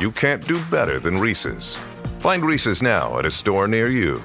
you 0.00 0.10
can't 0.10 0.46
do 0.46 0.62
better 0.66 0.98
than 0.98 1.18
Reese's. 1.18 1.76
Find 2.20 2.44
Reese's 2.44 2.82
now 2.82 3.18
at 3.18 3.26
a 3.26 3.30
store 3.30 3.68
near 3.68 3.88
you. 3.88 4.22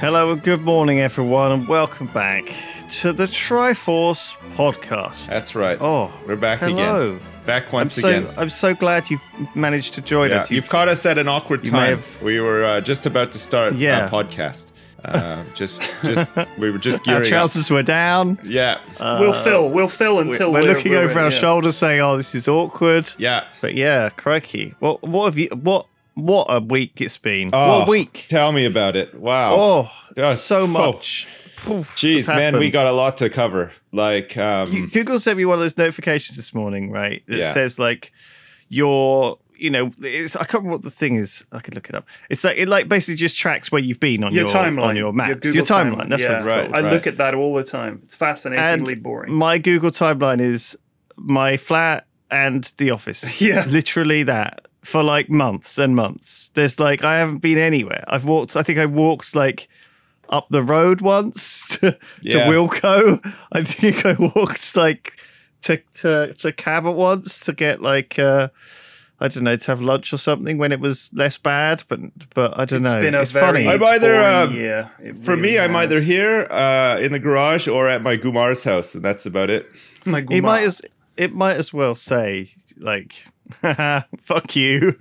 Hello 0.00 0.30
and 0.32 0.42
good 0.42 0.62
morning, 0.62 1.00
everyone, 1.00 1.50
and 1.52 1.68
welcome 1.68 2.06
back 2.08 2.52
to 2.90 3.12
the 3.12 3.24
Triforce 3.26 4.36
podcast. 4.54 5.26
That's 5.26 5.54
right. 5.54 5.76
Oh, 5.80 6.12
We're 6.26 6.36
back 6.36 6.60
hello. 6.60 7.16
again. 7.16 7.20
Back 7.48 7.66
I'm 7.68 7.72
once 7.72 7.94
so 7.94 8.08
again. 8.08 8.28
I'm 8.36 8.50
so 8.50 8.74
glad 8.74 9.08
you've 9.10 9.24
managed 9.56 9.94
to 9.94 10.02
join 10.02 10.28
Yeah, 10.30 10.36
us. 10.36 10.50
you've 10.50 10.68
caught 10.68 10.88
us 10.88 11.04
at 11.06 11.16
an 11.16 11.28
awkward 11.28 11.64
time. 11.64 11.96
have- 11.96 12.22
We 12.22 12.40
were 12.40 12.62
uh, 12.62 12.80
just 12.82 13.06
about 13.06 13.32
to 13.32 13.38
start 13.38 13.72
Yeah. 13.74 14.06
a 14.06 14.10
podcast. 14.10 14.70
Uh, 15.04 15.44
just, 15.54 15.80
just 16.02 16.30
we 16.58 16.70
were 16.70 16.76
just 16.78 16.98
our 17.08 17.14
gearing 17.14 17.22
up. 17.22 17.28
trousers 17.28 17.70
were 17.70 17.82
down. 17.84 18.38
Yeah, 18.44 18.78
we'll 19.00 19.32
fill. 19.32 19.70
We'll 19.70 19.88
fill 19.88 20.18
until 20.18 20.52
we're, 20.52 20.60
we're, 20.62 20.74
looking 20.74 20.92
we're- 20.92 21.04
over 21.04 21.20
our 21.20 21.30
yeah. 21.30 21.38
shoulders, 21.38 21.76
saying, 21.76 22.00
"Oh, 22.00 22.16
this 22.18 22.34
is 22.34 22.48
awkward." 22.48 23.08
yeah. 23.16 23.44
But 23.62 23.74
yeah, 23.76 24.10
crikey. 24.10 24.74
What 24.80 25.02
what 25.02 25.24
have 25.26 25.38
you? 25.38 25.48
What 25.54 25.86
what 26.14 26.48
a 26.50 26.60
week 26.60 27.00
it's 27.00 27.16
been. 27.16 27.50
Oh, 27.52 27.78
what 27.78 27.88
a 27.88 27.90
week. 27.90 28.26
Tell 28.28 28.50
me 28.52 28.66
about 28.66 28.94
it. 28.96 29.14
Wow. 29.14 29.54
Oh, 29.54 29.92
Oh, 30.16 30.34
so 30.34 30.62
oh. 30.62 30.66
much. 30.66 31.26
Poof, 31.26 31.47
Jeez, 31.60 32.28
man, 32.28 32.58
we 32.58 32.70
got 32.70 32.86
a 32.86 32.92
lot 32.92 33.16
to 33.18 33.28
cover. 33.30 33.72
Like, 33.92 34.36
um, 34.36 34.88
Google 34.92 35.18
sent 35.20 35.36
me 35.38 35.44
one 35.44 35.54
of 35.54 35.60
those 35.60 35.76
notifications 35.76 36.36
this 36.36 36.54
morning, 36.54 36.90
right? 36.90 37.22
That 37.28 37.38
Yeah. 37.38 37.52
says 37.52 37.78
like 37.78 38.12
your, 38.68 39.38
you 39.56 39.70
know, 39.70 39.90
it's 40.00 40.36
I 40.36 40.40
can't 40.40 40.62
remember 40.64 40.76
what 40.76 40.82
the 40.82 40.90
thing 40.90 41.16
is. 41.16 41.44
I 41.52 41.60
could 41.60 41.74
look 41.74 41.88
it 41.88 41.94
up. 41.94 42.06
It's 42.30 42.44
like 42.44 42.56
it 42.58 42.68
like 42.68 42.88
basically 42.88 43.16
just 43.16 43.36
tracks 43.36 43.72
where 43.72 43.82
you've 43.82 44.00
been 44.00 44.22
on 44.24 44.32
Your 44.32 44.44
your, 44.44 44.52
timeline, 44.54 44.82
on 44.84 44.96
your 44.96 45.12
maps. 45.12 45.34
Google 45.40 45.52
Your, 45.56 45.64
timeline. 45.64 46.08
That's 46.08 46.22
yeah. 46.22 46.28
what 46.30 46.36
it's 46.36 46.46
Right. 46.46 46.70
called. 46.72 46.84
I 46.84 46.90
look 46.90 47.06
at 47.06 47.16
that 47.18 47.34
all 47.34 47.54
the 47.54 47.64
time. 47.64 48.00
It's 48.04 48.14
fascinatingly 48.14 48.94
boring. 48.94 49.32
My 49.32 49.58
Google 49.58 49.90
timeline 49.90 50.40
is 50.40 50.76
my 51.16 51.56
flat 51.56 52.06
and 52.30 52.64
the 52.76 52.90
office. 52.90 53.40
Yeah. 53.40 53.64
literally 53.66 54.22
that 54.24 54.66
for 54.84 55.02
like 55.02 55.28
months 55.28 55.76
and 55.78 55.96
months. 55.96 56.50
There's 56.54 56.78
like 56.78 57.02
I 57.04 57.18
haven't 57.18 57.38
been 57.38 57.58
anywhere. 57.58 58.04
I've 58.06 58.24
walked. 58.26 58.54
I 58.54 58.62
think 58.62 58.78
I 58.78 58.86
walked 58.86 59.34
like 59.34 59.68
up 60.28 60.48
the 60.50 60.62
road 60.62 61.00
once 61.00 61.64
to, 61.80 61.92
to 62.30 62.38
Wilko. 62.38 63.34
I 63.52 63.64
think 63.64 64.04
I 64.06 64.14
walked 64.14 64.76
like 64.76 65.12
to 65.62 65.78
to 65.94 66.34
to 66.34 66.52
Cabot 66.52 66.94
once 66.94 67.40
to 67.40 67.52
get 67.52 67.80
like 67.82 68.18
uh 68.18 68.48
I 69.20 69.26
don't 69.26 69.42
know 69.42 69.56
to 69.56 69.66
have 69.72 69.80
lunch 69.80 70.12
or 70.12 70.16
something 70.16 70.58
when 70.58 70.70
it 70.70 70.78
was 70.78 71.10
less 71.12 71.38
bad. 71.38 71.82
But 71.88 72.00
but 72.34 72.56
I 72.58 72.64
don't 72.64 72.84
It's 72.84 72.92
know. 72.94 73.00
been 73.00 73.14
a 73.14 73.20
it's 73.22 73.32
very 73.32 73.46
funny. 73.46 73.66
I'm 73.68 73.82
either, 73.82 74.20
boring 74.20 74.34
um, 74.50 74.54
year. 74.54 74.90
For 75.24 75.32
really 75.34 75.42
me, 75.42 75.58
I'm 75.58 75.74
either 75.74 76.00
here 76.00 76.46
uh, 76.50 76.98
in 77.00 77.10
the 77.12 77.18
garage 77.18 77.66
or 77.66 77.88
at 77.88 78.02
my 78.02 78.16
Gumar's 78.16 78.62
house, 78.62 78.94
and 78.94 79.04
that's 79.04 79.26
about 79.26 79.50
it. 79.50 79.64
My 80.06 80.24
It 80.30 80.42
might 80.42 80.62
as 80.62 80.80
it 81.16 81.34
might 81.34 81.56
as 81.56 81.72
well 81.72 81.94
say 81.96 82.52
like 82.78 83.24
fuck 84.20 84.54
you. 84.54 84.92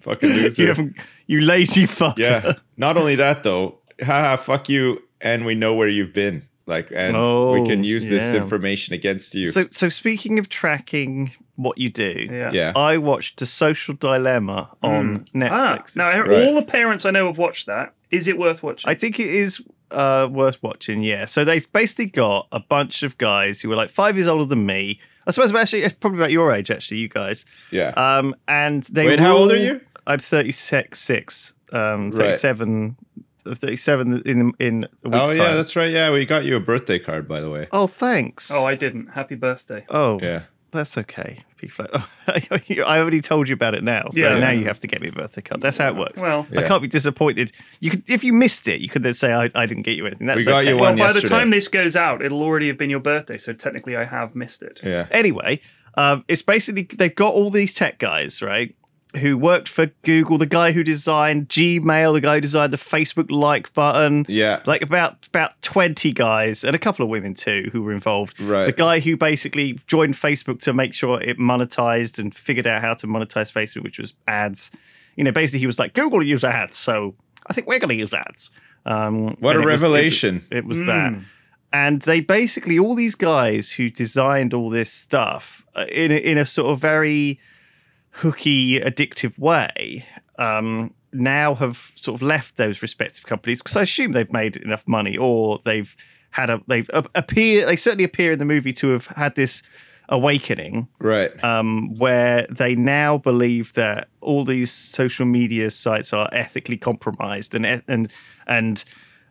Fucking 0.00 0.28
loser. 0.28 0.62
you 0.74 0.94
you 1.26 1.40
lazy 1.40 1.84
fucker. 1.86 2.18
yeah. 2.18 2.52
Not 2.76 2.96
only 2.98 3.16
that 3.16 3.42
though, 3.42 3.78
haha, 4.00 4.36
fuck 4.36 4.68
you, 4.68 5.02
and 5.20 5.44
we 5.44 5.54
know 5.54 5.74
where 5.74 5.88
you've 5.88 6.12
been. 6.12 6.46
Like, 6.66 6.90
and 6.90 7.16
oh, 7.16 7.52
we 7.52 7.68
can 7.68 7.84
use 7.84 8.04
yeah. 8.04 8.10
this 8.10 8.34
information 8.34 8.94
against 8.94 9.34
you. 9.34 9.46
So, 9.46 9.68
so 9.70 9.88
speaking 9.88 10.38
of 10.40 10.48
tracking 10.48 11.32
what 11.54 11.78
you 11.78 11.90
do, 11.90 12.26
yeah, 12.28 12.50
yeah. 12.52 12.72
I 12.74 12.98
watched 12.98 13.38
The 13.38 13.46
Social 13.46 13.94
Dilemma 13.94 14.70
on 14.82 15.20
mm. 15.20 15.32
Netflix. 15.32 15.96
Ah, 15.96 16.12
now, 16.12 16.20
right. 16.22 16.44
all 16.44 16.54
the 16.56 16.64
parents 16.64 17.04
I 17.04 17.12
know 17.12 17.26
have 17.26 17.38
watched 17.38 17.66
that. 17.66 17.94
Is 18.10 18.26
it 18.26 18.36
worth 18.36 18.64
watching? 18.64 18.90
I 18.90 18.94
think 18.94 19.20
it 19.20 19.28
is 19.28 19.62
uh, 19.92 20.28
worth 20.30 20.60
watching. 20.60 21.02
Yeah. 21.02 21.26
So 21.26 21.44
they've 21.44 21.70
basically 21.72 22.06
got 22.06 22.48
a 22.50 22.60
bunch 22.60 23.04
of 23.04 23.16
guys 23.18 23.60
who 23.60 23.68
were 23.68 23.76
like 23.76 23.90
five 23.90 24.16
years 24.16 24.28
older 24.28 24.44
than 24.44 24.66
me. 24.66 25.00
I 25.28 25.30
suppose 25.30 25.54
actually 25.54 25.82
it's 25.82 25.94
probably 25.94 26.18
about 26.18 26.32
your 26.32 26.52
age, 26.52 26.70
actually, 26.72 26.98
you 26.98 27.08
guys. 27.08 27.44
Yeah. 27.70 27.90
Um, 27.90 28.34
and 28.48 28.82
they. 28.84 29.06
Wait, 29.06 29.20
how 29.20 29.36
old 29.36 29.52
are 29.52 29.56
you? 29.56 29.80
I'm 30.08 30.18
36, 30.18 30.98
six, 30.98 31.52
um, 31.72 32.12
37 32.12 32.96
37 33.54 34.22
in 34.26 34.52
in 34.58 34.84
a 35.04 35.08
week's 35.08 35.30
Oh 35.30 35.30
yeah, 35.32 35.46
time. 35.46 35.56
that's 35.56 35.76
right. 35.76 35.90
Yeah, 35.90 36.10
we 36.12 36.24
got 36.26 36.44
you 36.44 36.56
a 36.56 36.60
birthday 36.60 36.98
card 36.98 37.28
by 37.28 37.40
the 37.40 37.50
way. 37.50 37.68
Oh, 37.72 37.86
thanks. 37.86 38.50
Oh, 38.50 38.64
I 38.64 38.74
didn't. 38.74 39.08
Happy 39.08 39.34
birthday. 39.34 39.84
Oh. 39.88 40.18
Yeah. 40.22 40.42
That's 40.72 40.98
okay. 40.98 41.38
P 41.56 41.68
flat. 41.68 41.88
Oh, 41.94 42.06
I 42.28 42.98
already 42.98 43.22
told 43.22 43.48
you 43.48 43.54
about 43.54 43.74
it 43.74 43.82
now, 43.82 44.08
so 44.10 44.18
Yeah. 44.20 44.38
now 44.38 44.50
you 44.50 44.64
have 44.66 44.80
to 44.80 44.86
get 44.86 45.00
me 45.00 45.08
a 45.08 45.12
birthday 45.12 45.40
card. 45.40 45.62
That's 45.62 45.78
how 45.78 45.88
it 45.88 45.96
works. 45.96 46.20
Well- 46.20 46.46
I 46.54 46.62
can't 46.64 46.82
be 46.82 46.88
disappointed. 46.88 47.52
You 47.80 47.90
could, 47.92 48.02
if 48.10 48.22
you 48.24 48.32
missed 48.34 48.68
it, 48.68 48.80
you 48.80 48.88
could 48.88 49.02
then 49.02 49.14
say 49.14 49.32
I, 49.32 49.48
I 49.54 49.64
didn't 49.64 49.84
get 49.84 49.96
you 49.96 50.04
anything. 50.06 50.26
That's 50.26 50.38
We 50.38 50.44
got 50.44 50.62
okay. 50.62 50.70
you 50.70 50.76
one. 50.76 50.98
Well, 50.98 51.08
by 51.14 51.18
the 51.18 51.26
time 51.26 51.50
this 51.50 51.68
goes 51.68 51.96
out, 51.96 52.20
it'll 52.22 52.42
already 52.42 52.66
have 52.66 52.76
been 52.76 52.90
your 52.90 53.00
birthday, 53.00 53.38
so 53.38 53.52
technically 53.54 53.96
I 53.96 54.04
have 54.04 54.34
missed 54.34 54.62
it. 54.62 54.80
Yeah. 54.82 55.06
Anyway, 55.12 55.60
um, 55.94 56.24
it's 56.28 56.42
basically 56.42 56.82
they've 56.82 57.14
got 57.14 57.32
all 57.32 57.48
these 57.50 57.72
tech 57.72 57.98
guys, 57.98 58.42
right? 58.42 58.74
Who 59.14 59.38
worked 59.38 59.68
for 59.68 59.86
Google, 60.02 60.36
the 60.36 60.44
guy 60.46 60.72
who 60.72 60.82
designed 60.82 61.48
Gmail, 61.48 62.12
the 62.12 62.20
guy 62.20 62.34
who 62.34 62.40
designed 62.42 62.72
the 62.72 62.76
Facebook 62.76 63.30
like 63.30 63.72
button. 63.72 64.26
Yeah. 64.28 64.60
Like 64.66 64.82
about 64.82 65.26
about 65.28 65.60
20 65.62 66.12
guys 66.12 66.64
and 66.64 66.76
a 66.76 66.78
couple 66.78 67.02
of 67.02 67.08
women 67.08 67.32
too 67.32 67.70
who 67.72 67.82
were 67.82 67.92
involved. 67.92 68.38
Right. 68.38 68.66
The 68.66 68.72
guy 68.72 69.00
who 69.00 69.16
basically 69.16 69.78
joined 69.86 70.14
Facebook 70.14 70.60
to 70.62 70.74
make 70.74 70.92
sure 70.92 71.22
it 71.22 71.38
monetized 71.38 72.18
and 72.18 72.34
figured 72.34 72.66
out 72.66 72.82
how 72.82 72.92
to 72.94 73.06
monetize 73.06 73.50
Facebook, 73.50 73.84
which 73.84 73.98
was 73.98 74.12
ads. 74.28 74.70
You 75.16 75.24
know, 75.24 75.32
basically 75.32 75.60
he 75.60 75.66
was 75.66 75.78
like, 75.78 75.94
Google 75.94 76.22
use 76.22 76.44
ads, 76.44 76.76
so 76.76 77.14
I 77.46 77.54
think 77.54 77.68
we're 77.68 77.78
gonna 77.78 77.94
use 77.94 78.12
ads. 78.12 78.50
Um, 78.84 79.36
What 79.40 79.56
a 79.56 79.60
it 79.60 79.64
was- 79.64 79.82
it- 79.82 79.86
revelation. 79.86 80.44
it 80.50 80.66
was 80.66 80.82
Mm. 80.82 80.86
that 80.88 81.22
and 81.72 82.02
they 82.02 82.20
basically 82.20 82.78
all 82.78 82.94
these 82.94 83.14
guys 83.16 83.72
who 83.72 83.88
designed 83.90 84.54
all 84.54 84.68
this 84.70 84.90
stuff 84.92 85.64
uh, 85.74 85.84
in 85.90 86.12
a, 86.12 86.16
in 86.16 86.38
a 86.38 86.46
sort 86.46 86.68
of 86.72 86.80
very 86.80 87.40
hooky, 88.16 88.80
addictive 88.80 89.38
way. 89.38 90.04
Um, 90.38 90.92
now 91.12 91.54
have 91.54 91.92
sort 91.94 92.14
of 92.16 92.22
left 92.22 92.56
those 92.56 92.82
respective 92.82 93.26
companies 93.26 93.60
because 93.62 93.76
I 93.76 93.82
assume 93.82 94.12
they've 94.12 94.32
made 94.32 94.56
enough 94.56 94.86
money, 94.86 95.16
or 95.16 95.60
they've 95.64 95.94
had 96.30 96.50
a 96.50 96.60
they've 96.66 96.90
appear 97.14 97.64
they 97.64 97.76
certainly 97.76 98.04
appear 98.04 98.32
in 98.32 98.38
the 98.38 98.44
movie 98.44 98.72
to 98.74 98.88
have 98.90 99.06
had 99.06 99.34
this 99.34 99.62
awakening 100.10 100.86
Right. 101.00 101.32
um, 101.42 101.94
where 101.96 102.46
they 102.50 102.74
now 102.76 103.18
believe 103.18 103.72
that 103.72 104.08
all 104.20 104.44
these 104.44 104.70
social 104.70 105.26
media 105.26 105.70
sites 105.70 106.12
are 106.12 106.28
ethically 106.32 106.76
compromised 106.76 107.54
and 107.54 107.64
and 107.88 108.12
and 108.46 108.84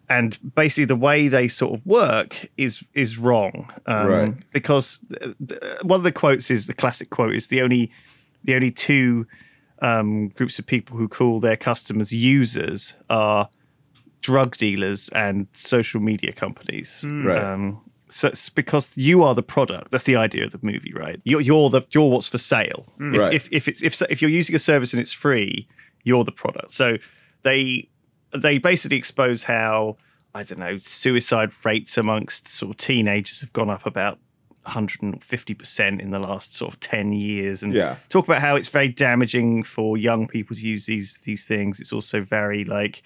and 0.10 0.38
basically 0.56 0.86
the 0.86 0.96
way 0.96 1.28
they 1.28 1.48
sort 1.48 1.80
of 1.80 1.86
work 1.86 2.48
is 2.58 2.84
is 2.94 3.18
wrong 3.18 3.72
um, 3.86 4.08
Right. 4.08 4.34
because 4.52 5.00
th- 5.48 5.62
one 5.84 6.00
of 6.00 6.04
the 6.04 6.12
quotes 6.12 6.50
is 6.52 6.68
the 6.68 6.74
classic 6.74 7.10
quote 7.10 7.36
is 7.36 7.48
the 7.48 7.62
only 7.62 7.92
the 8.46 8.56
only 8.56 8.72
two 8.72 9.28
um, 9.82 10.30
groups 10.30 10.58
of 10.60 10.66
people 10.66 10.98
who 10.98 11.08
call 11.08 11.40
their 11.40 11.58
customers 11.58 12.12
users 12.14 12.96
are 13.10 13.50
drug 14.22 14.56
dealers 14.58 15.10
and 15.10 15.48
social 15.54 16.00
media 16.02 16.32
companies. 16.32 17.06
Right. 17.08 17.44
Um, 17.44 17.82
so 18.08 18.30
it's 18.30 18.50
because 18.50 18.92
you 18.96 19.24
are 19.24 19.36
the 19.36 19.44
product. 19.44 19.92
That's 19.92 20.04
the 20.06 20.16
idea 20.16 20.46
of 20.46 20.52
the 20.52 20.60
movie, 20.62 20.94
right? 20.94 21.20
You're, 21.26 21.42
you're 21.42 21.70
the 21.70 21.82
you're 21.92 22.10
what's 22.10 22.28
for 22.28 22.38
sale. 22.38 22.86
If, 23.00 23.20
Right. 23.20 23.34
if 23.34 23.50
if 23.52 23.68
it's 23.68 23.84
if 23.84 24.02
if 24.10 24.22
you're 24.22 24.32
using 24.32 24.56
a 24.56 24.60
service 24.60 24.94
and 24.94 25.02
it's 25.02 25.12
free, 25.12 25.68
you're 26.04 26.24
the 26.24 26.32
product. 26.32 26.72
So 26.72 26.98
they 27.42 27.90
they 28.34 28.58
basically 28.60 28.98
expose 28.98 29.44
how 29.44 29.98
I 30.36 30.44
don't 30.44 30.60
know 30.60 30.78
suicide 30.78 31.52
rates 31.66 31.98
amongst 31.98 32.48
sort 32.48 32.72
of 32.72 32.78
teenagers 32.78 33.42
have 33.42 33.54
gone 33.54 33.70
up 33.70 33.86
about 33.86 34.20
150% 34.66 36.00
in 36.02 36.12
the 36.12 36.20
last 36.20 36.56
sort 36.56 36.74
of 36.74 36.80
10 36.80 37.14
years. 37.14 37.64
And 37.64 37.74
Yeah. 37.74 37.96
talk 38.10 38.26
about 38.26 38.42
how 38.42 38.56
it's 38.56 38.68
very 38.68 38.88
damaging 38.88 39.64
for 39.64 39.98
young 39.98 40.28
people 40.28 40.56
to 40.56 40.62
use 40.62 40.86
these 40.86 41.20
these 41.20 41.46
things. 41.46 41.80
It's 41.80 41.94
also 41.94 42.22
very 42.22 42.64
like 42.66 43.02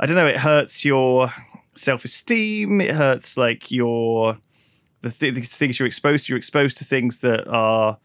i 0.00 0.06
don't 0.06 0.16
know 0.16 0.26
it 0.26 0.38
hurts 0.40 0.84
your 0.84 1.32
self-esteem. 1.74 2.80
It 2.80 2.94
hurts 2.94 3.36
like 3.36 3.70
your 3.70 4.38
the, 5.02 5.10
th- 5.10 5.34
the 5.34 5.40
things 5.42 5.78
you're 5.78 5.86
exposed 5.86 6.26
to. 6.26 6.32
You're 6.32 6.38
exposed 6.38 6.78
to 6.78 6.84
things 6.84 7.20
that 7.20 7.46
are 7.48 7.98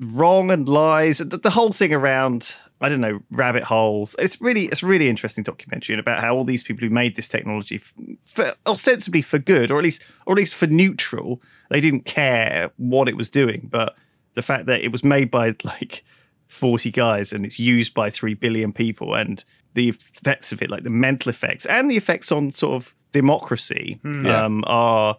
wrong 0.00 0.50
and 0.50 0.68
lies. 0.68 1.18
The, 1.18 1.36
the 1.38 1.50
whole 1.50 1.72
thing 1.72 1.92
around 1.92 2.56
i 2.82 2.88
don't 2.88 3.00
know 3.00 3.20
rabbit 3.30 3.62
holes. 3.64 4.14
It's 4.18 4.40
really 4.40 4.64
it's 4.66 4.82
really 4.82 5.08
interesting 5.08 5.44
documentary 5.44 5.98
about 5.98 6.20
how 6.22 6.34
all 6.36 6.44
these 6.44 6.62
people 6.62 6.86
who 6.86 6.92
made 6.92 7.16
this 7.16 7.28
technology 7.28 7.78
for 8.24 8.52
ostensibly 8.66 9.22
for 9.22 9.38
good 9.38 9.70
or 9.70 9.78
at 9.78 9.84
least 9.84 10.04
or 10.26 10.34
at 10.34 10.38
least 10.38 10.54
for 10.54 10.66
neutral 10.66 11.40
they 11.70 11.80
didn't 11.80 12.04
care 12.04 12.70
what 12.76 13.08
it 13.08 13.16
was 13.16 13.30
doing. 13.30 13.68
But 13.70 13.96
the 14.34 14.42
fact 14.42 14.66
that 14.66 14.82
it 14.82 14.90
was 14.92 15.02
made 15.04 15.30
by 15.30 15.54
like 15.64 16.04
40 16.48 16.90
guys 16.90 17.32
and 17.32 17.46
it's 17.46 17.58
used 17.58 17.94
by 17.94 18.10
3 18.10 18.34
billion 18.34 18.72
people 18.72 19.14
and 19.14 19.42
the 19.74 19.88
effects 19.88 20.52
of 20.52 20.60
it 20.60 20.70
like 20.70 20.82
the 20.82 20.90
mental 20.90 21.30
effects 21.30 21.64
and 21.66 21.90
the 21.90 21.96
effects 21.96 22.30
on 22.30 22.52
sort 22.52 22.74
of 22.74 22.94
democracy 23.12 23.98
Yeah. 24.04 24.44
um, 24.44 24.62
are 24.66 25.16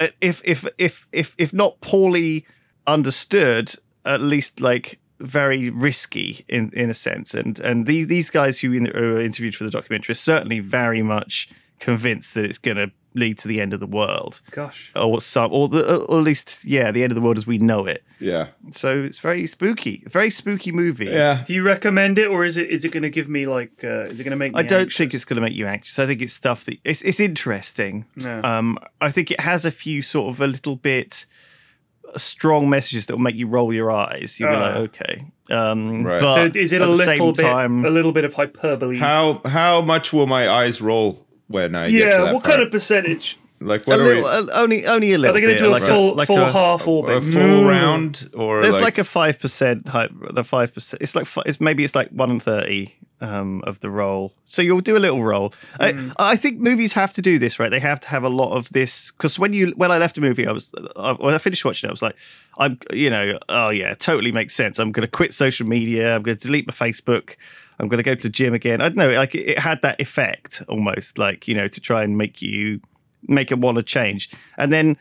uh, 0.00 0.08
if 0.20 0.42
if 0.44 0.66
if 0.76 1.06
if 1.12 1.34
if 1.38 1.52
not 1.54 1.80
poorly 1.80 2.44
understood 2.86 3.72
at 4.04 4.20
least 4.20 4.60
like 4.60 4.98
very 5.20 5.70
risky 5.70 6.44
in 6.48 6.70
in 6.74 6.90
a 6.90 6.94
sense 6.94 7.34
and 7.34 7.60
and 7.60 7.86
these 7.86 8.06
these 8.08 8.30
guys 8.30 8.60
who 8.60 8.72
in, 8.72 8.84
were 8.94 9.20
interviewed 9.20 9.54
for 9.54 9.64
the 9.64 9.70
documentary 9.70 10.12
are 10.12 10.16
certainly 10.16 10.58
very 10.60 11.02
much 11.02 11.48
convinced 11.80 12.34
that 12.34 12.44
it's 12.44 12.58
going 12.58 12.76
to 12.76 12.90
lead 13.16 13.38
to 13.38 13.46
the 13.46 13.60
end 13.60 13.72
of 13.72 13.78
the 13.78 13.86
world 13.86 14.40
Gosh. 14.50 14.90
or 14.96 15.20
some 15.20 15.52
or, 15.52 15.68
the, 15.68 15.98
or 16.06 16.18
at 16.18 16.24
least 16.24 16.64
yeah 16.64 16.90
the 16.90 17.04
end 17.04 17.12
of 17.12 17.14
the 17.14 17.20
world 17.20 17.36
as 17.36 17.46
we 17.46 17.58
know 17.58 17.86
it 17.86 18.02
Yeah. 18.18 18.48
so 18.70 19.02
it's 19.04 19.20
very 19.20 19.46
spooky 19.46 20.02
very 20.06 20.30
spooky 20.30 20.72
movie 20.72 21.06
Yeah. 21.06 21.44
Do 21.46 21.54
you 21.54 21.62
recommend 21.62 22.18
it, 22.18 22.26
or 22.26 22.44
is 22.44 22.56
it 22.56 22.68
is 22.70 22.84
it 22.84 22.90
going 22.90 23.04
to 23.04 23.10
give 23.10 23.28
me 23.28 23.46
like? 23.46 23.84
Uh, 23.84 24.02
is 24.10 24.18
it 24.18 24.24
going 24.24 24.32
to 24.32 24.36
make? 24.36 24.52
Me 24.54 24.58
I 24.60 24.62
don't 24.62 24.80
anxious? 24.82 24.98
think 24.98 25.14
it's 25.14 25.24
going 25.24 25.36
to 25.36 25.42
make 25.42 25.54
you 25.54 25.66
anxious. 25.68 25.98
I 26.00 26.06
think 26.06 26.22
it's 26.22 26.32
stuff 26.32 26.64
that 26.64 26.78
it's 26.84 27.02
it's 27.02 27.20
interesting. 27.20 28.04
No. 28.16 28.42
Um, 28.42 28.78
I 29.00 29.10
think 29.10 29.30
it 29.30 29.40
has 29.40 29.64
a 29.64 29.70
few 29.70 30.02
sort 30.02 30.34
of 30.34 30.40
a 30.40 30.46
little 30.48 30.74
bit 30.76 31.26
strong 32.16 32.68
messages 32.70 33.06
that 33.06 33.14
will 33.16 33.22
make 33.22 33.36
you 33.36 33.46
roll 33.46 33.72
your 33.72 33.90
eyes. 33.90 34.38
You'll 34.38 34.50
be 34.50 34.54
Ah. 34.56 34.60
like, 34.60 34.74
okay, 34.76 35.24
um, 35.50 36.04
Right. 36.04 36.20
but 36.20 36.34
So 36.34 36.58
is 36.58 36.72
it 36.72 36.80
a 36.80 36.86
the 36.86 36.90
little 36.92 37.32
bit 37.32 37.42
time- 37.44 37.84
a 37.84 37.90
little 37.90 38.12
bit 38.12 38.24
of 38.24 38.34
hyperbole? 38.34 38.98
How 38.98 39.40
how 39.44 39.80
much 39.80 40.12
will 40.12 40.26
my 40.26 40.48
eyes 40.48 40.80
roll 40.80 41.26
when 41.48 41.74
I 41.74 41.88
get 41.90 41.98
to 42.00 42.04
yeah. 42.06 42.24
that 42.24 42.34
What 42.34 42.42
part? 42.44 42.54
kind 42.56 42.62
of 42.62 42.70
percentage? 42.70 43.36
like 43.60 43.82
a 43.86 43.90
what 43.90 44.00
are 44.00 44.04
little, 44.04 44.22
we? 44.24 44.28
uh, 44.28 44.62
only 44.62 44.86
only 44.86 45.12
a 45.12 45.18
little. 45.18 45.34
Are 45.34 45.40
they 45.40 45.44
going 45.46 45.56
to 45.56 45.62
do 45.62 45.70
a 45.70 45.78
like 45.78 45.82
full 45.82 46.14
like 46.14 46.26
full 46.26 46.38
a- 46.38 46.52
half 46.52 46.86
a 46.86 46.90
orbit? 46.90 47.22
full 47.22 47.62
No. 47.62 47.68
round 47.68 48.28
or 48.34 48.60
There's 48.60 48.74
like, 48.74 48.82
like, 48.84 48.98
a 48.98 49.04
five 49.04 49.40
percent 49.40 49.88
hype. 49.88 50.10
The 50.32 50.44
five 50.44 50.74
percent. 50.74 51.00
It's 51.02 51.14
like 51.14 51.26
it's 51.46 51.60
maybe 51.60 51.82
it's 51.84 51.94
like 51.94 52.10
one 52.10 52.30
in 52.30 52.40
thirty 52.40 52.94
um, 53.20 53.62
of 53.66 53.80
the 53.80 53.90
role. 53.90 54.32
So 54.44 54.60
you'll 54.62 54.80
do 54.80 54.96
a 54.96 54.98
little 54.98 55.22
role. 55.22 55.52
Hmm. 55.80 56.10
I, 56.18 56.32
I 56.32 56.36
think 56.36 56.60
movies 56.60 56.92
have 56.94 57.12
to 57.14 57.22
do 57.22 57.38
this, 57.38 57.58
right? 57.58 57.70
They 57.70 57.80
have 57.80 58.00
to 58.00 58.08
have 58.08 58.24
a 58.24 58.28
lot 58.28 58.56
of 58.56 58.68
this 58.70 59.10
because 59.12 59.38
when 59.38 59.52
you 59.52 59.72
when 59.76 59.90
I 59.90 59.98
left 59.98 60.18
a 60.18 60.20
movie, 60.20 60.46
I 60.46 60.52
was 60.52 60.72
I, 60.96 61.12
when 61.12 61.34
I 61.34 61.38
finished 61.38 61.64
watching 61.64 61.88
it, 61.88 61.90
I 61.90 61.92
was 61.92 62.02
like, 62.02 62.16
I'm 62.58 62.78
you 62.92 63.10
know, 63.10 63.38
oh 63.48 63.70
yeah, 63.70 63.94
totally 63.94 64.32
makes 64.32 64.54
sense. 64.54 64.78
I'm 64.78 64.92
going 64.92 65.06
to 65.06 65.10
quit 65.10 65.32
social 65.32 65.66
media. 65.66 66.14
I'm 66.14 66.22
going 66.22 66.36
to 66.36 66.46
delete 66.46 66.66
my 66.66 66.72
Facebook. 66.74 67.36
I'm 67.78 67.88
going 67.88 67.98
to 67.98 68.04
go 68.04 68.14
to 68.14 68.22
the 68.22 68.28
gym 68.28 68.54
again. 68.54 68.80
I 68.80 68.88
don't 68.88 68.96
know, 68.96 69.10
like 69.12 69.34
it, 69.34 69.48
it 69.48 69.58
had 69.58 69.82
that 69.82 70.00
effect 70.00 70.62
almost, 70.68 71.18
like 71.18 71.48
you 71.48 71.54
know, 71.54 71.66
to 71.68 71.80
try 71.80 72.04
and 72.04 72.16
make 72.18 72.40
you 72.42 72.80
make 73.26 73.50
it 73.50 73.58
want 73.58 73.76
to 73.78 73.82
change, 73.82 74.30
and 74.58 74.72
then 74.72 74.96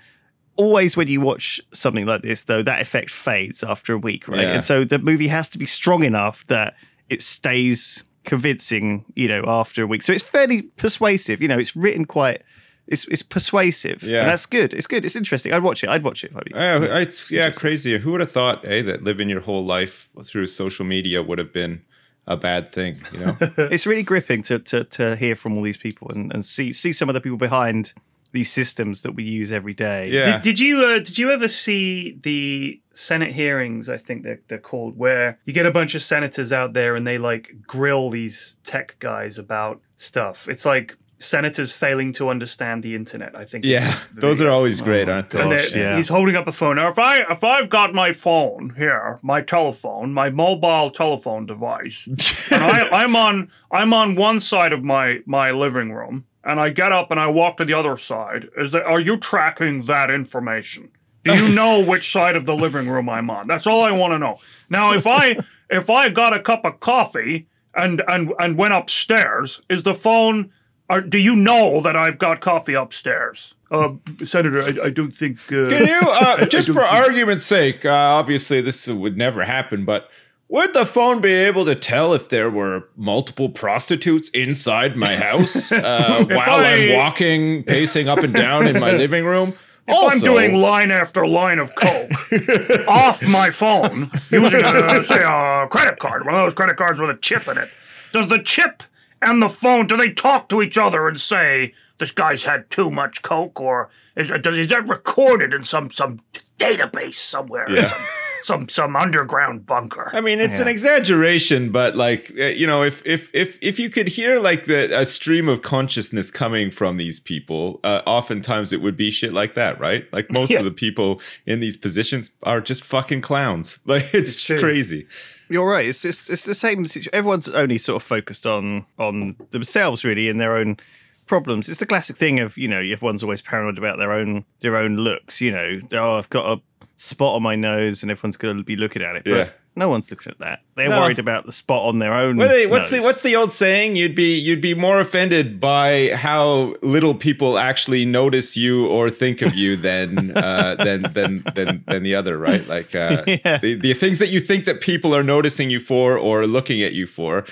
always 0.55 0.95
when 0.95 1.07
you 1.07 1.19
watch 1.19 1.59
something 1.71 2.05
like 2.05 2.21
this 2.21 2.43
though 2.43 2.61
that 2.61 2.79
effect 2.79 3.09
fades 3.09 3.63
after 3.63 3.91
a 3.91 3.97
week 3.97 4.27
right 4.27 4.41
Yeah. 4.41 4.53
and 4.53 4.63
so 4.63 4.83
the 4.83 4.99
movie 4.99 5.27
has 5.27 5.49
to 5.49 5.57
be 5.57 5.65
strong 5.65 6.03
enough 6.03 6.45
that 6.45 6.75
it 7.09 7.21
stays 7.21 8.03
convincing 8.23 9.03
you 9.15 9.27
know 9.27 9.43
after 9.47 9.83
a 9.83 9.87
week 9.87 10.01
so 10.01 10.13
it's 10.13 10.23
fairly 10.23 10.61
persuasive 10.77 11.41
you 11.41 11.47
know 11.47 11.59
it's 11.59 11.75
written 11.75 12.05
quite 12.05 12.41
it's 12.87 13.05
it's 13.09 13.21
persuasive 13.21 14.01
Yeah. 14.03 14.21
and 14.21 14.29
that's 14.29 14.45
good 14.45 14.73
it's 14.73 14.87
good 14.87 15.03
it's 15.05 15.15
interesting 15.15 15.51
i'd 15.53 15.61
watch 15.63 15.83
it 15.83 15.89
i'd 15.89 16.03
watch 16.03 16.23
it 16.23 16.31
if 16.31 16.37
I 16.37 16.39
were 16.39 16.43
you. 16.81 16.87
Yeah, 16.87 16.97
it's 16.99 17.29
yeah, 17.31 17.49
crazy. 17.51 17.97
Who 17.97 18.11
would 18.11 18.21
have 18.21 18.31
thought, 18.31 18.63
eh, 18.65 18.81
that 18.83 19.03
living 19.03 19.29
your 19.29 19.41
whole 19.41 19.65
life 19.65 20.09
through 20.25 20.47
social 20.47 20.85
media 20.85 21.21
would 21.21 21.37
have 21.37 21.51
been 21.53 21.81
a 22.25 22.37
bad 22.37 22.71
thing, 22.71 23.01
you 23.11 23.19
know? 23.19 23.37
it's 23.57 23.85
really 23.85 24.03
gripping 24.03 24.41
to, 24.43 24.59
to 24.59 24.85
to 24.85 25.15
hear 25.17 25.35
from 25.35 25.57
all 25.57 25.63
these 25.63 25.77
people 25.77 26.09
and, 26.09 26.31
and 26.33 26.45
see 26.45 26.71
see 26.73 26.93
some 26.93 27.09
of 27.09 27.13
the 27.13 27.21
people 27.21 27.37
behind 27.37 27.93
these 28.33 28.51
systems 28.51 29.03
that 29.03 29.13
we 29.13 29.23
use 29.23 29.51
every 29.51 29.73
day 29.73 30.09
Yeah. 30.11 30.33
Did, 30.33 30.41
did 30.41 30.59
you 30.59 30.81
uh, 30.81 30.99
did 30.99 31.17
you 31.17 31.31
ever 31.31 31.47
see 31.47 32.17
the 32.21 32.81
Senate 32.91 33.31
hearings? 33.33 33.89
I 33.89 33.97
think 33.97 34.23
they're 34.23 34.41
they're 34.47 34.57
called, 34.57 34.97
where 34.97 35.39
you 35.45 35.53
get 35.53 35.65
a 35.65 35.71
bunch 35.71 35.95
of 35.95 36.01
senators 36.03 36.51
out 36.51 36.73
there 36.73 36.95
and 36.95 37.07
they 37.07 37.17
like 37.17 37.55
grill 37.65 38.09
these 38.09 38.57
tech 38.63 38.97
guys 38.99 39.37
about 39.39 39.79
stuff. 39.97 40.49
It's 40.49 40.65
like 40.65 40.97
senators 41.19 41.71
failing 41.73 42.11
to 42.11 42.27
understand 42.29 42.83
the 42.83 42.95
internet. 42.95 43.35
I 43.35 43.45
think. 43.45 43.63
yeah. 43.65 43.97
the 44.13 44.21
Those 44.21 44.41
are 44.41 44.45
video. 44.45 44.53
always 44.53 44.81
great, 44.81 45.07
aren't 45.07 45.29
they? 45.29 45.39
Gosh, 45.39 45.73
yeah. 45.73 45.95
he's 45.95 46.09
holding 46.09 46.35
up 46.35 46.47
a 46.47 46.51
phone. 46.51 46.75
Now, 46.75 46.89
if 46.89 46.99
I 46.99 47.19
if 47.31 47.43
I've 47.43 47.69
got 47.69 47.93
my 47.93 48.13
phone 48.13 48.73
here, 48.77 49.19
my 49.21 49.41
telephone, 49.41 50.13
my 50.13 50.29
mobile 50.29 50.89
telephone 50.91 51.45
device, 51.45 52.07
and 52.51 52.63
I, 52.63 52.89
I'm 52.89 53.15
on 53.15 53.49
I'm 53.71 53.93
on 53.93 54.15
one 54.15 54.39
side 54.39 54.73
of 54.73 54.83
my 54.83 55.19
my 55.25 55.51
living 55.51 55.91
room, 55.93 56.25
and 56.43 56.59
I 56.59 56.69
get 56.69 56.91
up 56.91 57.11
and 57.11 57.19
I 57.19 57.27
walk 57.27 57.57
to 57.57 57.65
the 57.65 57.73
other 57.73 57.97
side. 57.97 58.49
Is 58.57 58.71
that 58.71 58.83
are 58.83 58.99
you 58.99 59.17
tracking 59.17 59.85
that 59.85 60.09
information? 60.09 60.89
Do 61.23 61.35
you 61.35 61.47
know 61.55 61.83
which 61.83 62.11
side 62.11 62.35
of 62.35 62.45
the 62.45 62.55
living 62.55 62.87
room 62.89 63.09
I'm 63.09 63.29
on? 63.29 63.47
That's 63.47 63.67
all 63.67 63.83
I 63.83 63.91
want 63.91 64.13
to 64.13 64.19
know. 64.19 64.39
Now, 64.69 64.93
if 64.93 65.07
I 65.07 65.37
if 65.69 65.89
I 65.89 66.09
got 66.09 66.35
a 66.35 66.41
cup 66.41 66.65
of 66.65 66.79
coffee 66.79 67.47
and 67.75 68.01
and 68.07 68.33
and 68.39 68.57
went 68.57 68.73
upstairs, 68.73 69.61
is 69.69 69.83
the 69.83 69.93
phone? 69.95 70.51
Are, 70.89 70.99
do 71.01 71.17
you 71.17 71.35
know 71.35 71.79
that 71.81 71.95
I've 71.95 72.17
got 72.19 72.41
coffee 72.41 72.73
upstairs? 72.73 73.53
Uh, 73.71 73.93
Senator, 74.23 74.61
I, 74.61 74.87
I 74.87 74.89
don't 74.89 75.13
think. 75.15 75.39
Uh, 75.47 75.69
Can 75.69 75.87
you, 75.87 75.99
uh, 76.01 76.45
just 76.45 76.67
for 76.67 76.81
think- 76.81 76.93
argument's 76.93 77.45
sake, 77.45 77.85
uh, 77.85 77.89
obviously 77.89 78.59
this 78.61 78.85
would 78.87 79.17
never 79.17 79.45
happen, 79.45 79.85
but 79.85 80.09
would 80.53 80.73
the 80.73 80.85
phone 80.85 81.19
be 81.19 81.33
able 81.33 81.65
to 81.65 81.73
tell 81.75 82.13
if 82.13 82.29
there 82.29 82.49
were 82.49 82.87
multiple 82.95 83.49
prostitutes 83.49 84.29
inside 84.29 84.95
my 84.95 85.15
house 85.15 85.71
uh, 85.71 86.23
while 86.29 86.59
I- 86.59 86.73
I'm 86.73 86.93
walking, 86.95 87.63
pacing 87.63 88.07
up 88.07 88.19
and 88.19 88.33
down 88.33 88.67
in 88.67 88.79
my 88.79 88.91
living 89.03 89.25
room? 89.25 89.55
If 89.87 90.13
I'm 90.13 90.19
doing 90.19 90.53
line 90.55 90.91
after 90.91 91.27
line 91.27 91.59
of 91.59 91.73
coke 91.75 92.11
off 92.87 93.21
my 93.27 93.49
phone 93.49 94.09
using, 94.31 94.63
a, 94.63 95.03
say, 95.03 95.21
a 95.23 95.67
credit 95.69 95.99
card, 95.99 96.25
one 96.25 96.35
of 96.35 96.43
those 96.43 96.53
credit 96.53 96.77
cards 96.77 96.99
with 96.99 97.09
a 97.09 97.17
chip 97.17 97.47
in 97.49 97.57
it, 97.57 97.69
does 98.13 98.29
the 98.29 98.39
chip 98.41 98.83
and 99.21 99.41
the 99.41 99.49
phone 99.49 99.85
do 99.87 99.97
they 99.97 100.11
talk 100.11 100.47
to 100.49 100.61
each 100.61 100.77
other 100.77 101.07
and 101.09 101.19
say 101.19 101.73
this 101.97 102.11
guy's 102.11 102.43
had 102.43 102.69
too 102.69 102.89
much 102.91 103.23
coke, 103.23 103.59
or 103.59 103.89
is, 104.15 104.31
does, 104.41 104.57
is 104.57 104.69
that 104.69 104.87
recorded 104.87 105.53
in 105.53 105.63
some 105.65 105.89
some 105.91 106.21
database 106.57 107.15
somewhere, 107.15 107.65
Yeah. 107.69 107.87
some, 107.89 108.01
some 108.43 108.69
some 108.69 108.95
underground 108.95 109.65
bunker? 109.65 110.11
I 110.13 110.21
mean, 110.21 110.39
it's 110.39 110.59
an 110.59 110.67
exaggeration, 110.67 111.71
but 111.71 111.95
like 111.95 112.31
uh, 112.39 112.45
you 112.45 112.67
know, 112.67 112.83
if 112.83 113.01
if 113.05 113.29
if 113.33 113.57
if 113.61 113.79
you 113.79 113.89
could 113.89 114.07
hear 114.07 114.39
like 114.39 114.65
the 114.65 114.97
a 114.99 115.05
stream 115.05 115.49
of 115.49 115.61
consciousness 115.61 116.29
coming 116.31 116.69
from 116.71 116.97
these 116.97 117.19
people, 117.19 117.79
uh, 117.83 118.01
oftentimes 118.05 118.71
it 118.73 118.81
would 118.81 118.97
be 118.97 119.09
shit 119.09 119.33
like 119.33 119.55
that, 119.55 119.79
right? 119.79 120.05
Like 120.13 120.31
most 120.31 120.51
Yeah. 120.51 120.59
of 120.59 120.65
the 120.65 120.71
people 120.71 121.21
in 121.45 121.59
these 121.59 121.77
positions 121.77 122.31
are 122.43 122.61
just 122.61 122.83
fucking 122.83 123.21
clowns. 123.21 123.79
Like 123.85 124.03
it's, 124.13 124.31
It's 124.31 124.47
just 124.47 124.61
crazy. 124.63 125.07
You're 125.49 125.69
right. 125.69 125.85
It's, 125.85 126.03
it's 126.05 126.29
it's 126.29 126.45
the 126.45 126.55
same 126.55 126.85
situation. 126.87 127.11
Everyone's 127.13 127.47
only 127.49 127.77
sort 127.77 128.01
of 128.01 128.03
focused 128.07 128.45
on 128.47 128.85
on 128.97 129.35
themselves, 129.51 130.03
really, 130.03 130.29
and 130.29 130.39
their 130.39 130.55
own 130.57 130.77
problems. 131.25 131.69
It's 131.69 131.79
the 131.79 131.85
classic 131.85 132.15
thing 132.17 132.39
of 132.39 132.57
you 132.57 132.67
know 132.67 132.79
everyone's 132.79 133.23
always 133.23 133.41
paranoid 133.41 133.77
about 133.77 133.97
their 133.99 134.11
own 134.11 134.45
their 134.61 134.75
own 134.77 134.97
looks. 134.97 135.41
You 135.41 135.51
know, 135.51 135.79
oh, 135.93 136.17
I've 136.17 136.29
got 136.29 136.57
a 136.57 136.61
spot 136.95 137.35
on 137.35 137.43
my 137.43 137.55
nose, 137.55 138.01
and 138.03 138.11
everyone's 138.11 138.37
going 138.37 138.57
to 138.57 138.63
be 138.63 138.75
looking 138.75 139.01
at 139.01 139.15
it. 139.15 139.23
Yeah. 139.25 139.35
But 139.45 139.53
no 139.75 139.89
one's 139.89 140.11
looking 140.11 140.31
at 140.31 140.37
that. 140.37 140.59
They're 140.75 140.89
No. 140.89 140.99
worried 141.01 141.17
about 141.17 141.47
the 141.47 141.51
spot 141.51 141.87
on 141.87 141.97
their 141.97 142.13
own. 142.13 142.37
What 142.37 142.51
are 142.51 142.53
they- 142.53 142.67
what's 142.67 142.91
the 142.91 142.99
what's 142.99 143.21
the 143.23 143.35
old 143.35 143.51
saying? 143.51 143.95
You'd 143.95 144.13
be 144.13 144.37
you'd 144.37 144.61
be 144.61 144.75
more 144.75 144.99
offended 144.99 145.59
by 145.59 146.11
how 146.13 146.75
little 146.83 147.15
people 147.15 147.57
actually 147.57 148.05
notice 148.05 148.55
you 148.55 148.85
or 148.85 149.09
think 149.09 149.41
of 149.41 149.55
you 149.55 149.75
than 149.75 150.31
uh, 150.37 150.75
than 150.75 151.01
than 151.13 151.37
than 151.55 151.83
than 151.87 152.03
the 152.03 152.13
other, 152.13 152.37
right? 152.37 152.67
Like 152.67 152.93
uh, 152.93 153.23
Yeah. 153.27 153.57
the 153.57 153.73
the 153.73 153.93
things 153.95 154.19
that 154.19 154.27
you 154.29 154.39
think 154.39 154.65
that 154.65 154.79
people 154.81 155.15
are 155.15 155.23
noticing 155.23 155.71
you 155.71 155.79
for 155.79 156.17
or 156.19 156.45
looking 156.45 156.83
at 156.83 156.93
you 156.93 157.07
for, 157.07 157.45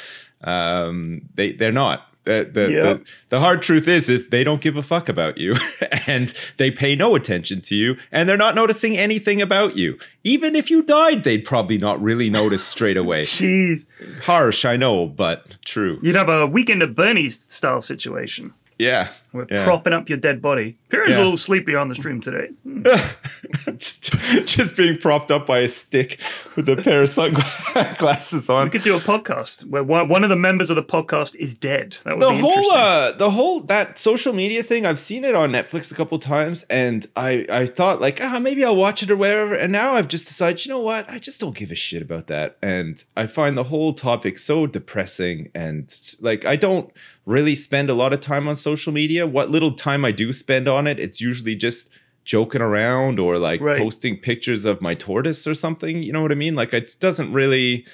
um, 0.43 1.21
they 1.36 1.53
they're 1.53 1.71
not. 1.71 2.07
The, 2.24 2.48
the, 2.54 2.72
Yeah. 2.72 2.82
the, 2.84 3.04
the 3.30 3.40
hard 3.40 3.62
truth 3.63 3.88
is 3.88 4.08
is 4.08 4.30
they 4.30 4.44
don't 4.44 4.62
give 4.62 4.78
a 4.78 4.84
fuck 4.84 5.10
about 5.10 5.40
you 5.40 5.56
and 6.08 6.32
they 6.58 6.70
pay 6.70 6.96
no 6.96 7.16
attention 7.16 7.62
to 7.62 7.75
you 7.75 7.98
and 8.12 8.30
they're 8.30 8.38
not 8.38 8.54
noticing 8.54 8.96
anything 8.98 9.42
about 9.42 9.75
you. 9.75 9.98
Even 10.24 10.56
if 10.56 10.70
you 10.70 10.84
died 10.84 11.24
they'd 11.24 11.44
probably 11.46 11.80
not 11.80 12.00
really 12.01 12.30
notice 12.30 12.63
straight 12.63 12.98
away. 13.04 13.22
Jeez, 13.22 13.88
harsh 14.24 14.66
i 14.66 14.78
know 14.78 15.08
but 15.08 15.56
true. 15.66 16.00
You'd 16.04 16.16
have 16.16 16.30
a 16.30 16.46
weekend 16.46 16.84
at 16.84 16.96
Bernie's 16.96 17.40
style 17.40 17.82
situation. 17.82 18.54
yeah 18.78 19.10
We're 19.34 19.48
Yeah. 19.50 19.64
propping 19.64 19.94
up 19.94 20.10
your 20.10 20.18
dead 20.18 20.42
body. 20.42 20.78
Pierre's 20.90 21.12
Yeah. 21.12 21.18
a 21.20 21.24
little 21.24 21.38
sleepy 21.38 21.74
on 21.76 21.88
the 21.90 21.96
stream 21.96 22.20
today. 22.22 22.50
just, 23.78 24.12
just 24.46 24.76
being 24.76 24.98
propped 24.98 25.32
up 25.32 25.46
by 25.46 25.60
a 25.60 25.68
stick 25.68 26.20
with 26.56 26.68
a 26.70 26.76
pair 26.78 27.02
of 27.04 27.10
sunglasses 27.10 28.50
on. 28.50 28.66
We 28.66 28.70
could 28.72 28.84
do 28.84 28.96
a 28.96 29.00
podcast 29.00 29.66
where 29.68 29.84
one 29.84 30.24
of 30.24 30.30
the 30.30 30.36
members 30.36 30.70
of 30.70 30.76
the 30.76 30.84
podcast 30.84 31.36
is 31.38 31.56
dead. 31.56 31.98
That 32.04 32.16
would 32.16 32.22
the 32.24 32.30
be 32.32 32.40
whole 32.40 32.50
interesting. 32.52 32.78
uh 32.78 33.12
the 33.14 33.32
whole 33.32 33.62
that 33.62 33.98
social 34.00 34.34
media 34.34 34.64
thing 34.64 34.86
i've 34.86 35.00
seen 35.00 35.24
it 35.24 35.36
on 35.36 35.52
netflix 35.52 35.92
a 35.92 35.96
couple 35.96 36.18
times 36.20 36.64
and 36.70 37.08
i 37.16 37.46
i 37.50 37.66
thought 37.66 38.02
like 38.02 38.20
ah 38.22 38.40
maybe 38.40 38.64
i'll 38.66 38.76
watch 38.76 39.04
it 39.04 39.12
or 39.12 39.16
whatever 39.18 39.54
and 39.54 39.72
now 39.72 39.94
i've 39.96 40.08
just 40.08 40.28
decided 40.28 40.64
you 40.66 40.70
know 40.72 40.80
what 40.80 41.10
i 41.10 41.18
just 41.20 41.40
don't 41.40 41.56
give 41.56 41.72
a 41.72 41.76
shit 41.76 42.02
about 42.02 42.28
that 42.28 42.58
and 42.62 43.04
i 43.16 43.26
find 43.28 43.58
the 43.58 43.64
whole 43.66 43.94
topic 43.94 44.38
so 44.40 44.66
depressing 44.66 45.50
and 45.54 46.16
like 46.22 46.46
i 46.46 46.56
don't 46.56 46.92
really 47.26 47.56
spend 47.56 47.90
a 47.90 47.94
lot 47.94 48.14
of 48.14 48.20
time 48.20 48.48
on 48.48 48.56
social 48.56 48.92
media 48.92 49.21
what 49.28 49.50
little 49.50 49.74
time 49.74 50.04
i 50.06 50.12
do 50.12 50.32
spend 50.34 50.68
on 50.68 50.88
it 50.88 51.00
it's 51.00 51.20
usually 51.22 51.56
just 51.56 51.90
joking 52.24 52.62
around 52.62 53.20
or 53.20 53.38
like 53.38 53.60
Right. 53.62 53.78
posting 53.80 54.18
pictures 54.18 54.66
of 54.66 54.82
my 54.82 54.94
tortoise 54.94 55.48
or 55.48 55.56
something 55.56 56.04
you 56.04 56.13
know 56.13 56.22
what 56.22 56.32
i 56.32 56.36
mean 56.36 56.56
like 56.56 56.74
it 56.74 56.96
doesn't 57.00 57.34
really 57.34 57.86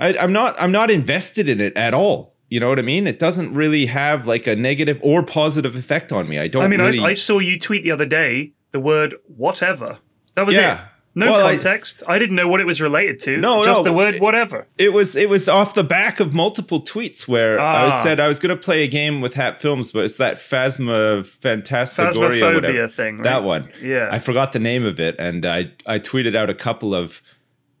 I, 0.00 0.16
I'm 0.16 0.32
not 0.32 0.56
I'm 0.58 0.72
not 0.72 0.90
invested 0.90 1.48
in 1.48 1.60
it 1.60 1.76
at 1.76 1.94
all. 1.94 2.34
You 2.48 2.60
know 2.60 2.68
what 2.68 2.78
I 2.78 2.82
mean? 2.82 3.06
It 3.06 3.18
doesn't 3.18 3.54
really 3.54 3.86
have 3.86 4.26
like 4.26 4.46
a 4.46 4.56
negative 4.56 4.98
or 5.02 5.22
positive 5.22 5.76
effect 5.76 6.10
on 6.12 6.28
me. 6.28 6.38
I 6.38 6.48
don't. 6.48 6.62
I 6.64 6.66
mean, 6.68 6.80
I- 6.80 7.04
I, 7.04 7.12
saw 7.12 7.38
you 7.38 7.58
tweet 7.58 7.84
the 7.84 7.90
other 7.92 8.06
day 8.06 8.52
the 8.72 8.80
word 8.80 9.14
whatever. 9.36 9.98
That 10.34 10.46
was 10.46 10.56
Yeah. 10.56 10.74
it. 10.86 10.91
No 11.14 11.30
Well, 11.32 11.46
context. 11.50 12.02
I, 12.08 12.18
didn't 12.18 12.36
know 12.36 12.48
what 12.48 12.60
it 12.60 12.66
was 12.66 12.80
related 12.80 13.20
to. 13.20 13.36
No, 13.36 13.62
just 13.62 13.78
no, 13.78 13.82
the 13.82 13.92
word 13.92 14.18
whatever. 14.20 14.66
it 14.78 14.94
was 14.94 15.14
it 15.14 15.28
was 15.28 15.46
off 15.48 15.74
the 15.74 15.84
back 15.84 16.20
of 16.20 16.32
multiple 16.32 16.80
tweets 16.80 17.28
where 17.28 17.60
I 17.60 17.88
Ah. 17.88 18.02
said 18.02 18.18
I 18.18 18.28
was 18.28 18.38
going 18.38 18.56
to 18.56 18.62
play 18.62 18.82
a 18.82 18.88
game 18.88 19.20
with 19.20 19.34
Hat 19.34 19.60
Films, 19.60 19.92
but 19.92 20.04
it's 20.06 20.16
that 20.16 20.36
Phasma 20.36 21.26
Fantastigoria, 21.26 22.54
whatever. 22.54 22.60
Phasmophobia 22.72 22.90
thing. 22.90 23.16
Right? 23.16 23.24
That 23.24 23.44
one. 23.44 23.68
Yeah. 23.82 24.08
I 24.10 24.18
forgot 24.20 24.52
the 24.52 24.58
name 24.58 24.84
of 24.86 24.98
it, 25.00 25.16
and 25.18 25.44
I 25.44 25.70
I 25.86 25.98
tweeted 25.98 26.34
out 26.34 26.48
a 26.48 26.54
couple 26.54 26.94
of 26.94 27.20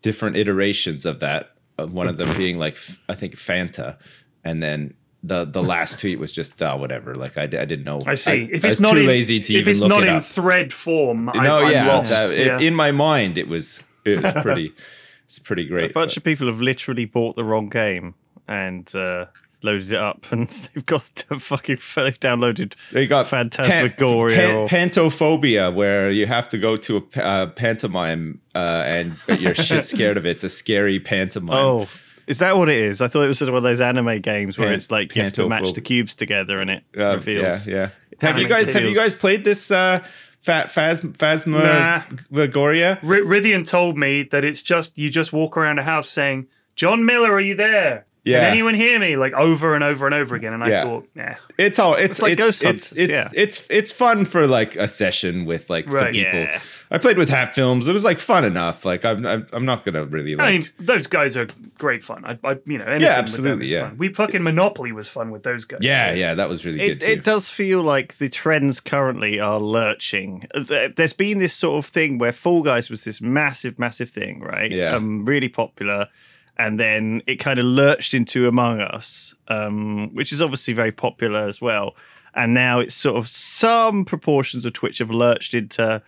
different 0.02 0.36
iterations 0.36 1.06
of 1.06 1.20
that. 1.20 1.50
Of 1.78 1.92
one 1.94 2.08
of 2.08 2.18
them 2.18 2.28
being 2.36 2.58
like 2.58 2.76
I 3.08 3.14
think 3.14 3.36
Fanta, 3.36 3.96
and 4.44 4.62
then 4.62 4.92
the 5.22 5.44
the 5.44 5.62
last 5.62 6.00
tweet 6.00 6.18
was 6.18 6.32
just 6.32 6.60
uh, 6.62 6.76
whatever. 6.76 7.14
Like 7.14 7.38
I, 7.38 7.42
I 7.44 7.46
didn't 7.46 7.84
know. 7.84 8.00
I 8.06 8.14
see. 8.16 8.48
if 8.52 8.64
I 8.64 8.68
it's 8.68 8.78
was 8.78 8.80
not 8.80 8.92
too 8.94 8.98
in, 9.00 9.06
lazy 9.06 9.40
to 9.40 9.54
if 9.54 9.60
even 9.60 9.70
it's 9.72 9.80
look 9.80 9.88
not 9.90 10.02
it 10.02 10.08
in 10.08 10.14
up. 10.16 10.24
thread 10.24 10.72
form, 10.72 11.28
I, 11.28 11.44
no, 11.44 11.58
I'm 11.58 11.70
yeah, 11.72 11.86
lost. 11.86 12.10
that- 12.10 12.30
it- 12.32 12.46
yeah. 12.46 12.58
in 12.60 12.74
my 12.74 12.90
mind 12.90 13.38
it 13.38 13.48
was 13.48 13.82
it 14.04 14.22
was 14.22 14.32
pretty 14.42 14.72
it's 15.26 15.38
pretty 15.38 15.64
great. 15.66 15.90
A 15.90 15.94
bunch 15.94 16.10
but- 16.10 16.16
of 16.18 16.24
people 16.24 16.46
have 16.48 16.60
literally 16.60 17.04
bought 17.04 17.36
the 17.36 17.44
wrong 17.44 17.68
game 17.68 18.14
and 18.48 18.92
uh, 18.96 19.26
loaded 19.62 19.92
it 19.92 19.98
up, 19.98 20.26
and 20.32 20.48
they've 20.48 20.84
got 20.84 21.04
to 21.14 21.38
fucking 21.38 21.76
they've 21.94 22.18
downloaded. 22.18 22.74
They 22.90 23.06
got 23.06 23.28
Phantasmagoria 23.28 24.36
pan- 24.36 24.56
or- 24.56 24.66
pantophobia, 24.66 25.72
where 25.72 26.10
you 26.10 26.26
have 26.26 26.48
to 26.48 26.58
go 26.58 26.74
to 26.76 26.96
a 27.16 27.22
uh, 27.24 27.46
pantomime 27.46 28.40
uh, 28.56 28.84
and 28.88 29.14
but 29.28 29.40
you're 29.40 29.54
shit 29.54 29.84
scared 29.94 30.16
of 30.16 30.26
it. 30.26 30.30
It's 30.30 30.44
a 30.44 30.48
scary 30.48 30.98
pantomime. 30.98 31.56
Oh, 31.56 31.88
is 32.32 32.38
that 32.38 32.56
what 32.56 32.68
it 32.68 32.78
is? 32.78 33.00
I 33.02 33.08
thought 33.08 33.22
it 33.24 33.28
was 33.28 33.38
sort 33.38 33.48
of 33.48 33.52
one 33.52 33.58
of 33.58 33.64
those 33.64 33.80
anime 33.80 34.20
games 34.22 34.56
where 34.56 34.68
Pan- 34.68 34.74
it's 34.76 34.90
like 34.90 35.14
you 35.14 35.22
have 35.22 35.32
to 35.34 35.48
match 35.48 35.64
Pantophobe. 35.64 35.74
the 35.74 35.80
cubes 35.82 36.14
together 36.14 36.60
and 36.60 36.70
it 36.70 36.82
Uh, 36.96 37.14
reveals. 37.14 37.66
Yeah, 37.66 37.74
yeah. 37.74 37.88
Have 38.28 38.38
you 38.38 38.46
Anime 38.46 38.64
guys 38.64 38.74
have 38.74 38.84
you 38.84 38.94
guys 38.94 39.14
played 39.14 39.44
this 39.44 39.70
uh, 39.70 40.00
Fat 40.40 40.70
Phasm 40.70 41.12
Phasmagoria? 41.12 42.96
R- 43.02 43.24
Rythian 43.26 43.68
told 43.68 43.96
me 43.98 44.22
that 44.30 44.44
it's 44.44 44.62
just 44.62 44.98
you 44.98 45.10
just 45.10 45.32
walk 45.32 45.56
around 45.56 45.78
a 45.78 45.82
house 45.82 46.08
saying, 46.08 46.46
"John 46.76 47.04
Miller, 47.04 47.32
are 47.32 47.40
you 47.40 47.54
there? 47.54 48.06
Yeah. 48.24 48.38
Can 48.40 48.50
anyone 48.50 48.74
hear 48.74 48.98
me?" 48.98 49.16
Like 49.16 49.32
over 49.34 49.74
and 49.74 49.82
over 49.84 50.06
and 50.06 50.14
over 50.14 50.34
again. 50.36 50.52
And 50.52 50.62
I 50.64 50.68
Yeah. 50.70 50.82
thought, 50.82 51.08
yeah, 51.16 51.34
It's 51.58 51.78
all 51.78 51.94
it's, 51.94 52.20
like 52.22 52.32
it's 52.34 52.42
Ghost 52.42 52.62
it's 52.62 52.90
Hunters, 52.90 52.92
it's, 52.92 53.10
yeah. 53.12 53.28
it's 53.34 53.66
it's 53.70 53.92
fun 53.92 54.24
for 54.24 54.46
like 54.46 54.76
a 54.76 54.86
session 54.88 55.44
with 55.44 55.68
like 55.70 55.90
some 55.90 56.10
people. 56.12 56.40
Yeah. 56.40 56.60
I 56.92 56.98
played 56.98 57.16
with 57.16 57.30
Hat 57.30 57.54
Films. 57.54 57.88
It 57.88 57.92
was 57.92 58.04
like 58.04 58.18
fun 58.18 58.44
enough. 58.44 58.84
Like 58.84 59.04
I'm 59.04 59.24
I'm, 59.26 59.46
I'm 59.52 59.64
not 59.64 59.84
gonna 59.84 60.04
really 60.04 60.36
like. 60.36 60.46
I 60.46 60.50
mean, 60.52 60.68
those 60.78 61.06
guys 61.06 61.36
are 61.36 61.48
great 61.78 62.04
fun. 62.04 62.24
I, 62.24 62.38
I 62.44 62.58
you 62.66 62.76
know, 62.78 62.84
anything 62.84 63.00
Yeah, 63.00 63.20
with 63.22 63.32
them 63.32 63.46
absolutely, 63.46 63.64
is 63.64 63.70
yeah. 63.72 63.88
fun. 63.88 63.96
We 63.98 64.12
fucking 64.12 64.42
Monopoly 64.42 64.92
was 64.92 65.08
fun 65.08 65.30
with 65.30 65.42
those 65.42 65.64
guys. 65.64 65.80
yeah, 65.82 66.10
so- 66.10 66.14
yeah, 66.14 66.34
that 66.34 66.48
was 66.48 66.64
really 66.66 66.80
It, 66.82 66.88
good 66.88 67.00
too. 67.00 67.06
it 67.12 67.24
does 67.24 67.48
feel 67.48 67.82
like 67.82 68.18
the 68.18 68.28
trends 68.28 68.78
currently 68.78 69.40
are 69.40 69.58
lurching. 69.58 70.46
There- 70.54 70.90
There's 70.90 71.14
been 71.14 71.38
this 71.38 71.54
sort 71.54 71.84
of 71.84 71.90
thing 71.90 72.18
where 72.18 72.32
Fall 72.32 72.62
Guys 72.62 72.90
was 72.90 73.04
this 73.04 73.20
massive, 73.20 73.78
massive 73.78 74.10
thing, 74.10 74.40
right? 74.40 74.70
Yeah. 74.70 74.94
Um, 74.94 75.24
really 75.24 75.48
popular. 75.48 76.08
And 76.58 76.78
then 76.78 77.22
it 77.26 77.36
kind 77.36 77.58
of 77.58 77.64
lurched 77.64 78.12
into 78.12 78.46
Among 78.46 78.80
Us, 78.82 79.34
um, 79.48 80.14
which 80.14 80.32
is 80.32 80.42
obviously 80.42 80.74
very 80.74 80.92
popular 80.92 81.48
as 81.48 81.62
well. 81.62 81.96
And 82.34 82.52
now 82.52 82.78
it's 82.80 82.94
sort 82.94 83.16
of 83.16 83.26
some 83.28 84.04
proportions 84.04 84.66
of 84.66 84.74
Twitch 84.74 84.98
have 84.98 85.10
lurched 85.10 85.54
into 85.54 86.02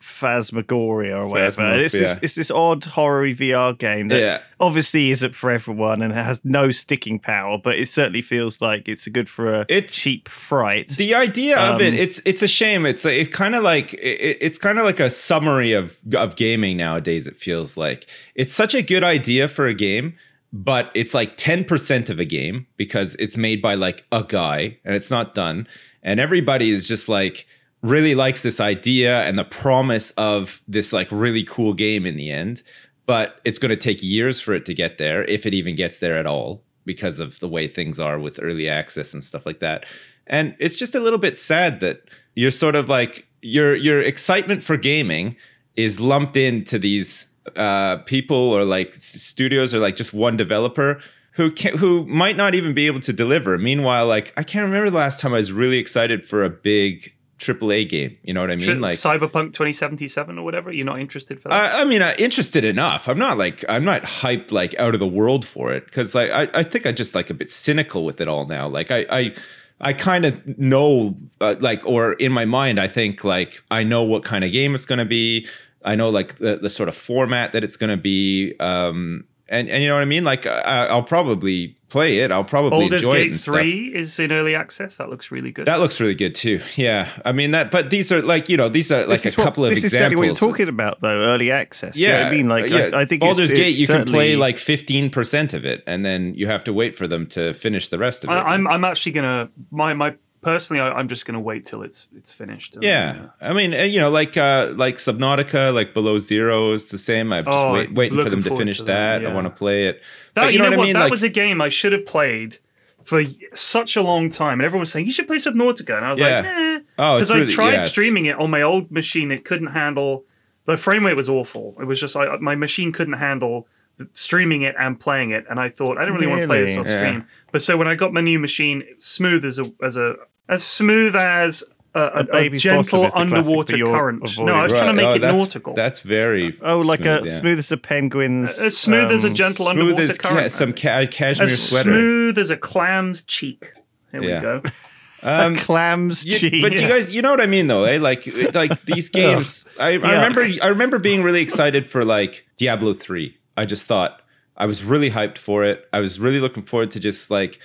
Phasmagoria 0.00 1.16
or 1.16 1.26
whatever. 1.26 1.62
Phasmo, 1.62 1.78
it's, 1.84 1.92
this, 1.94 2.10
yeah. 2.14 2.18
it's 2.22 2.34
this 2.34 2.50
odd 2.50 2.84
horror 2.84 3.26
VR 3.26 3.76
game 3.76 4.08
that 4.08 4.20
Yeah. 4.20 4.38
obviously 4.60 5.10
isn't 5.10 5.34
for 5.34 5.50
everyone 5.50 6.02
and 6.02 6.12
has 6.12 6.40
no 6.44 6.70
sticking 6.70 7.18
power, 7.18 7.58
but 7.62 7.78
it 7.78 7.88
certainly 7.88 8.22
feels 8.22 8.60
like 8.60 8.88
it's 8.88 9.06
good 9.08 9.28
for 9.28 9.52
a 9.52 9.60
It's- 9.68 9.94
cheap 9.94 10.28
fright. 10.28 10.88
the 10.90 11.14
idea 11.14 11.56
of 11.58 11.80
it 11.80 11.88
Um, 11.94 11.94
it's 11.94 12.20
it's 12.24 12.42
a 12.42 12.48
shame 12.48 12.86
it's 12.86 13.04
like, 13.04 13.14
it 13.14 13.32
kind 13.32 13.54
of 13.54 13.62
like 13.62 13.94
it, 13.94 14.38
it's 14.40 14.58
kind 14.58 14.78
of 14.78 14.84
like 14.84 15.00
a 15.00 15.10
summary 15.10 15.72
of 15.72 15.96
of 16.14 16.36
gaming 16.36 16.76
nowadays 16.76 17.26
it 17.26 17.36
feels 17.36 17.76
like 17.76 18.06
it's 18.34 18.52
such 18.52 18.74
a 18.74 18.82
good 18.82 19.04
idea 19.04 19.48
for 19.48 19.66
a 19.66 19.74
game 19.74 20.14
but 20.52 20.90
it's 20.94 21.12
like 21.12 21.36
10% 21.36 22.08
of 22.08 22.18
a 22.18 22.24
game 22.24 22.66
because 22.78 23.14
it's 23.16 23.36
made 23.36 23.60
by 23.60 23.74
like 23.74 24.04
a 24.12 24.24
guy 24.26 24.78
and 24.84 24.94
it's 24.94 25.10
not 25.10 25.34
done 25.34 25.66
and 26.02 26.18
everybody 26.20 26.70
is 26.70 26.88
just 26.88 27.08
like 27.08 27.46
really 27.82 28.14
likes 28.14 28.42
this 28.42 28.60
idea 28.60 29.22
and 29.22 29.38
the 29.38 29.44
promise 29.44 30.10
of 30.12 30.62
this 30.66 30.92
like 30.92 31.08
really 31.10 31.44
cool 31.44 31.72
game 31.72 32.06
in 32.06 32.16
the 32.16 32.30
end 32.30 32.62
but 33.06 33.40
it's 33.44 33.58
going 33.58 33.70
to 33.70 33.76
take 33.76 34.02
years 34.02 34.40
for 34.40 34.52
it 34.52 34.66
to 34.66 34.74
get 34.74 34.98
there 34.98 35.24
if 35.24 35.46
it 35.46 35.54
even 35.54 35.74
gets 35.74 35.98
there 35.98 36.18
at 36.18 36.26
all 36.26 36.62
because 36.84 37.20
of 37.20 37.38
the 37.38 37.48
way 37.48 37.68
things 37.68 38.00
are 38.00 38.18
with 38.18 38.40
early 38.42 38.68
access 38.68 39.14
and 39.14 39.22
stuff 39.22 39.46
like 39.46 39.60
that 39.60 39.84
and 40.26 40.56
it's 40.58 40.76
just 40.76 40.94
a 40.94 41.00
little 41.00 41.18
bit 41.18 41.38
sad 41.38 41.80
that 41.80 42.02
you're 42.34 42.50
sort 42.50 42.76
of 42.76 42.88
like 42.88 43.26
your 43.42 43.74
your 43.74 44.00
excitement 44.00 44.62
for 44.62 44.76
gaming 44.76 45.36
is 45.76 46.00
lumped 46.00 46.36
into 46.36 46.78
these 46.78 47.26
uh, 47.56 47.98
people 47.98 48.36
or 48.36 48.64
like 48.64 48.94
studios 48.94 49.74
or 49.74 49.78
like 49.78 49.96
just 49.96 50.12
one 50.12 50.36
developer 50.36 51.00
who 51.32 51.50
can, 51.50 51.78
who 51.78 52.04
might 52.06 52.36
not 52.36 52.54
even 52.54 52.74
be 52.74 52.86
able 52.86 53.00
to 53.00 53.12
deliver. 53.12 53.56
Meanwhile, 53.58 54.06
like 54.06 54.32
I 54.36 54.42
can't 54.42 54.64
remember 54.64 54.90
the 54.90 54.96
last 54.96 55.20
time 55.20 55.32
I 55.32 55.38
was 55.38 55.52
really 55.52 55.78
excited 55.78 56.26
for 56.26 56.44
a 56.44 56.50
big 56.50 57.14
AAA 57.38 57.88
game. 57.88 58.18
You 58.22 58.34
know 58.34 58.40
what 58.40 58.50
I 58.50 58.56
mean? 58.56 58.66
Tri- 58.66 58.74
like 58.74 58.96
Cyberpunk 58.96 59.52
2077 59.52 60.38
or 60.38 60.44
whatever. 60.44 60.72
You're 60.72 60.84
not 60.84 61.00
interested 61.00 61.40
for 61.40 61.48
that? 61.48 61.74
I, 61.74 61.82
I 61.82 61.84
mean, 61.84 62.02
uh, 62.02 62.14
interested 62.18 62.64
enough. 62.64 63.08
I'm 63.08 63.18
not 63.18 63.38
like 63.38 63.64
I'm 63.68 63.84
not 63.84 64.02
hyped 64.02 64.50
like 64.50 64.74
out 64.78 64.94
of 64.94 65.00
the 65.00 65.06
world 65.06 65.46
for 65.46 65.72
it 65.72 65.86
because 65.86 66.14
like 66.14 66.30
I, 66.30 66.48
I 66.52 66.62
think 66.64 66.84
I 66.84 66.92
just 66.92 67.14
like 67.14 67.30
a 67.30 67.34
bit 67.34 67.50
cynical 67.50 68.04
with 68.04 68.20
it 68.20 68.28
all 68.28 68.46
now. 68.46 68.68
Like 68.68 68.90
I 68.90 69.06
I, 69.10 69.34
I 69.80 69.92
kind 69.92 70.24
of 70.24 70.58
know 70.58 71.16
uh, 71.40 71.54
like 71.60 71.80
or 71.86 72.14
in 72.14 72.32
my 72.32 72.44
mind 72.44 72.80
I 72.80 72.88
think 72.88 73.22
like 73.22 73.62
I 73.70 73.84
know 73.84 74.02
what 74.02 74.24
kind 74.24 74.44
of 74.44 74.50
game 74.50 74.74
it's 74.74 74.86
going 74.86 74.98
to 74.98 75.04
be. 75.04 75.46
I 75.84 75.94
know 75.94 76.10
like 76.10 76.38
the 76.38 76.56
the 76.56 76.70
sort 76.70 76.88
of 76.88 76.96
format 76.96 77.52
that 77.52 77.62
it's 77.62 77.76
going 77.76 77.90
to 77.90 77.96
be. 77.96 78.54
Um, 78.58 79.24
and 79.48 79.68
and 79.68 79.82
you 79.82 79.88
know 79.88 79.94
what 79.94 80.02
I 80.02 80.06
mean? 80.06 80.24
Like 80.24 80.46
I, 80.46 80.86
I'll 80.86 81.02
probably 81.02 81.74
play 81.88 82.18
it. 82.18 82.30
I'll 82.30 82.44
probably 82.44 82.70
Baldur's 82.70 83.00
enjoy 83.02 83.14
it 83.14 83.18
Gate 83.18 83.30
and 83.32 83.40
stuff. 83.40 83.54
3 83.54 83.94
is 83.94 84.18
in 84.18 84.30
early 84.30 84.54
access. 84.54 84.98
That 84.98 85.08
looks 85.08 85.30
really 85.30 85.50
good. 85.50 85.64
That 85.66 85.80
looks 85.80 86.00
really 86.00 86.14
good 86.14 86.34
too. 86.34 86.60
Yeah, 86.76 87.08
I 87.24 87.32
mean 87.32 87.52
that. 87.52 87.70
But 87.70 87.90
these 87.90 88.12
are 88.12 88.20
like 88.20 88.48
you 88.48 88.56
know 88.56 88.68
these 88.68 88.92
are 88.92 89.00
like 89.00 89.08
this 89.08 89.24
a 89.24 89.28
is 89.28 89.36
what, 89.38 89.44
couple 89.44 89.64
of 89.64 89.70
this 89.70 89.78
is 89.78 89.84
examples. 89.84 90.00
exactly 90.00 90.16
what 90.16 90.26
you're 90.26 90.50
talking 90.52 90.68
about, 90.68 91.00
though. 91.00 91.20
Early 91.22 91.50
access. 91.50 91.94
Do 91.94 92.00
you 92.02 92.08
know 92.08 92.14
Yeah, 92.14 92.22
what 92.24 92.26
I 92.26 92.30
mean, 92.30 92.48
like 92.48 92.70
yeah. 92.70 92.90
I, 92.92 93.00
I 93.00 93.04
think 93.06 93.20
Baldur's 93.22 93.50
it's, 93.50 93.58
Gate, 93.58 93.68
it's 93.70 93.80
you 93.80 93.86
can 93.86 94.04
play 94.04 94.36
like 94.36 94.58
fifteen 94.58 95.08
percent 95.10 95.54
of 95.54 95.64
it, 95.64 95.82
and 95.86 96.04
then 96.04 96.34
you 96.34 96.46
have 96.46 96.64
to 96.64 96.72
wait 96.72 96.94
for 96.96 97.06
them 97.06 97.26
to 97.28 97.54
finish 97.54 97.88
the 97.88 97.98
rest 97.98 98.24
of 98.24 98.30
it. 98.30 98.34
I, 98.34 98.40
I'm 98.52 98.66
I'm 98.68 98.84
actually 98.84 99.12
gonna 99.12 99.48
my 99.70 99.94
my 99.94 100.14
personally 100.40 100.80
I, 100.80 100.90
I'm 100.92 101.08
just 101.08 101.26
gonna 101.26 101.40
wait 101.40 101.64
till 101.66 101.82
it's 101.82 102.08
it's 102.16 102.32
finished. 102.32 102.74
and, 102.76 102.84
yeah, 102.84 103.26
I 103.40 103.52
mean, 103.52 103.74
uh, 103.74 103.82
you 103.82 103.98
know, 103.98 104.10
like 104.10 104.36
uh 104.36 104.72
like 104.76 104.96
Subnautica, 104.96 105.72
like 105.74 105.94
Below 105.94 106.18
Zero 106.18 106.72
is 106.72 106.90
the 106.90 106.98
same. 106.98 107.32
I'm 107.32 107.44
just 107.44 107.48
Oh, 107.56 107.72
wait, 107.72 107.92
waiting 107.94 108.22
for 108.22 108.30
them 108.30 108.42
to 108.42 108.56
finish 108.56 108.78
to 108.78 108.84
that. 108.84 109.18
that, 109.20 109.26
I 109.30 109.34
want 109.34 109.46
to 109.46 109.50
play 109.50 109.86
it. 109.86 110.00
That, 110.34 110.44
But 110.44 110.52
you, 110.52 110.58
know, 110.60 110.70
what? 110.70 110.78
I 110.80 110.82
mean? 110.82 110.94
That 110.94 111.02
Like, 111.02 111.10
was 111.10 111.22
a 111.22 111.28
game 111.28 111.60
I 111.60 111.68
should 111.68 111.92
have 111.92 112.06
played 112.06 112.58
for 113.02 113.22
such 113.52 113.96
a 113.96 114.02
long 114.02 114.30
time, 114.30 114.60
and 114.60 114.62
everyone 114.62 114.80
was 114.80 114.92
saying 114.92 115.06
you 115.06 115.12
should 115.12 115.26
play 115.26 115.36
Subnautica, 115.36 115.96
and 115.96 116.04
I 116.04 116.10
was 116.10 116.18
Yeah. 116.20 116.40
like, 116.40 116.44
eh. 116.44 116.78
Oh, 116.98 117.16
because 117.16 117.30
I 117.30 117.46
tried 117.46 117.72
yeah, 117.72 117.80
streaming 117.82 118.26
it 118.26 118.36
on 118.38 118.50
my 118.50 118.62
old 118.62 118.90
machine, 118.90 119.30
it 119.30 119.44
couldn't 119.44 119.68
handle 119.68 120.24
the 120.66 120.76
frame 120.76 121.06
rate 121.06 121.16
was 121.16 121.28
awful. 121.30 121.74
It 121.80 121.84
was 121.86 121.98
just 121.98 122.14
like 122.14 122.40
my 122.42 122.54
machine 122.54 122.92
couldn't 122.92 123.14
handle 123.14 123.66
streaming 124.12 124.62
it 124.62 124.74
and 124.78 124.98
playing 124.98 125.30
it, 125.30 125.44
and 125.50 125.58
I 125.60 125.68
thought 125.68 125.98
I 125.98 126.04
don't 126.04 126.14
really, 126.14 126.26
want 126.26 126.40
to 126.42 126.46
play 126.46 126.64
this 126.64 126.76
on 126.76 126.86
off 126.86 126.90
stream. 126.98 127.26
But 127.52 127.62
so 127.62 127.76
when 127.76 127.88
I 127.88 127.94
got 127.94 128.12
my 128.12 128.20
new 128.20 128.38
machine, 128.38 128.84
smooth 128.98 129.44
as 129.44 129.58
a 129.58 129.70
as 129.82 129.96
a 129.96 130.16
as 130.48 130.62
smooth 130.62 131.14
as 131.16 131.62
a, 131.94 132.00
a, 132.00 132.04
a 132.20 132.24
baby's 132.24 132.62
gentle 132.62 133.02
bottom 133.02 133.28
classic, 133.28 133.36
underwater 133.38 133.72
but 133.72 133.78
you're 133.78 133.86
current. 133.88 134.38
No, 134.38 134.52
I 134.54 134.62
was 134.62 134.72
avoiding- 134.72 134.76
trying 134.76 134.96
to 134.96 135.02
make 135.02 135.06
oh, 135.06 135.14
it 135.14 135.18
that's, 135.20 135.36
nautical. 135.38 135.74
That's 135.74 136.00
very 136.00 136.58
Oh, 136.62 136.78
like 136.80 137.00
smooth, 137.00 137.22
a 137.22 137.24
yeah. 137.24 137.30
smooth 137.32 137.58
as 137.58 137.72
a 137.72 137.76
penguin's. 137.76 138.58
as 138.60 138.76
smooth 138.76 139.10
as 139.10 139.24
a 139.24 139.28
um, 139.28 139.34
gentle 139.34 139.68
underwater 139.68 140.02
as 140.02 140.18
current. 140.18 140.36
ca- 140.38 140.48
some 140.48 140.72
ca- 140.72 141.06
cashmere 141.06 141.46
as 141.46 141.68
sweater. 141.70 141.90
smooth 141.90 142.38
as 142.38 142.50
a 142.50 142.56
clam's 142.56 143.22
cheek. 143.22 143.72
There 144.12 144.22
Yeah. 144.22 144.36
we 144.36 144.42
go. 144.42 144.62
Um, 145.20 145.56
clams 145.56 146.24
You- 146.24 146.38
cheese. 146.38 146.62
but 146.62 146.70
you 146.70 146.86
guys, 146.86 147.10
you 147.10 147.22
know 147.22 147.32
what 147.32 147.40
I 147.40 147.46
mean, 147.46 147.66
though, 147.66 147.82
eh? 147.82 147.98
Like, 147.98 148.24
like 148.54 148.80
these 148.84 149.08
games. 149.08 149.64
I, 149.76 149.88
I 149.88 149.92
remember, 149.94 150.46
I 150.62 150.66
remember 150.68 151.00
being 151.00 151.24
really 151.24 151.40
excited 151.40 151.90
for 151.90 152.04
like 152.04 152.46
Diablo 152.56 152.94
three. 152.94 153.36
I 153.58 153.66
just 153.66 153.84
thought 153.84 154.22
I 154.56 154.66
was 154.66 154.82
really 154.82 155.10
hyped 155.10 155.38
for 155.38 155.64
it. 155.64 155.86
I 155.92 156.00
was 156.00 156.18
really 156.18 156.40
looking 156.40 156.62
forward 156.62 156.90
to 156.92 157.00
just 157.00 157.30
like, 157.30 157.58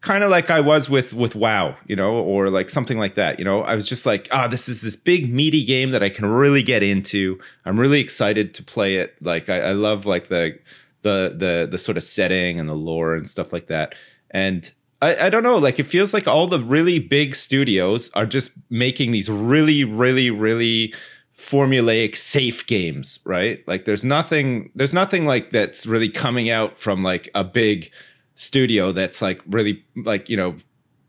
kind 0.00 0.22
of 0.22 0.30
like 0.30 0.48
I 0.50 0.60
was 0.60 0.88
with 0.88 1.12
with 1.12 1.34
WoW, 1.34 1.76
you 1.86 1.96
know, 1.96 2.12
or 2.12 2.50
like 2.50 2.70
something 2.70 2.98
like 2.98 3.16
that. 3.16 3.38
You 3.38 3.44
know, 3.44 3.62
I 3.62 3.74
was 3.74 3.88
just 3.88 4.06
like, 4.06 4.28
ah, 4.30 4.46
this 4.46 4.68
is 4.68 4.82
this 4.82 4.96
big 4.96 5.32
meaty 5.32 5.64
game 5.64 5.90
that 5.90 6.02
I 6.02 6.10
can 6.10 6.26
really 6.26 6.62
get 6.62 6.82
into. 6.82 7.38
I'm 7.64 7.80
really 7.80 8.00
excited 8.00 8.54
to 8.54 8.62
play 8.62 8.96
it. 8.96 9.16
Like, 9.20 9.48
I, 9.48 9.58
I 9.60 9.72
love 9.72 10.06
like 10.06 10.28
the 10.28 10.58
the 11.02 11.34
the 11.36 11.68
the 11.70 11.78
sort 11.78 11.96
of 11.96 12.04
setting 12.04 12.60
and 12.60 12.68
the 12.68 12.74
lore 12.74 13.14
and 13.14 13.26
stuff 13.26 13.52
like 13.52 13.66
that. 13.68 13.94
And 14.30 14.70
I, 15.00 15.26
I 15.26 15.28
don't 15.30 15.42
know, 15.42 15.58
like 15.58 15.78
it 15.78 15.86
feels 15.86 16.12
like 16.12 16.26
all 16.26 16.48
the 16.48 16.60
really 16.60 16.98
big 16.98 17.34
studios 17.34 18.10
are 18.14 18.26
just 18.26 18.50
making 18.68 19.12
these 19.12 19.30
really, 19.30 19.84
really, 19.84 20.30
really 20.30 20.94
formulaic 21.38 22.16
safe 22.16 22.66
games, 22.66 23.20
right? 23.24 23.66
Like 23.66 23.84
there's 23.84 24.04
nothing 24.04 24.70
there's 24.74 24.92
nothing 24.92 25.24
like 25.24 25.50
that's 25.50 25.86
really 25.86 26.10
coming 26.10 26.50
out 26.50 26.78
from 26.78 27.02
like 27.02 27.30
a 27.34 27.44
big 27.44 27.90
studio 28.34 28.92
that's 28.92 29.22
like 29.22 29.40
really 29.48 29.84
like, 29.96 30.28
you 30.28 30.36
know, 30.36 30.56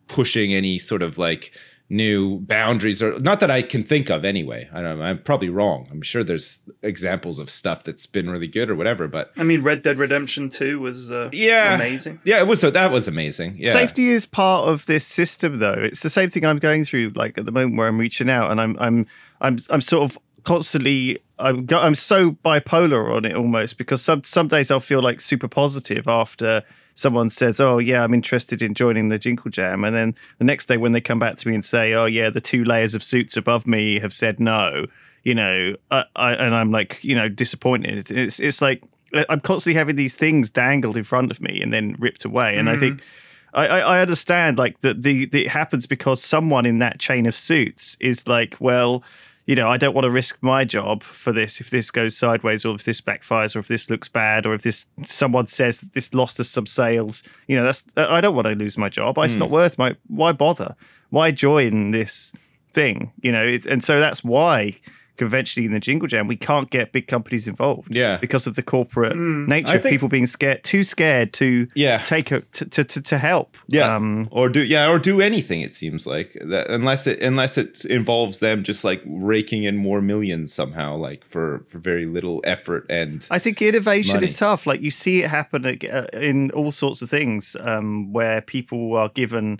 pushing 0.07 0.53
any 0.53 0.77
sort 0.77 1.01
of 1.01 1.17
like 1.17 1.51
new 1.91 2.39
boundaries 2.41 3.01
or 3.01 3.19
not 3.19 3.39
that 3.39 3.50
I 3.50 3.63
can 3.63 3.83
think 3.83 4.12
of 4.12 4.24
anyway. 4.24 4.69
I 4.71 4.81
don't 4.83 5.00
know, 5.00 5.05
I'm 5.05 5.17
probably 5.17 5.50
wrong. 5.50 5.88
I'm 5.89 6.03
sure 6.03 6.24
there's 6.24 6.62
examples 6.83 7.39
of 7.39 7.50
stuff 7.50 7.83
that's 7.83 8.05
been 8.05 8.29
really 8.29 8.48
good 8.48 8.69
or 8.69 8.75
whatever, 8.75 9.07
but 9.07 9.31
I 9.36 9.43
mean, 9.43 9.63
Red 9.63 9.81
Dead 9.81 9.98
Redemption 9.98 10.50
2 10.50 10.79
was 10.79 11.12
uh, 11.12 11.29
yeah, 11.33 11.74
amazing. 11.74 12.19
Yeah, 12.24 12.39
it 12.39 12.48
was 12.48 12.62
that 12.62 12.91
was 12.91 13.07
amazing. 13.07 13.57
Yeah. 13.57 13.71
Safety 13.71 14.09
is 14.09 14.27
part 14.27 14.67
of 14.67 14.86
this 14.86 15.05
system, 15.05 15.57
though. 15.57 15.74
It's 15.74 16.03
the 16.03 16.12
same 16.12 16.29
thing 16.29 16.45
I'm 16.45 16.59
going 16.59 16.86
through, 16.86 17.13
like 17.15 17.39
at 17.39 17.45
the 17.45 17.51
moment 17.51 17.77
where 17.77 17.88
I'm 17.88 17.98
reaching 17.98 18.29
out, 18.29 18.51
and 18.51 18.62
I'm 18.62 18.77
I'm 18.79 19.07
I'm 19.41 19.58
I'm 19.69 19.81
sort 19.81 20.03
of 20.03 20.17
constantly 20.43 21.19
I'm 21.38 21.67
I'm 21.72 21.96
so 21.96 22.31
bipolar 22.31 23.15
on 23.15 23.25
it 23.25 23.36
almost 23.36 23.77
because 23.77 24.01
some 24.01 24.24
some 24.24 24.48
days 24.48 24.72
I'll 24.72 24.79
feel 24.79 25.01
like 25.01 25.22
super 25.22 25.48
positive 25.48 26.08
after 26.08 26.63
someone 26.96 27.29
says, 27.29 27.60
"Oh 27.60 27.77
yeah, 27.77 28.03
I'm 28.03 28.13
interested 28.13 28.62
in 28.62 28.74
joining 28.74 29.10
the 29.10 29.17
Jingle 29.17 29.50
Jam," 29.50 29.84
and 29.84 29.96
then 29.96 30.15
the 30.38 30.43
next 30.43 30.67
day 30.67 30.77
when 30.77 30.91
they 30.91 31.01
come 31.01 31.19
back 31.19 31.38
to 31.38 31.48
me 31.48 31.55
and 31.55 31.63
say, 31.63 31.93
"Oh 31.93 32.05
yeah, 32.05 32.29
the 32.29 32.41
two 32.41 32.63
layers 32.63 32.93
of 32.93 33.01
suits 33.01 33.38
above 33.38 33.65
me 33.65 34.00
have 34.00 34.13
said 34.13 34.39
no," 34.39 34.86
you 35.24 35.34
know, 35.34 35.75
I, 35.91 36.03
I, 36.15 36.34
and 36.34 36.53
I'm 36.53 36.72
like, 36.72 37.03
you 37.03 37.15
know, 37.15 37.29
disappointed. 37.29 38.12
It's 38.12 38.39
it's 38.39 38.62
like 38.62 38.84
I'm 39.29 39.39
constantly 39.39 39.77
having 39.77 39.96
these 39.96 40.15
things 40.15 40.50
dangled 40.50 40.98
in 40.98 41.03
front 41.03 41.31
of 41.31 41.41
me 41.41 41.62
and 41.62 41.74
then 41.74 41.96
ripped 42.00 42.25
away, 42.25 42.58
and 42.58 42.69
I 42.69 42.77
think. 42.77 43.00
Mm-hmm. 43.00 43.25
I, 43.51 43.65
I 43.65 43.79
I 43.79 44.01
understand 44.01 44.60
like 44.60 44.81
that 44.81 45.01
the, 45.01 45.25
the 45.25 45.46
it 45.46 45.50
happens 45.50 45.88
because 45.88 46.24
someone 46.24 46.67
in 46.67 46.77
that 46.79 47.00
chain 47.00 47.25
of 47.25 47.34
suits 47.34 47.98
is 48.00 48.27
like, 48.27 48.55
well, 48.60 49.03
you 49.50 49.56
know, 49.56 49.68
I 49.68 49.77
don't 49.77 49.96
want 49.96 50.03
to 50.06 50.12
risk 50.12 50.38
my 50.41 50.63
job 50.63 51.01
for 51.01 51.32
this 51.34 51.60
if 51.60 51.72
this 51.72 51.89
goes 51.89 52.15
sideways 52.15 52.65
or 52.65 52.75
if 52.75 52.84
this 52.84 53.01
backfires 53.01 53.56
or 53.56 53.60
if 53.60 53.68
this 53.68 53.89
looks 53.89 54.08
bad 54.08 54.46
or 54.46 54.53
if 54.53 54.62
this 54.62 54.86
someone 55.03 55.48
says 55.48 55.79
that 55.82 55.94
this 55.94 56.13
lost 56.13 56.39
us 56.39 56.48
some 56.50 56.68
sales. 56.68 57.24
You 57.48 57.56
know, 57.58 57.63
that's 57.63 57.84
I 57.98 58.22
don't 58.22 58.36
want 58.36 58.46
to 58.46 58.53
lose 58.53 58.77
my 58.77 58.89
job. 58.89 59.18
It's 59.18 59.34
Hmm. 59.34 59.39
not 59.39 59.50
worth 59.50 59.79
my 59.79 59.96
why 60.06 60.34
bother? 60.34 60.75
Why 61.10 61.32
join 61.32 61.89
this 61.89 62.32
thing? 62.74 63.12
You 63.24 63.32
know, 63.32 63.44
it's, 63.44 63.65
and 63.65 63.84
so 63.84 64.00
that's 64.00 64.24
why 64.24 64.75
conventionally 65.19 65.65
in 65.67 65.73
the 65.73 65.79
Jingle 65.79 66.07
Jam 66.07 66.25
we 66.27 66.35
can't 66.35 66.69
get 66.71 66.91
big 66.91 67.07
companies 67.07 67.47
involved. 67.47 67.93
Yeah. 67.93 68.17
because 68.17 68.47
of 68.47 68.55
the 68.55 68.63
corporate 68.63 69.15
nature 69.17 69.73
I 69.73 69.75
of 69.75 69.83
people 69.83 70.07
being 70.07 70.25
scared, 70.27 70.63
too 70.63 70.83
scared 70.83 71.33
to 71.33 71.67
Yeah. 71.75 71.97
take 71.99 72.31
a 72.31 72.39
to 72.57 72.65
to, 72.65 72.83
to, 72.83 73.01
to 73.01 73.17
help. 73.17 73.57
Yeah, 73.67 73.95
Um, 73.95 74.27
or 74.31 74.49
do 74.49 74.61
yeah, 74.63 74.89
or 74.89 74.97
do 74.99 75.21
anything. 75.21 75.61
It 75.61 75.73
seems 75.73 76.07
like 76.07 76.29
that 76.53 76.65
unless 76.71 77.05
it 77.05 77.21
unless 77.21 77.57
it 77.57 77.85
involves 77.85 78.39
them 78.39 78.63
just 78.63 78.83
like 78.83 79.01
raking 79.05 79.63
in 79.69 79.75
more 79.77 80.01
millions 80.01 80.53
somehow, 80.53 80.95
like 80.95 81.21
for 81.25 81.65
for 81.69 81.77
very 81.79 82.05
little 82.05 82.41
effort 82.46 82.85
and 82.89 83.27
I 83.29 83.39
think 83.39 83.61
innovation 83.61 84.15
money. 84.15 84.25
is 84.25 84.37
tough. 84.37 84.65
Like 84.65 84.81
you 84.81 84.91
see 84.91 85.24
it 85.24 85.29
happen 85.29 85.65
uh, 85.65 86.05
in 86.13 86.51
all 86.51 86.72
sorts 86.72 87.01
of 87.01 87.09
things 87.09 87.55
um, 87.59 88.13
where 88.13 88.41
people 88.41 88.96
are 88.96 89.09
given, 89.09 89.59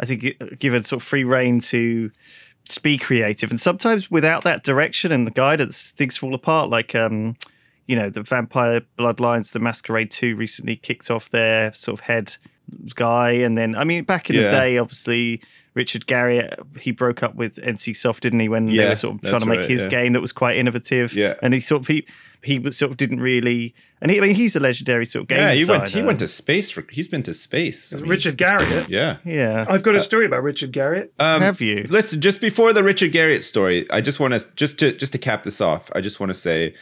I 0.00 0.04
think, 0.06 0.20
given 0.58 0.82
sort 0.84 1.00
of 1.02 1.08
free 1.08 1.24
reign 1.24 1.60
to 1.72 2.10
to 2.68 2.80
be 2.82 2.98
creative, 2.98 3.50
and 3.50 3.60
sometimes 3.60 4.10
without 4.10 4.44
that 4.44 4.62
direction 4.64 5.12
and 5.12 5.26
the 5.26 5.30
guidance, 5.30 5.90
things 5.92 6.16
fall 6.16 6.34
apart. 6.34 6.70
Like, 6.70 6.94
um, 6.94 7.36
you 7.86 7.96
know, 7.96 8.10
the 8.10 8.22
Vampire 8.22 8.82
Bloodlines, 8.98 9.52
the 9.52 9.60
Masquerade 9.60 10.10
Two 10.10 10.36
recently 10.36 10.76
kicked 10.76 11.10
off 11.10 11.30
their 11.30 11.72
sort 11.72 11.98
of 11.98 12.06
head 12.06 12.36
guy, 12.94 13.30
and 13.32 13.56
then 13.56 13.74
I 13.74 13.84
mean, 13.84 14.04
back 14.04 14.28
in 14.30 14.36
Yeah. 14.36 14.42
the 14.44 14.48
day, 14.50 14.78
obviously. 14.78 15.40
Richard 15.78 16.08
Garriott, 16.08 16.76
he 16.76 16.90
broke 16.90 17.22
up 17.22 17.36
with 17.36 17.54
NC 17.56 17.94
Soft, 17.94 18.24
didn't 18.24 18.40
he? 18.40 18.48
When 18.48 18.66
they 18.66 18.88
were 18.88 18.96
sort 18.96 19.14
of 19.14 19.20
trying 19.22 19.40
to 19.40 19.46
make 19.46 19.60
right, 19.60 19.70
his 19.70 19.84
yeah. 19.84 19.90
game 19.90 20.12
that 20.14 20.20
was 20.20 20.32
quite 20.32 20.56
innovative. 20.56 21.14
Yeah. 21.14 21.34
and 21.40 21.54
he 21.54 21.60
sort 21.60 21.82
of 21.82 21.86
he 21.86 22.04
he 22.42 22.70
sort 22.72 22.90
of 22.90 22.96
didn't 22.96 23.20
really, 23.20 23.76
and 24.00 24.10
he, 24.10 24.18
I 24.18 24.20
mean 24.20 24.34
he's 24.34 24.56
a 24.56 24.60
legendary 24.60 25.06
sort 25.06 25.22
of 25.22 25.28
game 25.28 25.38
yeah, 25.38 25.54
he 25.54 25.64
went 25.64 25.88
he 25.88 26.02
went 26.02 26.18
to 26.18 26.26
space. 26.26 26.68
For, 26.72 26.84
he's 26.90 27.06
been 27.06 27.22
to 27.22 27.32
space. 27.32 27.92
I 27.92 27.96
mean, 27.96 28.08
Richard 28.10 28.36
Garriott. 28.36 28.88
yeah. 28.88 29.18
yeah. 29.24 29.66
I've 29.68 29.84
got 29.84 29.94
a 29.94 30.02
story 30.02 30.26
about 30.26 30.42
Richard 30.42 30.72
Garriott. 30.72 31.10
Um, 31.20 31.40
Have 31.40 31.60
you? 31.60 31.86
Listen, 31.88 32.20
just 32.20 32.40
before 32.40 32.72
the 32.72 32.82
Richard 32.82 33.12
Garriott 33.12 33.44
story, 33.44 33.88
I 33.90 34.00
just 34.00 34.18
want 34.18 34.34
to 34.34 34.48
just 34.56 34.80
to 34.80 34.92
just 34.92 35.12
to 35.12 35.18
cap 35.18 35.44
this 35.44 35.60
off. 35.60 35.90
I 35.94 36.00
just 36.00 36.18
want 36.18 36.30
to 36.30 36.34
say, 36.34 36.74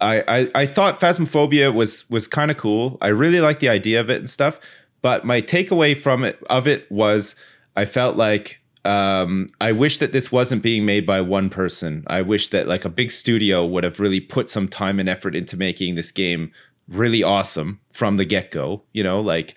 I 0.00 0.22
I, 0.28 0.50
I 0.54 0.66
thought 0.66 1.00
Phasmophobia 1.00 1.74
was 1.74 2.08
was 2.08 2.28
kind 2.28 2.52
of 2.52 2.56
cool. 2.56 2.98
I 3.00 3.08
really 3.08 3.40
like 3.40 3.58
the 3.58 3.68
idea 3.68 4.00
of 4.00 4.10
it 4.10 4.18
and 4.18 4.30
stuff. 4.30 4.60
But 5.00 5.24
my 5.24 5.40
takeaway 5.40 6.00
from 6.00 6.24
it 6.24 6.42
of 6.50 6.66
it 6.66 6.90
was, 6.90 7.34
I 7.78 7.84
felt 7.84 8.16
like 8.16 8.60
um, 8.84 9.50
I 9.60 9.70
wish 9.70 9.98
that 9.98 10.10
this 10.10 10.32
wasn't 10.32 10.64
being 10.64 10.84
made 10.84 11.06
by 11.06 11.20
one 11.20 11.48
person. 11.48 12.02
I 12.08 12.22
wish 12.22 12.48
that 12.48 12.66
like 12.66 12.84
a 12.84 12.88
big 12.88 13.12
studio 13.12 13.64
would 13.64 13.84
have 13.84 14.00
really 14.00 14.18
put 14.18 14.50
some 14.50 14.66
time 14.66 14.98
and 14.98 15.08
effort 15.08 15.36
into 15.36 15.56
making 15.56 15.94
this 15.94 16.10
game 16.10 16.50
really 16.88 17.22
awesome 17.22 17.78
from 17.92 18.16
the 18.16 18.24
get 18.24 18.50
go. 18.50 18.82
You 18.92 19.04
know, 19.04 19.20
like 19.20 19.56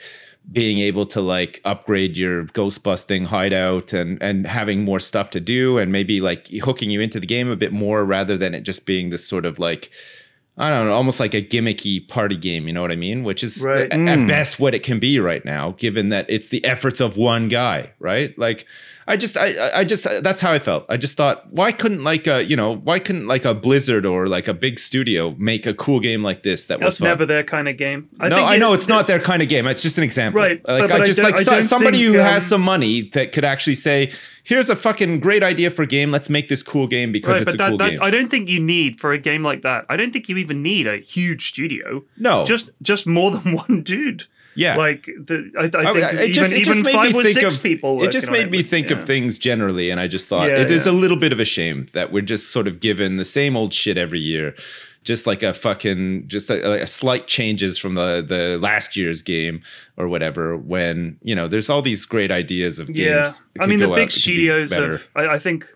being 0.51 0.77
able 0.77 1.07
to 1.07 1.19
like 1.19 1.61
upgrade 1.65 2.15
your 2.15 2.43
ghost 2.45 2.83
busting 2.83 3.25
hideout 3.25 3.91
and 3.91 4.21
and 4.21 4.45
having 4.45 4.83
more 4.83 4.99
stuff 4.99 5.31
to 5.31 5.39
do 5.39 5.79
and 5.79 5.91
maybe 5.91 6.21
like 6.21 6.47
hooking 6.63 6.91
you 6.91 7.01
into 7.01 7.19
the 7.19 7.25
game 7.25 7.49
a 7.49 7.55
bit 7.55 7.73
more 7.73 8.05
rather 8.05 8.37
than 8.37 8.53
it 8.53 8.61
just 8.61 8.85
being 8.85 9.09
this 9.09 9.27
sort 9.27 9.45
of 9.45 9.57
like 9.57 9.89
I 10.57 10.69
don't 10.69 10.87
know, 10.87 10.93
almost 10.93 11.19
like 11.19 11.33
a 11.33 11.41
gimmicky 11.41 12.07
party 12.07 12.35
game, 12.37 12.67
you 12.67 12.73
know 12.73 12.81
what 12.81 12.91
I 12.91 12.95
mean? 12.97 13.23
Which 13.23 13.43
is 13.43 13.63
Right. 13.63 13.87
a- 13.89 13.93
at 13.93 14.19
hmm. 14.19 14.27
best 14.27 14.59
what 14.59 14.75
it 14.75 14.83
can 14.83 14.99
be 14.99 15.19
right 15.19 15.43
now, 15.45 15.75
given 15.77 16.09
that 16.09 16.25
it's 16.29 16.49
the 16.49 16.63
efforts 16.65 16.99
of 16.99 17.15
one 17.17 17.47
guy, 17.47 17.91
right? 17.99 18.37
Like 18.37 18.65
I 19.11 19.17
just 19.17 19.35
I 19.37 19.47
I- 19.65 19.79
I 19.81 19.83
just 19.83 20.03
that's 20.27 20.41
how 20.41 20.51
I 20.53 20.59
felt. 20.59 20.85
I 20.87 20.97
just 20.97 21.15
thought 21.17 21.37
why 21.51 21.71
couldn't 21.71 22.03
like 22.03 22.27
a, 22.27 22.43
you 22.51 22.55
know, 22.55 22.75
why 22.87 22.97
couldn't 22.99 23.27
like 23.27 23.45
a 23.45 23.53
Blizzard 23.53 24.05
or 24.05 24.27
like 24.27 24.47
a 24.47 24.53
big 24.53 24.79
studio 24.79 25.35
make 25.37 25.65
a 25.65 25.73
cool 25.73 25.99
game 25.99 26.21
like 26.23 26.43
this 26.43 26.65
that 26.65 26.79
was 26.79 26.85
That's 26.85 26.97
fun? 26.99 27.07
never 27.09 27.25
their 27.25 27.43
kind 27.43 27.67
of 27.67 27.75
game. 27.77 28.09
I 28.19 28.29
no, 28.29 28.37
I 28.37 28.55
it- 28.55 28.59
know 28.59 28.73
it's 28.73 28.87
not 28.87 29.07
their 29.07 29.19
kind 29.19 29.41
of 29.43 29.49
game. 29.49 29.67
It's 29.67 29.81
just 29.81 29.97
an 29.97 30.03
example. 30.03 30.41
Right, 30.41 30.61
Like 30.67 30.81
but- 30.83 30.89
but 30.89 30.99
I 30.99 31.03
I 31.03 31.05
just 31.05 31.19
don't- 31.19 31.31
like 31.31 31.39
I 31.41 31.43
so- 31.43 31.61
somebody 31.61 31.99
think, 32.03 32.13
who 32.15 32.19
has 32.21 32.43
um, 32.43 32.47
some 32.49 32.61
money 32.61 33.01
that 33.13 33.33
could 33.33 33.43
actually 33.45 33.75
say, 33.75 34.11
"Here's 34.43 34.69
a 34.69 34.75
fucking 34.75 35.19
great 35.19 35.43
idea 35.43 35.69
for 35.71 35.83
a 35.83 35.87
game. 35.87 36.09
Let's 36.11 36.29
make 36.29 36.47
this 36.47 36.63
cool 36.63 36.87
game 36.87 37.11
because 37.11 37.33
Right, 37.33 37.41
it's 37.43 37.53
a 37.53 37.57
that, 37.57 37.69
cool 37.69 37.77
that 37.79 37.89
game." 37.91 37.99
I 38.01 38.09
don't 38.09 38.29
think 38.29 38.47
you 38.49 38.59
need 38.61 38.99
for 39.01 39.11
a 39.11 39.17
game 39.17 39.43
like 39.43 39.61
that. 39.63 39.85
I 39.89 39.97
don't 39.97 40.11
think 40.13 40.29
you 40.29 40.37
even 40.37 40.61
need 40.63 40.87
a 40.87 40.97
huge 40.97 41.49
studio. 41.49 42.03
no, 42.17 42.45
Just 42.45 42.71
just 42.81 43.05
more 43.05 43.31
than 43.31 43.53
one 43.67 43.81
dude. 43.83 44.23
Yeah. 44.55 44.75
Like 44.75 45.05
the, 45.05 45.51
I, 45.57 45.63
I 45.63 45.89
oh, 45.89 45.93
think 45.93 46.05
I- 46.05 46.09
it 46.09 46.15
even, 46.15 46.33
just, 46.33 46.51
it 46.51 46.59
even 46.59 46.73
just 46.73 46.83
made 46.83 46.93
five 46.93 47.13
me 47.13 47.19
or 47.19 47.23
think 47.23 47.35
six 47.35 47.55
of 47.55 47.63
people. 47.63 48.03
it 48.03 48.11
just 48.11 48.29
made 48.29 48.51
me 48.51 48.63
think 48.63 48.89
yeah. 48.89 48.97
of 48.97 49.05
things 49.05 49.37
generally, 49.37 49.89
and 49.89 49.99
I 49.99 50.07
just 50.07 50.27
thought 50.27 50.49
Yeah, 50.49 50.59
it 50.59 50.71
is 50.71 50.85
yeah. 50.85 50.91
a 50.91 50.93
little 50.93 51.17
bit 51.17 51.31
of 51.31 51.39
a 51.39 51.45
shame 51.45 51.87
that 51.93 52.11
we're 52.11 52.21
just 52.21 52.51
sort 52.51 52.67
of 52.67 52.79
given 52.79 53.17
the 53.17 53.25
same 53.25 53.55
old 53.55 53.73
shit 53.73 53.97
every 53.97 54.19
year, 54.19 54.55
just 55.03 55.25
like 55.25 55.41
a 55.43 55.53
fucking 55.53 56.27
just 56.27 56.49
a, 56.49 56.55
like 56.67 56.81
a 56.81 56.87
slight 56.87 57.27
changes 57.27 57.77
from 57.77 57.95
the 57.95 58.21
the 58.21 58.57
last 58.61 58.95
year's 58.95 59.21
game 59.21 59.61
or 59.97 60.07
whatever. 60.07 60.57
When 60.57 61.17
you 61.23 61.35
know 61.35 61.47
there's 61.47 61.69
all 61.69 61.81
these 61.81 62.05
great 62.05 62.31
ideas 62.31 62.79
of 62.79 62.87
games. 62.87 62.99
Yeah, 62.99 63.31
I 63.59 63.65
mean 63.65 63.79
the 63.79 63.89
out 63.89 63.95
big 63.95 64.09
be 64.09 64.13
studios 64.13 64.71
have. 64.73 65.09
I, 65.15 65.27
I 65.27 65.39
think 65.39 65.67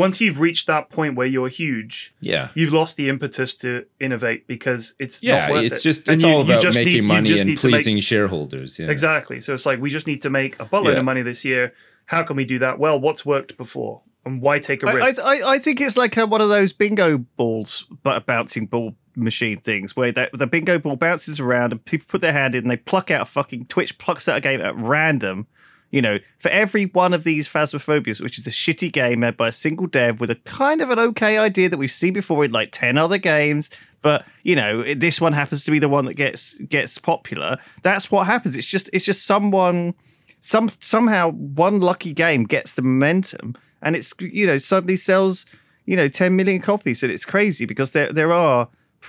once 0.00 0.20
you've 0.20 0.40
reached 0.40 0.66
that 0.66 0.88
point 0.90 1.14
where 1.16 1.26
you're 1.26 1.48
huge, 1.48 2.14
yeah. 2.20 2.48
you've 2.54 2.72
lost 2.72 2.96
the 2.96 3.08
impetus 3.08 3.54
to 3.54 3.84
innovate 4.00 4.46
because 4.46 4.94
it's 4.98 5.22
Yeah, 5.22 5.46
not 5.46 5.50
worth 5.52 5.64
it's 5.66 5.80
it. 5.80 5.82
just 5.88 6.08
And 6.08 6.14
it's 6.16 6.24
you- 6.24 6.30
all 6.30 6.40
about 6.42 6.62
just 6.62 6.76
making 6.76 6.92
need- 6.94 7.00
money 7.14 7.28
just 7.28 7.40
and 7.42 7.50
need 7.50 7.58
to 7.58 7.66
make- 7.68 7.74
pleasing 7.76 8.00
shareholders. 8.00 8.78
Yeah. 8.78 8.90
Exactly. 8.90 9.38
So 9.40 9.54
it's 9.54 9.66
like 9.66 9.80
we 9.80 9.90
just 9.90 10.06
need 10.06 10.22
to 10.22 10.30
make 10.30 10.58
a 10.60 10.64
buttload 10.64 10.92
Yeah. 10.94 10.98
of 11.00 11.04
money 11.04 11.22
this 11.22 11.44
year. 11.44 11.72
How 12.06 12.22
can 12.22 12.36
we 12.36 12.44
do 12.44 12.58
that? 12.60 12.78
Well, 12.78 12.98
what's 12.98 13.24
worked 13.24 13.56
before, 13.56 14.02
and 14.24 14.40
why 14.42 14.58
take 14.58 14.82
a 14.82 14.86
risk? 14.86 15.18
I, 15.22 15.42
I 15.54 15.58
think 15.58 15.80
it's 15.80 15.96
like 15.96 16.16
a, 16.16 16.26
one 16.26 16.40
of 16.40 16.48
those 16.48 16.72
bingo 16.72 17.18
balls, 17.36 17.84
but 18.02 18.16
a 18.16 18.20
bouncing 18.20 18.66
ball 18.66 18.96
machine 19.16 19.58
things 19.58 19.94
where 19.96 20.12
that 20.12 20.30
the 20.32 20.46
bingo 20.46 20.78
ball 20.78 20.96
bounces 20.96 21.38
around 21.40 21.72
and 21.72 21.84
people 21.84 22.06
put 22.08 22.20
their 22.20 22.32
hand 22.32 22.54
in 22.54 22.62
and 22.64 22.70
they 22.70 22.76
pluck 22.76 23.10
out 23.10 23.22
a 23.22 23.24
fucking 23.26 23.66
Twitch 23.66 23.98
plucks 23.98 24.28
out 24.28 24.38
a 24.38 24.40
game 24.40 24.60
at 24.60 24.74
random. 24.76 25.46
You 25.90 26.00
know, 26.00 26.18
for 26.38 26.50
every 26.50 26.84
one 26.86 27.12
of 27.12 27.24
these 27.24 27.48
Phasmophobias, 27.48 28.20
which 28.20 28.38
is 28.38 28.46
a 28.46 28.50
shitty 28.50 28.92
game 28.92 29.20
made 29.20 29.36
by 29.36 29.48
a 29.48 29.52
single 29.52 29.86
dev 29.86 30.20
with 30.20 30.30
a 30.30 30.36
kind 30.36 30.80
of 30.80 30.90
an 30.90 30.98
okay 31.00 31.36
idea 31.36 31.68
that 31.68 31.78
we've 31.78 31.90
seen 31.90 32.12
before 32.12 32.44
in 32.44 32.52
like 32.52 32.70
10 32.70 32.96
other 32.96 33.18
games, 33.18 33.70
but 34.02 34.24
you 34.42 34.56
know, 34.56 34.82
this 34.94 35.20
one 35.20 35.32
happens 35.32 35.64
to 35.64 35.70
be 35.70 35.78
the 35.78 35.88
one 35.88 36.04
that 36.06 36.14
gets 36.14 36.54
gets 36.54 36.98
popular. 36.98 37.58
That's 37.82 38.10
what 38.10 38.26
happens. 38.26 38.56
It's 38.56 38.66
just 38.66 38.88
it's 38.92 39.04
just 39.04 39.26
someone 39.26 39.94
some 40.40 40.68
somehow 40.80 41.32
one 41.32 41.80
lucky 41.80 42.12
game 42.12 42.44
gets 42.44 42.74
the 42.74 42.82
momentum, 42.82 43.56
and 43.82 43.94
it's 43.94 44.14
you 44.20 44.46
know 44.46 44.58
suddenly 44.58 44.96
sells 44.96 45.46
you 45.86 45.96
know 45.96 46.08
10 46.08 46.34
million 46.34 46.60
copies, 46.60 47.02
and 47.02 47.12
it's 47.12 47.26
crazy 47.26 47.66
because 47.66 47.92
there 47.92 48.12
there 48.12 48.32
are 48.32 48.68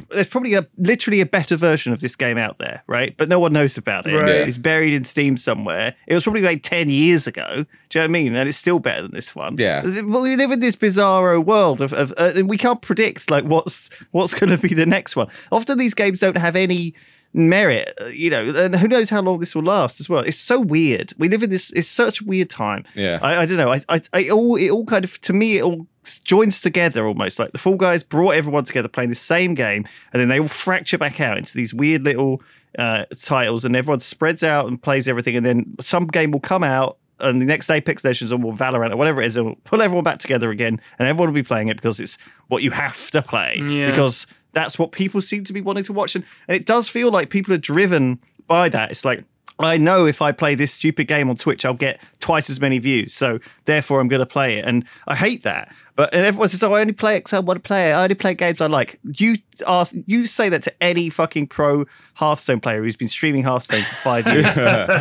there's 0.09 0.27
probably 0.27 0.53
a 0.53 0.67
literally 0.77 1.21
a 1.21 1.25
better 1.25 1.55
version 1.55 1.91
of 1.91 2.01
this 2.01 2.15
game 2.15 2.37
out 2.37 2.57
there, 2.59 2.83
right? 2.87 3.15
But 3.17 3.29
no 3.29 3.39
one 3.39 3.53
knows 3.53 3.77
about 3.77 4.07
it. 4.07 4.15
Right. 4.15 4.47
It's 4.47 4.57
buried 4.57 4.93
in 4.93 5.03
Steam 5.03 5.37
somewhere. 5.37 5.95
It 6.07 6.13
was 6.13 6.23
probably 6.23 6.41
made 6.41 6.63
ten 6.63 6.89
years 6.89 7.27
ago. 7.27 7.65
Do 7.89 7.99
you 7.99 8.01
know 8.01 8.01
what 8.01 8.03
I 8.03 8.07
mean? 8.07 8.35
And 8.35 8.47
it's 8.47 8.57
still 8.57 8.79
better 8.79 9.01
than 9.01 9.11
this 9.11 9.35
one. 9.35 9.57
Yeah. 9.57 9.83
Well, 10.03 10.21
we 10.21 10.35
live 10.35 10.51
in 10.51 10.59
this 10.59 10.75
bizarro 10.75 11.43
world 11.43 11.81
of, 11.81 11.93
of 11.93 12.13
uh, 12.17 12.31
and 12.35 12.49
we 12.49 12.57
can't 12.57 12.81
predict 12.81 13.29
like 13.29 13.43
what's 13.43 13.89
what's 14.11 14.33
going 14.33 14.49
to 14.49 14.57
be 14.57 14.73
the 14.73 14.85
next 14.85 15.15
one. 15.15 15.27
Often 15.51 15.77
these 15.77 15.93
games 15.93 16.19
don't 16.19 16.37
have 16.37 16.55
any 16.55 16.93
merit, 17.33 17.93
uh, 18.01 18.05
you 18.07 18.29
know, 18.29 18.49
and 18.49 18.75
who 18.75 18.87
knows 18.87 19.09
how 19.09 19.21
long 19.21 19.39
this 19.39 19.55
will 19.55 19.63
last 19.63 19.99
as 19.99 20.09
well. 20.09 20.21
It's 20.21 20.37
so 20.37 20.59
weird. 20.59 21.13
We 21.17 21.29
live 21.29 21.43
in 21.43 21.49
this. 21.49 21.71
It's 21.71 21.87
such 21.87 22.21
a 22.21 22.25
weird 22.25 22.49
time. 22.49 22.85
Yeah. 22.95 23.19
I, 23.21 23.41
I 23.41 23.45
don't 23.45 23.57
know. 23.57 23.71
I, 23.71 23.81
I, 23.89 24.01
I 24.13 24.19
it 24.21 24.31
all 24.31 24.55
it 24.55 24.69
all 24.69 24.85
kind 24.85 25.05
of 25.05 25.19
to 25.21 25.33
me 25.33 25.57
it 25.57 25.63
all 25.63 25.87
joins 26.23 26.61
together 26.61 27.05
almost 27.05 27.39
like 27.39 27.51
the 27.51 27.57
Fall 27.57 27.77
Guys 27.77 28.03
brought 28.03 28.31
everyone 28.31 28.63
together 28.63 28.87
playing 28.87 29.09
the 29.09 29.15
same 29.15 29.53
game, 29.53 29.85
and 30.13 30.21
then 30.21 30.29
they 30.29 30.39
all 30.39 30.47
fracture 30.47 30.97
back 30.97 31.21
out 31.21 31.37
into 31.37 31.55
these 31.55 31.73
weird 31.73 32.03
little 32.03 32.41
uh, 32.77 33.05
titles, 33.21 33.65
and 33.65 33.75
everyone 33.75 33.99
spreads 33.99 34.43
out 34.43 34.67
and 34.67 34.81
plays 34.81 35.07
everything, 35.07 35.35
and 35.35 35.45
then 35.45 35.75
some 35.79 36.07
game 36.07 36.31
will 36.31 36.39
come 36.39 36.63
out. 36.63 36.97
And 37.19 37.39
the 37.39 37.45
next 37.45 37.67
day, 37.67 37.75
Apex 37.75 38.03
Legends 38.03 38.31
or 38.31 38.39
Valorant 38.39 38.91
or 38.91 38.97
whatever 38.97 39.21
it 39.21 39.27
is, 39.27 39.37
it 39.37 39.43
will 39.43 39.55
pull 39.63 39.83
everyone 39.83 40.03
back 40.03 40.17
together 40.17 40.49
again, 40.49 40.81
and 40.97 41.07
everyone 41.07 41.29
will 41.29 41.35
be 41.35 41.43
playing 41.43 41.67
it 41.67 41.77
because 41.77 41.99
it's 41.99 42.17
what 42.47 42.63
you 42.63 42.71
have 42.71 43.11
to 43.11 43.21
play. 43.21 43.59
Yeah. 43.61 43.91
Because 43.91 44.25
that's 44.53 44.77
what 44.77 44.91
people 44.91 45.21
seem 45.21 45.43
to 45.45 45.53
be 45.53 45.61
wanting 45.61 45.83
to 45.85 45.93
watch, 45.93 46.15
and, 46.15 46.25
and 46.47 46.55
it 46.55 46.65
does 46.65 46.89
feel 46.89 47.11
like 47.11 47.29
people 47.29 47.53
are 47.53 47.59
driven 47.59 48.19
by 48.47 48.69
that. 48.69 48.91
It's 48.91 49.05
like 49.05 49.23
I 49.59 49.77
know 49.77 50.05
if 50.05 50.21
I 50.21 50.31
play 50.31 50.55
this 50.55 50.73
stupid 50.73 51.07
game 51.07 51.29
on 51.29 51.35
Twitch, 51.35 51.65
I'll 51.65 51.73
get 51.73 51.99
twice 52.19 52.49
as 52.49 52.59
many 52.59 52.79
views. 52.79 53.13
So 53.13 53.39
therefore, 53.65 53.99
I'm 53.99 54.07
going 54.07 54.21
to 54.21 54.25
play 54.25 54.57
it, 54.57 54.65
and 54.65 54.85
I 55.07 55.15
hate 55.15 55.43
that. 55.43 55.73
But 55.95 56.13
and 56.13 56.25
everyone 56.25 56.49
says, 56.49 56.63
"Oh, 56.63 56.73
I 56.73 56.81
only 56.81 56.93
play 56.93 57.15
it 57.15 57.19
because 57.19 57.33
I 57.33 57.39
want 57.39 57.61
to 57.61 57.67
play 57.67 57.91
it. 57.91 57.93
I 57.93 58.03
only 58.03 58.15
play 58.15 58.33
games 58.33 58.61
I 58.61 58.67
like." 58.67 58.99
You 59.03 59.35
ask, 59.67 59.93
you 60.05 60.25
say 60.25 60.49
that 60.49 60.63
to 60.63 60.83
any 60.83 61.09
fucking 61.09 61.47
pro 61.47 61.85
Hearthstone 62.15 62.59
player 62.59 62.81
who's 62.81 62.95
been 62.95 63.07
streaming 63.07 63.43
Hearthstone 63.43 63.83
for 63.83 63.95
five 63.95 64.27
years. 64.33 64.55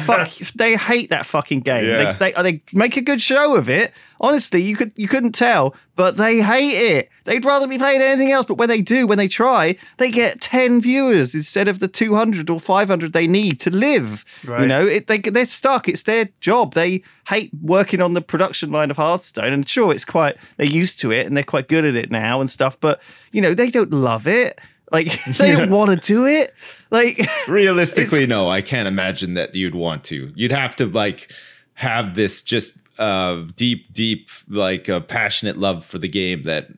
Fuck, 0.05 0.31
they 0.55 0.77
hate 0.77 1.11
that 1.11 1.27
fucking 1.27 1.61
game. 1.61 1.85
Yeah. 1.87 2.13
They, 2.13 2.33
they 2.33 2.43
they 2.43 2.63
make 2.73 2.97
a 2.97 3.03
good 3.03 3.21
show 3.21 3.57
of 3.57 3.69
it. 3.69 3.93
Honestly, 4.21 4.63
you 4.63 4.77
could 4.77 4.93
you 4.97 5.09
couldn't 5.09 5.33
tell, 5.33 5.75
but 5.97 6.17
they 6.17 6.41
hate 6.43 6.75
it. 6.75 7.11
They'd 7.25 7.45
rather 7.45 7.67
be 7.67 7.79
playing 7.79 8.03
anything 8.03 8.33
else. 8.33 8.47
But 8.47 8.55
when 8.55 8.69
they 8.69 8.83
do, 8.83 9.07
when 9.07 9.19
they 9.19 9.29
try, 9.29 9.77
they 9.99 10.11
get 10.11 10.41
ten 10.41 10.81
viewers 10.81 11.35
instead 11.35 11.69
of 11.69 11.79
the 11.79 11.89
two 11.89 12.15
hundred 12.15 12.51
or 12.51 12.61
five 12.61 12.89
hundred 12.89 13.13
they 13.13 13.27
need 13.27 13.61
to 13.61 13.71
live. 13.71 14.25
Right. 14.45 14.63
You 14.63 14.67
know, 14.67 14.87
it, 14.87 15.07
they 15.07 15.19
they're 15.19 15.47
stuck. 15.47 15.89
It's 15.89 16.03
their 16.03 16.29
job. 16.41 16.75
They 16.75 17.03
hate 17.29 17.51
working 17.63 18.03
on 18.03 18.15
the 18.15 18.23
production 18.23 18.71
line 18.73 18.91
of 18.91 18.97
Hearthstone. 18.97 19.53
And 19.53 19.69
sure, 19.69 19.93
it's 19.93 20.05
quite 20.05 20.37
they're 20.57 20.67
used 20.81 20.99
to 21.01 21.13
it 21.13 21.27
and 21.27 21.37
they're 21.37 21.45
quite 21.45 21.69
good 21.69 21.85
at 21.85 21.95
it 21.95 22.11
now 22.11 22.41
and 22.41 22.49
stuff. 22.49 22.79
But 22.81 23.01
you 23.33 23.41
know, 23.41 23.55
they 23.55 23.71
don't 23.71 23.93
love 23.93 24.27
it. 24.27 24.59
Like 24.91 25.25
they 25.39 25.53
don't 25.53 25.71
want 25.71 25.91
to 25.91 26.07
do 26.07 26.27
it. 26.27 26.55
Like 26.91 27.21
Realistically, 27.49 28.27
no, 28.27 28.49
I 28.49 28.63
can't 28.63 28.89
imagine 28.89 29.35
that 29.35 29.55
you'd 29.55 29.75
want 29.75 30.05
to. 30.05 30.33
You'd 30.35 30.53
have 30.53 30.75
to 30.77 30.87
like 30.87 31.33
have 31.75 32.15
this 32.15 32.43
just 32.43 32.75
uh 32.99 33.45
deep, 33.57 33.93
deep, 33.93 34.29
like 34.49 34.89
uh, 34.89 35.01
passionate 35.01 35.57
love 35.57 35.85
for 35.85 35.99
the 35.99 36.09
game 36.09 36.43
that. 36.45 36.69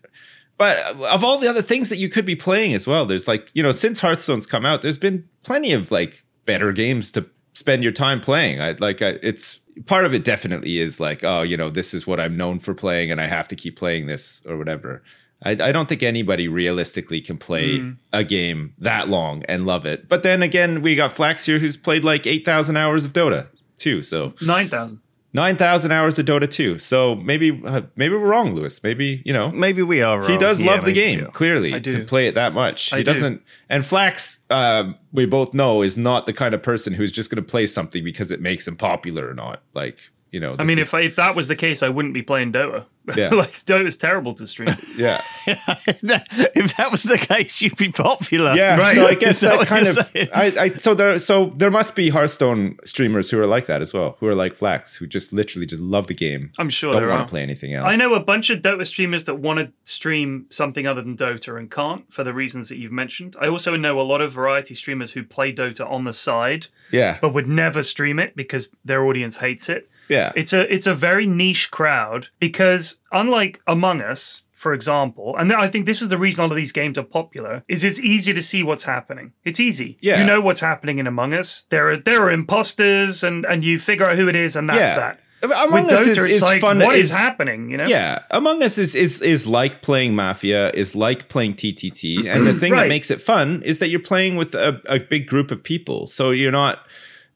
But 0.59 0.79
of 0.79 1.25
all 1.25 1.39
the 1.39 1.49
other 1.49 1.63
things 1.63 1.89
that 1.89 1.97
you 1.97 2.09
could 2.09 2.27
be 2.27 2.37
playing 2.37 2.75
as 2.75 2.87
well, 2.87 3.07
there's 3.07 3.27
like 3.27 3.51
you 3.55 3.63
know 3.63 3.73
since 3.73 4.01
Hearthstone's 4.01 4.47
come 4.47 4.65
out, 4.65 4.83
there's 4.83 4.99
been 4.99 5.29
plenty 5.43 5.73
of 5.73 5.91
like 5.91 6.23
better 6.45 6.73
games 6.73 7.11
to 7.13 7.27
spend 7.55 7.83
your 7.83 7.93
time 7.93 8.21
playing. 8.21 8.61
I 8.61 8.73
like 8.73 9.03
I, 9.03 9.19
it's 9.23 9.59
part 9.87 10.05
of 10.05 10.15
it 10.15 10.25
definitely 10.25 10.79
is 10.81 11.01
like 11.01 11.25
oh 11.25 11.43
you 11.43 11.57
know 11.57 11.71
this 11.71 11.95
is 11.95 12.07
what 12.07 12.21
I'm 12.21 12.37
known 12.37 12.61
for 12.61 12.75
playing 12.75 13.11
and 13.11 13.21
I 13.21 13.27
have 13.27 13.49
to 13.49 13.57
keep 13.57 13.77
playing 13.77 14.07
this 14.07 14.43
or 14.47 14.57
whatever. 14.57 15.03
I, 15.45 15.51
I 15.51 15.73
don't 15.73 15.89
think 15.89 16.05
anybody 16.05 16.47
realistically 16.47 17.21
can 17.21 17.37
play 17.37 17.81
hmm. 17.81 17.93
a 18.13 18.23
game 18.23 18.75
that 18.79 19.09
long 19.09 19.43
and 19.49 19.67
love 19.67 19.87
it. 19.87 20.09
But 20.09 20.23
then 20.23 20.41
again, 20.41 20.83
we 20.83 20.95
got 20.95 21.11
Flax 21.11 21.45
here 21.45 21.59
who's 21.59 21.77
played 21.77 22.05
like 22.05 22.29
8,000 22.29 22.77
hours 22.77 23.05
of 23.05 23.13
Dota 23.13 23.49
two. 23.83 24.03
So 24.03 24.35
Nine 24.41 24.69
thousand. 24.69 25.01
9,000 25.35 25.91
hours 25.93 26.19
of 26.19 26.27
Dota 26.27 26.51
two. 26.51 26.79
So 26.79 27.15
maybe 27.15 27.63
uh, 27.65 27.83
maybe 27.97 28.15
we're 28.15 28.27
wrong, 28.27 28.55
Lewis. 28.55 28.83
Maybe, 28.83 29.23
you 29.25 29.33
know, 29.33 29.51
maybe 29.51 29.83
we 29.83 30.03
are. 30.03 30.27
he 30.29 30.37
does 30.37 30.61
Yeah, 30.61 30.73
love 30.73 30.85
the 30.85 30.93
game 30.93 31.21
we 31.25 31.31
clearly 31.31 31.75
I 31.75 31.79
do. 31.79 31.93
to 31.93 32.05
play 32.05 32.27
it 32.27 32.35
that 32.35 32.53
much. 32.53 32.93
I 32.93 32.99
he 32.99 33.03
do. 33.05 33.13
doesn't. 33.13 33.43
And 33.71 33.85
Flax, 33.87 34.41
um, 34.51 34.97
we 35.13 35.25
both 35.27 35.55
know, 35.55 35.83
is 35.83 35.97
not 35.97 36.27
the 36.27 36.33
kind 36.35 36.55
of 36.55 36.63
person 36.63 36.93
who's 36.93 37.11
just 37.13 37.31
going 37.31 37.43
to 37.43 37.49
play 37.51 37.67
something 37.67 38.05
because 38.05 38.31
it 38.31 38.41
makes 38.41 38.69
him 38.69 38.77
popular 38.77 39.29
or 39.29 39.35
not. 39.35 39.63
Like 39.75 39.99
you 40.33 40.41
know, 40.41 40.55
I 40.59 40.65
mean, 40.65 40.79
is- 40.81 40.93
if 40.93 41.01
if 41.01 41.17
that 41.17 41.37
was 41.37 41.47
the 41.47 41.55
case, 41.57 41.83
I 41.85 41.89
wouldn't 41.91 42.15
be 42.15 42.23
playing 42.23 42.53
Dota. 42.53 42.85
Yeah. 43.17 43.31
like 43.31 43.51
Dota's 43.65 43.97
terrible 43.97 44.33
to 44.35 44.47
stream. 44.47 44.69
yeah, 44.97 45.21
if 45.47 46.77
that 46.77 46.89
was 46.93 47.03
the 47.03 47.19
case, 47.19 47.61
you'd 47.61 47.77
be 47.77 47.91
popular. 47.91 48.55
Yeah, 48.55 48.77
Right. 48.79 48.95
so 48.95 49.07
I 49.09 49.15
guess 49.15 49.41
that 49.41 49.59
that 49.59 49.67
kind 49.67 49.87
of? 49.89 49.99
I, 50.33 50.65
I 50.65 50.69
so 50.79 50.95
there 50.95 51.19
so 51.19 51.47
there 51.57 51.71
must 51.71 51.95
be 51.97 52.11
Hearthstone 52.11 52.77
streamers 52.85 53.29
who 53.31 53.41
are 53.41 53.47
like 53.47 53.67
that 53.67 53.83
as 53.83 53.93
well, 53.93 54.17
who 54.21 54.29
are 54.29 54.35
like 54.37 54.55
Flax, 54.57 54.95
who 54.95 55.09
just 55.09 55.33
literally 55.33 55.67
just 55.67 55.83
love 55.83 56.07
the 56.07 56.15
game, 56.15 56.53
I'm 56.59 56.71
sure 56.71 56.93
don't 56.99 57.09
want 57.09 57.27
to 57.29 57.31
play 57.33 57.43
anything 57.43 57.75
else. 57.75 57.89
I 57.89 57.97
know 57.97 58.15
a 58.15 58.21
bunch 58.21 58.51
of 58.51 58.61
Dota 58.61 58.87
streamers 58.87 59.25
that 59.25 59.35
want 59.35 59.59
to 59.59 59.73
stream 59.85 60.47
something 60.51 60.87
other 60.87 61.03
than 61.03 61.17
Dota 61.17 61.59
and 61.59 61.69
can't 61.71 62.05
for 62.13 62.23
the 62.23 62.33
reasons 62.33 62.69
that 62.69 62.77
you've 62.77 62.93
mentioned. 62.93 63.35
I 63.41 63.49
also 63.49 63.77
know 63.77 64.01
a 64.01 64.03
lot 64.03 64.21
of 64.21 64.33
variety 64.33 64.77
streamers 64.77 65.11
who 65.13 65.25
play 65.25 65.53
Dota 65.53 65.91
on 65.91 66.05
the 66.05 66.13
side 66.13 66.69
Yeah, 66.93 67.19
but 67.21 67.35
would 67.35 67.49
never 67.49 67.83
stream 67.83 68.21
it 68.21 68.37
because 68.37 68.69
their 68.85 69.05
audience 69.05 69.39
hates 69.39 69.69
it. 69.69 69.89
Yeah, 70.13 70.33
It's 70.37 70.53
a 70.53 70.63
it's 70.75 70.87
a 70.87 70.95
very 70.95 71.27
niche 71.27 71.71
crowd 71.71 72.29
because 72.39 73.01
unlike 73.11 73.61
Among 73.67 74.01
Us, 74.01 74.43
for 74.55 74.73
example, 74.75 75.35
and 75.39 75.53
I 75.53 75.69
think 75.69 75.87
this 75.87 76.01
is 76.03 76.09
the 76.09 76.19
reason 76.19 76.43
all 76.45 76.51
of 76.51 76.57
these 76.57 76.73
games 76.73 76.97
are 76.99 77.03
popular, 77.21 77.65
is 77.69 77.83
it's 77.83 77.99
easy 78.01 78.33
to 78.33 78.43
see 78.43 78.63
what's 78.63 78.85
happening. 78.85 79.33
It's 79.45 79.59
easy. 79.59 79.97
Yeah. 80.01 80.21
You 80.21 80.25
know 80.25 80.41
what's 80.41 80.61
happening 80.61 80.99
in 81.01 81.07
Among 81.09 81.35
Us. 81.35 81.65
There 81.71 81.91
are 81.91 81.97
there 81.97 82.23
are 82.23 82.31
imposters 82.31 83.25
and 83.25 83.45
and 83.47 83.65
you 83.65 83.79
figure 83.79 84.09
out 84.09 84.17
who 84.17 84.29
it 84.29 84.37
is 84.37 84.55
and 84.57 84.69
that's 84.69 84.79
Yeah. 84.79 84.99
that. 84.99 85.19
Among 85.45 85.87
With 85.87 85.93
Us 85.95 86.07
Dota, 86.07 86.11
is, 86.11 86.19
it's 86.19 86.35
is 86.37 86.43
like 86.43 86.61
fun. 86.61 86.79
what 86.79 86.95
is 86.95 87.11
happening, 87.11 87.69
you 87.69 87.77
know? 87.77 87.87
Yeah, 87.87 88.21
Among 88.31 88.63
Us 88.63 88.79
is 88.79 88.95
is 88.95 89.21
is 89.21 89.45
like 89.45 89.83
playing 89.83 90.15
Mafia, 90.15 90.71
is 90.71 90.95
like 90.95 91.29
playing 91.29 91.55
TTT, 91.55 92.29
and 92.33 92.47
the 92.47 92.55
thing 92.61 92.77
that 92.77 92.87
makes 92.87 93.11
it 93.11 93.21
fun 93.21 93.61
is 93.65 93.79
that 93.81 93.89
you're 93.89 93.99
playing 93.99 94.37
with 94.37 94.55
a, 94.55 94.81
a 94.87 95.01
big 95.01 95.27
group 95.27 95.51
of 95.51 95.61
people, 95.65 96.07
so 96.07 96.31
you're 96.31 96.53
not. 96.53 96.87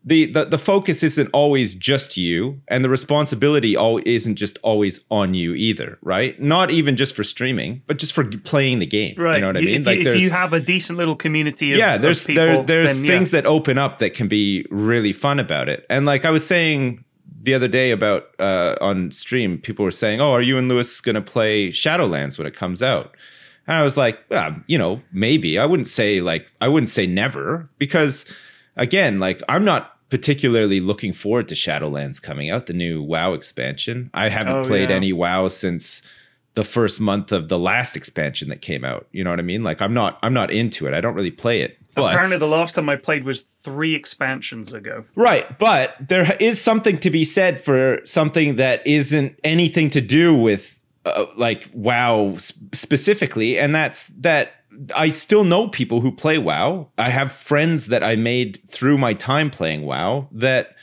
The, 0.08 0.26
the, 0.26 0.44
the 0.44 0.58
focus 0.58 1.02
isn't 1.02 1.28
always 1.32 1.74
just 1.74 2.16
you 2.16 2.60
and 2.68 2.84
the 2.84 2.88
responsibility 2.88 3.76
all 3.76 4.00
isn't 4.06 4.36
just 4.36 4.56
always 4.62 5.00
on 5.10 5.34
you 5.34 5.54
either 5.54 5.98
right? 6.00 6.40
Not 6.40 6.70
even 6.70 6.94
just 6.96 7.16
for 7.16 7.24
streaming 7.24 7.82
but 7.88 7.98
just 7.98 8.12
for 8.12 8.24
playing 8.24 8.78
the 8.78 8.86
game 8.86 9.16
Right. 9.18 9.34
you 9.34 9.40
know 9.40 9.48
what 9.48 9.56
i 9.56 9.60
mean? 9.62 9.80
If, 9.80 10.04
you, 10.04 10.12
if 10.12 10.20
you 10.20 10.30
have 10.30 10.52
a 10.52 10.60
decent 10.60 10.96
little 10.96 11.16
community 11.16 11.72
of, 11.72 11.78
yeah 11.78 11.98
there's 11.98 12.22
people, 12.24 12.44
there's 12.44 12.66
there's 12.66 12.96
then, 12.98 13.04
yeah. 13.04 13.12
things 13.12 13.30
that 13.32 13.46
open 13.46 13.78
up 13.78 13.98
that 13.98 14.14
can 14.14 14.28
be 14.28 14.64
really 14.70 15.12
fun 15.12 15.40
about 15.40 15.68
it. 15.68 15.84
And 15.90 16.06
like 16.06 16.24
i 16.24 16.30
was 16.30 16.46
saying 16.46 17.04
the 17.42 17.54
other 17.54 17.68
day 17.68 17.90
about 17.90 18.28
uh 18.38 18.76
on 18.80 19.10
stream 19.10 19.58
people 19.58 19.84
were 19.84 19.90
saying 19.90 20.20
oh 20.20 20.32
are 20.32 20.42
you 20.42 20.56
and 20.58 20.68
lewis 20.68 21.00
gonna 21.00 21.20
play 21.22 21.68
shadowlands 21.70 22.38
when 22.38 22.46
it 22.46 22.54
comes 22.54 22.80
out? 22.82 23.16
And 23.66 23.76
i 23.76 23.82
was 23.82 23.96
like 23.96 24.20
well, 24.30 24.54
you 24.68 24.78
know 24.78 25.02
maybe. 25.12 25.58
I 25.58 25.66
wouldn't 25.66 25.88
say 25.88 26.20
like 26.20 26.46
i 26.60 26.68
wouldn't 26.68 26.90
say 26.90 27.06
never 27.08 27.68
because 27.78 28.24
again 28.76 29.18
like 29.18 29.42
i'm 29.48 29.64
not 29.64 29.95
particularly 30.10 30.80
looking 30.80 31.12
forward 31.12 31.48
to 31.48 31.54
shadowlands 31.54 32.20
coming 32.22 32.50
out 32.50 32.66
the 32.66 32.72
new 32.72 33.02
wow 33.02 33.32
expansion 33.32 34.10
i 34.14 34.28
haven't 34.28 34.52
Oh, 34.52 34.64
played 34.64 34.90
yeah. 34.90 34.96
any 34.96 35.12
wow 35.12 35.48
since 35.48 36.02
the 36.54 36.64
first 36.64 37.00
month 37.00 37.32
of 37.32 37.48
the 37.48 37.58
last 37.58 37.96
expansion 37.96 38.48
that 38.48 38.62
came 38.62 38.84
out 38.84 39.06
you 39.12 39.22
know 39.24 39.30
what 39.30 39.38
i 39.38 39.42
mean 39.42 39.62
like 39.64 39.82
i'm 39.82 39.92
not 39.94 40.18
i'm 40.22 40.32
not 40.32 40.50
into 40.50 40.86
it 40.86 40.94
i 40.94 41.00
don't 41.00 41.14
really 41.14 41.30
play 41.30 41.60
it 41.60 41.78
but 41.94 42.12
Apparently, 42.12 42.36
the 42.36 42.46
last 42.46 42.74
time 42.74 42.90
I 42.90 42.96
played 42.96 43.24
was 43.24 43.40
three 43.40 43.94
expansions 43.94 44.74
ago. 44.74 45.06
Right, 45.14 45.58
but 45.58 45.96
there 45.98 46.36
is 46.40 46.60
something 46.60 46.98
to 46.98 47.08
be 47.10 47.24
said 47.24 47.58
for 47.64 48.00
something 48.04 48.56
that 48.56 48.86
isn't 48.86 49.40
anything 49.44 49.88
to 49.92 50.02
do 50.02 50.34
with 50.34 50.78
uh, 51.06 51.24
like 51.38 51.70
WoW 51.72 52.36
specifically, 52.74 53.58
and 53.58 53.74
that's 53.74 54.08
that 54.08 54.52
I 54.94 55.10
still 55.10 55.44
know 55.44 55.68
people 55.68 56.00
who 56.00 56.10
play 56.12 56.38
WoW. 56.38 56.88
I 56.98 57.10
have 57.10 57.32
friends 57.32 57.86
that 57.86 58.02
I 58.02 58.16
made 58.16 58.60
through 58.68 58.98
my 58.98 59.14
time 59.14 59.50
playing 59.50 59.82
WoW 59.86 60.28
that 60.32 60.74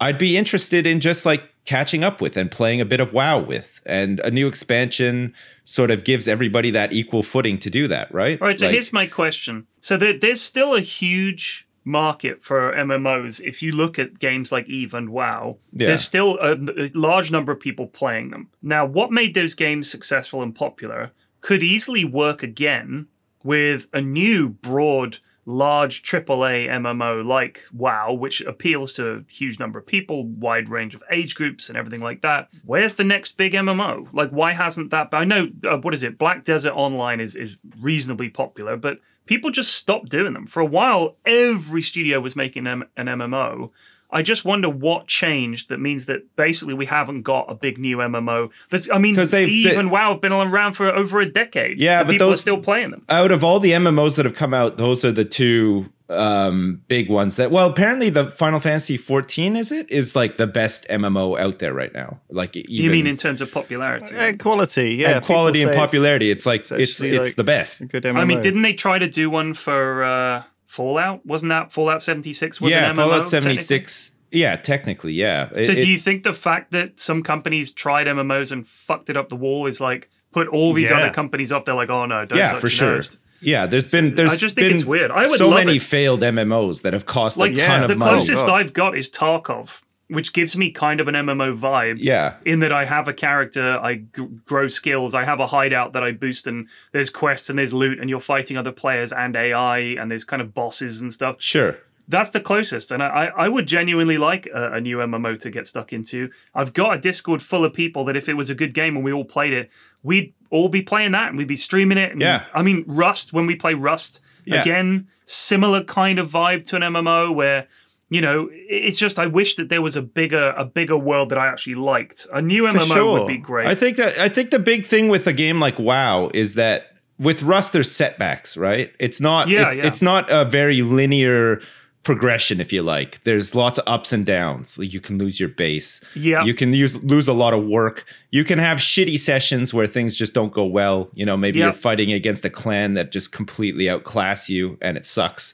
I'd 0.00 0.18
be 0.18 0.36
interested 0.36 0.86
in 0.86 1.00
just 1.00 1.24
like 1.26 1.42
catching 1.64 2.04
up 2.04 2.20
with 2.20 2.36
and 2.36 2.50
playing 2.50 2.80
a 2.80 2.84
bit 2.84 3.00
of 3.00 3.12
WoW 3.12 3.40
with. 3.42 3.80
And 3.86 4.20
a 4.20 4.30
new 4.30 4.46
expansion 4.46 5.34
sort 5.64 5.90
of 5.90 6.04
gives 6.04 6.28
everybody 6.28 6.70
that 6.70 6.92
equal 6.92 7.22
footing 7.22 7.58
to 7.58 7.70
do 7.70 7.88
that, 7.88 8.12
right? 8.14 8.40
All 8.40 8.46
right, 8.48 8.58
so 8.58 8.66
Like- 8.66 8.72
here's 8.74 8.92
my 8.92 9.06
question. 9.06 9.66
So 9.80 9.96
there, 9.96 10.16
there's 10.16 10.40
still 10.40 10.74
a 10.74 10.80
huge 10.80 11.66
market 11.84 12.42
for 12.42 12.72
MMOs. 12.72 13.40
If 13.44 13.62
you 13.62 13.72
look 13.72 13.98
at 13.98 14.18
games 14.18 14.50
like 14.52 14.68
Eve 14.68 14.92
and 14.94 15.10
WoW, 15.10 15.58
Yeah. 15.72 15.86
there's 15.88 16.02
still 16.04 16.36
a, 16.40 16.52
a 16.54 16.90
large 16.94 17.30
number 17.30 17.52
of 17.52 17.60
people 17.60 17.86
playing 17.86 18.30
them. 18.30 18.48
Now, 18.62 18.84
what 18.84 19.10
made 19.12 19.34
those 19.34 19.54
games 19.54 19.90
successful 19.90 20.42
and 20.42 20.54
popular 20.54 21.12
could 21.40 21.62
easily 21.62 22.04
work 22.04 22.42
again 22.42 23.06
with 23.46 23.86
a 23.92 24.00
new 24.00 24.50
broad 24.50 25.18
large 25.46 26.02
AAA 26.02 26.68
MMO 26.68 27.24
like 27.24 27.62
WoW, 27.72 28.12
which 28.12 28.40
appeals 28.40 28.94
to 28.94 29.08
a 29.08 29.24
huge 29.28 29.60
number 29.60 29.78
of 29.78 29.86
people, 29.86 30.26
wide 30.26 30.68
range 30.68 30.94
of 30.96 31.04
age 31.10 31.36
groups, 31.36 31.68
and 31.68 31.78
everything 31.78 32.00
like 32.00 32.20
that. 32.22 32.48
Where's 32.64 32.96
the 32.96 33.04
next 33.04 33.36
big 33.36 33.52
MMO? 33.52 34.08
Like, 34.12 34.30
why 34.30 34.52
hasn't 34.52 34.90
that? 34.90 35.08
I 35.12 35.24
know 35.24 35.48
uh, 35.64 35.78
what 35.78 35.94
is 35.94 36.02
it? 36.02 36.18
Black 36.18 36.44
Desert 36.44 36.72
Online 36.74 37.20
is 37.20 37.36
is 37.36 37.56
reasonably 37.80 38.28
popular, 38.28 38.76
but 38.76 38.98
people 39.26 39.50
just 39.50 39.74
stopped 39.74 40.08
doing 40.08 40.34
them 40.34 40.46
for 40.46 40.60
a 40.60 40.66
while. 40.66 41.16
Every 41.24 41.82
studio 41.82 42.20
was 42.20 42.34
making 42.36 42.66
an 42.66 42.84
MMO. 42.96 43.70
I 44.16 44.22
just 44.22 44.46
wonder 44.46 44.70
what 44.70 45.06
changed 45.08 45.68
that 45.68 45.78
means 45.78 46.06
that 46.06 46.34
basically 46.36 46.72
we 46.72 46.86
haven't 46.86 47.20
got 47.22 47.50
a 47.50 47.54
big 47.54 47.76
new 47.76 47.98
MMO. 47.98 48.48
That's, 48.70 48.90
I 48.90 48.96
mean, 48.96 49.14
'Cause 49.14 49.30
they've- 49.30 49.46
even 49.46 49.90
WoW 49.90 50.12
have 50.12 50.22
been 50.22 50.32
around 50.32 50.72
for 50.72 50.86
over 50.86 51.20
a 51.20 51.26
decade. 51.26 51.78
Yeah, 51.78 52.02
but 52.02 52.12
people 52.12 52.32
are 52.32 52.36
still 52.38 52.56
playing 52.56 52.92
them. 52.92 53.02
out 53.10 53.30
of 53.30 53.44
all 53.44 53.60
the 53.60 53.72
MMOs 53.72 54.16
that 54.16 54.24
have 54.24 54.34
come 54.34 54.54
out, 54.54 54.78
those 54.78 55.04
are 55.04 55.12
the 55.12 55.26
two 55.26 55.86
um 56.08 56.80
big 56.86 57.10
ones 57.10 57.34
that 57.34 57.50
well 57.50 57.68
apparently 57.68 58.08
the 58.10 58.30
final 58.30 58.60
fantasy 58.60 58.96
14 58.96 59.56
is 59.56 59.72
it 59.72 59.90
is 59.90 60.14
like 60.14 60.36
the 60.36 60.46
best 60.46 60.86
mmo 60.88 61.36
out 61.36 61.58
there 61.58 61.74
right 61.74 61.92
now 61.94 62.20
like 62.30 62.54
even, 62.54 62.70
you 62.84 62.90
mean 62.92 63.08
in 63.08 63.16
terms 63.16 63.42
of 63.42 63.50
popularity? 63.50 64.14
Uh, 64.14 64.32
quality, 64.36 64.94
yeah, 64.94 65.16
and 65.16 65.24
quality 65.24 65.62
and 65.62 65.70
say 65.72 65.72
it's 65.74 65.80
popularity 65.80 66.30
it's 66.30 66.46
like 66.46 66.60
it's 66.60 66.70
it's 66.70 67.00
it's, 67.00 67.26
like, 67.26 67.34
the 67.34 67.42
best 67.42 67.88
good 67.88 68.04
MMO. 68.04 68.20
I 68.20 68.24
mean, 68.24 68.40
didn't 68.40 68.62
they 68.62 68.72
try 68.72 69.00
to 69.00 69.08
do 69.08 69.28
one 69.30 69.52
for 69.52 70.04
uh, 70.04 70.44
Fallout? 70.66 71.24
Wasn't 71.26 71.50
that 71.50 71.72
Fallout 71.72 72.02
76 72.02 72.60
was 72.60 72.72
yeah 72.72 72.86
an 72.90 72.92
MMO? 72.92 72.96
fallout 72.96 73.24
technically? 73.30 73.56
76 73.56 74.10
yeah 74.32 74.56
technically 74.56 75.12
yeah 75.12 75.48
It- 75.54 75.66
So 75.66 75.72
it- 75.72 75.76
do 75.76 75.86
you 75.88 75.98
think 75.98 76.22
the 76.24 76.32
fact 76.32 76.72
that 76.72 76.98
some 76.98 77.22
companies 77.22 77.70
tried 77.70 78.06
MMOs 78.06 78.50
and 78.52 78.66
fucked 78.66 79.08
it 79.10 79.16
up 79.16 79.28
the 79.28 79.36
wall 79.36 79.66
is 79.66 79.80
like 79.80 80.10
put 80.32 80.48
all 80.48 80.72
these 80.72 80.90
Yeah. 80.90 80.98
other 80.98 81.10
companies 81.10 81.52
off? 81.52 81.64
They're 81.64 81.74
like, 81.74 81.90
oh 81.90 82.06
no, 82.06 82.24
don't 82.24 82.38
yeah 82.38 82.52
touch 82.52 82.60
for 82.60 82.68
sure 82.70 82.96
it's- 82.98 83.16
yeah 83.40 83.66
there's 83.66 83.90
been 83.92 84.14
there's 84.14 84.32
I 84.32 84.36
just 84.36 84.54
think 84.56 84.66
been 84.68 84.74
it's 84.74 84.84
weird. 84.84 85.10
I 85.10 85.28
would 85.28 85.38
so 85.38 85.48
love 85.48 85.64
many 85.64 85.76
it. 85.76 85.82
failed 85.82 86.22
mmos 86.22 86.82
that 86.82 86.92
have 86.94 87.06
cost 87.06 87.36
Like 87.36 87.52
a 87.52 87.56
ton 87.56 87.86
the 87.86 87.92
of 87.92 87.98
money 87.98 88.12
closest 88.12 88.44
oh, 88.44 88.46
God. 88.48 88.60
I've 88.60 88.72
got 88.72 88.96
is 88.96 89.08
Tarkov, 89.10 89.82
which 90.08 90.32
gives 90.32 90.56
me 90.56 90.70
kind 90.70 91.00
of 91.00 91.08
an 91.08 91.14
MMO 91.14 91.58
vibe. 91.58 91.96
yeah 91.98 92.34
in 92.44 92.60
that 92.60 92.72
I 92.72 92.84
have 92.84 93.08
a 93.08 93.12
character, 93.12 93.78
I 93.82 93.96
g- 93.96 94.26
grow 94.44 94.68
skills, 94.68 95.14
I 95.14 95.24
have 95.24 95.40
a 95.40 95.46
hideout 95.48 95.92
that 95.94 96.04
I 96.04 96.12
boost, 96.12 96.46
and 96.46 96.68
there's 96.92 97.10
quests 97.10 97.50
and 97.50 97.58
there's 97.58 97.72
loot, 97.72 97.98
and 97.98 98.08
you're 98.08 98.20
fighting 98.20 98.56
other 98.56 98.72
players 98.72 99.12
and 99.12 99.34
AI, 99.34 99.78
and 99.78 100.10
there's 100.10 100.24
kind 100.24 100.40
of 100.42 100.54
bosses 100.54 101.00
and 101.00 101.12
stuff. 101.12 101.36
sure 101.40 101.78
That's 102.08 102.30
the 102.30 102.40
closest, 102.40 102.92
and 102.92 103.02
I, 103.02 103.32
I 103.36 103.48
would 103.48 103.66
genuinely 103.66 104.16
like 104.16 104.46
a, 104.54 104.74
a 104.74 104.80
new 104.80 104.98
MMO 104.98 105.36
to 105.40 105.50
get 105.50 105.66
stuck 105.66 105.92
into. 105.92 106.30
I've 106.54 106.72
got 106.72 106.94
a 106.94 106.98
Discord 107.00 107.42
full 107.42 107.64
of 107.64 107.72
people 107.74 108.04
that 108.04 108.16
if 108.16 108.28
it 108.28 108.34
was 108.34 108.48
a 108.48 108.54
good 108.54 108.74
game 108.74 108.94
and 108.94 109.04
we 109.04 109.12
all 109.12 109.24
played 109.24 109.52
it, 109.52 109.70
we'd 110.04 110.32
all 110.50 110.68
be 110.68 110.82
playing 110.82 111.10
that 111.12 111.28
and 111.30 111.36
we'd 111.36 111.48
be 111.48 111.56
streaming 111.56 111.98
it. 111.98 112.12
And, 112.12 112.20
Yeah. 112.20 112.44
I 112.54 112.62
mean, 112.62 112.84
Rust 112.86 113.32
when 113.32 113.46
we 113.46 113.56
play 113.56 113.74
Rust 113.74 114.20
Yeah. 114.44 114.60
again, 114.60 115.08
similar 115.24 115.82
kind 115.82 116.20
of 116.20 116.30
vibe 116.30 116.64
to 116.68 116.76
an 116.76 116.82
MMO 116.82 117.34
where 117.34 117.66
you 118.08 118.20
know 118.20 118.48
it's 118.52 118.98
just 118.98 119.18
I 119.18 119.26
wish 119.26 119.56
that 119.56 119.68
there 119.68 119.82
was 119.82 119.96
a 119.96 120.02
bigger 120.02 120.50
a 120.56 120.64
bigger 120.64 120.96
world 120.96 121.28
that 121.30 121.38
I 121.38 121.46
actually 121.48 121.74
liked. 121.76 122.26
A 122.32 122.40
new 122.42 122.70
For 122.70 122.78
MMO 122.78 122.94
sure. 122.94 123.18
would 123.20 123.28
be 123.28 123.38
great. 123.38 123.66
I 123.66 123.74
think 123.74 123.96
that 123.96 124.18
I 124.18 124.28
think 124.28 124.50
the 124.50 124.58
big 124.58 124.86
thing 124.86 125.08
with 125.08 125.26
a 125.26 125.32
game 125.32 125.58
like 125.60 125.78
WoW 125.78 126.30
is 126.34 126.54
that 126.54 126.92
with 127.18 127.42
Rust 127.42 127.72
there's 127.72 127.90
setbacks, 127.90 128.56
right? 128.56 128.92
It's 129.00 129.20
not 129.20 129.48
Yeah, 129.48 129.70
it- 129.70 129.78
yeah. 129.78 129.86
it's 129.86 130.02
not 130.02 130.26
a 130.30 130.44
very 130.44 130.82
linear 130.82 131.60
progression 132.04 132.60
if 132.60 132.72
you 132.72 132.82
like. 132.82 133.20
There's 133.24 133.52
lots 133.56 133.78
of 133.78 133.84
ups 133.88 134.12
and 134.12 134.24
downs. 134.24 134.78
You 134.80 135.00
can 135.00 135.18
lose 135.18 135.40
your 135.40 135.48
base. 135.48 136.00
Yeah. 136.14 136.44
You 136.44 136.54
can 136.54 136.72
use 136.72 136.94
lose 137.02 137.26
a 137.26 137.32
lot 137.32 137.52
of 137.52 137.64
work. 137.64 138.04
You 138.30 138.44
can 138.44 138.60
have 138.60 138.78
shitty 138.78 139.18
sessions 139.18 139.74
where 139.74 139.88
things 139.88 140.14
just 140.14 140.32
don't 140.32 140.52
go 140.52 140.64
well. 140.64 141.08
You 141.14 141.26
know, 141.26 141.36
maybe 141.36 141.58
Yeah. 141.58 141.64
you're 141.64 141.72
fighting 141.72 142.12
against 142.12 142.44
a 142.44 142.50
clan 142.50 142.94
that 142.94 143.10
just 143.10 143.32
completely 143.32 143.90
outclass 143.90 144.48
you 144.48 144.78
and 144.80 144.96
it 144.96 145.04
sucks. 145.04 145.52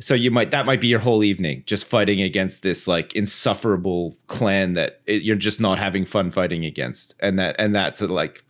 So 0.00 0.14
you 0.14 0.30
might 0.30 0.50
that 0.50 0.66
might 0.66 0.80
be 0.80 0.86
your 0.88 0.98
whole 0.98 1.22
evening 1.22 1.62
just 1.66 1.86
fighting 1.86 2.20
against 2.22 2.62
this 2.62 2.88
like 2.88 3.14
insufferable 3.14 4.16
clan 4.26 4.74
that 4.74 5.00
it, 5.06 5.22
you're 5.22 5.36
just 5.36 5.60
not 5.60 5.78
having 5.78 6.04
fun 6.06 6.30
fighting 6.30 6.64
against, 6.64 7.14
and 7.20 7.38
that 7.38 7.56
and 7.58 7.74
that's 7.74 8.00
like 8.00 8.42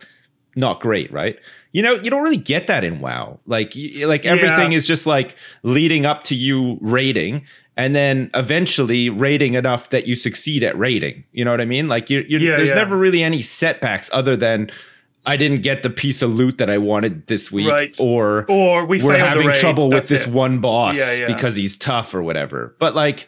not 0.55 0.79
great, 0.81 1.11
right? 1.11 1.37
You 1.73 1.81
know, 1.81 1.93
you 1.93 2.09
don't 2.09 2.23
really 2.23 2.35
get 2.37 2.67
that 2.67 2.83
in 2.83 2.99
WoW. 2.99 3.39
Like, 3.45 3.73
y- 3.75 4.05
like 4.05 4.25
everything 4.25 4.71
Yeah. 4.73 4.77
is 4.77 4.85
just 4.85 5.05
like 5.07 5.35
leading 5.63 6.05
up 6.05 6.23
to 6.25 6.35
you 6.35 6.77
raiding, 6.81 7.45
and 7.77 7.95
then 7.95 8.29
eventually 8.33 9.09
raiding 9.09 9.53
enough 9.53 9.89
that 9.91 10.05
you 10.07 10.15
succeed 10.15 10.63
at 10.63 10.77
raiding. 10.77 11.23
You 11.31 11.45
know 11.45 11.51
what 11.51 11.61
I 11.61 11.65
mean? 11.65 11.87
Like, 11.87 12.09
you're, 12.09 12.23
you're, 12.23 12.41
Yeah, 12.41 12.57
there's 12.57 12.69
yeah. 12.69 12.75
never 12.75 12.97
really 12.97 13.23
any 13.23 13.41
setbacks 13.41 14.09
other 14.11 14.35
than 14.35 14.69
I 15.25 15.37
didn't 15.37 15.61
get 15.61 15.83
the 15.83 15.89
piece 15.89 16.21
of 16.21 16.31
loot 16.31 16.57
that 16.57 16.69
I 16.69 16.77
wanted 16.79 17.27
this 17.27 17.51
week, 17.51 17.67
Right. 17.67 17.95
or 17.99 18.45
Or 18.49 18.85
we 18.85 18.99
the 18.99 19.17
having 19.19 19.51
trouble 19.53 19.89
with 19.89 20.07
this 20.07 20.25
it. 20.25 20.33
one 20.33 20.59
boss 20.59 20.97
Yeah, 20.97 21.13
yeah. 21.13 21.27
because 21.27 21.55
he's 21.55 21.77
tough 21.77 22.15
or 22.15 22.23
whatever. 22.23 22.75
But 22.79 22.95
like 22.95 23.27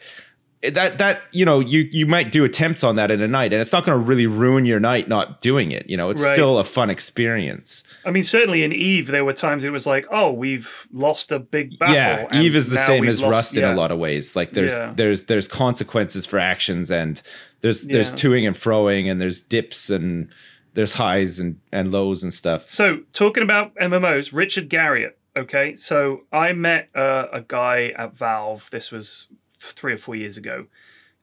that 0.72 0.96
that 0.96 1.20
you 1.30 1.44
know 1.44 1.60
you 1.60 1.86
you 1.92 2.06
might 2.06 2.32
do 2.32 2.42
attempts 2.42 2.82
on 2.82 2.96
that 2.96 3.10
in 3.10 3.20
a 3.20 3.28
night 3.28 3.52
and 3.52 3.60
it's 3.60 3.70
not 3.70 3.84
going 3.84 3.98
to 3.98 4.02
really 4.02 4.26
ruin 4.26 4.64
your 4.64 4.80
night 4.80 5.08
not 5.08 5.42
doing 5.42 5.70
it 5.70 5.88
you 5.90 5.94
know 5.94 6.08
it's 6.08 6.22
Right. 6.22 6.32
still 6.32 6.58
a 6.58 6.64
fun 6.64 6.88
experience 6.88 7.84
I 8.06 8.10
mean, 8.10 8.22
certainly 8.22 8.62
in 8.64 8.72
Eve, 8.72 9.08
there 9.08 9.26
were 9.26 9.34
times 9.34 9.62
it 9.64 9.70
was 9.72 9.86
like, 9.86 10.06
oh, 10.10 10.32
we've 10.32 10.86
lost 10.90 11.30
a 11.32 11.38
big 11.38 11.78
battle. 11.78 11.94
yeah 11.94 12.40
eve 12.40 12.56
is 12.56 12.70
the 12.70 12.78
same 12.78 13.06
as 13.06 13.20
lost- 13.20 13.30
rust 13.30 13.56
in 13.56 13.60
yeah. 13.62 13.74
a 13.74 13.76
lot 13.76 13.92
of 13.92 13.98
ways 13.98 14.34
like 14.34 14.52
there's 14.52 14.72
there's 14.96 15.24
there's 15.24 15.46
consequences 15.48 16.24
for 16.24 16.38
actions 16.38 16.90
and 16.90 17.20
there's 17.60 17.82
there's 17.82 18.10
toing 18.12 18.46
and 18.46 18.56
froing 18.56 19.10
and 19.10 19.20
there's 19.20 19.42
dips 19.42 19.90
and 19.90 20.28
there's 20.74 20.92
highs 20.94 21.38
and 21.38 21.58
and 21.72 21.90
lows 21.92 22.22
and 22.22 22.32
stuff 22.34 22.68
So, 22.68 23.00
talking 23.12 23.42
about 23.42 23.74
MMOs, 23.76 24.32
Richard 24.32 24.68
Garriott. 24.68 25.12
Okay, 25.36 25.74
so 25.74 26.22
I 26.32 26.52
met 26.52 26.90
uh, 26.94 27.26
a 27.32 27.40
guy 27.40 27.92
at 27.96 28.14
Valve. 28.16 28.68
This 28.70 28.92
was 28.92 29.28
three 29.58 29.92
or 29.94 29.98
four 29.98 30.14
years 30.14 30.36
ago, 30.36 30.66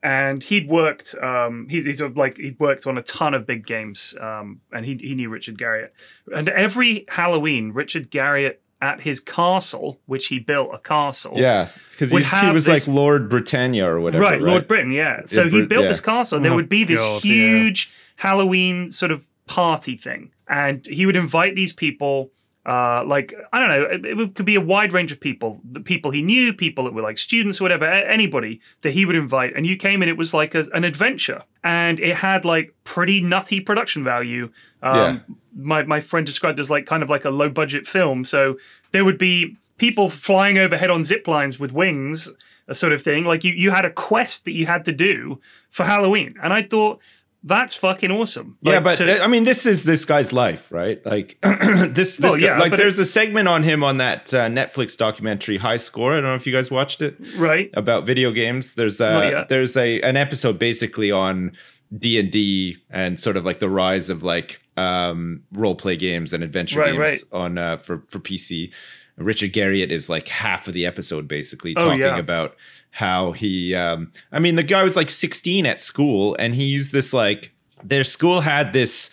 and 0.04 0.44
he'd 0.44 0.68
worked. 0.68 1.16
Um, 1.22 1.68
he's, 1.70 1.86
he's 1.86 2.02
like 2.02 2.38
he'd 2.38 2.60
worked 2.60 2.88
on 2.88 2.98
a 2.98 3.04
ton 3.04 3.34
of 3.34 3.46
big 3.46 3.66
games, 3.66 4.14
um, 4.20 4.60
and 4.74 4.86
he 4.86 4.96
he 4.98 5.16
knew 5.16 5.30
Richard 5.30 5.58
Garriott. 5.58 5.92
And 6.36 6.50
every 6.50 7.06
Halloween, 7.08 7.72
Richard 7.72 8.12
Garriott 8.12 8.56
at 8.82 9.00
his 9.00 9.20
castle, 9.20 10.00
which 10.08 10.26
he 10.28 10.40
built 10.40 10.72
a 10.74 10.80
castle. 10.80 11.34
yeah 11.38 11.70
because 11.92 12.12
he 12.12 12.52
was 12.52 12.66
this- 12.66 12.88
like 12.88 12.94
lord 12.94 13.30
britannia 13.30 13.88
or 13.88 14.00
whatever 14.02 14.24
right, 14.24 14.32
right, 14.34 14.42
Lord 14.42 14.68
Britain, 14.68 14.92
yeah. 14.92 15.22
So 15.26 15.44
Yeah, 15.44 15.50
he 15.52 15.58
Brit- 15.60 15.70
built 15.70 15.84
yeah. 15.84 15.90
this 15.90 16.02
castle, 16.02 16.38
and 16.38 16.44
there 16.44 16.52
Oh, 16.52 16.56
would 16.56 16.68
be 16.68 16.84
this 16.84 17.00
God, 17.00 17.24
yeah. 17.24 17.32
huge 17.32 17.92
Halloween 18.16 18.90
sort 18.90 19.12
of 19.12 19.28
party 19.48 19.98
thing, 19.98 20.32
and 20.48 20.86
he 20.86 21.06
would 21.06 21.16
invite 21.16 21.56
these 21.56 21.74
people. 21.74 22.32
Uh, 22.64 23.04
like 23.06 23.34
I 23.52 23.60
don't 23.60 23.70
know, 23.70 23.84
it, 23.90 24.20
it 24.20 24.36
could 24.36 24.46
be 24.46 24.56
a 24.56 24.62
wide 24.62 24.94
range 24.94 25.12
of 25.12 25.20
people. 25.20 25.60
The 25.72 25.80
people 25.80 26.12
he 26.12 26.22
knew, 26.22 26.54
people 26.54 26.84
that 26.84 26.94
were 26.94 27.02
like 27.02 27.18
students, 27.18 27.60
or 27.60 27.64
whatever, 27.64 27.86
anybody 27.86 28.62
that 28.82 28.92
he 28.92 29.04
would 29.06 29.16
invite. 29.16 29.56
And 29.56 29.66
you 29.66 29.76
came 29.76 30.04
in, 30.04 30.10
it 30.10 30.18
was 30.18 30.32
like 30.32 30.54
a, 30.54 30.66
an 30.74 30.84
adventure, 30.84 31.42
and 31.64 32.00
it 32.00 32.18
had 32.18 32.46
like 32.46 32.76
pretty 32.84 33.20
nutty 33.20 33.62
production 33.62 34.04
value. 34.04 34.52
Um, 34.84 35.24
My 35.56 35.84
my 35.84 36.00
friend 36.00 36.26
described 36.26 36.60
it 36.60 36.62
as 36.62 36.70
like 36.70 36.86
kind 36.86 37.04
of 37.04 37.10
like 37.10 37.26
a 37.26 37.30
low 37.32 37.50
budget 37.50 37.88
film. 37.88 38.24
So 38.26 38.58
there 38.92 39.04
would 39.04 39.18
be 39.18 39.58
people 39.78 40.10
flying 40.10 40.58
overhead 40.60 40.92
on 40.92 41.04
zip 41.04 41.28
lines 41.28 41.60
with 41.60 41.74
wings 41.74 42.32
a 42.68 42.76
sort 42.76 42.94
of 42.94 43.02
thing. 43.02 43.26
Like 43.26 43.44
you, 43.44 43.54
you 43.54 43.72
had 43.72 43.86
a 43.86 43.92
quest 43.92 44.46
that 44.46 44.52
you 44.52 44.68
had 44.68 44.86
to 44.86 44.92
do 44.92 45.42
for 45.70 45.84
Halloween, 45.84 46.36
and 46.42 46.54
I 46.54 46.62
thought 46.62 47.00
that's 47.44 47.74
fucking 47.76 48.12
awesome. 48.12 48.58
yeah, 48.62 48.80
but 48.80 48.96
to- 48.96 49.22
I 49.24 49.28
mean, 49.28 49.44
this 49.44 49.66
is 49.66 49.84
this 49.84 50.06
guy's 50.06 50.32
life, 50.32 50.72
right? 50.72 51.04
Like 51.06 51.38
this, 51.44 52.18
this 52.18 52.20
Well, 52.20 52.34
guy- 52.36 52.40
yeah, 52.46 52.60
like 52.60 52.76
there's 52.78 53.00
a 53.00 53.06
segment 53.06 53.48
on 53.48 53.64
him 53.64 53.84
on 53.84 53.98
that 53.98 54.34
uh, 54.34 54.48
Netflix 54.48 54.96
documentary 54.96 55.58
High 55.58 55.78
Score. 55.78 56.12
I 56.12 56.16
don't 56.16 56.24
know 56.24 56.36
if 56.36 56.46
you 56.46 56.54
guys 56.54 56.70
watched 56.70 57.02
it 57.02 57.18
right, 57.38 57.70
about 57.74 58.06
video 58.06 58.32
games. 58.32 58.74
There's 58.74 59.02
uh, 59.02 59.46
there's 59.50 59.76
a 59.78 60.02
an 60.02 60.18
episode 60.18 60.60
basically 60.60 61.12
on 61.12 61.54
D 61.98 62.20
and 62.20 62.32
D 62.32 62.78
and 62.90 63.20
sort 63.20 63.38
of 63.38 63.44
like 63.46 63.60
the 63.60 63.70
rise 63.70 64.10
of 64.10 64.24
like 64.24 64.62
um, 64.78 65.44
role 65.52 65.76
play 65.76 65.96
games 65.98 66.34
and 66.34 66.44
adventure 66.44 66.80
Right, 66.80 66.92
games 66.94 67.00
right. 67.00 67.24
on 67.32 67.58
uh, 67.58 67.78
for 67.78 68.04
for 68.08 68.20
PC. 68.20 68.72
Richard 69.18 69.52
Garriott 69.54 69.90
is 69.92 70.10
like 70.10 70.28
half 70.30 70.68
of 70.68 70.74
the 70.74 70.86
episode 70.86 71.28
basically 71.28 71.76
Oh, 71.78 71.82
talking 71.82 72.00
yeah. 72.00 72.18
about 72.18 72.56
how 72.92 73.32
he 73.32 73.74
um 73.74 74.12
I 74.32 74.40
mean 74.40 74.56
the 74.56 74.64
guy 74.64 74.84
was 74.84 74.96
like 74.96 75.10
16 75.10 75.66
at 75.66 75.82
school 75.82 76.36
and 76.38 76.54
he 76.54 76.66
used 76.66 76.92
this 76.92 77.14
like 77.14 77.52
their 77.84 78.04
school 78.04 78.42
had 78.42 78.74
this 78.74 79.12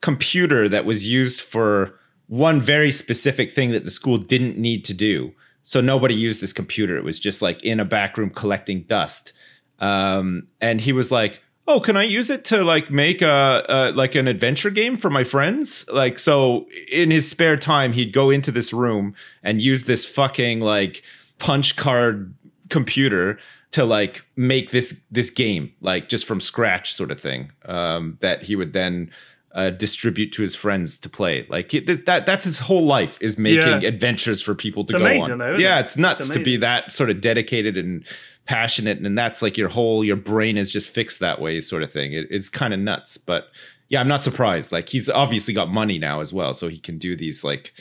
computer 0.00 0.68
that 0.68 0.84
was 0.84 1.10
used 1.10 1.40
for 1.40 1.98
one 2.28 2.60
very 2.60 2.90
specific 2.90 3.52
thing 3.52 3.70
that 3.70 3.84
the 3.84 3.90
school 3.90 4.18
didn't 4.18 4.58
need 4.58 4.84
to 4.84 4.94
do. 4.94 5.32
So 5.62 5.80
nobody 5.80 6.14
used 6.14 6.40
this 6.40 6.52
computer. 6.52 6.96
It 6.96 7.04
was 7.04 7.18
just 7.18 7.42
like 7.42 7.62
in 7.64 7.80
a 7.80 7.84
back 7.84 8.16
room 8.16 8.30
collecting 8.30 8.82
dust. 8.82 9.32
Um, 9.78 10.46
and 10.60 10.80
he 10.80 10.92
was 10.92 11.10
like, 11.10 11.42
"Oh, 11.66 11.80
can 11.80 11.96
I 11.96 12.04
use 12.04 12.30
it 12.30 12.44
to 12.46 12.62
like 12.62 12.90
make 12.90 13.20
a, 13.20 13.64
a 13.68 13.92
like 13.92 14.14
an 14.14 14.28
adventure 14.28 14.70
game 14.70 14.96
for 14.96 15.10
my 15.10 15.24
friends?" 15.24 15.84
Like 15.88 16.18
so 16.18 16.66
in 16.90 17.10
his 17.10 17.28
spare 17.28 17.56
time, 17.56 17.92
he'd 17.92 18.12
go 18.12 18.30
into 18.30 18.52
this 18.52 18.72
room 18.72 19.14
and 19.42 19.60
use 19.60 19.84
this 19.84 20.06
fucking 20.06 20.60
like 20.60 21.02
punch 21.38 21.76
card 21.76 22.34
computer 22.68 23.38
to 23.72 23.84
like 23.84 24.24
make 24.36 24.70
this 24.70 25.00
this 25.10 25.30
game 25.30 25.72
like 25.80 26.08
just 26.08 26.26
from 26.26 26.40
scratch 26.40 26.92
sort 26.94 27.10
of 27.10 27.20
thing 27.20 27.50
um 27.66 28.16
that 28.20 28.42
he 28.42 28.56
would 28.56 28.72
then 28.72 29.10
uh, 29.54 29.70
distribute 29.70 30.32
to 30.32 30.42
his 30.42 30.54
friends 30.54 30.98
to 30.98 31.08
play. 31.08 31.46
Like 31.48 31.72
it, 31.72 32.04
that 32.04 32.26
that's 32.26 32.44
his 32.44 32.58
whole 32.58 32.84
life 32.84 33.16
is 33.22 33.38
making 33.38 33.80
Yeah. 33.80 33.88
adventures 33.88 34.42
for 34.42 34.54
people 34.54 34.84
to 34.84 34.92
It's 34.92 34.98
go 34.98 35.06
amazing 35.06 35.32
on. 35.32 35.38
though, 35.38 35.56
yeah, 35.56 35.78
it? 35.78 35.80
it's 35.84 35.96
nuts 35.96 36.20
It's 36.26 36.30
to 36.36 36.44
be 36.44 36.58
that 36.58 36.92
sort 36.92 37.08
of 37.08 37.22
dedicated 37.22 37.78
and 37.78 38.04
passionate 38.44 38.98
and 38.98 39.16
that's 39.16 39.40
like 39.40 39.56
your 39.56 39.70
whole 39.70 40.04
your 40.04 40.16
brain 40.16 40.58
is 40.58 40.70
just 40.70 40.90
fixed 40.90 41.20
that 41.20 41.40
way 41.40 41.58
sort 41.62 41.82
of 41.82 41.90
thing. 41.90 42.12
It, 42.12 42.26
it's 42.30 42.50
kind 42.50 42.74
of 42.74 42.80
nuts, 42.80 43.16
but 43.16 43.48
yeah, 43.88 44.00
I'm 44.00 44.08
not 44.08 44.22
surprised. 44.22 44.72
Like 44.72 44.90
he's 44.90 45.08
obviously 45.08 45.54
got 45.54 45.70
money 45.70 45.98
now 45.98 46.20
as 46.20 46.34
well, 46.34 46.52
so 46.52 46.68
he 46.68 46.78
can 46.78 46.98
do 46.98 47.16
these 47.16 47.42
like 47.42 47.72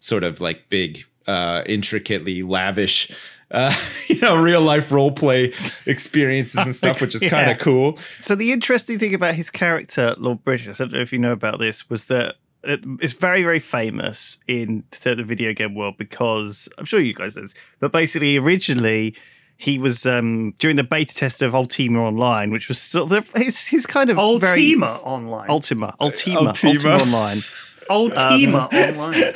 sort 0.00 0.24
of 0.24 0.40
like 0.42 0.68
big 0.68 1.02
uh 1.26 1.62
intricately 1.64 2.42
lavish 2.42 3.10
uh 3.52 3.74
you 4.08 4.18
know 4.20 4.36
real 4.36 4.60
life 4.62 4.90
role 4.90 5.12
play 5.12 5.52
experiences 5.86 6.60
and 6.64 6.74
stuff 6.74 7.00
which 7.00 7.14
is 7.14 7.20
kind 7.30 7.50
of 7.50 7.58
cool 7.58 7.98
So 8.18 8.34
the 8.34 8.52
interesting 8.52 8.98
thing 8.98 9.14
about 9.14 9.34
his 9.34 9.50
character, 9.50 10.14
Lord 10.18 10.42
British, 10.44 10.68
I 10.80 10.84
don't 10.84 10.92
know 10.94 11.00
if 11.00 11.12
you 11.12 11.18
know 11.18 11.32
about 11.32 11.58
this, 11.58 11.88
was 11.90 12.04
that 12.04 12.36
it's 12.64 13.12
very, 13.12 13.42
very 13.42 13.58
famous 13.58 14.38
in 14.46 14.84
the 14.92 15.24
video 15.24 15.52
game 15.52 15.74
world 15.74 15.96
because 15.98 16.68
I'm 16.78 16.84
sure 16.84 17.00
you 17.00 17.12
guys 17.14 17.34
know 17.34 17.42
this, 17.42 17.54
but 17.80 17.90
basically 17.92 18.36
originally 18.38 19.14
he 19.56 19.78
was 19.78 20.06
um, 20.06 20.52
during 20.58 20.76
the 20.76 20.84
beta 20.84 21.14
test 21.14 21.42
of 21.42 21.54
Ultima 21.54 22.02
Online, 22.02 22.50
which 22.50 22.68
was 22.68 22.80
sort 22.80 23.12
of 23.12 23.30
his 23.34 23.66
his 23.66 23.84
kind 23.86 24.10
of 24.10 24.16
very 24.40 24.74
Ultima 24.74 24.94
online. 25.02 25.50
Ultima, 25.50 25.94
Ultima, 26.00 26.40
Ultima. 26.48 26.70
Ultima 26.70 26.96
Online. 27.02 27.42
Ultima 27.90 28.68
Um, 28.72 28.78
online. 29.00 29.34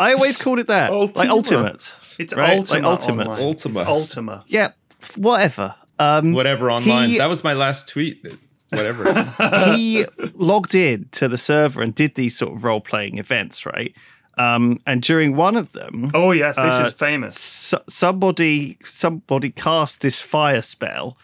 I 0.00 0.12
always 0.14 0.36
called 0.36 0.58
it 0.58 0.66
that, 0.68 0.90
like 0.92 1.28
Ultima. 1.28 1.64
Ultimate. 1.64 1.96
It's 2.18 2.34
right? 2.34 2.58
Ultima. 2.58 2.80
like 2.80 2.90
Ultimate. 2.90 3.26
Online. 3.28 3.42
Ultima. 3.42 3.80
It's 3.80 3.88
Ultima. 3.88 4.44
Yeah, 4.46 4.72
whatever. 5.16 5.74
Um, 5.98 6.32
whatever 6.32 6.70
online 6.72 7.10
He- 7.10 7.18
that 7.18 7.28
was 7.28 7.44
my 7.44 7.52
last 7.52 7.88
tweet 7.88 8.24
whatever 8.70 9.22
he 9.76 10.04
logged 10.34 10.74
in 10.74 11.06
to 11.12 11.28
the 11.28 11.38
server 11.38 11.80
and 11.82 11.94
did 11.94 12.16
these 12.16 12.36
sort 12.36 12.52
of 12.52 12.64
role 12.64 12.80
playing 12.80 13.18
events, 13.18 13.64
right? 13.64 13.94
Um, 14.36 14.80
and 14.84 15.00
during 15.00 15.36
one 15.36 15.54
of 15.56 15.70
them, 15.72 16.10
Oh 16.12 16.32
yes, 16.32 16.56
this 16.56 16.80
Uh, 16.80 16.84
is 16.88 16.92
famous. 16.92 17.38
so- 17.38 17.82
somebody 17.88 18.78
somebody 18.84 19.50
cast 19.50 20.00
this 20.00 20.20
fire 20.20 20.62
spell 20.62 21.16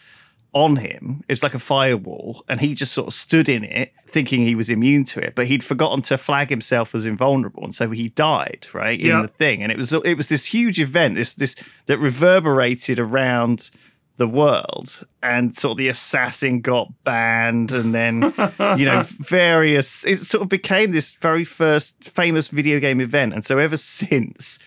on 0.52 0.76
him. 0.76 1.22
It 1.28 1.32
was 1.32 1.42
like 1.42 1.54
a 1.54 1.58
firewall, 1.60 2.44
and 2.48 2.60
he 2.60 2.74
just 2.74 2.92
sort 2.92 3.06
of 3.08 3.14
stood 3.14 3.48
in 3.48 3.64
it, 3.64 3.92
thinking 4.06 4.42
he 4.42 4.54
was 4.54 4.68
immune 4.68 5.04
to 5.04 5.20
it. 5.20 5.34
But 5.34 5.46
he'd 5.46 5.62
forgotten 5.64 6.02
to 6.02 6.18
flag 6.18 6.50
himself 6.50 6.94
as 6.94 7.06
invulnerable, 7.06 7.62
and 7.64 7.74
so 7.74 7.90
he 7.90 8.08
died 8.08 8.66
right 8.72 8.98
in 9.00 9.06
Yeah. 9.06 9.22
the 9.22 9.28
thing. 9.28 9.62
And 9.62 9.70
it 9.70 9.78
was 9.78 9.92
it 9.92 10.16
was 10.16 10.28
this 10.28 10.46
huge 10.46 10.80
event, 10.80 11.14
this 11.16 11.34
this 11.34 11.54
that 11.86 11.98
reverberated 11.98 12.98
around 12.98 13.70
the 14.16 14.28
world 14.28 15.02
and 15.22 15.56
sort 15.56 15.72
of 15.72 15.78
the 15.78 15.88
assassin 15.88 16.60
got 16.60 16.92
banned 17.04 17.72
and 17.72 17.94
then 17.94 18.20
you 18.76 18.84
know 18.84 19.02
various 19.06 20.04
it 20.04 20.18
sort 20.18 20.42
of 20.42 20.48
became 20.50 20.90
this 20.90 21.10
very 21.12 21.42
first 21.42 22.04
famous 22.04 22.48
video 22.48 22.78
game 22.78 23.00
event 23.00 23.32
and 23.32 23.42
so 23.46 23.56
ever 23.56 23.78
since 23.78 24.58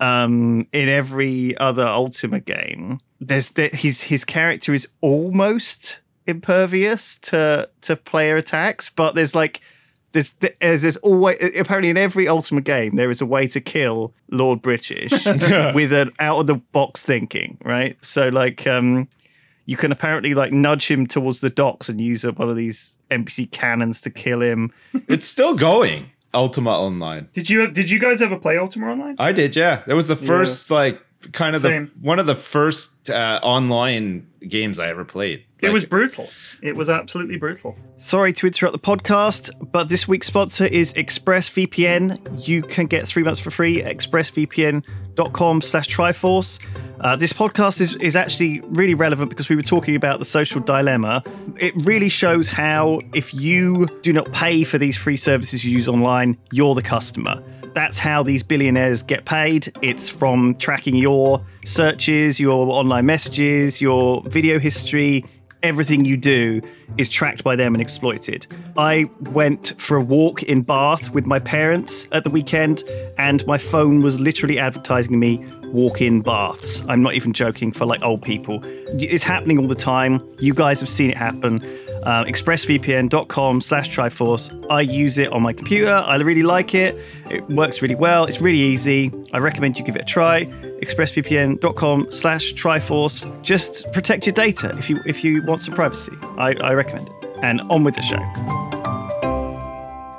um 0.00 0.66
in 0.72 0.88
every 0.88 1.56
other 1.58 1.84
ultima 1.86 2.40
game 2.40 2.98
there's 3.20 3.50
that 3.50 3.74
his 3.76 4.02
his 4.02 4.24
character 4.24 4.74
is 4.74 4.88
almost 5.00 6.00
impervious 6.26 7.18
to 7.18 7.68
to 7.80 7.96
player 7.96 8.36
attacks 8.36 8.90
but 8.90 9.14
there's 9.14 9.34
like 9.34 9.60
there's 10.12 10.32
there's, 10.60 10.82
there's 10.82 10.96
always 10.98 11.36
apparently 11.58 11.90
in 11.90 11.96
every 11.96 12.26
ultimate 12.26 12.64
game 12.64 12.96
there 12.96 13.10
is 13.10 13.20
a 13.20 13.26
way 13.26 13.46
to 13.46 13.60
kill 13.60 14.14
Lord 14.30 14.62
British 14.62 15.12
with 15.74 15.92
an 15.92 16.10
out 16.18 16.40
of 16.40 16.46
the 16.46 16.54
box 16.54 17.02
thinking, 17.02 17.58
right? 17.64 18.02
So 18.04 18.28
like 18.28 18.66
um 18.66 19.08
you 19.66 19.76
can 19.76 19.92
apparently 19.92 20.32
like 20.34 20.52
nudge 20.52 20.90
him 20.90 21.06
towards 21.06 21.40
the 21.40 21.50
docks 21.50 21.88
and 21.88 22.00
use 22.00 22.24
one 22.24 22.48
of 22.48 22.56
these 22.56 22.96
NPC 23.10 23.50
cannons 23.50 24.00
to 24.02 24.10
kill 24.10 24.40
him. 24.40 24.72
it's 25.08 25.26
still 25.26 25.54
going 25.54 26.10
ultima 26.34 26.70
online 26.70 27.28
Did 27.32 27.48
you 27.50 27.66
did 27.66 27.90
you 27.90 27.98
guys 27.98 28.20
ever 28.20 28.38
play 28.38 28.58
Ultima 28.58 28.86
online? 28.88 29.16
i 29.18 29.32
did 29.32 29.56
yeah 29.56 29.82
that 29.86 29.96
was 29.96 30.06
the 30.06 30.16
first 30.16 30.70
like 30.70 31.00
kind 31.32 31.56
of 31.56 31.62
Same. 31.62 31.86
the 31.86 32.06
one 32.06 32.18
of 32.18 32.26
the 32.26 32.34
first 32.34 33.10
uh, 33.10 33.40
online 33.42 34.26
games 34.48 34.78
i 34.78 34.88
ever 34.88 35.04
played 35.04 35.44
It 35.60 35.70
was 35.70 35.84
brutal. 35.84 36.28
It 36.62 36.76
was 36.76 36.88
absolutely 36.88 37.36
brutal. 37.38 37.76
Sorry 37.96 38.32
to 38.34 38.46
interrupt 38.46 38.72
the 38.72 38.78
podcast, 38.78 39.50
but 39.72 39.88
this 39.88 40.06
week's 40.06 40.26
sponsor 40.26 40.66
is 40.66 40.92
ExpressVPN. 40.92 42.46
You 42.46 42.62
can 42.62 42.86
get 42.86 43.06
three 43.06 43.22
months 43.22 43.40
for 43.40 43.50
free 43.50 43.82
at 43.82 43.96
expressvpn.com 43.96 45.62
slash 45.62 45.88
Triforce. 45.88 46.60
Uh, 47.00 47.16
this 47.16 47.32
podcast 47.32 47.80
is, 47.80 47.96
is 47.96 48.16
actually 48.16 48.60
really 48.60 48.94
relevant 48.94 49.30
because 49.30 49.48
we 49.48 49.56
were 49.56 49.62
talking 49.62 49.96
about 49.96 50.18
the 50.18 50.24
social 50.24 50.60
dilemma. 50.60 51.22
It 51.58 51.74
really 51.86 52.08
shows 52.08 52.48
how 52.48 53.00
if 53.14 53.34
you 53.34 53.86
do 54.02 54.12
not 54.12 54.30
pay 54.32 54.64
for 54.64 54.78
these 54.78 54.96
free 54.96 55.16
services 55.16 55.64
you 55.64 55.72
use 55.72 55.88
online, 55.88 56.36
you're 56.52 56.74
the 56.74 56.82
customer. 56.82 57.42
That's 57.76 57.98
how 57.98 58.22
these 58.22 58.42
billionaires 58.42 59.02
get 59.02 59.26
paid. 59.26 59.70
It's 59.82 60.08
from 60.08 60.54
tracking 60.54 60.96
your 60.96 61.44
searches, 61.66 62.40
your 62.40 62.68
online 62.68 63.04
messages, 63.04 63.82
your 63.82 64.22
video 64.22 64.58
history, 64.58 65.26
everything 65.62 66.06
you 66.06 66.16
do 66.16 66.62
is 66.96 67.10
tracked 67.10 67.44
by 67.44 67.54
them 67.54 67.74
and 67.74 67.82
exploited. 67.82 68.46
I 68.78 69.10
went 69.30 69.74
for 69.76 69.98
a 69.98 70.00
walk 70.02 70.42
in 70.44 70.62
Bath 70.62 71.10
with 71.10 71.26
my 71.26 71.38
parents 71.38 72.08
at 72.12 72.24
the 72.24 72.30
weekend, 72.30 72.82
and 73.18 73.46
my 73.46 73.58
phone 73.58 74.00
was 74.00 74.18
literally 74.18 74.58
advertising 74.58 75.18
me 75.18 75.44
walk 75.72 76.00
in 76.00 76.22
baths. 76.22 76.82
I'm 76.88 77.02
not 77.02 77.14
even 77.14 77.32
joking 77.32 77.72
for 77.72 77.84
like 77.84 78.02
old 78.02 78.22
people. 78.22 78.60
It's 78.98 79.24
happening 79.24 79.58
all 79.58 79.66
the 79.66 79.74
time. 79.74 80.26
You 80.38 80.54
guys 80.54 80.80
have 80.80 80.88
seen 80.88 81.10
it 81.10 81.16
happen. 81.16 81.60
Uh, 82.06 82.24
expressvpn.com 82.24 83.60
slash 83.60 83.90
triforce. 83.90 84.66
I 84.70 84.80
use 84.82 85.18
it 85.18 85.32
on 85.32 85.42
my 85.42 85.52
computer. 85.52 85.92
I 85.92 86.14
really 86.16 86.44
like 86.44 86.72
it. 86.72 86.96
It 87.30 87.42
works 87.48 87.82
really 87.82 87.96
well. 87.96 88.26
It's 88.26 88.40
really 88.40 88.60
easy. 88.60 89.10
I 89.32 89.38
recommend 89.38 89.76
you 89.76 89.84
give 89.84 89.96
it 89.96 90.02
a 90.02 90.04
try. 90.04 90.44
expressvpn.com 90.82 92.12
slash 92.12 92.54
triforce. 92.54 93.42
Just 93.42 93.92
protect 93.92 94.24
your 94.26 94.34
data 94.34 94.72
if 94.78 94.88
you 94.88 95.00
if 95.04 95.24
you 95.24 95.42
want 95.42 95.62
some 95.62 95.74
privacy. 95.74 96.12
I, 96.38 96.54
I 96.60 96.74
recommend 96.74 97.08
it. 97.08 97.14
And 97.42 97.60
on 97.62 97.82
with 97.82 97.96
the 97.96 98.02
show. 98.02 98.22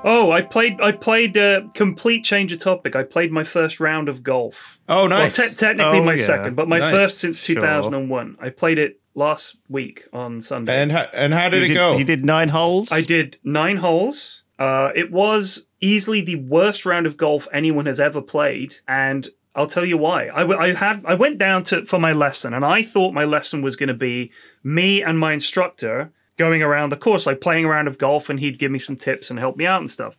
Oh, 0.10 0.32
I 0.32 0.42
played. 0.42 0.80
I 0.82 0.92
played. 0.94 1.38
Uh, 1.38 1.62
complete 1.74 2.24
change 2.24 2.52
of 2.52 2.60
topic. 2.60 2.96
I 2.96 3.04
played 3.04 3.32
my 3.32 3.44
first 3.44 3.80
round 3.80 4.08
of 4.10 4.24
golf. 4.24 4.78
oh 4.88 5.08
nice 5.08 5.38
Well, 5.38 5.50
te- 5.50 5.56
technically 5.56 6.00
Oh, 6.00 6.04
my 6.04 6.14
yeah. 6.14 6.24
second, 6.24 6.56
but 6.56 6.68
my 6.68 6.80
Nice. 6.80 6.92
first 6.94 7.18
since 7.20 7.44
Sure. 7.44 7.56
2001. 7.56 8.38
I 8.42 8.50
played 8.50 8.78
it 8.78 9.00
last 9.18 9.58
week 9.68 10.08
on 10.14 10.40
Sunday. 10.40 10.80
and 10.82 10.92
how, 10.92 11.08
and 11.12 11.34
how 11.34 11.50
did 11.50 11.58
you 11.58 11.64
it 11.64 11.68
did, 11.70 11.74
go 11.76 11.98
You 11.98 12.04
did 12.04 12.24
nine 12.24 12.50
holes. 12.50 12.92
I 12.92 13.02
did 13.02 13.38
nine 13.44 13.78
holes. 13.78 14.44
Uh, 14.60 14.90
it 14.96 15.12
was 15.12 15.68
easily 15.82 16.22
the 16.22 16.36
worst 16.36 16.86
round 16.86 17.06
of 17.06 17.18
golf 17.18 17.48
anyone 17.52 17.88
has 17.88 18.00
ever 18.00 18.22
played, 18.22 18.76
and 18.88 19.28
I'll 19.56 19.68
tell 19.68 19.86
you 19.86 19.98
why. 19.98 20.30
I, 20.34 20.42
w- 20.42 20.60
I 20.60 20.74
had 20.74 21.04
I 21.06 21.16
went 21.16 21.40
down 21.40 21.64
to 21.66 21.84
for 21.86 22.00
my 22.00 22.14
lesson, 22.14 22.54
and 22.54 22.64
I 22.64 22.84
thought 22.84 23.14
my 23.14 23.26
lesson 23.26 23.62
was 23.62 23.76
going 23.76 23.88
to 23.90 23.94
be 23.96 24.32
me 24.64 25.02
and 25.02 25.18
my 25.20 25.34
instructor 25.34 26.12
going 26.38 26.62
around 26.62 26.92
the 26.92 26.98
course, 26.98 27.26
like 27.26 27.42
playing 27.42 27.66
a 27.66 27.70
round 27.70 27.88
of 27.88 27.98
golf, 27.98 28.30
and 28.30 28.40
he'd 28.40 28.60
give 28.60 28.72
me 28.72 28.80
some 28.80 28.96
tips 28.96 29.30
and 29.32 29.40
help 29.40 29.58
me 29.58 29.66
out 29.66 29.82
and 29.82 29.90
stuff. 29.90 30.16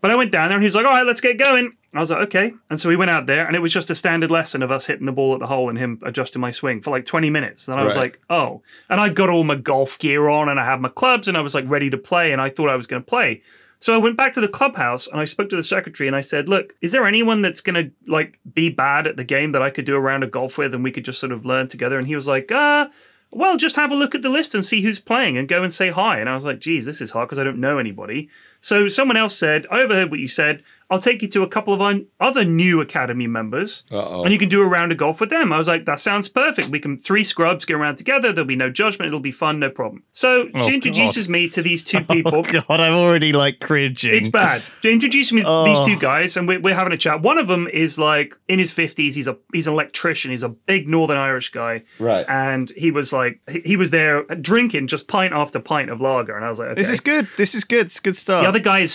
But 0.00 0.10
I 0.10 0.16
went 0.16 0.32
down 0.32 0.48
there, 0.48 0.56
and 0.56 0.62
he 0.64 0.66
was 0.66 0.74
like, 0.74 0.84
"All 0.86 0.92
right, 0.92 1.06
let's 1.06 1.20
get 1.20 1.38
going." 1.38 1.72
I 1.94 2.00
was 2.00 2.10
like, 2.10 2.22
"Okay," 2.22 2.54
and 2.70 2.80
so 2.80 2.88
we 2.88 2.96
went 2.96 3.10
out 3.10 3.26
there, 3.26 3.46
and 3.46 3.54
it 3.54 3.58
was 3.60 3.72
just 3.72 3.90
a 3.90 3.94
standard 3.94 4.30
lesson 4.30 4.62
of 4.62 4.70
us 4.70 4.86
hitting 4.86 5.04
the 5.06 5.12
ball 5.12 5.34
at 5.34 5.40
the 5.40 5.46
hole 5.46 5.68
and 5.68 5.76
him 5.78 6.00
adjusting 6.02 6.40
my 6.40 6.50
swing 6.50 6.80
for 6.80 6.90
like 6.90 7.04
20 7.04 7.28
minutes. 7.30 7.68
And 7.68 7.78
I 7.78 7.84
was 7.84 7.94
Right. 7.96 8.02
like, 8.02 8.20
"Oh," 8.30 8.62
and 8.88 9.00
I 9.00 9.08
got 9.10 9.28
all 9.28 9.44
my 9.44 9.56
golf 9.56 9.98
gear 9.98 10.28
on, 10.28 10.48
and 10.48 10.58
I 10.58 10.64
had 10.64 10.80
my 10.80 10.88
clubs, 10.88 11.28
and 11.28 11.36
I 11.36 11.40
was 11.42 11.54
like 11.54 11.64
ready 11.68 11.90
to 11.90 11.98
play, 11.98 12.32
and 12.32 12.40
I 12.40 12.48
thought 12.48 12.70
I 12.70 12.76
was 12.76 12.86
going 12.86 13.02
to 13.02 13.06
play. 13.08 13.42
So 13.78 13.94
I 13.94 13.98
went 13.98 14.16
back 14.16 14.32
to 14.34 14.40
the 14.40 14.46
clubhouse 14.46 15.08
and 15.08 15.20
I 15.20 15.24
spoke 15.24 15.48
to 15.48 15.56
the 15.56 15.64
secretary 15.64 16.06
and 16.06 16.14
I 16.14 16.20
said, 16.20 16.48
"Look, 16.48 16.72
is 16.80 16.92
there 16.92 17.04
anyone 17.04 17.42
that's 17.42 17.60
going 17.60 17.74
to 17.84 17.90
like 18.10 18.38
be 18.54 18.68
bad 18.70 19.08
at 19.08 19.16
the 19.16 19.24
game 19.24 19.50
that 19.52 19.62
I 19.62 19.70
could 19.70 19.84
do 19.84 19.96
a 19.96 20.00
round 20.00 20.22
of 20.22 20.30
golf 20.30 20.56
with 20.56 20.72
and 20.72 20.84
we 20.84 20.92
could 20.92 21.04
just 21.04 21.18
sort 21.18 21.32
of 21.32 21.44
learn 21.44 21.66
together?" 21.66 21.98
And 21.98 22.06
he 22.06 22.14
was 22.14 22.28
like, 22.28 22.52
"Uh, 22.52 22.86
well, 23.32 23.56
just 23.56 23.74
have 23.76 23.90
a 23.90 23.96
look 23.96 24.14
at 24.14 24.22
the 24.22 24.28
list 24.28 24.54
and 24.54 24.64
see 24.64 24.82
who's 24.82 25.00
playing 25.00 25.36
and 25.36 25.48
go 25.48 25.64
and 25.64 25.72
say 25.74 25.90
hi." 25.90 26.20
And 26.20 26.28
I 26.28 26.34
was 26.36 26.44
like, 26.44 26.60
"Geez, 26.60 26.86
this 26.86 27.00
is 27.00 27.10
hard 27.10 27.28
because 27.28 27.40
I 27.40 27.44
don't 27.44 27.58
know 27.58 27.78
anybody." 27.78 28.28
So 28.60 28.86
someone 28.86 29.16
else 29.16 29.36
said, 29.36 29.66
"I 29.68 29.80
overheard 29.82 30.12
what 30.12 30.20
you 30.20 30.28
said. 30.28 30.62
I'll 30.92 31.00
take 31.00 31.22
you 31.22 31.28
to 31.28 31.42
a 31.42 31.48
couple 31.48 31.72
of 31.74 31.80
our 31.80 31.94
other 32.20 32.44
new 32.44 32.80
academy 32.80 33.26
members, 33.26 33.84
Uh-oh. 33.90 34.22
and 34.22 34.32
you 34.32 34.38
can 34.38 34.48
do 34.48 34.60
a 34.62 34.66
round 34.66 34.92
of 34.92 34.98
golf 34.98 35.20
with 35.20 35.30
them." 35.30 35.52
I 35.52 35.58
was 35.58 35.66
like, 35.68 35.86
"That 35.86 35.98
sounds 35.98 36.28
perfect. 36.28 36.68
We 36.68 36.78
can 36.78 36.98
three 36.98 37.24
scrubs 37.24 37.64
get 37.64 37.74
around 37.74 37.96
together. 37.96 38.32
There'll 38.32 38.46
be 38.46 38.56
no 38.56 38.70
judgment. 38.70 39.08
It'll 39.08 39.20
be 39.20 39.32
fun, 39.32 39.58
no 39.58 39.70
problem." 39.70 40.02
So 40.10 40.48
Oh, 40.54 40.66
she 40.68 40.74
introduces 40.74 41.28
me 41.28 41.48
to 41.48 41.62
these 41.62 41.82
two 41.82 41.98
oh, 42.08 42.12
people. 42.14 42.34
Oh 42.36 42.42
God, 42.42 42.80
I'm 42.80 42.92
already 42.94 43.32
like 43.32 43.60
cringing. 43.60 44.14
It's 44.14 44.28
bad. 44.28 44.62
So 44.80 44.88
introduce 44.88 45.32
me 45.32 45.42
to 45.42 45.48
Oh. 45.48 45.64
these 45.64 45.80
two 45.80 45.98
guys, 45.98 46.36
and 46.36 46.46
we're, 46.46 46.60
we're 46.60 46.74
having 46.74 46.92
a 46.92 46.98
chat. 46.98 47.22
One 47.22 47.38
of 47.38 47.48
them 47.48 47.66
is 47.72 47.98
like 47.98 48.36
in 48.48 48.58
his 48.58 48.70
fifties. 48.70 49.14
He's 49.14 49.28
a 49.28 49.36
he's 49.52 49.66
an 49.66 49.72
electrician. 49.72 50.30
He's 50.30 50.42
a 50.44 50.50
big 50.50 50.88
Northern 50.88 51.16
Irish 51.16 51.50
guy, 51.50 51.82
right 51.98 52.26
and 52.28 52.70
he 52.76 52.90
was 52.90 53.12
like 53.12 53.40
he, 53.64 53.76
was 53.76 53.90
there 53.90 54.24
drinking 54.24 54.86
just 54.88 55.08
pint 55.08 55.32
after 55.32 55.58
pint 55.58 55.90
of 55.90 56.00
lager, 56.00 56.36
and 56.36 56.44
I 56.44 56.48
was 56.48 56.58
like, 56.58 56.68
okay. 56.68 56.80
This 56.82 56.90
is 56.90 57.00
good. 57.00 57.28
This 57.36 57.54
is 57.54 57.64
good. 57.64 57.86
It's 57.86 58.00
good 58.00 58.16
stuff. 58.16 58.42
The 58.42 58.48
other 58.48 58.58
guy 58.58 58.80
is 58.80 58.92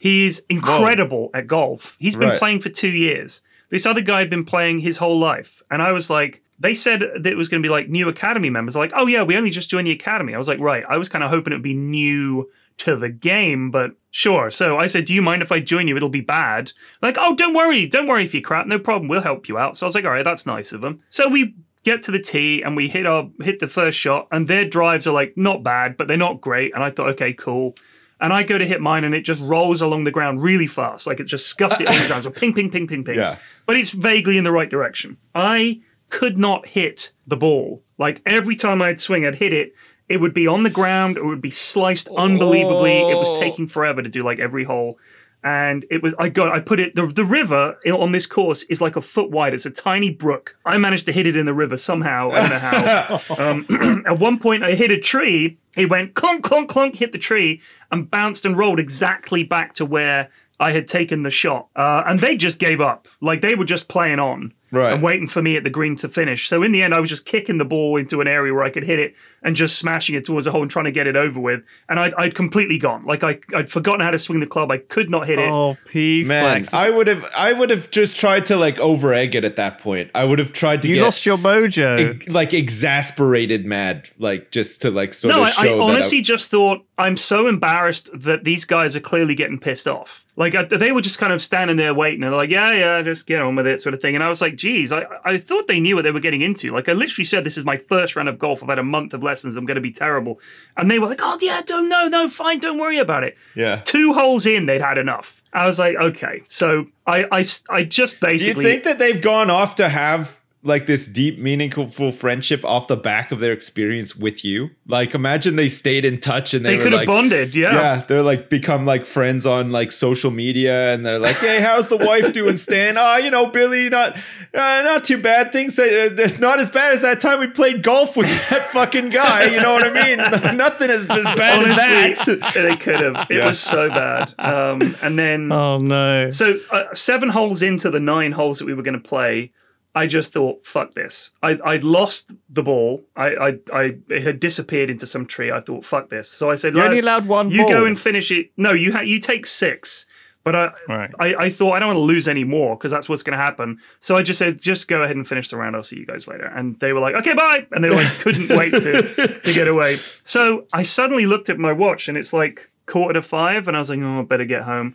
16. 0.00 0.10
He's 0.10 0.40
incredible 0.48 1.30
at 1.34 1.46
golf. 1.46 1.96
He's 1.98 2.16
been 2.16 2.30
Right. 2.30 2.38
playing 2.38 2.60
for 2.60 2.68
two 2.68 2.88
years. 2.88 3.42
This 3.70 3.86
other 3.86 4.00
guy 4.00 4.20
had 4.20 4.30
been 4.30 4.44
playing 4.44 4.80
his 4.80 4.98
whole 4.98 5.18
life. 5.18 5.62
And 5.70 5.82
I 5.82 5.92
was 5.92 6.08
like, 6.10 6.42
they 6.58 6.72
said 6.74 7.00
that 7.00 7.26
it 7.32 7.36
was 7.36 7.48
going 7.48 7.62
to 7.62 7.66
be 7.66 7.70
like 7.70 7.88
new 7.88 8.08
academy 8.08 8.48
members. 8.50 8.76
Like, 8.76 8.92
oh 8.94 9.06
yeah, 9.06 9.22
we 9.22 9.36
only 9.36 9.50
just 9.50 9.68
joined 9.68 9.86
the 9.86 9.92
academy. 9.92 10.34
I 10.34 10.38
was 10.38 10.48
like, 10.48 10.60
right. 10.60 10.84
I 10.88 10.96
was 10.96 11.08
kind 11.08 11.24
of 11.24 11.30
hoping 11.30 11.52
it 11.52 11.56
would 11.56 11.62
be 11.62 11.74
new 11.74 12.48
to 12.78 12.94
the 12.94 13.08
game, 13.08 13.70
but 13.70 13.92
sure. 14.10 14.50
So 14.50 14.78
I 14.78 14.86
said, 14.86 15.06
Do 15.06 15.14
you 15.14 15.22
mind 15.22 15.42
if 15.42 15.50
I 15.50 15.60
join 15.60 15.88
you? 15.88 15.96
It'll 15.96 16.08
be 16.10 16.20
bad. 16.20 16.72
Like, 17.02 17.16
oh, 17.18 17.34
don't 17.34 17.54
worry. 17.54 17.86
Don't 17.86 18.06
worry 18.06 18.24
if 18.24 18.34
you 18.34 18.42
crap. 18.42 18.66
No 18.66 18.78
problem. 18.78 19.08
We'll 19.08 19.22
help 19.22 19.48
you 19.48 19.58
out. 19.58 19.76
So 19.76 19.86
I 19.86 19.88
was 19.88 19.94
like, 19.94 20.04
All 20.04 20.10
right, 20.12 20.24
that's 20.24 20.46
nice 20.46 20.72
of 20.72 20.82
them. 20.82 21.00
So 21.08 21.28
we 21.28 21.54
get 21.84 22.02
to 22.02 22.10
the 22.10 22.18
tee 22.20 22.62
and 22.62 22.76
we 22.76 22.88
hit 22.88 23.06
our 23.06 23.30
hit 23.40 23.58
the 23.60 23.68
first 23.68 23.98
shot, 23.98 24.28
and 24.30 24.46
their 24.46 24.64
drives 24.66 25.06
are 25.06 25.12
like 25.14 25.36
not 25.36 25.62
bad, 25.62 25.96
but 25.96 26.06
they're 26.08 26.16
not 26.16 26.40
great. 26.40 26.74
And 26.74 26.84
I 26.84 26.90
thought, 26.90 27.08
okay, 27.10 27.32
cool. 27.32 27.76
And 28.20 28.32
I 28.32 28.44
go 28.44 28.56
to 28.56 28.66
hit 28.66 28.80
mine, 28.80 29.04
and 29.04 29.14
it 29.14 29.22
just 29.22 29.42
rolls 29.42 29.82
along 29.82 30.04
the 30.04 30.10
ground 30.10 30.42
really 30.42 30.66
fast, 30.66 31.06
like 31.06 31.20
it 31.20 31.24
just 31.24 31.46
scuffed 31.48 31.80
it 31.82 31.88
on 31.88 31.98
the 32.00 32.06
ground. 32.06 32.24
So 32.24 32.30
ping, 32.30 32.54
ping, 32.54 32.70
ping, 32.70 32.86
ping, 32.86 33.04
ping. 33.04 33.16
Yeah. 33.16 33.36
But 33.66 33.76
it's 33.76 33.90
vaguely 33.90 34.38
in 34.38 34.44
the 34.44 34.52
right 34.52 34.70
direction. 34.70 35.18
I 35.34 35.80
could 36.08 36.38
not 36.38 36.66
hit 36.66 37.12
the 37.26 37.36
ball. 37.36 37.82
Like 37.98 38.22
every 38.24 38.56
time 38.56 38.80
I'd 38.80 39.00
swing, 39.00 39.26
I'd 39.26 39.34
hit 39.34 39.52
it. 39.52 39.74
It 40.08 40.20
would 40.20 40.32
be 40.34 40.46
on 40.46 40.62
the 40.62 40.70
ground. 40.70 41.16
It 41.16 41.24
would 41.24 41.42
be 41.42 41.50
sliced 41.50 42.08
unbelievably. 42.16 42.92
It 43.10 43.16
was 43.16 43.28
Oh. 43.30 43.40
taking 43.40 43.66
forever 43.66 44.00
to 44.02 44.08
do 44.08 44.22
like 44.22 44.38
every 44.38 44.64
hole. 44.64 44.98
And 45.46 45.86
it 45.92 46.02
was, 46.02 46.12
I 46.18 46.28
got, 46.28 46.52
I 46.52 46.58
put 46.58 46.80
it, 46.80 46.96
the, 46.96 47.06
the 47.06 47.24
river 47.24 47.78
on 47.86 48.10
this 48.10 48.26
course 48.26 48.64
is 48.64 48.80
like 48.80 48.96
a 48.96 49.00
foot 49.00 49.30
wide. 49.30 49.54
It's 49.54 49.64
a 49.64 49.70
tiny 49.70 50.10
brook. 50.10 50.56
I 50.66 50.76
managed 50.76 51.06
to 51.06 51.12
hit 51.12 51.24
it 51.24 51.36
in 51.36 51.46
the 51.46 51.54
river 51.54 51.76
somehow. 51.76 52.32
I 52.32 52.40
don't 52.40 52.50
know 52.50 52.58
how. 52.58 53.20
um, 53.38 54.02
at 54.08 54.18
one 54.18 54.40
point, 54.40 54.64
I 54.64 54.74
hit 54.74 54.90
a 54.90 54.98
tree. 54.98 55.56
It 55.76 55.88
went 55.88 56.14
clunk, 56.14 56.42
clunk, 56.42 56.68
clunk, 56.68 56.96
hit 56.96 57.12
the 57.12 57.18
tree 57.18 57.62
and 57.92 58.10
bounced 58.10 58.44
and 58.44 58.58
rolled 58.58 58.80
exactly 58.80 59.44
back 59.44 59.74
to 59.74 59.86
where 59.86 60.30
I 60.58 60.72
had 60.72 60.88
taken 60.88 61.22
the 61.22 61.30
shot. 61.30 61.68
Uh, 61.76 62.02
and 62.04 62.18
they 62.18 62.36
just 62.36 62.58
gave 62.58 62.80
up. 62.80 63.06
Like 63.20 63.40
they 63.40 63.54
were 63.54 63.64
just 63.64 63.88
playing 63.88 64.18
on 64.18 64.52
Right. 64.76 64.92
and 64.92 65.02
waiting 65.02 65.26
for 65.26 65.42
me 65.42 65.56
at 65.56 65.64
the 65.64 65.70
green 65.70 65.96
to 65.98 66.08
finish. 66.08 66.48
So 66.48 66.62
in 66.62 66.72
the 66.72 66.82
end, 66.82 66.94
I 66.94 67.00
was 67.00 67.10
just 67.10 67.24
kicking 67.24 67.58
the 67.58 67.64
ball 67.64 67.96
into 67.96 68.20
an 68.20 68.28
area 68.28 68.52
where 68.52 68.64
I 68.64 68.70
could 68.70 68.84
hit 68.84 68.98
it 68.98 69.14
and 69.42 69.56
just 69.56 69.78
smashing 69.78 70.14
it 70.14 70.24
towards 70.24 70.46
a 70.46 70.52
hole 70.52 70.62
and 70.62 70.70
trying 70.70 70.84
to 70.84 70.92
get 70.92 71.06
it 71.06 71.16
over 71.16 71.40
with. 71.40 71.62
And 71.88 71.98
I'd, 71.98 72.14
I'd 72.14 72.34
completely 72.34 72.78
gone. 72.78 73.04
Like 73.04 73.24
I, 73.24 73.38
I'd 73.54 73.70
forgotten 73.70 74.00
how 74.00 74.10
to 74.10 74.18
swing 74.18 74.40
the 74.40 74.46
club. 74.46 74.70
I 74.70 74.78
could 74.78 75.10
not 75.10 75.26
hit 75.26 75.38
it. 75.38 75.48
Oh, 75.48 75.76
P 75.86 76.24
Man, 76.24 76.64
flex. 76.64 76.74
I 76.74 76.90
would 76.90 77.06
have 77.06 77.24
I 77.36 77.52
would 77.52 77.70
have 77.70 77.90
just 77.90 78.16
tried 78.16 78.46
to 78.46 78.56
like 78.56 78.78
over 78.78 79.14
egg 79.14 79.34
it 79.34 79.44
at 79.44 79.56
that 79.56 79.78
point. 79.78 80.10
I 80.14 80.24
would 80.24 80.38
have 80.38 80.52
tried 80.52 80.82
to 80.82 80.88
you 80.88 80.96
get 80.96 81.02
lost 81.04 81.26
your 81.26 81.38
mojo. 81.38 82.22
e- 82.22 82.30
like 82.30 82.52
exasperated 82.52 83.64
mad, 83.64 84.10
like 84.18 84.50
just 84.50 84.82
to 84.82 84.90
like 84.90 85.14
sort 85.14 85.34
no, 85.34 85.42
of 85.42 85.48
I, 85.58 85.62
I 85.62 85.68
that 85.68 85.78
honestly 85.78 86.20
just 86.20 86.50
thought 86.50 86.84
I'm 86.98 87.16
so 87.16 87.46
embarrassed 87.46 88.10
that 88.12 88.44
these 88.44 88.64
guys 88.64 88.96
are 88.96 89.00
clearly 89.00 89.34
getting 89.34 89.58
pissed 89.58 89.88
off. 89.88 90.25
Like 90.36 90.54
I, 90.54 90.64
they 90.64 90.92
were 90.92 91.00
just 91.00 91.18
kind 91.18 91.32
of 91.32 91.42
standing 91.42 91.78
there 91.78 91.94
waiting, 91.94 92.22
and 92.22 92.30
they're 92.30 92.38
like, 92.38 92.50
"Yeah, 92.50 92.70
yeah, 92.72 93.02
just 93.02 93.26
get 93.26 93.40
on 93.40 93.56
with 93.56 93.66
it," 93.66 93.80
sort 93.80 93.94
of 93.94 94.02
thing. 94.02 94.14
And 94.14 94.22
I 94.22 94.28
was 94.28 94.42
like, 94.42 94.56
"Geez, 94.56 94.92
I, 94.92 95.06
I 95.24 95.38
thought 95.38 95.66
they 95.66 95.80
knew 95.80 95.96
what 95.96 96.02
they 96.02 96.10
were 96.10 96.20
getting 96.20 96.42
into." 96.42 96.72
Like 96.72 96.90
I 96.90 96.92
literally 96.92 97.24
said, 97.24 97.42
"This 97.44 97.56
is 97.56 97.64
my 97.64 97.78
first 97.78 98.16
round 98.16 98.28
of 98.28 98.38
golf. 98.38 98.62
I've 98.62 98.68
had 98.68 98.78
a 98.78 98.82
month 98.82 99.14
of 99.14 99.22
lessons. 99.22 99.56
I'm 99.56 99.64
going 99.64 99.76
to 99.76 99.80
be 99.80 99.92
terrible." 99.92 100.38
And 100.76 100.90
they 100.90 100.98
were 100.98 101.06
like, 101.06 101.20
"Oh 101.22 101.38
yeah, 101.40 101.62
don't 101.62 101.88
no, 101.88 102.08
no, 102.08 102.28
fine, 102.28 102.58
don't 102.58 102.78
worry 102.78 102.98
about 102.98 103.24
it." 103.24 103.36
yeah. 103.54 103.80
Two 103.84 104.12
holes 104.12 104.44
in, 104.44 104.66
they'd 104.66 104.82
had 104.82 104.98
enough. 104.98 105.42
I 105.54 105.64
was 105.64 105.78
like, 105.78 105.96
"Okay." 105.96 106.42
So 106.44 106.86
I, 107.06 107.24
I, 107.32 107.44
I 107.70 107.84
just 107.84 108.20
basically. 108.20 108.20
Do 108.20 108.44
you 108.44 108.54
basically 108.54 108.64
think 108.64 108.84
that 108.84 108.98
they've 108.98 109.22
gone 109.22 109.48
off 109.48 109.76
to 109.76 109.88
have 109.88 110.35
like 110.66 110.86
this 110.86 111.06
deep, 111.06 111.38
meaningful 111.38 112.12
friendship 112.12 112.64
off 112.64 112.86
the 112.88 112.96
back 112.96 113.32
of 113.32 113.40
their 113.40 113.52
experience 113.52 114.14
with 114.16 114.44
you? 114.44 114.70
Like, 114.86 115.14
imagine 115.14 115.56
they 115.56 115.68
stayed 115.68 116.04
in 116.04 116.20
touch 116.20 116.52
and 116.54 116.64
they, 116.64 116.72
they 116.72 116.76
were 116.76 116.82
could 116.82 116.92
have 116.92 117.00
like, 117.00 117.06
bonded. 117.06 117.54
Yeah. 117.56 117.74
Yeah, 117.74 118.04
they're 118.06 118.22
like 118.22 118.50
become 118.50 118.84
like 118.84 119.06
friends 119.06 119.46
on 119.46 119.72
like 119.72 119.92
social 119.92 120.30
media, 120.30 120.92
and 120.92 121.04
they're 121.06 121.18
like, 121.18 121.36
"Hey, 121.36 121.60
how's 121.60 121.88
the 121.88 121.96
wife 121.96 122.32
doing, 122.32 122.56
Stan? 122.56 122.96
Oh, 122.98 123.16
you 123.16 123.30
know, 123.30 123.46
Billy, 123.46 123.88
not 123.88 124.16
uh, 124.16 124.20
not 124.52 125.04
too 125.04 125.18
bad. 125.20 125.52
Things 125.52 125.76
that 125.76 125.88
uh, 125.88 126.22
it's 126.22 126.38
not 126.38 126.60
as 126.60 126.70
bad 126.70 126.92
as 126.92 127.00
that 127.02 127.20
time 127.20 127.40
we 127.40 127.46
played 127.46 127.82
golf 127.82 128.16
with 128.16 128.26
that 128.50 128.70
fucking 128.70 129.10
guy. 129.10 129.44
You 129.46 129.60
know 129.60 129.72
what 129.72 129.86
I 129.86 130.04
mean? 130.04 130.18
Nothing 130.56 130.90
as, 130.90 131.02
as 131.10 131.24
bad 131.36 131.60
as 131.68 131.76
that." 131.76 132.50
they 132.54 132.76
could 132.76 133.00
have. 133.00 133.26
It 133.30 133.36
Yeah. 133.36 133.46
was 133.46 133.58
so 133.60 133.88
bad. 133.88 134.34
Um, 134.38 134.96
and 135.02 135.18
then 135.18 135.50
oh 135.52 135.78
no. 135.78 136.30
So 136.30 136.58
uh, 136.70 136.92
seven 136.94 137.28
holes 137.28 137.62
into 137.62 137.90
the 137.90 138.00
nine 138.00 138.32
holes 138.32 138.58
that 138.58 138.64
we 138.66 138.74
were 138.74 138.82
going 138.82 139.00
to 139.00 139.08
play, 139.08 139.52
I 139.96 140.06
just 140.06 140.32
thought, 140.32 140.64
"Fuck 140.64 140.94
this!" 140.94 141.32
I 141.42 141.58
I'd 141.64 141.82
lost 141.84 142.32
the 142.50 142.62
ball. 142.62 143.02
I 143.16 143.28
I, 143.46 143.48
I 143.72 143.96
it 144.08 144.22
had 144.22 144.38
disappeared 144.38 144.90
into 144.90 145.06
some 145.06 145.26
tree. 145.26 145.50
I 145.50 145.60
thought, 145.60 145.84
"Fuck 145.84 146.10
this!" 146.10 146.28
So 146.28 146.50
I 146.50 146.54
said, 146.54 146.74
You 146.74 146.82
only 146.82 146.98
allowed 147.00 147.26
one 147.26 147.50
You 147.50 147.66
go 147.68 147.84
and 147.86 147.98
finish 147.98 148.30
it. 148.30 148.50
No, 148.56 148.72
you 148.72 148.92
ha- 148.92 149.00
you 149.00 149.18
take 149.20 149.46
six. 149.46 150.06
But 150.44 150.54
I, 150.54 150.72
Right. 150.88 151.10
I, 151.18 151.34
I 151.46 151.50
thought 151.50 151.72
I 151.72 151.80
don't 151.80 151.88
want 151.88 151.96
to 151.96 152.02
lose 152.14 152.28
any 152.28 152.44
more 152.44 152.76
because 152.76 152.92
that's 152.92 153.08
what's 153.08 153.24
going 153.24 153.36
to 153.36 153.44
happen. 153.44 153.80
So 153.98 154.14
I 154.14 154.22
just 154.22 154.38
said, 154.38 154.60
just 154.60 154.86
go 154.86 155.02
ahead 155.02 155.16
and 155.16 155.26
finish 155.26 155.50
the 155.50 155.56
round. 155.56 155.74
I'll 155.74 155.82
see 155.82 155.96
you 155.96 156.06
guys 156.06 156.28
later. 156.28 156.44
And 156.44 156.78
they 156.78 156.92
were 156.92 157.00
like, 157.00 157.16
okay, 157.16 157.34
bye. 157.34 157.66
And 157.72 157.82
they 157.82 157.90
like 157.90 158.06
couldn't 158.20 158.50
wait 158.56 158.70
to 158.70 159.40
to 159.46 159.52
get 159.52 159.66
away. 159.66 159.98
So 160.22 160.66
I 160.72 160.84
suddenly 160.84 161.26
looked 161.26 161.48
at 161.50 161.58
my 161.58 161.72
watch 161.72 162.06
and 162.08 162.16
it's 162.16 162.32
like 162.32 162.70
quarter 162.86 163.14
to 163.14 163.22
five, 163.22 163.66
and 163.66 163.76
I 163.76 163.80
was 163.80 163.90
like, 163.90 163.98
oh, 164.00 164.20
I 164.20 164.22
better 164.22 164.44
get 164.44 164.62
home. 164.62 164.94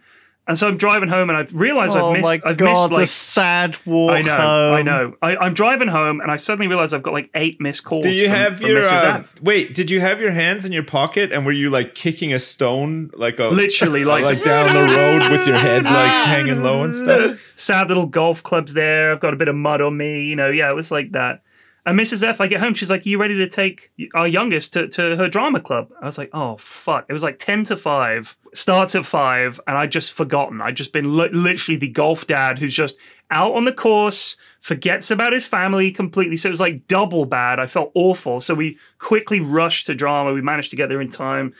And 0.51 0.57
so 0.57 0.67
I'm 0.67 0.75
driving 0.75 1.07
home, 1.07 1.29
and 1.29 1.37
I've 1.37 1.53
realized 1.53 1.95
oh 1.95 2.07
I've 2.07 2.11
missed. 2.17 2.43
my 2.43 2.49
I've 2.49 2.57
god, 2.57 2.91
missed 2.91 2.99
the 2.99 3.07
sad 3.07 3.77
walk 3.85 4.11
I 4.11 4.21
know, 4.21 4.35
home. 4.35 4.73
I 4.73 4.81
know. 4.81 5.15
I, 5.21 5.37
I'm 5.37 5.53
driving 5.53 5.87
home, 5.87 6.19
and 6.19 6.29
I 6.29 6.35
suddenly 6.35 6.67
realize 6.67 6.93
I've 6.93 7.03
got 7.03 7.13
like 7.13 7.29
eight 7.35 7.61
missed 7.61 7.85
calls. 7.85 8.03
Do 8.03 8.09
you 8.09 8.25
from, 8.25 8.35
have 8.35 8.57
from 8.57 8.67
your 8.67 8.83
Mrs. 8.83 9.03
uh, 9.03 9.23
wait? 9.41 9.73
Did 9.75 9.89
you 9.89 10.01
have 10.01 10.19
your 10.19 10.31
hands 10.31 10.65
in 10.65 10.73
your 10.73 10.83
pocket 10.83 11.31
and 11.31 11.45
were 11.45 11.53
you 11.53 11.69
like 11.69 11.95
kicking 11.95 12.33
a 12.33 12.39
stone 12.39 13.11
like 13.13 13.39
a 13.39 13.45
Literally, 13.45 14.03
like, 14.03 14.25
like 14.25 14.43
down 14.43 14.75
the 14.75 14.93
road 14.93 15.31
with 15.31 15.47
your 15.47 15.57
head 15.57 15.85
like 15.85 16.11
hanging 16.25 16.61
low 16.61 16.83
and 16.83 16.93
stuff? 16.93 17.39
sad 17.55 17.87
little 17.87 18.07
golf 18.07 18.43
clubs 18.43 18.73
there. 18.73 19.13
I've 19.13 19.21
got 19.21 19.33
a 19.33 19.37
bit 19.37 19.47
of 19.47 19.55
mud 19.55 19.79
on 19.79 19.95
me. 19.95 20.25
You 20.25 20.35
know, 20.35 20.49
yeah, 20.49 20.69
it 20.69 20.75
was 20.75 20.91
like 20.91 21.13
that. 21.13 21.43
And 21.85 21.99
Mrs. 21.99 22.21
F, 22.23 22.39
I 22.39 22.45
get 22.45 22.59
home, 22.59 22.75
she's 22.75 22.91
like, 22.91 23.05
Are 23.05 23.09
you 23.09 23.19
ready 23.19 23.37
to 23.37 23.47
take 23.47 23.91
our 24.13 24.27
youngest 24.27 24.73
to, 24.73 24.87
to 24.89 25.15
her 25.15 25.27
drama 25.27 25.59
club? 25.59 25.89
I 25.99 26.05
was 26.05 26.17
like, 26.17 26.29
Oh, 26.31 26.57
fuck. 26.57 27.05
It 27.09 27.13
was 27.13 27.23
like 27.23 27.39
10 27.39 27.63
to 27.65 27.77
5, 27.77 28.37
starts 28.53 28.93
at 28.93 29.05
5, 29.05 29.59
and 29.65 29.77
I'd 29.77 29.91
just 29.91 30.13
forgotten. 30.13 30.61
I'd 30.61 30.75
just 30.75 30.93
been 30.93 31.17
li- 31.17 31.29
literally 31.33 31.77
the 31.77 31.89
golf 31.89 32.27
dad 32.27 32.59
who's 32.59 32.75
just 32.75 32.97
out 33.31 33.55
on 33.55 33.65
the 33.65 33.73
course, 33.73 34.37
forgets 34.59 35.09
about 35.09 35.33
his 35.33 35.45
family 35.45 35.91
completely. 35.91 36.37
So 36.37 36.49
it 36.49 36.51
was 36.51 36.59
like 36.59 36.87
double 36.87 37.25
bad. 37.25 37.59
I 37.59 37.65
felt 37.65 37.91
awful. 37.95 38.41
So 38.41 38.53
we 38.53 38.77
quickly 38.99 39.39
rushed 39.39 39.87
to 39.87 39.95
drama. 39.95 40.33
We 40.33 40.41
managed 40.41 40.69
to 40.71 40.75
get 40.75 40.89
there 40.89 41.01
in 41.01 41.09
time. 41.09 41.53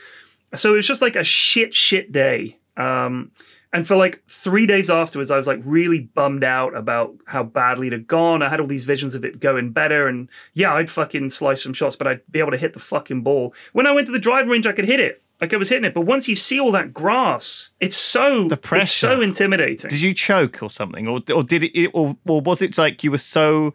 So 0.54 0.72
it 0.74 0.76
was 0.76 0.86
just 0.86 1.02
like 1.02 1.16
a 1.16 1.24
shit, 1.24 1.74
shit 1.74 2.12
day. 2.12 2.58
Um, 2.76 3.32
and 3.72 3.86
for 3.86 3.96
like 3.96 4.22
three 4.28 4.66
days 4.66 4.90
afterwards, 4.90 5.30
I 5.30 5.36
was 5.36 5.46
like 5.46 5.60
really 5.64 6.00
bummed 6.00 6.44
out 6.44 6.76
about 6.76 7.14
how 7.26 7.42
badly 7.42 7.86
it 7.86 7.92
had 7.92 8.06
gone. 8.06 8.42
I 8.42 8.50
had 8.50 8.60
all 8.60 8.66
these 8.66 8.84
visions 8.84 9.14
of 9.14 9.24
it 9.24 9.40
going 9.40 9.70
better. 9.72 10.06
And 10.08 10.28
yeah, 10.52 10.74
I'd 10.74 10.90
fucking 10.90 11.30
slice 11.30 11.62
some 11.62 11.72
shots, 11.72 11.96
but 11.96 12.06
I'd 12.06 12.20
be 12.30 12.38
able 12.38 12.50
to 12.50 12.58
hit 12.58 12.74
the 12.74 12.78
fucking 12.78 13.22
ball. 13.22 13.54
When 13.72 13.86
I 13.86 13.92
went 13.92 14.06
to 14.08 14.12
the 14.12 14.18
driving 14.18 14.50
range, 14.50 14.66
I 14.66 14.72
could 14.72 14.84
hit 14.84 15.00
it. 15.00 15.22
Like 15.40 15.54
I 15.54 15.56
was 15.56 15.70
hitting 15.70 15.84
it. 15.84 15.94
But 15.94 16.02
once 16.02 16.28
you 16.28 16.36
see 16.36 16.60
all 16.60 16.70
that 16.72 16.92
grass, 16.92 17.70
it's 17.80 17.96
so 17.96 18.46
The 18.46 18.58
pressure. 18.58 18.82
It's 18.82 18.92
so 18.92 19.20
intimidating. 19.22 19.88
Did 19.88 20.02
you 20.02 20.12
choke 20.12 20.62
or 20.62 20.68
something, 20.70 21.08
or 21.08 21.20
or 21.34 21.42
did 21.42 21.64
it, 21.64 21.90
or 21.94 22.16
or 22.28 22.40
was 22.42 22.62
it 22.62 22.78
like 22.78 23.02
you 23.02 23.10
were 23.10 23.18
so 23.18 23.74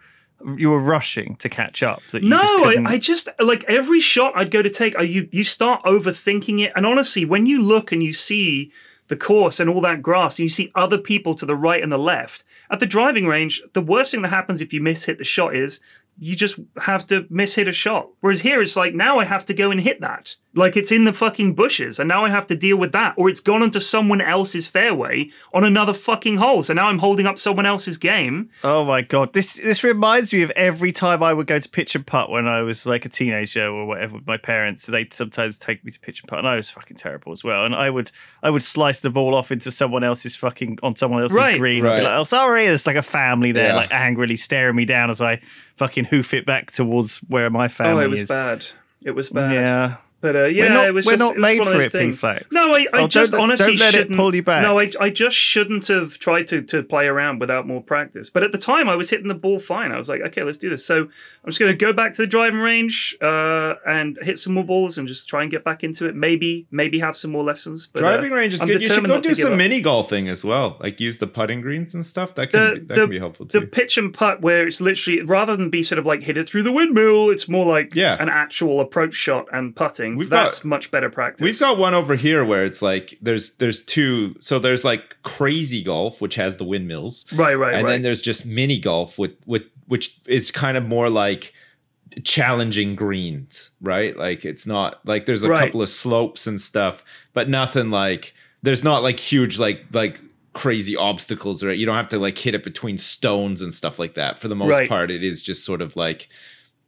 you 0.56 0.70
were 0.70 0.80
rushing 0.80 1.36
to 1.38 1.50
catch 1.50 1.82
up 1.82 2.02
that 2.12 2.22
you 2.22 2.30
no, 2.30 2.38
just 2.38 2.78
I. 2.78 2.84
I 2.94 2.98
just 3.00 3.30
like 3.40 3.66
every 3.66 4.00
shot 4.00 4.34
I'd 4.36 4.52
go 4.52 4.62
to 4.62 4.70
take, 4.70 4.98
I, 4.98 5.02
you 5.02 5.28
you 5.32 5.44
start 5.44 5.84
overthinking 5.84 6.62
it. 6.62 6.72
And 6.76 6.86
honestly, 6.86 7.26
when 7.26 7.48
you 7.48 7.60
look 7.62 7.92
and 7.92 8.02
you 8.04 8.14
see 8.14 8.72
the 9.08 9.16
course 9.16 9.60
and 9.60 9.70
all 9.70 9.82
that 9.82 10.02
grass, 10.02 10.38
and 10.38 10.44
you 10.44 10.50
see 10.50 10.72
other 10.76 10.98
people 10.98 11.36
to 11.36 11.46
the 11.46 11.56
right 11.56 11.82
and 11.82 11.92
the 11.92 11.98
left 11.98 12.44
at 12.70 12.80
the 12.80 12.86
driving 12.86 13.28
range, 13.28 13.62
the 13.74 13.82
worst 13.82 14.12
thing 14.12 14.22
that 14.22 14.30
happens 14.30 14.62
if 14.62 14.74
you 14.74 14.82
miss 14.82 15.06
hit 15.06 15.18
the 15.18 15.24
shot 15.24 15.56
is 15.56 15.80
you 16.20 16.36
just 16.36 16.60
have 16.82 17.06
to 17.08 17.26
miss 17.30 17.56
hit 17.56 17.68
a 17.68 17.72
shot. 17.72 18.10
Whereas 18.22 18.42
here, 18.42 18.62
it's 18.62 18.76
like 18.76 18.94
now 18.94 19.20
I 19.20 19.26
have 19.26 19.46
to 19.46 19.54
go 19.54 19.72
and 19.72 19.80
hit 19.80 20.02
that. 20.02 20.36
Like 20.58 20.76
it's 20.76 20.92
in 20.92 21.06
the 21.06 21.14
fucking 21.14 21.54
bushes, 21.54 22.00
and 22.00 22.08
now 22.08 22.26
I 22.26 22.30
have 22.30 22.48
to 22.48 22.56
deal 22.56 22.78
with 22.78 22.92
that, 22.92 23.14
or 23.18 23.30
it's 23.30 23.40
gone 23.40 23.62
onto 23.64 23.80
someone 23.80 24.20
else's 24.20 24.68
fairway 24.68 25.30
on 25.54 25.64
another 25.64 25.94
fucking 25.94 26.38
hole. 26.38 26.64
So 26.64 26.74
now 26.74 26.88
I'm 26.88 27.00
holding 27.00 27.26
up 27.28 27.38
someone 27.40 27.66
else's 27.66 27.98
game. 27.98 28.50
Oh 28.64 28.84
my 28.84 29.02
god, 29.02 29.34
this 29.34 29.54
this 29.56 29.84
reminds 29.84 30.34
me 30.34 30.42
of 30.42 30.50
every 30.52 30.92
time 30.92 31.22
I 31.24 31.34
would 31.34 31.48
go 31.48 31.60
to 31.60 31.70
pitch 31.70 31.96
and 31.96 32.06
putt 32.06 32.30
when 32.30 32.48
I 32.48 32.62
was 32.62 32.86
like 32.86 33.06
a 33.06 33.10
teenager 33.10 33.68
or 33.68 33.86
whatever 33.86 34.16
with 34.18 34.28
my 34.28 34.38
parents. 34.38 34.86
They'd 34.88 35.14
sometimes 35.14 35.60
take 35.60 35.86
me 35.86 35.92
to 35.92 36.00
pitch 36.00 36.22
and 36.22 36.28
putt, 36.28 36.40
and 36.40 36.48
I 36.48 36.56
was 36.56 36.70
fucking 36.70 36.98
terrible 36.98 37.32
as 37.32 37.44
well. 37.44 37.64
And 37.66 37.76
I 37.76 37.90
would 37.90 38.12
I 38.44 38.50
would 38.50 38.64
slice 38.64 39.00
the 39.00 39.10
ball 39.10 39.36
off 39.36 39.52
into 39.52 39.70
someone 39.72 40.04
else's 40.04 40.36
fucking 40.36 40.80
on 40.84 40.96
someone 40.96 41.22
else's 41.22 41.38
Right. 41.38 41.60
green. 41.60 41.86
and 41.86 41.98
be 41.98 42.04
like, 42.04 42.20
oh, 42.20 42.24
sorry. 42.24 42.66
There's 42.66 42.88
like 42.88 42.96
a 42.96 43.02
family 43.04 43.52
there, 43.52 43.68
Yeah. 43.70 43.76
like 43.76 43.94
angrily 43.94 44.36
staring 44.38 44.76
me 44.76 44.86
down 44.86 45.10
as 45.10 45.22
I 45.22 45.40
fucking 45.76 46.06
hoof 46.06 46.34
it 46.34 46.46
back 46.46 46.72
towards 46.72 47.18
where 47.28 47.50
my 47.52 47.68
family 47.68 48.02
oh, 48.04 48.06
it 48.06 48.10
was 48.10 48.22
is. 48.24 48.30
bad. 48.30 48.66
It 49.04 49.12
was 49.12 49.30
bad. 49.30 49.54
Yeah. 49.54 49.96
But 50.20 50.36
uh, 50.36 50.46
yeah, 50.46 50.64
we're 50.64 50.74
not, 50.74 50.88
it 50.88 50.94
was 50.94 51.06
we're 51.06 51.12
just, 51.12 51.20
not 51.20 51.34
it 51.34 51.38
was 51.38 51.42
made 51.44 51.60
one 51.60 51.68
of 51.68 51.74
for 51.74 51.78
those 51.78 51.88
it, 51.88 51.92
things. 51.92 52.16
P-Flex. 52.16 52.46
No, 52.52 52.74
I, 52.74 52.80
I 52.92 53.02
Oh, 53.04 53.08
just 53.08 53.32
don't, 53.34 53.42
honestly 53.42 53.76
don't 53.76 53.80
let 53.80 53.94
it 53.94 53.98
shouldn't. 53.98 54.18
pull 54.18 54.34
you 54.34 54.42
back. 54.42 54.64
No, 54.64 54.80
I, 54.80 54.90
I 55.00 55.10
just 55.12 55.36
shouldn't 55.38 55.88
have 55.90 56.18
tried 56.18 56.48
to 56.48 56.62
to 56.64 56.82
play 56.82 57.06
around 57.06 57.40
without 57.40 57.68
more 57.68 57.82
practice. 57.84 58.30
But 58.32 58.42
at 58.44 58.52
the 58.52 58.58
time, 58.58 58.90
I 58.90 58.96
was 58.96 59.12
hitting 59.12 59.28
the 59.28 59.36
ball 59.36 59.60
fine. 59.60 59.92
I 59.92 59.98
was 59.98 60.10
like, 60.10 60.22
okay, 60.22 60.42
let's 60.44 60.58
do 60.58 60.70
this. 60.72 60.84
So 60.84 61.02
I'm 61.04 61.10
just 61.46 61.60
going 61.60 61.72
to 61.72 61.78
go 61.78 61.94
back 61.94 62.14
to 62.14 62.24
the 62.24 62.28
driving 62.28 62.60
range 62.60 63.16
uh, 63.22 63.76
and 63.86 64.18
hit 64.24 64.40
some 64.40 64.54
more 64.56 64.64
balls 64.64 64.98
and 64.98 65.08
just 65.08 65.30
try 65.30 65.44
and 65.44 65.52
get 65.52 65.64
back 65.64 65.84
into 65.84 66.08
it. 66.08 66.16
Maybe 66.16 66.66
maybe 66.72 66.98
have 66.98 67.16
some 67.16 67.30
more 67.32 67.44
lessons. 67.44 67.86
But, 67.86 68.04
uh, 68.04 68.14
Driving 68.18 68.32
range 68.32 68.56
is 68.56 68.62
I'm 68.62 68.68
good. 68.68 68.82
You 68.82 68.90
should 68.90 69.06
go 69.06 69.22
do 69.22 69.36
some 69.36 69.52
up. 69.54 69.58
mini 69.60 69.82
golfing 69.82 70.30
as 70.30 70.44
well. 70.44 70.78
Like 70.80 71.00
use 71.00 71.20
the 71.20 71.28
putting 71.28 71.62
greens 71.62 71.94
and 71.94 72.04
stuff. 72.04 72.34
That 72.36 72.52
can 72.52 72.62
the, 72.62 72.74
be, 72.74 72.80
that 72.80 72.88
the, 72.96 73.02
can 73.02 73.10
be 73.12 73.20
helpful 73.20 73.46
too. 73.46 73.60
the 73.60 73.68
pitch 73.68 74.00
and 74.00 74.12
putt 74.12 74.42
where 74.42 74.66
it's 74.66 74.82
literally 74.82 75.22
rather 75.22 75.56
than 75.56 75.70
be 75.70 75.84
sort 75.84 76.00
of 76.00 76.08
like 76.08 76.24
hit 76.24 76.38
it 76.38 76.50
through 76.50 76.64
the 76.64 76.72
windmill, 76.72 77.30
it's 77.30 77.48
more 77.48 77.68
like 77.68 77.94
Yeah. 77.94 78.18
an 78.20 78.30
actual 78.30 78.80
approach 78.80 79.14
shot 79.14 79.46
and 79.54 79.76
putting. 79.76 80.07
We've 80.16 80.30
that's 80.30 80.60
got- 80.60 80.66
much 80.66 80.92
better 80.92 81.10
practice. 81.10 81.44
We've 81.44 81.60
got 81.60 81.78
one 81.78 81.94
over 81.94 82.16
here 82.16 82.46
where 82.46 82.64
it's 82.64 82.82
like 82.82 83.18
there's 83.22 83.56
there's 83.56 83.84
two. 83.84 84.36
So 84.40 84.60
there's 84.60 84.86
like 84.86 85.18
crazy 85.24 85.84
golf, 85.84 86.22
which 86.22 86.36
has 86.36 86.56
the 86.58 86.64
windmills, 86.64 87.26
right, 87.34 87.56
right, 87.56 87.74
and 87.74 87.84
right. 87.86 87.92
then 87.92 88.02
there's 88.04 88.22
just 88.22 88.46
mini 88.46 88.80
golf 88.80 89.18
with 89.18 89.36
with 89.46 89.64
which 89.88 90.20
is 90.26 90.52
kind 90.52 90.78
of 90.78 90.86
more 90.86 91.10
like 91.10 91.54
challenging 92.24 92.96
greens, 92.96 93.72
right? 93.82 94.16
Like 94.18 94.46
it's 94.46 94.66
not 94.66 95.06
like 95.06 95.26
there's 95.26 95.44
a 95.44 95.50
Right. 95.50 95.66
couple 95.66 95.82
of 95.82 95.90
slopes 95.90 96.48
and 96.48 96.60
stuff, 96.60 97.04
but 97.34 97.50
nothing 97.50 97.90
like 97.92 98.34
there's 98.64 98.84
not 98.84 99.04
like 99.04 99.20
huge 99.20 99.60
like 99.60 99.86
like 99.92 100.20
crazy 100.54 100.96
obstacles 100.96 101.64
or 101.64 101.72
you 101.72 101.86
don't 101.86 101.96
have 101.96 102.08
to 102.10 102.18
like 102.18 102.36
hit 102.38 102.56
it 102.56 102.64
between 102.64 102.98
stones 102.98 103.62
and 103.62 103.74
stuff 103.74 104.00
like 104.00 104.16
that. 104.16 104.42
For 104.42 104.48
the 104.48 104.56
most 104.56 104.72
Right. 104.72 104.90
part, 104.90 105.12
it 105.12 105.24
is 105.24 105.42
just 105.42 105.64
sort 105.64 105.82
of 105.82 105.96
like 105.96 106.30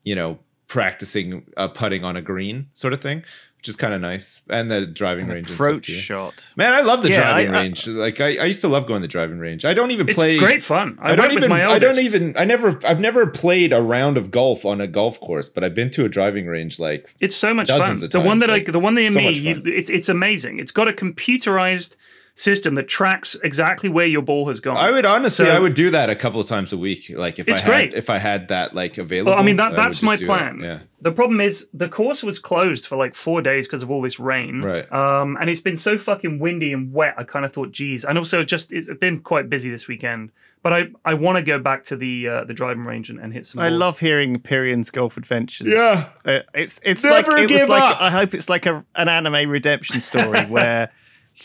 you 0.04 0.16
know 0.16 0.40
practicing 0.70 1.44
uh, 1.58 1.68
putting 1.68 2.06
on 2.06 2.16
a 2.16 2.22
green 2.22 2.68
sort 2.72 2.94
of 2.94 3.02
thing, 3.02 3.24
which 3.58 3.68
is 3.68 3.76
kind 3.76 3.94
of 3.94 4.00
nice. 4.00 4.42
And 4.50 4.72
the 4.72 4.86
driving 4.86 5.26
An 5.26 5.32
range 5.32 5.52
approach 5.52 5.88
too. 5.88 5.92
shot. 5.94 6.54
Man, 6.56 6.72
I 6.74 6.80
love 6.82 7.04
the 7.04 7.10
Yeah, 7.10 7.22
driving 7.22 7.54
I- 7.54 7.58
I- 7.58 7.62
range. 7.64 7.88
like 7.88 8.22
I, 8.22 8.38
I 8.38 8.46
used 8.46 8.62
to 8.62 8.70
love 8.70 8.88
going 8.88 9.00
to 9.00 9.02
the 9.02 9.08
driving 9.12 9.40
range. 9.40 9.66
I 9.66 9.74
don't 9.74 9.92
even 9.92 10.08
it's 10.08 10.16
play 10.16 10.38
great 10.38 10.64
fun. 10.64 10.98
I, 11.02 11.12
I, 11.12 11.16
don't 11.18 11.34
even. 11.34 11.50
my 11.50 11.66
I 11.66 11.80
don't 11.80 12.00
even. 12.00 12.38
I 12.38 12.46
never. 12.46 12.80
I've 12.86 13.00
never 13.02 13.28
played 13.28 13.74
a 13.74 13.82
round 13.82 14.16
of 14.18 14.32
golf 14.32 14.64
on 14.64 14.80
a 14.80 14.88
golf 14.88 15.20
course, 15.20 15.50
but 15.50 15.64
I've 15.66 15.76
been 15.76 15.90
to 15.92 16.06
a 16.06 16.10
driving 16.10 16.46
range. 16.46 16.80
Like 16.80 17.14
It's 17.20 17.36
so 17.36 17.54
much 17.54 17.68
fun. 17.68 17.98
The 17.98 18.20
of 18.20 18.24
one 18.24 18.40
that 18.40 18.48
times, 18.48 18.70
I, 18.70 18.72
the 18.72 18.80
one 18.80 18.96
near 18.96 19.12
so 19.12 19.20
me, 19.20 19.32
you, 19.32 19.56
fun. 19.56 19.64
it's 19.66 19.90
it's 19.90 20.08
amazing. 20.08 20.60
It's 20.60 20.72
got 20.72 20.88
a 20.88 20.94
computerized 20.94 21.98
system 22.40 22.76
that 22.76 22.88
tracks 22.88 23.36
exactly 23.44 23.90
where 23.90 24.06
your 24.06 24.22
ball 24.22 24.48
has 24.48 24.62
gone. 24.62 24.78
I 24.78 24.92
would 24.92 25.06
honestly, 25.06 25.46
So- 25.46 25.52
I 25.52 25.60
would 25.60 25.74
do 25.74 25.90
that 25.92 26.10
a 26.10 26.16
couple 26.16 26.40
of 26.40 26.48
times 26.48 26.72
a 26.72 26.78
week. 26.78 27.12
Like 27.14 27.38
if 27.38 27.50
It's 27.50 27.62
I 27.62 27.66
had, 27.66 27.72
great. 27.72 27.94
if 27.94 28.10
I 28.10 28.18
had 28.18 28.48
that 28.48 28.74
like 28.74 28.98
available. 28.98 29.34
Well, 29.34 29.42
I 29.42 29.44
mean 29.44 29.58
that 29.58 29.72
would 29.72 29.78
that's 29.78 30.02
my 30.02 30.16
do 30.16 30.24
it. 30.24 30.28
plan. 30.28 30.60
Yeah. 30.62 30.80
The 31.02 31.12
problem 31.12 31.42
is 31.42 31.68
the 31.74 31.90
course 31.90 32.24
was 32.24 32.40
closed 32.40 32.86
for 32.88 32.96
like 32.96 33.14
four 33.14 33.42
days 33.42 33.68
because 33.68 33.84
of 33.84 33.92
all 33.92 34.02
this 34.02 34.20
rain. 34.20 34.62
Right. 34.62 34.90
Um, 34.92 35.38
and 35.40 35.50
it's 35.50 35.60
been 35.62 35.76
so 35.78 35.98
fucking 35.98 36.40
windy 36.40 36.72
and 36.72 36.94
wet. 36.94 37.16
I 37.18 37.24
kind 37.24 37.44
of 37.46 37.52
thought, 37.52 37.72
geez. 37.72 38.06
And 38.06 38.18
also, 38.18 38.44
just 38.44 38.72
it's 38.72 38.88
been 39.00 39.20
quite 39.20 39.50
busy 39.50 39.70
this 39.70 39.88
weekend. 39.88 40.32
But 40.62 40.74
I, 40.74 40.88
I 41.06 41.14
want 41.14 41.38
to 41.38 41.42
go 41.44 41.58
back 41.58 41.84
to 41.86 41.96
the 41.96 42.28
uh, 42.28 42.44
the 42.44 42.54
driving 42.54 42.84
range 42.84 43.10
and, 43.10 43.18
and 43.20 43.32
hit 43.34 43.46
some. 43.46 43.62
I 43.62 43.70
balls. 43.70 43.80
love 43.80 44.00
hearing 44.00 44.40
Pyrion's 44.40 44.92
golf 44.92 45.16
adventures. 45.16 45.68
Yeah. 45.68 46.10
Uh, 46.26 46.40
it's 46.54 46.82
it's 46.84 47.04
Never 47.06 47.32
like 47.32 47.42
it 47.44 47.50
was 47.52 47.62
give 47.62 47.70
like. 47.70 47.96
I 48.02 48.10
hope 48.12 48.34
it's 48.34 48.50
like 48.50 48.66
a 48.66 48.84
an 48.96 49.08
anime 49.08 49.50
redemption 49.50 50.00
story 50.02 50.42
where 50.48 50.92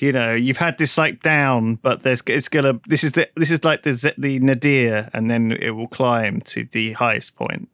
you 0.01 0.13
know 0.13 0.35
you've 0.35 0.57
had 0.59 0.79
this 0.79 0.97
like 0.99 1.23
down, 1.23 1.77
but 1.77 2.03
there's 2.03 2.23
it's 2.27 2.49
gonna 2.49 2.81
this 2.87 3.05
is 3.05 3.13
the 3.13 3.29
this 3.37 3.51
is 3.51 3.65
like 3.65 3.83
the 3.83 4.15
the 4.19 4.39
nadir, 4.41 5.09
and 5.13 5.31
then 5.31 5.53
it 5.53 5.71
will 5.71 5.89
climb 5.89 6.41
to 6.43 6.65
the 6.65 6.93
highest 6.93 7.37
point, 7.37 7.69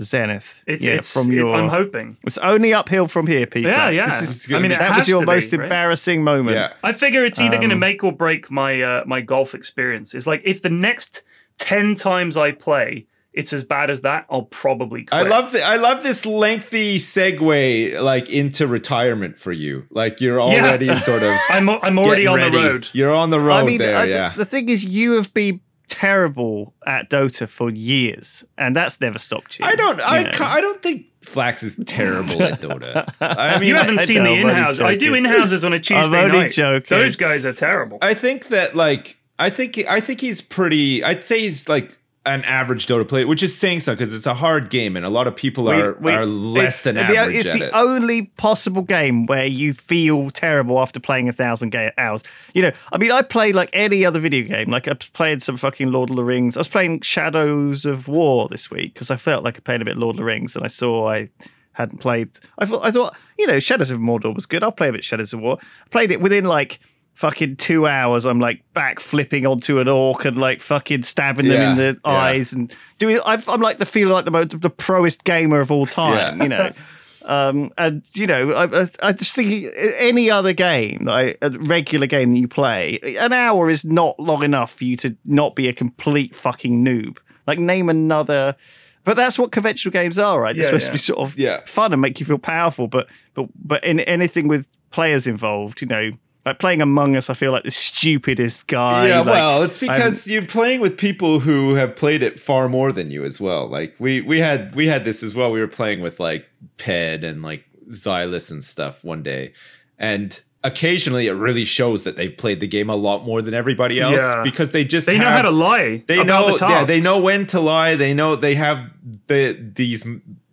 zenith. 0.00 0.64
It's, 0.66 0.84
yeah, 0.84 0.94
it's 0.94 1.12
from 1.12 1.30
it- 1.32 1.36
your. 1.36 1.54
I'm 1.54 1.68
hoping. 1.68 2.16
It's 2.24 2.38
only 2.38 2.74
uphill 2.74 3.08
from 3.08 3.26
here, 3.26 3.46
Pete. 3.46 3.64
Yeah, 3.64 3.88
yeah. 3.90 4.06
This 4.06 4.22
is- 4.46 4.52
I 4.52 4.58
mean, 4.58 4.70
that 4.70 4.96
was 4.96 5.08
your 5.08 5.24
most 5.24 5.50
be, 5.50 5.56
right? 5.58 5.64
embarrassing 5.64 6.22
moment. 6.24 6.56
Yeah. 6.56 6.72
I 6.82 6.92
figure 6.92 7.24
it's 7.24 7.40
either 7.40 7.56
going 7.56 7.70
to 7.70 7.74
Um, 7.74 7.80
make 7.80 8.02
or 8.04 8.12
break 8.12 8.50
my 8.50 8.82
uh, 8.82 9.04
my 9.06 9.20
golf 9.20 9.54
experience. 9.54 10.14
It's 10.14 10.26
like 10.26 10.42
if 10.44 10.62
the 10.62 10.70
next 10.70 11.22
ten 11.58 11.94
times 11.94 12.36
I 12.36 12.52
play, 12.52 13.06
it's 13.34 13.52
as 13.52 13.64
bad 13.64 13.90
as 13.90 14.02
that, 14.02 14.26
I'll 14.30 14.42
probably 14.42 15.04
quit. 15.04 15.12
I 15.26 15.28
love 15.28 15.52
the, 15.52 15.60
I 15.62 15.76
love 15.76 16.02
this 16.04 16.24
lengthy 16.24 16.98
segue 16.98 18.00
like 18.00 18.30
into 18.30 18.66
retirement 18.66 19.38
for 19.38 19.52
you. 19.52 19.86
Like 19.90 20.20
you're 20.20 20.40
already 20.40 20.94
sort 20.96 21.22
of 21.22 21.36
I'm 21.50 21.68
I'm 21.68 21.98
already 21.98 22.22
getting 22.24 22.44
on 22.44 22.50
the 22.52 22.56
road. 22.58 22.88
You're 22.92 23.14
on 23.14 23.30
the 23.30 23.40
road 23.40 23.54
I 23.56 23.62
mean, 23.64 23.78
there. 23.78 23.96
I- 23.96 24.06
the- 24.06 24.10
yeah. 24.12 24.34
the 24.36 24.44
thing 24.44 24.68
is, 24.68 24.84
you 24.84 25.12
have 25.16 25.34
been 25.34 25.60
terrible 25.88 26.74
at 26.86 27.10
Dota 27.10 27.48
for 27.48 27.70
years, 27.70 28.44
and 28.58 28.74
that's 28.74 29.00
never 29.00 29.18
stopped 29.18 29.58
you. 29.58 29.64
I 29.64 29.74
don't. 29.76 29.98
you 29.98 30.04
I. 30.04 30.32
ca- 30.32 30.52
I 30.56 30.60
don't 30.60 30.82
think 30.82 31.06
Flax 31.22 31.62
is 31.62 31.80
terrible 31.86 32.42
at 32.42 32.60
Dota. 32.60 33.12
I 33.20 33.58
mean, 33.58 33.68
You 33.68 33.76
haven't 33.76 33.98
I 34.00 34.04
seen 34.04 34.22
the 34.24 34.30
I'm 34.30 34.40
only 34.46 34.52
in-house. 34.52 34.80
I 34.80 34.96
do 34.96 35.14
in-houses 35.14 35.64
on 35.64 35.72
a 35.72 35.78
Tuesday 35.80 36.24
only 36.24 36.38
night. 36.40 36.52
joking. 36.52 36.96
Those 36.98 37.16
guys 37.16 37.46
are 37.46 37.52
terrible. 37.52 37.98
I 38.02 38.14
think 38.14 38.48
that 38.48 38.74
like 38.76 39.16
I 39.38 39.50
think 39.50 39.78
I 39.88 40.00
think 40.00 40.20
he's 40.20 40.40
pretty. 40.40 41.02
I'd 41.04 41.24
say 41.24 41.40
he's 41.40 41.68
like 41.68 41.96
an 42.26 42.42
average 42.44 42.86
Dota 42.86 43.06
player, 43.06 43.26
which 43.26 43.42
is 43.42 43.54
saying 43.56 43.80
something 43.80 44.02
because 44.02 44.14
it's 44.14 44.26
a 44.26 44.32
hard 44.34 44.70
game 44.70 44.96
and 44.96 45.04
a 45.04 45.10
lot 45.10 45.26
of 45.26 45.36
people 45.36 45.68
are 45.68 45.92
we- 46.00 46.10
are 46.12 46.24
less 46.24 46.76
it's 46.76 46.82
than 46.82 46.94
the, 46.94 47.02
average 47.02 47.36
It's 47.36 47.46
at 47.46 47.58
the 47.58 47.66
it. 47.66 47.70
only 47.74 48.26
possible 48.38 48.80
game 48.82 49.26
where 49.26 49.44
you 49.44 49.74
feel 49.74 50.30
terrible 50.30 50.80
after 50.80 50.98
playing 51.00 51.28
a 51.28 51.32
thousand 51.34 51.70
ga- 51.70 51.92
hours. 51.98 52.22
You 52.54 52.62
know, 52.62 52.72
I 52.92 52.98
mean, 52.98 53.12
I 53.12 53.20
play 53.22 53.52
like 53.52 53.68
any 53.74 54.06
other 54.06 54.20
video 54.20 54.42
game. 54.48 54.70
Like 54.70 54.88
I 54.88 54.94
played 54.94 55.42
some 55.42 55.56
fucking 55.58 55.92
Lord 55.92 56.08
of 56.08 56.16
the 56.16 56.24
Rings. 56.24 56.56
I 56.56 56.60
was 56.60 56.68
playing 56.68 57.02
Shadows 57.02 57.84
of 57.84 58.08
War 58.08 58.48
this 58.48 58.70
week 58.70 58.94
because 58.94 59.10
I 59.10 59.16
felt 59.16 59.44
like 59.44 59.56
I 59.56 59.60
played 59.60 59.82
a 59.82 59.84
bit 59.84 59.96
Lord 59.98 60.14
of 60.14 60.18
the 60.18 60.24
Rings, 60.24 60.56
and 60.56 60.64
I 60.64 60.68
saw 60.68 61.08
I 61.10 61.28
hadn't 61.72 61.98
played. 61.98 62.30
I 62.58 62.66
thought, 62.66 62.84
I 62.86 62.90
thought, 62.90 63.16
you 63.36 63.46
know, 63.46 63.58
Shadows 63.58 63.90
of 63.90 63.98
Mordor 63.98 64.34
was 64.34 64.46
good. 64.46 64.62
I'll 64.64 64.72
play 64.72 64.88
a 64.88 64.92
bit 64.92 65.04
Shadows 65.04 65.32
of 65.32 65.40
War. 65.40 65.58
I 65.60 65.88
played 65.90 66.10
it 66.10 66.20
within 66.20 66.44
like. 66.46 66.80
Fucking 67.14 67.56
two 67.56 67.86
hours, 67.86 68.24
I'm 68.24 68.40
like 68.40 68.62
back 68.74 68.98
flipping 68.98 69.46
onto 69.46 69.78
an 69.78 69.86
orc 69.88 70.24
and 70.24 70.36
like 70.36 70.60
fucking 70.60 71.04
stabbing 71.04 71.46
them 71.48 71.60
in 71.60 71.76
the 71.78 72.00
yeah. 72.04 72.10
eyes 72.10 72.52
and 72.52 72.74
doing. 72.98 73.20
I've, 73.24 73.48
I'm 73.48 73.60
like 73.60 73.78
the 73.78 73.86
feeling 73.86 74.12
like 74.12 74.24
the 74.24 74.32
most 74.32 74.60
the 74.60 74.70
proest 74.70 75.22
gamer 75.24 75.60
of 75.60 75.70
all 75.70 75.86
time, 75.86 76.38
Yeah. 76.38 76.42
you 76.42 76.48
know. 76.48 76.72
Um, 77.26 77.72
and 77.78 78.02
you 78.12 78.26
know, 78.26 78.50
I, 78.52 78.82
I, 78.82 78.86
I 79.02 79.12
just 79.12 79.34
think 79.34 79.64
any 79.96 80.30
other 80.30 80.52
game, 80.52 81.04
that 81.04 81.10
I, 81.14 81.34
a 81.40 81.48
regular 81.52 82.06
game 82.06 82.32
that 82.32 82.38
you 82.38 82.46
play, 82.48 82.98
an 83.18 83.32
hour 83.32 83.70
is 83.70 83.82
not 83.82 84.20
long 84.20 84.42
enough 84.42 84.70
for 84.74 84.84
you 84.84 84.94
to 84.98 85.16
not 85.24 85.56
be 85.56 85.66
a 85.66 85.72
complete 85.72 86.34
fucking 86.34 86.84
noob. 86.84 87.16
Like, 87.46 87.58
name 87.58 87.88
another. 87.88 88.56
But 89.04 89.16
that's 89.16 89.38
what 89.38 89.52
conventional 89.52 89.90
games 89.92 90.18
are, 90.18 90.38
right? 90.38 90.54
They're 90.54 90.64
Yeah, 90.64 90.68
supposed 90.68 90.82
yeah. 90.84 90.88
to 90.88 90.92
be 90.92 90.98
sort 90.98 91.18
of 91.20 91.38
Yeah. 91.38 91.60
fun 91.66 91.92
and 91.94 92.02
make 92.02 92.20
you 92.20 92.26
feel 92.26 92.36
powerful. 92.36 92.88
But 92.88 93.08
but 93.32 93.46
but 93.54 93.82
in 93.84 94.00
anything 94.00 94.46
with 94.46 94.68
players 94.90 95.26
involved, 95.26 95.80
you 95.80 95.86
know, 95.88 96.10
like 96.46 96.58
playing 96.58 96.82
Among 96.82 97.16
Us, 97.16 97.30
I 97.30 97.34
feel 97.34 97.52
like 97.52 97.64
the 97.64 97.70
stupidest 97.70 98.66
guy. 98.66 99.08
yeah, 99.08 99.18
like, 99.18 99.26
well, 99.26 99.62
it's 99.62 99.78
because 99.78 100.26
you're 100.26 100.44
playing 100.44 100.80
with 100.80 100.98
people 100.98 101.40
who 101.40 101.74
have 101.74 101.96
played 101.96 102.22
it 102.22 102.38
far 102.38 102.68
more 102.68 102.92
than 102.92 103.10
you 103.10 103.24
as 103.24 103.40
well. 103.40 103.66
Like 103.68 103.94
we 103.98 104.20
we 104.20 104.38
had 104.38 104.74
we 104.74 104.86
had 104.86 105.04
this 105.04 105.22
as 105.22 105.34
well. 105.34 105.50
We 105.50 105.60
were 105.60 105.68
playing 105.68 106.00
with 106.00 106.20
like 106.20 106.46
Ped 106.76 107.24
and 107.24 107.42
like 107.42 107.64
Zylus 107.90 108.50
and 108.50 108.62
stuff 108.62 109.02
one 109.04 109.22
day, 109.22 109.52
and 109.98 110.38
occasionally 110.62 111.26
it 111.26 111.32
really 111.32 111.64
shows 111.64 112.04
that 112.04 112.16
they've 112.16 112.36
played 112.38 112.58
the 112.58 112.66
game 112.66 112.88
a 112.88 112.96
lot 112.96 113.22
more 113.26 113.42
than 113.42 113.52
everybody 113.52 114.00
else 114.00 114.14
Yeah. 114.18 114.42
because 114.42 114.70
they 114.72 114.82
just 114.82 115.06
They 115.06 115.18
know 115.18 115.28
how 115.28 115.42
to 115.42 115.50
lie 115.50 116.02
they 116.06 116.24
know 116.24 116.56
the 116.56 116.66
yeah 116.66 116.84
they 116.86 117.02
know 117.02 117.20
when 117.20 117.46
to 117.48 117.60
lie 117.60 117.96
they 117.96 118.14
know 118.14 118.34
they 118.34 118.54
have 118.54 118.90
the 119.26 119.52
these 119.74 120.06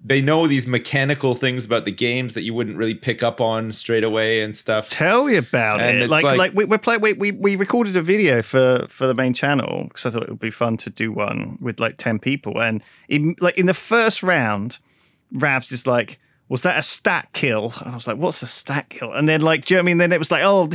they 0.04 0.20
know 0.20 0.48
these 0.48 0.66
mechanical 0.66 1.36
things 1.36 1.64
about 1.64 1.86
the 1.86 1.92
games 1.92 2.34
that 2.34 2.42
you 2.42 2.54
wouldn't 2.56 2.76
really 2.76 2.96
pick 2.96 3.22
up 3.22 3.40
on 3.40 3.72
straight 3.72 4.04
away 4.04 4.42
and 4.42 4.56
stuff 4.56 4.90
Tell 4.90 5.26
me 5.26 5.36
about 5.36 5.80
And 5.80 6.00
it. 6.00 6.10
Like, 6.10 6.24
like- 6.24 6.38
like, 6.40 6.54
we, 6.56 6.66
we're 6.66 6.80
playing. 6.80 7.02
We, 7.02 7.14
we 7.14 7.32
we 7.32 7.56
recorded 7.56 7.96
a 7.96 8.02
video 8.02 8.42
for 8.42 8.88
for 8.90 9.06
the 9.06 9.14
main 9.14 9.34
channel 9.34 9.84
because 9.88 10.06
I 10.06 10.10
thought 10.10 10.24
it 10.24 10.30
would 10.30 10.40
be 10.40 10.50
fun 10.50 10.78
to 10.78 10.90
do 10.90 11.12
one 11.12 11.58
with 11.62 11.80
like 11.80 11.98
ten 11.98 12.18
people. 12.20 12.62
And 12.62 12.82
in 13.10 13.36
like 13.40 13.58
in 13.58 13.68
the 13.68 13.74
first 13.76 14.24
round, 14.24 14.80
Ravs 15.34 15.72
is 15.72 15.86
like, 15.86 16.20
"Was 16.52 16.64
that 16.64 16.78
a 16.78 16.84
stack 16.84 17.32
kill?" 17.32 17.74
And 17.80 17.92
I 17.92 17.94
was 17.94 18.08
like, 18.08 18.18
"What's 18.18 18.44
a 18.44 18.48
stack 18.48 18.90
kill?" 18.90 19.14
And 19.14 19.28
then 19.28 19.40
like, 19.42 19.66
do 19.66 19.74
you 19.74 19.78
know 19.78 19.84
what 19.84 19.86
I 19.86 19.86
mean? 19.86 19.98
Then 20.00 20.12
it 20.12 20.20
was 20.20 20.32
like, 20.32 20.44
"Oh, 20.44 20.68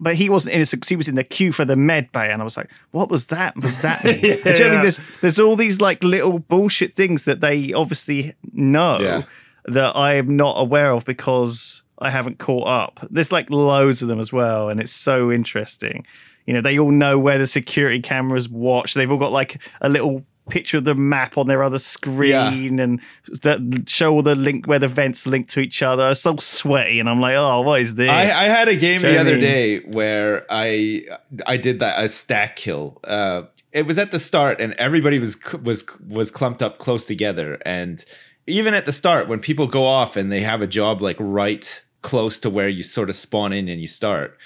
but, 0.00 0.14
he 0.16 0.28
wasn't 0.28 0.54
innocent 0.56 0.80
because 0.80 0.88
he 0.88 0.96
was 0.96 1.08
in 1.08 1.14
the 1.14 1.24
queue 1.24 1.52
for 1.52 1.64
the 1.64 1.76
med 1.76 2.10
bay." 2.12 2.30
And 2.30 2.42
I 2.42 2.44
was 2.44 2.56
like, 2.56 2.70
"What 2.90 3.08
was 3.10 3.26
that? 3.26 3.54
What 3.54 3.62
does 3.62 3.80
that 3.82 4.04
mean?" 4.04 4.14
And 4.20 4.22
do 4.22 4.30
you 4.30 4.42
know 4.42 4.50
what 4.50 4.60
I 4.60 4.70
mean? 4.70 4.80
There's 4.82 5.00
there's 5.20 5.38
all 5.38 5.54
these 5.56 5.80
like 5.80 6.02
little 6.02 6.40
bullshit 6.40 6.94
things 6.94 7.24
that 7.26 7.40
they 7.40 7.72
obviously 7.72 8.34
know 8.52 8.98
Yeah. 9.00 9.22
that 9.66 9.94
I 9.96 10.14
am 10.14 10.36
not 10.36 10.54
aware 10.60 10.90
of 10.92 11.04
because 11.04 11.82
I 12.00 12.10
haven't 12.10 12.38
caught 12.38 12.66
up. 12.66 13.06
There's 13.10 13.30
like 13.30 13.50
loads 13.50 14.02
of 14.02 14.08
them 14.08 14.18
as 14.20 14.32
well, 14.32 14.68
and 14.68 14.80
it's 14.80 14.90
so 14.92 15.30
interesting. 15.30 16.04
You 16.46 16.54
know, 16.54 16.62
they 16.62 16.78
all 16.78 16.90
know 16.90 17.18
where 17.18 17.38
the 17.38 17.46
security 17.46 18.00
cameras 18.00 18.48
watch. 18.48 18.94
They've 18.94 19.10
all 19.10 19.18
got 19.18 19.30
like 19.30 19.60
a 19.80 19.88
little 19.88 20.24
picture 20.50 20.78
of 20.78 20.84
the 20.84 20.94
map 20.94 21.38
on 21.38 21.46
their 21.46 21.62
other 21.62 21.78
screen 21.78 22.78
and 22.78 23.00
that 23.42 23.84
show 23.86 24.12
all 24.12 24.22
the 24.22 24.34
link 24.34 24.66
where 24.66 24.78
the 24.78 24.88
vents 24.88 25.26
link 25.26 25.48
to 25.48 25.60
each 25.60 25.82
other. 25.82 26.10
It's 26.10 26.20
so 26.20 26.36
sweaty, 26.36 27.00
and 27.00 27.08
I'm 27.08 27.20
like, 27.20 27.36
oh, 27.36 27.62
what 27.62 27.80
is 27.80 27.94
this? 27.94 28.10
I, 28.10 28.24
I 28.24 28.44
had 28.44 28.68
a 28.68 28.76
game 28.76 29.00
the 29.00 29.08
know 29.08 29.12
what 29.12 29.18
I 29.18 29.20
other 29.20 29.40
day 29.40 29.80
where 29.80 30.46
I 30.50 31.06
I 31.46 31.56
did 31.56 31.80
that 31.80 32.02
a 32.02 32.08
stack 32.08 32.56
kill. 32.56 33.00
Uh, 33.04 33.42
it 33.72 33.86
was 33.86 33.98
at 33.98 34.10
the 34.10 34.18
start, 34.18 34.60
and 34.60 34.74
everybody 34.74 35.18
was 35.18 35.36
was 35.62 35.84
was 36.08 36.30
clumped 36.30 36.62
up 36.62 36.78
close 36.78 37.06
together. 37.06 37.58
And 37.64 38.04
even 38.46 38.74
at 38.74 38.86
the 38.86 38.92
start, 38.92 39.28
when 39.28 39.40
people 39.40 39.66
go 39.66 39.84
off 39.84 40.16
and 40.16 40.30
they 40.32 40.40
have 40.40 40.62
a 40.62 40.66
job 40.66 41.00
like 41.00 41.16
right 41.20 41.82
close 42.02 42.40
to 42.40 42.50
where 42.50 42.68
you 42.68 42.82
sort 42.82 43.10
of 43.10 43.16
spawn 43.16 43.52
in 43.52 43.68
and 43.68 43.80
you 43.80 43.86
start, 43.86 44.38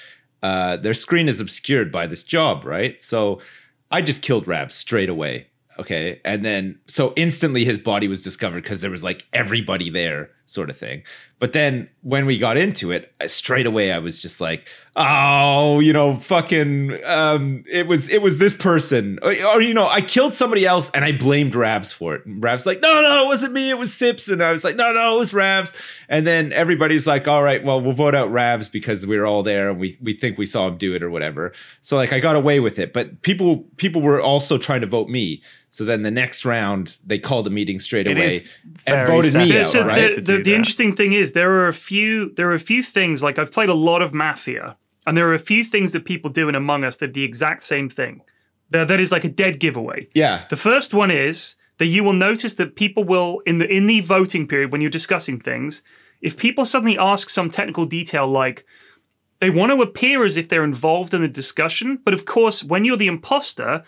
uh, 0.42 0.76
their 0.76 0.94
screen 0.94 1.28
is 1.28 1.40
obscured 1.40 1.90
by 1.90 2.06
this 2.06 2.24
job, 2.24 2.64
right? 2.64 3.00
So 3.02 3.40
I 3.90 4.02
just 4.02 4.22
killed 4.22 4.46
Rab 4.46 4.72
straight 4.72 5.08
away. 5.08 5.48
Okay. 5.78 6.20
And 6.24 6.44
then 6.44 6.78
so 6.86 7.12
instantly 7.16 7.64
his 7.64 7.78
body 7.78 8.08
was 8.08 8.22
discovered 8.22 8.62
because 8.62 8.80
there 8.80 8.90
was 8.90 9.02
like 9.02 9.26
everybody 9.32 9.90
there 9.90 10.30
sort 10.46 10.70
of 10.70 10.76
thing. 10.76 11.02
But 11.40 11.52
then 11.52 11.88
when 12.02 12.26
we 12.26 12.38
got 12.38 12.56
into 12.56 12.90
it, 12.90 13.12
straight 13.26 13.66
away 13.66 13.92
I 13.92 13.98
was 13.98 14.18
just 14.18 14.40
like, 14.40 14.66
oh, 14.96 15.80
you 15.80 15.92
know, 15.92 16.16
fucking, 16.18 17.04
um, 17.04 17.64
it 17.70 17.86
was 17.86 18.08
it 18.08 18.22
was 18.22 18.38
this 18.38 18.54
person, 18.54 19.18
or, 19.20 19.34
or, 19.46 19.60
you 19.60 19.74
know, 19.74 19.86
I 19.86 20.00
killed 20.00 20.32
somebody 20.32 20.64
else 20.64 20.90
and 20.92 21.04
I 21.04 21.12
blamed 21.12 21.52
Ravs 21.54 21.92
for 21.92 22.14
it. 22.14 22.24
And 22.24 22.42
Ravs 22.42 22.64
like, 22.64 22.80
no, 22.80 23.02
no, 23.02 23.24
it 23.24 23.26
wasn't 23.26 23.52
me, 23.52 23.68
it 23.68 23.78
was 23.78 23.92
Sips, 23.92 24.28
and 24.28 24.42
I 24.42 24.52
was 24.52 24.64
like, 24.64 24.76
no, 24.76 24.92
no, 24.92 25.16
it 25.16 25.18
was 25.18 25.32
Ravs. 25.32 25.74
And 26.08 26.26
then 26.26 26.52
everybody's 26.52 27.06
like, 27.06 27.26
all 27.28 27.42
right, 27.42 27.62
well, 27.62 27.80
we'll 27.80 27.92
vote 27.92 28.14
out 28.14 28.30
Ravs 28.30 28.70
because 28.70 29.06
we 29.06 29.18
were 29.18 29.26
all 29.26 29.42
there 29.42 29.68
and 29.70 29.78
we 29.78 29.98
we 30.00 30.14
think 30.14 30.38
we 30.38 30.46
saw 30.46 30.68
him 30.68 30.78
do 30.78 30.94
it 30.94 31.02
or 31.02 31.10
whatever. 31.10 31.52
So 31.80 31.96
like, 31.96 32.12
I 32.12 32.20
got 32.20 32.36
away 32.36 32.60
with 32.60 32.78
it, 32.78 32.92
but 32.92 33.20
people 33.22 33.64
people 33.76 34.00
were 34.00 34.20
also 34.20 34.56
trying 34.56 34.82
to 34.82 34.86
vote 34.86 35.08
me. 35.08 35.42
So 35.70 35.84
then 35.84 36.02
the 36.02 36.10
next 36.12 36.44
round, 36.44 36.96
they 37.04 37.18
called 37.18 37.48
a 37.48 37.50
meeting 37.50 37.80
straight 37.80 38.06
It 38.06 38.16
away 38.16 38.42
and 38.86 39.08
very 39.08 39.08
voted 39.08 39.34
me 39.34 39.50
sad. 39.50 39.62
out. 39.62 39.68
So 39.68 39.84
right? 39.84 40.14
the, 40.14 40.22
to 40.22 40.33
the, 40.38 40.42
the 40.42 40.54
interesting 40.54 40.94
thing 40.94 41.12
is 41.12 41.32
there 41.32 41.52
are 41.52 41.68
a 41.68 41.72
few 41.72 42.32
there 42.34 42.50
are 42.50 42.54
a 42.54 42.58
few 42.60 42.82
things 42.82 43.22
like 43.22 43.38
I've 43.38 43.52
played 43.52 43.68
a 43.68 43.74
lot 43.74 44.02
of 44.02 44.12
Mafia, 44.12 44.76
and 45.06 45.16
there 45.16 45.28
are 45.28 45.34
a 45.34 45.38
few 45.38 45.64
things 45.64 45.92
that 45.92 46.04
people 46.04 46.30
do 46.30 46.48
in 46.48 46.54
Among 46.54 46.84
Us 46.84 46.96
that 46.98 47.10
are 47.10 47.12
the 47.12 47.24
exact 47.24 47.62
same 47.62 47.88
thing. 47.88 48.22
That 48.70 48.88
that 48.88 49.00
is 49.00 49.12
like 49.12 49.24
a 49.24 49.28
dead 49.28 49.60
giveaway. 49.60 50.08
yeah. 50.14 50.44
The 50.50 50.56
first 50.56 50.94
one 50.94 51.10
is 51.10 51.56
that 51.78 51.86
you 51.86 52.04
will 52.04 52.12
notice 52.12 52.54
that 52.54 52.76
people 52.76 53.04
will 53.04 53.40
in 53.46 53.58
the 53.58 53.68
in 53.68 53.86
the 53.86 54.00
voting 54.00 54.46
period 54.46 54.72
when 54.72 54.80
you're 54.80 54.90
discussing 54.90 55.38
things, 55.40 55.82
if 56.20 56.36
people 56.36 56.64
suddenly 56.64 56.98
ask 56.98 57.28
some 57.28 57.50
technical 57.50 57.86
detail 57.86 58.26
like 58.26 58.64
they 59.40 59.50
want 59.50 59.72
to 59.72 59.82
appear 59.82 60.24
as 60.24 60.36
if 60.36 60.48
they're 60.48 60.64
involved 60.64 61.12
in 61.12 61.20
the 61.20 61.28
discussion, 61.28 61.98
but 62.04 62.14
of 62.14 62.24
course, 62.24 62.64
when 62.64 62.84
you're 62.84 62.96
the 62.96 63.08
imposter, 63.08 63.84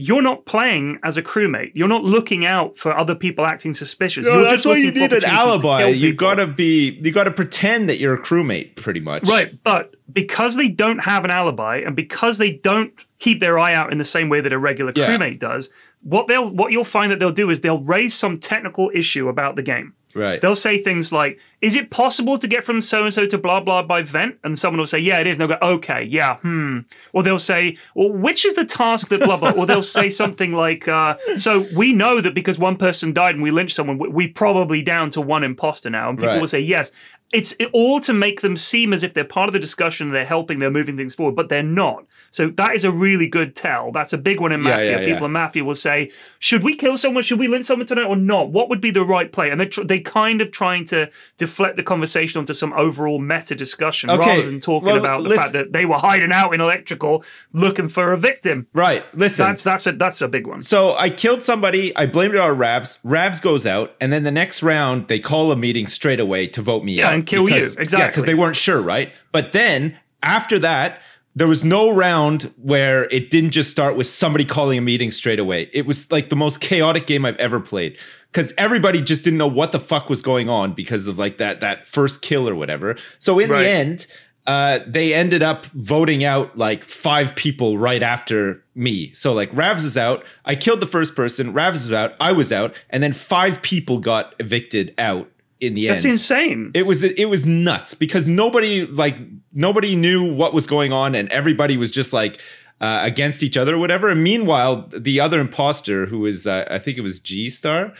you're 0.00 0.22
not 0.22 0.46
playing 0.46 0.96
as 1.02 1.16
a 1.16 1.22
crewmate. 1.22 1.72
You're 1.74 1.88
not 1.88 2.04
looking 2.04 2.46
out 2.46 2.78
for 2.78 2.96
other 2.96 3.16
people 3.16 3.44
acting 3.44 3.74
suspicious. 3.74 4.26
No, 4.26 4.34
you're 4.34 4.42
that's 4.42 4.54
just 4.62 4.66
why 4.66 4.76
you 4.76 4.92
need 4.92 5.12
an 5.12 5.24
alibi. 5.24 5.86
You 5.88 6.12
people. 6.12 6.26
gotta 6.28 6.46
be. 6.46 6.90
You 7.02 7.10
gotta 7.10 7.32
pretend 7.32 7.88
that 7.88 7.98
you're 7.98 8.14
a 8.14 8.22
crewmate, 8.22 8.76
pretty 8.76 9.00
much. 9.00 9.24
Right, 9.28 9.52
but 9.64 9.96
because 10.12 10.54
they 10.54 10.68
don't 10.68 11.00
have 11.00 11.24
an 11.24 11.30
alibi 11.32 11.78
and 11.78 11.96
because 11.96 12.38
they 12.38 12.52
don't 12.52 12.92
keep 13.18 13.40
their 13.40 13.58
eye 13.58 13.74
out 13.74 13.90
in 13.90 13.98
the 13.98 14.04
same 14.04 14.28
way 14.28 14.40
that 14.40 14.52
a 14.52 14.58
regular 14.58 14.92
Yeah. 14.94 15.08
crewmate 15.08 15.40
does, 15.40 15.68
what 16.02 16.28
they'll 16.28 16.48
what 16.48 16.70
you'll 16.70 16.84
find 16.84 17.10
that 17.10 17.18
they'll 17.18 17.32
do 17.32 17.50
is 17.50 17.60
they'll 17.62 17.82
raise 17.82 18.14
some 18.14 18.38
technical 18.38 18.92
issue 18.94 19.28
about 19.28 19.56
the 19.56 19.62
game. 19.64 19.94
Right. 20.14 20.40
They'll 20.40 20.54
say 20.56 20.78
things 20.78 21.12
like, 21.12 21.38
"Is 21.60 21.76
it 21.76 21.90
possible 21.90 22.38
to 22.38 22.48
get 22.48 22.64
from 22.64 22.80
so 22.80 23.04
and 23.04 23.12
so 23.12 23.26
to 23.26 23.36
blah 23.38 23.60
blah 23.60 23.82
by 23.82 24.02
vent?" 24.02 24.36
And 24.42 24.58
someone 24.58 24.78
will 24.78 24.86
say, 24.86 24.98
"Yeah, 24.98 25.20
it 25.20 25.26
is." 25.26 25.38
And 25.38 25.48
they'll 25.50 25.58
go, 25.58 25.66
"Okay, 25.74 26.02
yeah, 26.04 26.36
hmm." 26.38 26.78
Or 27.12 27.22
they'll 27.22 27.38
say, 27.38 27.76
"Well, 27.94 28.10
which 28.12 28.44
is 28.46 28.54
the 28.54 28.64
task 28.64 29.08
that 29.08 29.20
blah 29.20 29.36
blah?" 29.36 29.50
or 29.50 29.66
they'll 29.66 29.82
say 29.82 30.08
something 30.22 30.52
like, 30.52 30.88
uh, 30.88 31.16
"So 31.38 31.66
we 31.76 31.92
know 31.92 32.20
that 32.20 32.34
because 32.34 32.58
one 32.58 32.76
person 32.76 33.12
died 33.12 33.34
and 33.34 33.42
we 33.42 33.50
lynched 33.50 33.74
someone, 33.76 33.98
we- 33.98 34.08
we're 34.08 34.32
probably 34.34 34.82
down 34.82 35.10
to 35.10 35.20
one 35.20 35.44
imposter 35.44 35.90
now." 35.90 36.08
And 36.08 36.18
people 36.18 36.32
Right. 36.32 36.40
will 36.40 36.48
say, 36.48 36.60
"Yes." 36.60 36.90
It's 37.30 37.54
all 37.74 38.00
to 38.00 38.14
make 38.14 38.40
them 38.40 38.56
seem 38.56 38.94
as 38.94 39.02
if 39.02 39.12
they're 39.12 39.22
part 39.22 39.50
of 39.50 39.52
the 39.52 39.58
discussion, 39.58 40.12
they're 40.12 40.24
helping, 40.24 40.60
they're 40.60 40.70
moving 40.70 40.96
things 40.96 41.14
forward, 41.14 41.36
but 41.36 41.50
they're 41.50 41.62
not. 41.62 42.06
So 42.30 42.48
that 42.56 42.74
is 42.74 42.84
a 42.84 42.90
really 42.92 43.28
good 43.28 43.54
tell. 43.54 43.92
That's 43.92 44.14
a 44.14 44.18
big 44.18 44.40
one 44.40 44.50
in 44.50 44.62
Yeah, 44.62 44.70
Mafia. 44.70 44.90
yeah, 44.92 44.98
People 44.98 45.14
yeah. 45.20 45.24
in 45.26 45.32
Mafia 45.32 45.64
will 45.64 45.74
say, 45.74 46.10
"Should 46.38 46.62
we 46.62 46.74
kill 46.74 46.96
someone? 46.96 47.22
Should 47.22 47.38
we 47.38 47.46
lynch 47.48 47.66
someone 47.66 47.86
tonight 47.86 48.04
or 48.06 48.16
not? 48.16 48.50
What 48.50 48.70
would 48.70 48.80
be 48.80 48.90
the 48.90 49.02
right 49.04 49.30
play?" 49.30 49.50
And 49.50 49.60
they 49.60 49.66
tr- 49.66 49.84
they 49.84 50.00
kind 50.00 50.40
of 50.40 50.52
trying 50.52 50.84
to 50.86 51.10
deflect 51.36 51.76
the 51.76 51.82
conversation 51.82 52.38
onto 52.38 52.54
some 52.54 52.72
overall 52.74 53.18
meta 53.18 53.54
discussion 53.54 54.08
Okay, 54.10 54.20
rather 54.26 54.42
than 54.46 54.60
talking 54.60 54.86
well, 54.88 54.96
about 54.98 55.22
the 55.24 55.34
fact 55.34 55.52
that 55.52 55.72
they 55.72 55.84
were 55.84 55.98
hiding 55.98 56.32
out 56.32 56.54
in 56.54 56.60
electrical 56.62 57.24
looking 57.52 57.88
for 57.88 58.12
a 58.12 58.16
victim. 58.18 58.66
Right. 58.72 59.02
Listen. 59.14 59.46
That's 59.46 59.62
that's 59.62 59.86
a 59.86 59.92
that's 59.92 60.20
a 60.22 60.28
big 60.28 60.46
one. 60.46 60.62
so 60.62 60.94
I 60.96 61.10
killed 61.10 61.42
somebody. 61.42 61.94
I 61.96 62.06
blamed 62.06 62.34
it 62.34 62.40
on 62.40 62.56
Ravs. 62.58 62.98
Ravs 63.04 63.40
goes 63.42 63.66
out, 63.66 63.94
and 64.00 64.12
then 64.12 64.22
the 64.22 64.30
next 64.30 64.62
round 64.62 65.08
they 65.08 65.18
call 65.18 65.52
a 65.52 65.56
meeting 65.56 65.86
straight 65.86 66.20
away 66.20 66.46
to 66.48 66.62
vote 66.62 66.84
me 66.84 66.94
Yeah, 66.94 67.08
out 67.08 67.17
and 67.18 67.26
kill 67.26 67.48
you. 67.48 67.54
because- 67.70 67.92
Yeah, 67.92 68.08
because 68.08 68.24
they 68.24 68.34
weren't 68.34 68.56
sure, 68.56 68.80
right? 68.80 69.10
But 69.32 69.52
then 69.52 69.96
after 70.22 70.58
that. 70.60 71.00
There 71.36 71.46
was 71.46 71.62
no 71.62 71.90
round 71.92 72.52
where 72.56 73.04
it 73.12 73.30
didn't 73.30 73.52
just 73.52 73.70
start 73.70 73.96
with 73.96 74.08
somebody 74.08 74.44
calling 74.44 74.76
a 74.76 74.80
meeting 74.80 75.12
straight 75.12 75.38
away. 75.38 75.70
It 75.72 75.86
was 75.86 76.10
like 76.10 76.30
the 76.30 76.34
most 76.36 76.60
chaotic 76.60 77.06
game 77.06 77.24
I've 77.24 77.36
ever 77.36 77.60
played 77.60 77.96
because 78.32 78.52
everybody 78.58 79.00
just 79.00 79.22
didn't 79.22 79.38
know 79.38 79.46
what 79.46 79.70
the 79.70 79.78
fuck 79.78 80.08
was 80.10 80.20
going 80.20 80.48
on 80.48 80.72
because 80.72 81.06
of 81.06 81.16
like 81.16 81.38
that 81.38 81.60
that 81.60 81.86
first 81.86 82.22
kill 82.22 82.48
or 82.48 82.56
whatever. 82.56 82.96
So 83.20 83.38
in 83.38 83.50
Right. 83.50 83.62
the 83.62 83.68
end, 83.68 84.06
uh, 84.48 84.80
they 84.84 85.14
ended 85.14 85.42
up 85.44 85.66
voting 85.66 86.24
out 86.24 86.58
like 86.58 86.82
five 86.82 87.36
people 87.36 87.78
right 87.78 88.02
after 88.02 88.60
me. 88.74 89.12
So 89.12 89.32
like 89.32 89.52
Ravs 89.52 89.84
is 89.84 89.96
out. 89.96 90.24
I 90.44 90.56
killed 90.56 90.80
the 90.80 90.86
first 90.86 91.14
person. 91.14 91.52
Ravs 91.54 91.72
was 91.84 91.92
out. 91.92 92.14
I 92.18 92.32
was 92.32 92.50
out, 92.50 92.74
and 92.90 93.00
then 93.00 93.12
five 93.12 93.62
people 93.62 94.00
got 94.00 94.34
evicted 94.40 94.92
out 94.98 95.30
in 95.60 95.74
the 95.74 95.88
That's 95.88 96.04
end. 96.04 96.14
That's 96.14 96.22
insane. 96.22 96.70
It 96.74 96.86
was 96.86 97.02
it 97.04 97.28
was 97.28 97.44
nuts 97.46 97.94
because 97.94 98.26
nobody 98.26 98.86
like 98.86 99.16
nobody 99.52 99.96
knew 99.96 100.32
what 100.32 100.54
was 100.54 100.66
going 100.66 100.92
on, 100.92 101.14
and 101.14 101.28
everybody 101.30 101.76
was 101.76 101.90
just 101.90 102.12
like. 102.12 102.40
Uh, 102.80 103.00
against 103.02 103.42
each 103.42 103.56
other 103.56 103.74
or 103.74 103.78
whatever. 103.78 104.08
And 104.08 104.22
meanwhile, 104.22 104.88
the 104.96 105.18
other 105.18 105.40
imposter, 105.40 106.06
who 106.06 106.20
was, 106.20 106.46
uh, 106.46 106.64
I 106.70 106.78
think 106.78 106.96
it 106.96 107.00
was 107.00 107.18
G 107.18 107.50
Star, 107.50 107.92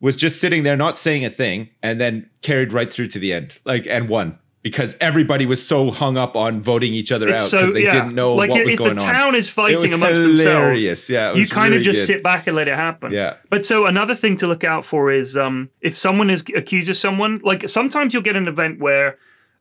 was 0.00 0.16
just 0.16 0.40
sitting 0.40 0.64
there 0.64 0.76
not 0.76 0.98
saying 0.98 1.24
a 1.24 1.30
thing 1.30 1.68
and 1.84 2.00
then 2.00 2.28
carried 2.42 2.72
right 2.72 2.92
through 2.92 3.06
to 3.10 3.20
the 3.20 3.32
end, 3.32 3.60
like, 3.64 3.86
and 3.86 4.08
won 4.08 4.36
because 4.64 4.96
everybody 5.00 5.46
was 5.46 5.64
so 5.64 5.90
hung 5.92 6.16
up 6.18 6.34
on 6.34 6.60
voting 6.62 6.92
each 6.94 7.12
other 7.12 7.28
It's 7.28 7.42
out 7.42 7.46
so 7.48 7.58
because 7.60 7.74
they 7.74 7.84
yeah. 7.84 7.92
didn't 7.92 8.14
know 8.16 8.34
like 8.34 8.50
what 8.50 8.60
if 8.62 8.64
was 8.64 8.72
the 8.72 8.78
going 8.78 8.90
on. 8.92 8.96
The 8.96 9.02
town 9.12 9.34
is 9.36 9.48
It 9.48 9.52
fighting 9.52 9.80
was 9.82 9.92
amongst 9.92 10.20
hilarious. 10.22 11.06
themselves. 11.06 11.10
Yeah, 11.10 11.40
you 11.40 11.46
kind 11.46 11.68
really 11.70 11.76
of 11.82 11.84
just 11.84 12.00
good. 12.00 12.06
sit 12.14 12.22
back 12.24 12.46
and 12.48 12.56
let 12.56 12.66
it 12.66 12.74
happen. 12.74 13.12
Yeah. 13.12 13.36
But 13.50 13.64
so 13.64 13.86
another 13.86 14.16
thing 14.16 14.36
to 14.38 14.46
look 14.48 14.64
out 14.64 14.84
for 14.84 15.12
is 15.12 15.36
um, 15.36 15.68
if 15.82 15.96
someone 15.96 16.30
is 16.30 16.42
accuses 16.56 16.98
someone, 16.98 17.40
like 17.44 17.68
sometimes 17.68 18.12
you'll 18.14 18.22
get 18.22 18.34
an 18.36 18.48
event 18.48 18.80
where 18.80 19.18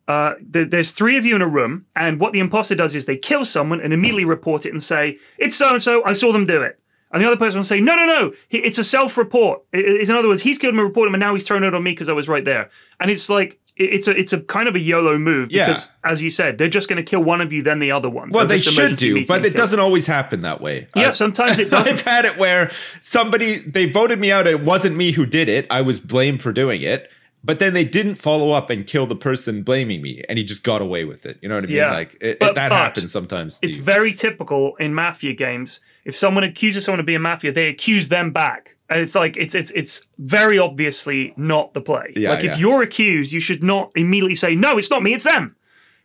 uh, 0.08 0.34
th- 0.52 0.70
there's 0.70 0.92
three 0.92 1.18
of 1.18 1.26
you 1.26 1.36
in 1.36 1.42
a 1.42 1.48
room, 1.48 1.86
and 1.96 2.20
what 2.20 2.34
the 2.34 2.40
imposter 2.40 2.74
does 2.76 2.96
is 2.96 3.06
they 3.06 3.16
kill 3.18 3.46
someone 3.46 3.80
and 3.82 3.94
immediately 3.94 4.26
report 4.26 4.66
it 4.66 4.72
and 4.72 4.82
say, 4.82 5.18
"It's 5.38 5.56
so 5.56 5.70
and 5.70 5.82
so. 5.82 6.04
I 6.06 6.14
saw 6.14 6.32
them 6.34 6.46
do 6.46 6.62
it." 6.62 6.80
And 7.12 7.22
the 7.22 7.28
other 7.28 7.38
person 7.38 7.60
will 7.60 7.64
say, 7.64 7.80
"No, 7.80 7.96
no, 7.96 8.06
no. 8.06 8.34
It's 8.50 8.78
a 8.80 8.84
self-report. 8.84 9.62
I- 9.74 9.78
It's 9.78 10.10
in 10.10 10.16
other 10.16 10.28
words, 10.28 10.42
he's 10.42 10.58
killed 10.58 10.74
him 10.74 10.80
and 10.80 10.88
reported 10.88 11.10
him, 11.10 11.16
and 11.16 11.22
now 11.22 11.34
he's 11.34 11.44
thrown 11.44 11.64
it 11.64 11.74
on 11.76 11.84
me 11.84 11.92
because 11.92 12.10
I 12.10 12.14
was 12.14 12.28
right 12.28 12.44
there." 12.44 12.70
And 13.00 13.12
it's 13.12 13.30
like 13.30 13.60
it's 13.76 14.08
a 14.08 14.12
it's 14.18 14.34
a 14.34 14.40
kind 14.42 14.68
of 14.68 14.76
a 14.76 14.80
YOLO 14.80 15.18
move 15.18 15.50
Yeah. 15.52 15.68
because, 15.68 15.90
as 16.04 16.22
you 16.22 16.30
said, 16.30 16.58
they're 16.58 16.68
just 16.68 16.88
going 16.90 16.98
to 16.98 17.10
kill 17.10 17.24
one 17.24 17.42
of 17.42 17.52
you, 17.52 17.64
then 17.64 17.80
the 17.80 17.92
other 17.92 18.10
one. 18.10 18.30
Well, 18.30 18.46
They'll 18.46 18.58
they 18.58 18.64
should 18.64 18.98
do, 18.98 19.26
but 19.26 19.44
it 19.46 19.50
kill. 19.54 19.58
doesn't 19.58 19.80
always 19.80 20.06
happen 20.06 20.42
that 20.42 20.62
way. 20.62 20.88
Yeah, 20.96 21.08
I- 21.08 21.12
sometimes 21.12 21.58
it 21.60 21.70
doesn't. 21.72 21.94
I've 21.94 22.02
had 22.02 22.26
it 22.26 22.38
where 22.38 22.72
somebody 23.02 23.58
they 23.60 23.90
voted 23.90 24.20
me 24.20 24.32
out. 24.32 24.48
It 24.48 24.64
wasn't 24.64 24.96
me 24.96 25.12
who 25.12 25.26
did 25.26 25.50
it. 25.50 25.68
I 25.70 25.82
was 25.82 26.00
blamed 26.00 26.42
for 26.42 26.52
doing 26.52 26.82
it. 26.82 27.10
But 27.46 27.60
then 27.60 27.74
they 27.74 27.84
didn't 27.84 28.16
follow 28.16 28.52
up 28.52 28.70
and 28.70 28.88
kill 28.88 29.06
the 29.06 29.18
person 29.18 29.64
blaming 29.64 30.02
me, 30.02 30.24
and 30.30 30.38
he 30.38 30.46
just 30.46 30.64
got 30.64 30.82
away 30.82 31.04
with 31.04 31.26
it. 31.26 31.40
You 31.42 31.50
know 31.50 31.56
what 31.56 31.66
I 31.66 31.68
mean? 31.68 31.76
Yeah. 31.76 31.92
Like 31.92 32.18
it, 32.22 32.40
But- 32.40 32.52
it, 32.52 32.56
that 32.56 32.72
happens 32.72 33.12
sometimes. 33.12 33.60
It's 33.62 33.74
Steve. 33.74 33.84
very 33.86 34.14
typical 34.14 34.78
in 34.78 34.94
mafia 34.94 35.34
games. 35.34 35.82
If 36.06 36.16
someone 36.16 36.46
accuses 36.46 36.86
someone 36.86 37.02
of 37.02 37.06
being 37.06 37.22
mafia, 37.22 37.52
they 37.52 37.68
accuse 37.68 38.08
them 38.08 38.32
back. 38.32 38.78
And 38.94 39.02
it's 39.02 39.16
like 39.16 39.36
it's 39.38 39.56
it's 39.56 39.72
it's 39.72 40.06
very 40.20 40.60
obviously 40.60 41.34
not 41.36 41.74
the 41.74 41.82
play. 41.82 42.14
Yeah, 42.16 42.30
like 42.30 42.44
yeah. 42.44 42.54
if 42.54 42.60
you're 42.60 42.84
accused, 42.84 43.32
you 43.34 43.40
should 43.40 43.64
not 43.64 43.92
immediately 43.96 44.36
say, 44.36 44.54
No, 44.56 44.78
it's 44.78 44.90
not 44.92 45.02
me, 45.02 45.14
it's 45.16 45.24
them. 45.24 45.56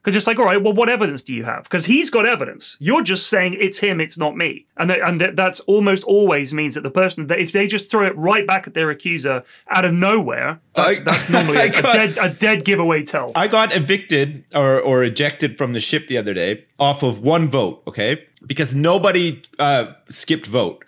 Because 0.00 0.14
it's 0.14 0.26
like, 0.28 0.38
all 0.38 0.44
right, 0.46 0.62
well, 0.62 0.72
what 0.72 0.88
evidence 0.88 1.22
do 1.22 1.34
you 1.34 1.44
have? 1.44 1.64
Because 1.64 1.84
he's 1.84 2.08
got 2.08 2.24
evidence. 2.24 2.78
You're 2.80 3.02
just 3.02 3.28
saying 3.28 3.56
it's 3.60 3.78
him, 3.80 4.00
it's 4.00 4.16
not 4.16 4.36
me, 4.36 4.64
and 4.78 4.88
that, 4.88 5.00
and 5.06 5.20
that, 5.20 5.36
that's 5.36 5.60
almost 5.60 6.04
always 6.04 6.54
means 6.54 6.76
that 6.76 6.82
the 6.82 6.90
person 6.90 7.26
that 7.26 7.40
if 7.40 7.50
they 7.52 7.66
just 7.66 7.90
throw 7.90 8.06
it 8.06 8.16
right 8.16 8.46
back 8.46 8.66
at 8.66 8.72
their 8.74 8.88
accuser 8.90 9.42
out 9.68 9.84
of 9.84 9.92
nowhere, 9.92 10.60
that's, 10.74 10.98
I- 10.98 11.02
that's 11.02 11.28
normally 11.36 11.58
a, 11.58 11.64
a 11.78 11.82
got- 11.82 11.92
dead 11.92 12.18
a 12.18 12.30
dead 12.30 12.64
giveaway 12.64 13.02
tell. 13.02 13.32
I 13.34 13.48
got 13.48 13.74
evicted 13.76 14.44
or, 14.54 14.80
or 14.80 15.02
ejected 15.02 15.58
from 15.58 15.72
the 15.74 15.80
ship 15.80 16.06
the 16.06 16.16
other 16.16 16.32
day 16.32 16.64
off 16.78 17.02
of 17.02 17.20
one 17.22 17.50
vote, 17.50 17.82
okay? 17.86 18.24
Because 18.46 18.74
nobody 18.74 19.42
uh, 19.58 19.92
skipped 20.08 20.46
vote. 20.46 20.84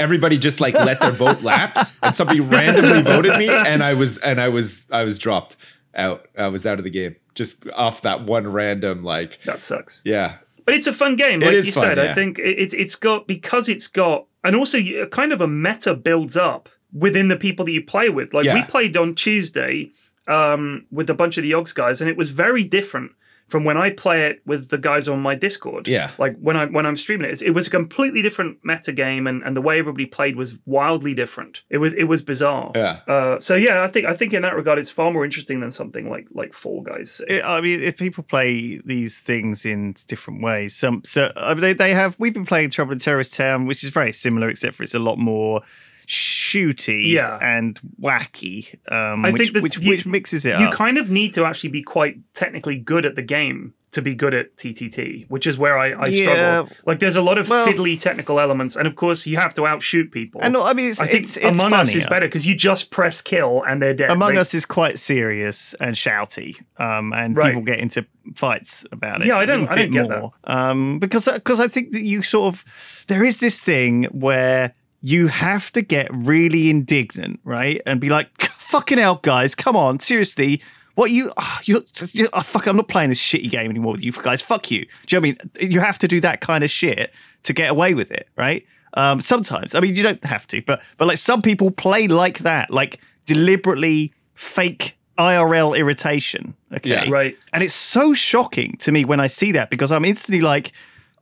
Everybody 0.00 0.38
just 0.38 0.58
like 0.60 0.74
let 0.74 0.98
their 1.00 1.12
vote 1.12 1.42
lapse 1.50 1.96
and 2.02 2.16
somebody 2.16 2.40
randomly 2.40 3.02
voted 3.02 3.36
me 3.36 3.48
and 3.48 3.84
I 3.84 3.94
was 3.94 4.18
and 4.18 4.40
I 4.40 4.48
was 4.48 4.86
I 4.90 5.04
was 5.04 5.18
dropped 5.18 5.56
out. 5.94 6.26
I 6.36 6.48
was 6.48 6.66
out 6.66 6.78
of 6.78 6.84
the 6.84 6.90
game 6.90 7.14
just 7.34 7.68
off 7.70 8.02
that 8.02 8.24
one 8.24 8.46
random 8.48 9.04
like 9.04 9.38
that 9.44 9.60
sucks. 9.60 10.02
yeah. 10.04 10.36
But 10.66 10.74
it's 10.74 10.86
a 10.86 10.92
fun 10.92 11.16
game, 11.16 11.42
It 11.42 11.46
like 11.46 11.54
is 11.54 11.66
you 11.66 11.72
fun, 11.72 11.82
said. 11.82 11.98
I 11.98 12.12
think 12.12 12.38
it- 12.38 12.58
it's 12.58 12.74
it's 12.74 12.94
got 12.96 13.26
because 13.26 13.68
it's 13.68 13.88
got, 13.88 14.26
and 14.44 14.54
also 14.56 14.78
kind 15.10 15.32
of 15.32 15.40
a 15.40 15.46
meta 15.48 15.94
builds 15.94 16.36
up 16.36 16.68
within 16.92 17.28
the 17.28 17.36
people 17.36 17.64
that 17.64 17.72
you 17.72 17.84
play 17.84 18.08
with. 18.08 18.32
Like 18.34 18.46
we 18.54 18.62
played 18.64 18.96
on 18.96 19.14
Tuesday 19.14 19.90
um, 20.28 20.86
with 20.90 21.10
a 21.10 21.14
bunch 21.14 21.36
of 21.38 21.42
the 21.42 21.50
Yogs 21.52 21.74
guys, 21.74 22.00
and 22.00 22.08
it 22.10 22.16
was 22.16 22.30
very 22.30 22.62
different 22.64 23.12
from 23.50 23.64
when 23.64 23.76
I 23.76 23.90
play 23.90 24.26
it 24.26 24.40
with 24.46 24.68
the 24.70 24.78
guys 24.78 25.08
on 25.08 25.20
my 25.20 25.34
Discord. 25.34 25.88
Yeah. 25.88 26.10
like 26.18 26.36
when 26.38 26.56
I 26.56 26.66
when 26.66 26.86
I'm 26.86 26.96
streaming 26.96 27.30
it, 27.30 27.42
it 27.42 27.50
was 27.50 27.66
a 27.66 27.70
completely 27.70 28.22
different 28.22 28.58
meta 28.64 28.92
game, 28.92 29.26
and, 29.26 29.42
and 29.42 29.56
the 29.56 29.60
way 29.60 29.78
everybody 29.78 30.06
played 30.06 30.36
was 30.36 30.56
wildly 30.66 31.14
different. 31.14 31.62
It 31.68 31.78
was 31.78 31.92
it 31.94 32.04
was 32.04 32.22
bizarre. 32.22 32.72
Yeah. 32.74 33.00
Uh, 33.08 33.40
so 33.40 33.56
yeah, 33.56 33.82
I 33.82 33.88
think 33.88 34.06
I 34.06 34.14
think 34.14 34.32
in 34.32 34.42
that 34.42 34.54
regard, 34.54 34.78
it's 34.78 34.90
far 34.90 35.12
more 35.12 35.24
interesting 35.24 35.60
than 35.60 35.70
something 35.70 36.08
like 36.08 36.28
like 36.32 36.52
Fall 36.54 36.80
Guys. 36.82 37.20
It- 37.28 37.44
I 37.44 37.60
mean, 37.60 37.82
if 37.82 37.96
people 37.96 38.22
play 38.24 38.80
these 38.84 39.20
things 39.20 39.64
in 39.66 39.94
different 40.06 40.42
ways, 40.42 40.76
some 40.76 41.02
so 41.04 41.32
I 41.36 41.54
mean, 41.54 41.60
they 41.62 41.72
they 41.72 41.92
have. 41.94 42.16
We've 42.18 42.32
been 42.34 42.46
playing 42.46 42.70
Trouble 42.70 42.92
in 42.92 42.98
Terrorist 43.00 43.34
Town, 43.34 43.66
which 43.66 43.82
is 43.82 43.90
very 43.90 44.12
similar, 44.12 44.48
except 44.48 44.76
for 44.76 44.82
it's 44.84 44.94
a 44.94 44.98
lot 45.00 45.18
more 45.18 45.62
shooty 46.10 47.12
Yeah. 47.12 47.38
and 47.40 47.78
wacky, 48.02 48.74
um, 48.90 49.24
I 49.24 49.30
which, 49.30 49.52
think 49.52 49.62
which, 49.62 49.78
you- 49.78 49.90
which 49.90 50.06
mixes 50.06 50.44
it 50.44 50.58
you 50.58 50.66
up. 50.66 50.74
kind 50.74 50.98
of 50.98 51.08
need 51.10 51.34
to 51.34 51.44
actually 51.44 51.70
be 51.70 51.82
quite 51.82 52.18
technically 52.34 52.76
good 52.76 53.06
at 53.06 53.14
the 53.14 53.22
game 53.22 53.74
to 53.92 54.00
be 54.02 54.14
good 54.14 54.34
at 54.34 54.56
TTT, 54.56 55.26
which 55.28 55.48
is 55.48 55.58
where 55.58 55.76
I, 55.76 55.90
I 55.90 56.06
Yeah. 56.06 56.22
struggle. 56.62 56.76
Like, 56.86 57.00
there's 57.00 57.16
a 57.16 57.22
lot 57.22 57.38
of 57.38 57.48
Well- 57.48 57.66
fiddly 57.66 57.98
technical 57.98 58.38
elements, 58.38 58.76
and 58.76 58.86
of 58.86 58.94
course, 58.94 59.26
you 59.26 59.36
have 59.36 59.52
to 59.54 59.66
outshoot 59.66 60.12
people. 60.12 60.40
and 60.42 60.56
I 60.56 60.72
mean, 60.74 60.90
it's, 60.90 61.00
I 61.00 61.06
think 61.08 61.24
it's, 61.24 61.36
it's 61.36 61.58
Among 61.60 61.72
Us 61.72 61.94
is 61.94 62.06
better 62.06 62.26
because 62.26 62.46
you 62.46 62.54
just 62.54 62.90
press 62.92 63.20
kill 63.20 63.62
and 63.66 63.82
they're 63.82 63.94
dead. 63.94 64.10
Among 64.10 64.34
They- 64.34 64.40
Us 64.40 64.54
is 64.54 64.64
quite 64.66 64.98
serious 64.98 65.74
and 65.80 65.96
shouty, 65.96 66.56
um, 66.78 67.12
and 67.12 67.36
Right. 67.36 67.48
people 67.48 67.62
get 67.62 67.80
into 67.80 68.04
fights 68.36 68.86
about 68.92 69.22
it. 69.22 69.26
Yeah, 69.26 69.38
I 69.38 69.44
don't- 69.44 69.68
I 69.68 69.74
don't 69.76 69.90
get 69.90 70.08
that. 70.08 70.20
more. 70.20 70.32
Um, 70.44 70.98
because 71.00 71.28
because 71.28 71.58
I 71.58 71.66
think 71.66 71.90
that 71.90 72.02
you 72.02 72.22
sort 72.22 72.54
of 72.54 72.64
there 73.08 73.24
is 73.24 73.40
this 73.40 73.58
thing 73.60 74.04
where 74.12 74.72
you 75.00 75.28
have 75.28 75.72
to 75.72 75.82
get 75.82 76.08
really 76.12 76.70
indignant, 76.70 77.40
right, 77.44 77.80
and 77.86 78.00
be 78.00 78.08
like, 78.08 78.40
"Fucking 78.42 78.98
hell, 78.98 79.16
guys, 79.22 79.54
come 79.54 79.76
on, 79.76 80.00
seriously." 80.00 80.62
What 80.96 81.12
you, 81.12 81.32
ah, 81.38 81.60
you, 81.64 81.86
you 82.12 82.28
oh, 82.32 82.40
fuck! 82.42 82.66
I'm 82.66 82.76
not 82.76 82.88
playing 82.88 83.08
this 83.08 83.22
shitty 83.22 83.48
game 83.50 83.70
anymore 83.70 83.92
with 83.92 84.02
you 84.02 84.12
guys. 84.12 84.42
Fuck 84.42 84.70
you. 84.70 84.86
Do 85.06 85.16
you 85.16 85.20
know 85.20 85.28
what 85.28 85.38
I 85.60 85.62
mean? 85.64 85.72
You 85.72 85.80
have 85.80 85.98
to 86.00 86.08
do 86.08 86.20
that 86.20 86.40
kind 86.40 86.62
of 86.64 86.70
shit 86.70 87.12
to 87.44 87.52
get 87.52 87.70
away 87.70 87.94
with 87.94 88.10
it, 88.10 88.28
right? 88.36 88.66
Um, 88.94 89.20
sometimes, 89.20 89.74
I 89.74 89.80
mean, 89.80 89.94
you 89.94 90.02
don't 90.02 90.22
have 90.24 90.46
to, 90.48 90.60
but 90.62 90.82
but 90.98 91.08
like 91.08 91.18
some 91.18 91.42
people 91.42 91.70
play 91.70 92.08
like 92.08 92.40
that, 92.40 92.70
like 92.70 93.00
deliberately 93.24 94.12
fake 94.34 94.98
IRL 95.18 95.78
irritation. 95.78 96.54
Okay, 96.72 96.90
Yeah. 96.90 97.10
Right. 97.10 97.36
And 97.52 97.62
it's 97.62 97.74
so 97.74 98.14
shocking 98.14 98.76
to 98.78 98.90
me 98.90 99.04
when 99.04 99.20
I 99.20 99.26
see 99.26 99.52
that 99.52 99.70
because 99.70 99.92
I'm 99.92 100.04
instantly 100.04 100.40
like, 100.40 100.72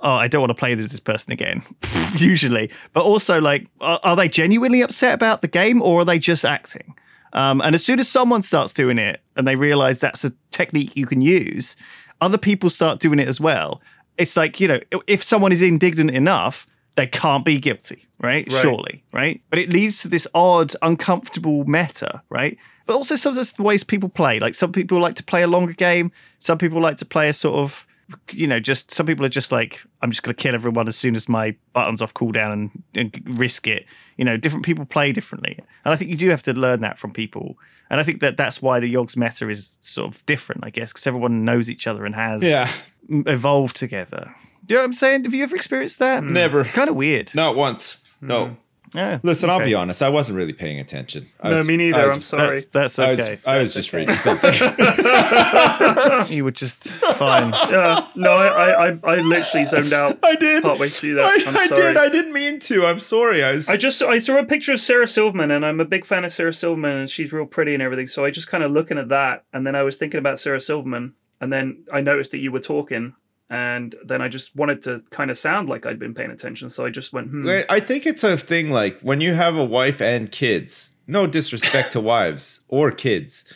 oh, 0.00 0.14
I 0.14 0.28
don't 0.28 0.40
want 0.40 0.50
to 0.50 0.54
play 0.54 0.74
with 0.74 0.90
this 0.90 1.00
person 1.00 1.32
again. 1.32 1.62
Usually, 2.16 2.70
but 2.92 3.04
also 3.04 3.40
like, 3.40 3.66
are, 3.80 4.00
are 4.02 4.16
they 4.16 4.28
genuinely 4.28 4.82
upset 4.82 5.14
about 5.14 5.42
the 5.42 5.48
game 5.48 5.82
or 5.82 6.00
are 6.00 6.04
they 6.04 6.18
just 6.18 6.44
acting? 6.44 6.94
Um, 7.32 7.60
and 7.60 7.74
as 7.74 7.84
soon 7.84 8.00
as 8.00 8.08
someone 8.08 8.42
starts 8.42 8.72
doing 8.72 8.98
it 8.98 9.20
and 9.36 9.46
they 9.46 9.56
realize 9.56 10.00
that's 10.00 10.24
a 10.24 10.32
technique 10.50 10.96
you 10.96 11.06
can 11.06 11.20
use, 11.20 11.76
other 12.20 12.38
people 12.38 12.70
start 12.70 13.00
doing 13.00 13.18
it 13.18 13.28
as 13.28 13.40
well. 13.40 13.82
It's 14.16 14.36
like, 14.36 14.60
you 14.60 14.68
know, 14.68 14.80
if 15.06 15.22
someone 15.22 15.52
is 15.52 15.62
indignant 15.62 16.10
enough, 16.10 16.66
they 16.96 17.06
can't 17.06 17.44
be 17.44 17.60
guilty, 17.60 18.08
right? 18.20 18.50
Right. 18.50 18.60
Surely, 18.60 19.04
right? 19.12 19.40
But 19.50 19.60
it 19.60 19.70
leads 19.70 20.02
to 20.02 20.08
this 20.08 20.26
odd, 20.34 20.72
uncomfortable 20.82 21.64
meta, 21.64 22.22
right? 22.28 22.58
But 22.86 22.96
also 22.96 23.14
sometimes 23.14 23.52
the 23.52 23.62
ways 23.62 23.84
people 23.84 24.08
play. 24.08 24.40
Like 24.40 24.56
some 24.56 24.72
people 24.72 24.98
like 24.98 25.14
to 25.16 25.22
play 25.22 25.42
a 25.42 25.46
longer 25.46 25.74
game, 25.74 26.10
some 26.40 26.58
people 26.58 26.80
like 26.80 26.96
to 26.96 27.04
play 27.04 27.28
a 27.28 27.32
sort 27.32 27.56
of 27.56 27.86
you 28.32 28.46
know, 28.46 28.58
just 28.60 28.90
some 28.92 29.06
people 29.06 29.24
are 29.26 29.28
just 29.30 29.52
like, 29.52 29.84
I'm 30.02 30.10
just 30.10 30.22
going 30.22 30.34
to 30.34 30.42
kill 30.42 30.54
everyone 30.54 30.88
as 30.88 30.96
soon 30.96 31.14
as 31.14 31.28
my 31.28 31.54
button's 31.72 32.00
off 32.00 32.14
cooldown 32.14 32.52
and, 32.52 32.82
and 32.94 33.38
risk 33.40 33.66
it. 33.66 33.84
You 34.16 34.24
know, 34.24 34.36
different 34.36 34.64
people 34.64 34.84
play 34.86 35.12
differently, 35.12 35.56
and 35.84 35.92
I 35.92 35.96
think 35.96 36.10
you 36.10 36.16
do 36.16 36.28
have 36.30 36.42
to 36.44 36.52
learn 36.54 36.80
that 36.80 36.98
from 36.98 37.12
people. 37.12 37.56
And 37.90 38.00
I 38.00 38.02
think 38.02 38.20
that 38.20 38.36
that's 38.36 38.60
why 38.62 38.80
the 38.80 38.92
Yogs 38.92 39.16
meta 39.16 39.48
is 39.48 39.78
sort 39.80 40.14
of 40.14 40.24
different, 40.26 40.62
I 40.64 40.70
guess, 40.70 40.92
because 40.92 41.06
everyone 41.06 41.44
knows 41.44 41.70
each 41.70 41.86
other 41.86 42.04
and 42.04 42.14
has 42.14 42.42
Yeah. 42.42 42.70
evolved 43.10 43.76
together. 43.76 44.34
Do 44.66 44.74
you 44.74 44.78
know 44.78 44.82
what 44.82 44.86
I'm 44.88 44.92
saying? 44.92 45.24
Have 45.24 45.32
you 45.34 45.42
ever 45.42 45.56
experienced 45.56 45.98
that? 46.00 46.22
Never. 46.22 46.60
It's 46.60 46.68
kind 46.70 46.90
of 46.90 46.96
weird. 46.96 47.34
Not 47.34 47.56
once. 47.56 48.04
No. 48.20 48.44
Mm-hmm. 48.44 48.54
Yeah. 48.94 49.18
Listen, 49.22 49.50
I'll 49.50 49.64
be 49.64 49.74
honest. 49.74 50.02
I 50.02 50.08
wasn't 50.08 50.36
really 50.38 50.52
paying 50.52 50.78
attention. 50.80 51.28
I 51.40 51.50
No, 51.50 51.56
was- 51.56 51.66
me 51.66 51.76
neither. 51.76 52.00
I 52.00 52.04
was- 52.04 52.14
I'm 52.14 52.22
sorry. 52.22 52.50
That's 52.50 52.66
that's 52.66 52.98
I 52.98 53.10
was, 53.10 53.20
okay. 53.20 53.38
I 53.44 53.58
was 53.58 53.74
just 53.74 53.92
reading 53.92 54.14
something. 54.16 54.52
you 56.28 56.44
were 56.44 56.50
just 56.50 56.88
fine. 56.88 57.52
Yeah. 57.68 58.08
No, 58.14 58.32
I, 58.32 58.88
I, 58.88 58.98
I 59.04 59.16
literally 59.20 59.64
zoned 59.66 59.92
out. 59.92 60.18
I 60.24 60.34
did. 60.36 60.62
Partway 60.62 60.88
through 60.88 61.16
that. 61.16 61.26
I, 61.26 61.50
I'm 61.50 61.56
I 61.56 61.66
did. 61.68 61.96
I 61.96 62.08
didn't 62.08 62.32
mean 62.32 62.60
to. 62.60 62.86
I'm 62.86 62.98
sorry. 62.98 63.42
I 63.44 63.52
was. 63.52 63.68
I 63.68 63.76
just 63.76 64.00
I 64.02 64.18
saw 64.18 64.38
a 64.38 64.44
picture 64.44 64.72
of 64.72 64.80
Sarah 64.80 65.06
Silverman 65.06 65.50
and 65.50 65.64
I'm 65.66 65.80
a 65.80 65.84
big 65.84 66.04
fan 66.06 66.24
of 66.24 66.32
Sarah 66.32 66.52
Silverman 66.52 66.96
and 66.96 67.10
she's 67.10 67.32
real 67.32 67.46
pretty 67.46 67.74
and 67.74 67.82
everything. 67.82 68.06
So 68.06 68.24
I 68.24 68.30
just 68.30 68.48
kind 68.48 68.64
of 68.64 68.70
looking 68.70 68.96
at 68.98 69.08
that 69.10 69.44
and 69.52 69.66
then 69.66 69.74
I 69.74 69.82
was 69.82 69.96
thinking 69.96 70.18
about 70.18 70.38
Sarah 70.38 70.60
Silverman 70.60 71.14
and 71.40 71.52
then 71.52 71.84
I 71.92 72.00
noticed 72.00 72.30
that 72.30 72.38
you 72.38 72.50
were 72.52 72.60
talking 72.60 73.14
and 73.50 73.94
then 74.04 74.20
I 74.20 74.28
just 74.28 74.54
wanted 74.54 74.82
to 74.82 75.02
kind 75.10 75.30
of 75.30 75.36
sound 75.38 75.68
like 75.68 75.86
I'd 75.86 75.98
been 75.98 76.14
paying 76.14 76.30
attention. 76.30 76.68
So 76.70 76.84
I 76.84 76.90
just 76.90 77.12
went, 77.12 77.28
hmm. 77.28 77.46
Wait, 77.46 77.66
I 77.70 77.80
think 77.80 78.06
it's 78.06 78.22
a 78.24 78.36
thing 78.36 78.70
like 78.70 78.98
when 79.00 79.20
you 79.20 79.34
have 79.34 79.56
a 79.56 79.64
wife 79.64 80.00
and 80.00 80.30
kids. 80.30 80.90
No 81.10 81.26
disrespect 81.26 81.92
to 81.92 82.00
wives 82.12 82.60
or 82.68 82.90
kids, 82.90 83.50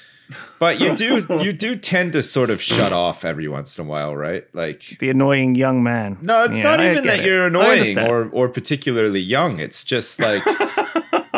but 0.58 0.80
you 0.80 0.96
do 0.96 1.26
you 1.42 1.52
do 1.52 1.76
tend 1.76 2.14
to 2.14 2.22
sort 2.22 2.48
of 2.48 2.62
shut 2.62 2.90
off 2.94 3.26
every 3.26 3.46
once 3.46 3.78
in 3.78 3.84
a 3.84 3.88
while, 3.88 4.16
right? 4.16 4.44
Like 4.54 4.96
The 5.00 5.10
annoying 5.10 5.54
young 5.54 5.82
man. 5.82 6.16
no, 6.22 6.44
it's 6.44 6.56
Yeah, 6.56 6.62
not 6.62 6.80
I 6.80 6.90
even 6.92 7.04
that 7.04 7.18
it. 7.20 7.26
you're 7.26 7.46
annoying 7.48 7.98
or 7.98 8.30
or 8.32 8.48
particularly 8.48 9.20
young. 9.20 9.58
It's 9.60 9.84
just 9.84 10.18
like 10.18 10.42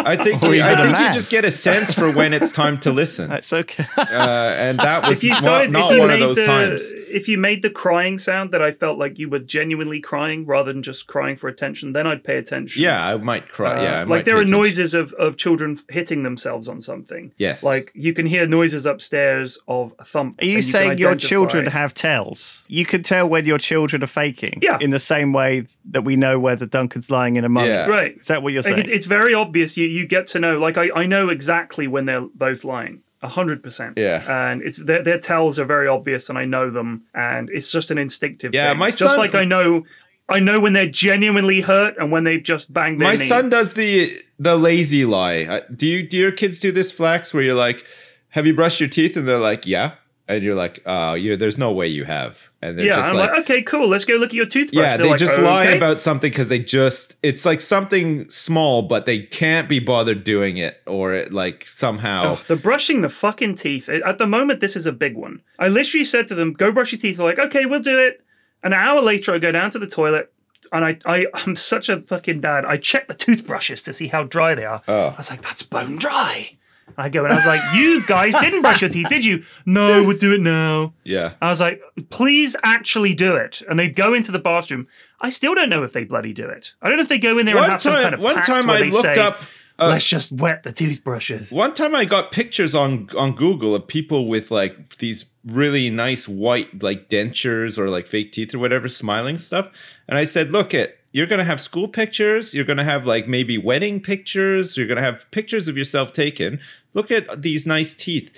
I 0.07 0.17
think 0.23 0.43
you, 0.43 0.55
even 0.55 0.63
I 0.63 0.73
a 0.73 0.77
think 0.85 0.99
you 1.09 1.13
just 1.15 1.31
get 1.31 1.45
a 1.45 1.51
sense 1.51 1.95
for 1.95 2.11
when 2.13 2.33
it's 2.33 2.53
time 2.53 2.79
to 2.81 2.91
listen, 2.91 3.27
uh, 3.31 3.35
That's 3.35 3.53
okay. 3.53 3.85
and 3.99 4.79
that 4.79 5.09
was 5.09 5.19
if 5.19 5.25
you 5.25 5.31
not, 5.31 5.39
started, 5.41 5.71
not 5.73 5.91
if 5.91 5.95
you 5.97 6.01
one 6.01 6.11
of 6.11 6.19
made 6.21 6.27
those 6.27 6.37
the, 6.37 6.47
times. 6.47 6.93
if 7.09 7.29
you 7.29 7.39
made 7.39 7.63
the 7.63 7.71
crying 7.71 8.19
sound 8.19 8.53
that 8.53 8.63
I 8.63 8.73
felt 8.73 8.99
like 8.99 9.19
you 9.19 9.29
were 9.29 9.39
genuinely 9.39 10.01
crying 10.01 10.47
rather 10.47 10.73
than 10.73 10.83
just 10.83 11.07
crying 11.07 11.37
for 11.37 11.49
attention, 11.49 11.93
then 11.93 12.07
I'd 12.07 12.25
pay 12.25 12.37
attention. 12.39 12.83
Yeah, 12.83 13.05
I 13.07 13.17
might 13.17 13.49
cry. 13.49 13.75
Uh, 13.79 13.83
yeah, 13.83 14.01
I 14.01 14.03
like 14.05 14.25
there 14.25 14.37
are 14.37 14.39
attention. 14.41 14.51
noises 14.59 14.95
of, 14.95 15.13
of 15.15 15.37
children 15.37 15.79
hitting 15.89 16.23
themselves 16.23 16.69
on 16.69 16.81
something. 16.81 17.33
Yes. 17.39 17.63
Like 17.63 17.91
you 17.95 18.13
can 18.13 18.27
hear 18.27 18.47
noises 18.47 18.87
upstairs 18.87 19.59
of 19.69 19.95
a 19.99 20.05
thump. 20.05 20.41
Are 20.43 20.45
you 20.45 20.57
and 20.57 20.65
can 20.65 20.71
saying 20.71 20.99
your 20.99 21.15
children 21.17 21.67
have 21.67 21.95
tells? 21.95 22.65
You 22.69 22.85
can 22.85 23.03
tell 23.03 23.29
when 23.29 23.47
your 23.47 23.59
children 23.59 24.03
are 24.03 24.07
faking. 24.09 24.59
Yeah. 24.63 24.79
In 24.81 24.91
the 24.91 24.99
same 25.01 25.33
way 25.33 25.67
that 25.91 26.03
we 26.03 26.17
know 26.17 26.39
whether 26.39 26.67
Duncan's 26.67 27.11
lying 27.11 27.37
in 27.37 27.45
Among 27.45 27.67
Yeah. 27.67 27.83
Us. 27.83 27.89
Right. 27.89 28.19
Is 28.19 28.27
that 28.27 28.43
what 28.43 28.53
you're 28.53 28.63
Like 28.63 28.71
saying? 28.75 28.79
it's, 28.81 28.89
it's 28.91 29.07
very 29.07 29.35
obvious. 29.35 29.77
You 29.77 29.87
you 29.95 30.07
get 30.07 30.27
to 30.29 30.39
know. 30.39 30.59
Like 30.59 30.77
I, 30.79 30.91
I 30.95 31.07
know 31.07 31.29
exactly 31.29 31.87
when 31.87 32.05
they're 32.07 32.27
both 32.35 32.65
lying. 32.65 33.01
A 33.23 33.29
hundred 33.29 33.63
percent. 33.63 33.97
Yeah. 33.97 34.23
And 34.51 34.61
it's 34.63 34.77
their, 34.77 35.03
their 35.03 35.19
tells 35.19 35.59
are 35.59 35.65
very 35.65 35.89
obvious, 35.89 36.29
and 36.29 36.37
I 36.39 36.45
know 36.45 36.71
them, 36.71 37.05
and 37.15 37.49
it's 37.51 37.71
just 37.73 37.91
an 37.91 37.97
instinctive. 37.97 38.53
Yeah, 38.55 38.71
thing. 38.71 38.79
my 38.79 38.91
just 38.91 38.99
son- 38.99 39.19
like 39.19 39.35
I 39.35 39.45
know, 39.45 39.85
I 40.29 40.41
know 40.41 40.61
when 40.61 40.75
they're 40.75 40.91
genuinely 40.91 41.63
hurt 41.63 41.95
and 41.99 42.13
when 42.13 42.25
they've 42.25 42.43
just 42.43 42.71
banged 42.73 43.01
their 43.01 43.09
My 43.09 43.15
knee. 43.15 43.27
son 43.27 43.49
does 43.49 43.75
the 43.75 44.13
the 44.39 44.57
lazy 44.57 45.07
lie. 45.07 45.63
Do 45.75 45.87
you 45.87 46.07
do 46.07 46.19
your 46.19 46.33
kids 46.33 46.59
do 46.59 46.71
this 46.71 46.93
flex 46.93 47.33
where 47.33 47.43
you're 47.43 47.55
like, 47.55 47.87
"Have 48.31 48.47
you 48.47 48.55
brushed 48.55 48.81
your 48.81 48.91
teeth?" 48.91 49.17
and 49.17 49.27
they're 49.27 49.39
like, 49.39 49.65
"Yeah," 49.67 49.93
and 50.27 50.43
you're 50.43 50.55
like, 50.55 50.83
"Oh, 50.87 51.15
you 51.15 51.37
there's 51.37 51.59
no 51.59 51.73
way 51.73 51.87
you 51.89 52.05
have." 52.05 52.39
And 52.63 52.79
they're 52.79 52.87
yeah, 52.87 52.97
just 52.97 53.11
I'm 53.11 53.17
like, 53.17 53.31
like, 53.31 53.41
okay, 53.41 53.63
cool. 53.63 53.89
Let's 53.89 54.05
go 54.05 54.15
look 54.15 54.31
at 54.31 54.35
your 54.35 54.47
toothbrush. 54.47 54.83
yeah, 54.83 54.97
they 54.97 55.09
like, 55.09 55.19
just 55.19 55.39
lie 55.39 55.67
"Okay." 55.67 55.77
about 55.77 56.01
something 56.01 56.31
because 56.31 56.49
they 56.49 56.59
just 56.59 57.15
it's 57.23 57.45
like 57.45 57.61
something 57.61 58.29
small, 58.31 58.83
but 58.83 59.07
they 59.07 59.21
can't 59.21 59.69
be 59.69 59.81
bothered 59.81 60.25
doing 60.25 60.57
it, 60.57 60.81
or 60.87 61.13
it 61.13 61.33
like 61.33 61.67
somehow. 61.67 62.33
Oh, 62.33 62.43
the 62.47 62.57
brushing 62.57 63.03
the 63.03 63.09
fucking 63.09 63.57
teeth. 63.57 63.89
At 63.89 64.19
the 64.19 64.27
moment, 64.27 64.61
this 64.61 64.77
is 64.77 64.87
a 64.87 64.93
big 64.93 65.17
one. 65.17 65.43
I 65.59 65.69
literally 65.69 66.05
said 66.05 66.29
to 66.29 66.35
them, 66.35 66.53
"Go 66.53 66.73
brush 66.73 66.93
your 66.93 67.01
teeth." 67.01 67.19
They're 67.19 67.27
like, 67.27 67.39
"Okay, 67.39 67.67
we'll 67.67 67.81
do 67.81 67.99
it." 67.99 68.23
An 68.63 68.73
hour 68.73 69.03
later, 69.03 69.35
I 69.35 69.39
go 69.39 69.53
down 69.53 69.71
to 69.73 69.79
the 69.79 69.87
toilet, 69.87 70.33
and 70.73 70.87
I, 70.87 70.99
I, 71.05 71.27
I'm 71.35 71.55
such 71.55 71.91
a 71.91 72.01
fucking 72.01 72.41
dad. 72.41 72.65
I 72.65 72.79
check 72.79 73.09
the 73.09 73.15
toothbrushes 73.15 73.83
to 73.83 73.93
see 73.93 74.09
how 74.09 74.25
dry 74.25 74.55
they 74.55 74.65
are. 74.65 74.81
Oh. 74.89 75.09
I 75.09 75.17
was 75.17 75.29
like, 75.31 75.43
"That's 75.43 75.63
bone 75.63 75.97
dry." 75.97 76.57
I 76.97 77.09
go 77.09 77.25
and 77.25 77.33
I 77.33 77.37
was 77.37 77.47
like, 77.47 77.61
"You 77.75 78.05
guys 78.07 78.35
didn't 78.41 78.63
brush 78.63 78.81
your 78.81 78.91
teeth, 78.91 79.09
did 79.09 79.25
you?" 79.25 79.43
No, 79.67 80.05
we'll 80.05 80.17
do 80.19 80.33
it 80.35 80.41
now. 80.41 80.93
yeah, 81.05 81.35
I 81.43 81.49
was 81.49 81.61
like, 81.61 81.81
please 82.11 82.57
actually 82.65 83.15
do 83.15 83.35
it. 83.37 83.63
And 83.69 83.79
they 83.79 83.89
go 83.89 84.15
into 84.15 84.33
the 84.33 84.39
bathroom. 84.39 84.87
I 85.21 85.29
still 85.31 85.55
don't 85.55 85.69
know 85.69 85.83
if 85.83 85.93
they 85.93 86.05
bloody 86.05 86.33
do 86.33 86.47
it. 86.49 86.75
I 86.83 86.89
don't 86.89 86.97
know 86.97 87.03
if 87.03 87.09
they 87.09 87.19
go 87.19 87.39
in 87.39 87.47
there 87.47 87.57
and 87.57 87.63
one 87.63 87.71
have 87.71 87.83
some 87.83 87.95
kind 87.95 88.15
of 88.15 88.21
one 88.21 88.35
pact 88.37 88.47
time 88.47 88.67
where 88.67 88.77
I 88.77 88.81
they 88.81 88.91
looked 88.91 89.03
say, 89.03 89.19
up. 89.19 89.41
uh, 89.79 89.89
let's 89.89 90.05
just 90.05 90.33
wet 90.33 90.63
the 90.65 90.73
toothbrushes. 90.73 91.51
One 91.51 91.75
time 91.75 91.95
I 91.95 92.05
got 92.05 92.31
pictures 92.33 92.75
on 92.75 93.09
on 93.17 93.35
Google 93.35 93.75
of 93.75 93.87
people 93.87 94.29
with 94.29 94.51
like 94.51 94.97
these 94.99 95.27
really 95.45 95.91
nice 95.91 96.27
white 96.29 96.83
like 96.83 97.11
dentures 97.11 97.77
or 97.79 97.91
like 97.91 98.07
fake 98.07 98.33
teeth 98.33 98.55
or 98.55 98.59
whatever 98.59 98.89
smiling 98.89 99.37
stuff 99.37 99.69
and 100.09 100.17
I 100.17 100.25
said 100.25 100.53
look 100.53 100.73
at 100.73 100.97
you're 101.13 101.27
going 101.27 101.39
to 101.39 101.45
have 101.45 101.61
school 101.61 101.87
pictures 101.87 102.55
you're 102.55 102.65
going 102.65 102.79
to 102.79 102.83
have 102.85 103.07
like 103.07 103.29
maybe 103.29 103.59
wedding 103.59 104.01
pictures 104.01 104.75
you're 104.75 104.87
going 104.87 104.97
to 104.97 105.03
have 105.03 105.31
pictures 105.33 105.69
of 105.69 105.77
yourself 105.77 106.13
taken 106.13 106.61
look 106.95 107.11
at 107.11 107.43
these 107.43 107.67
nice 107.67 107.95
teeth 107.95 108.33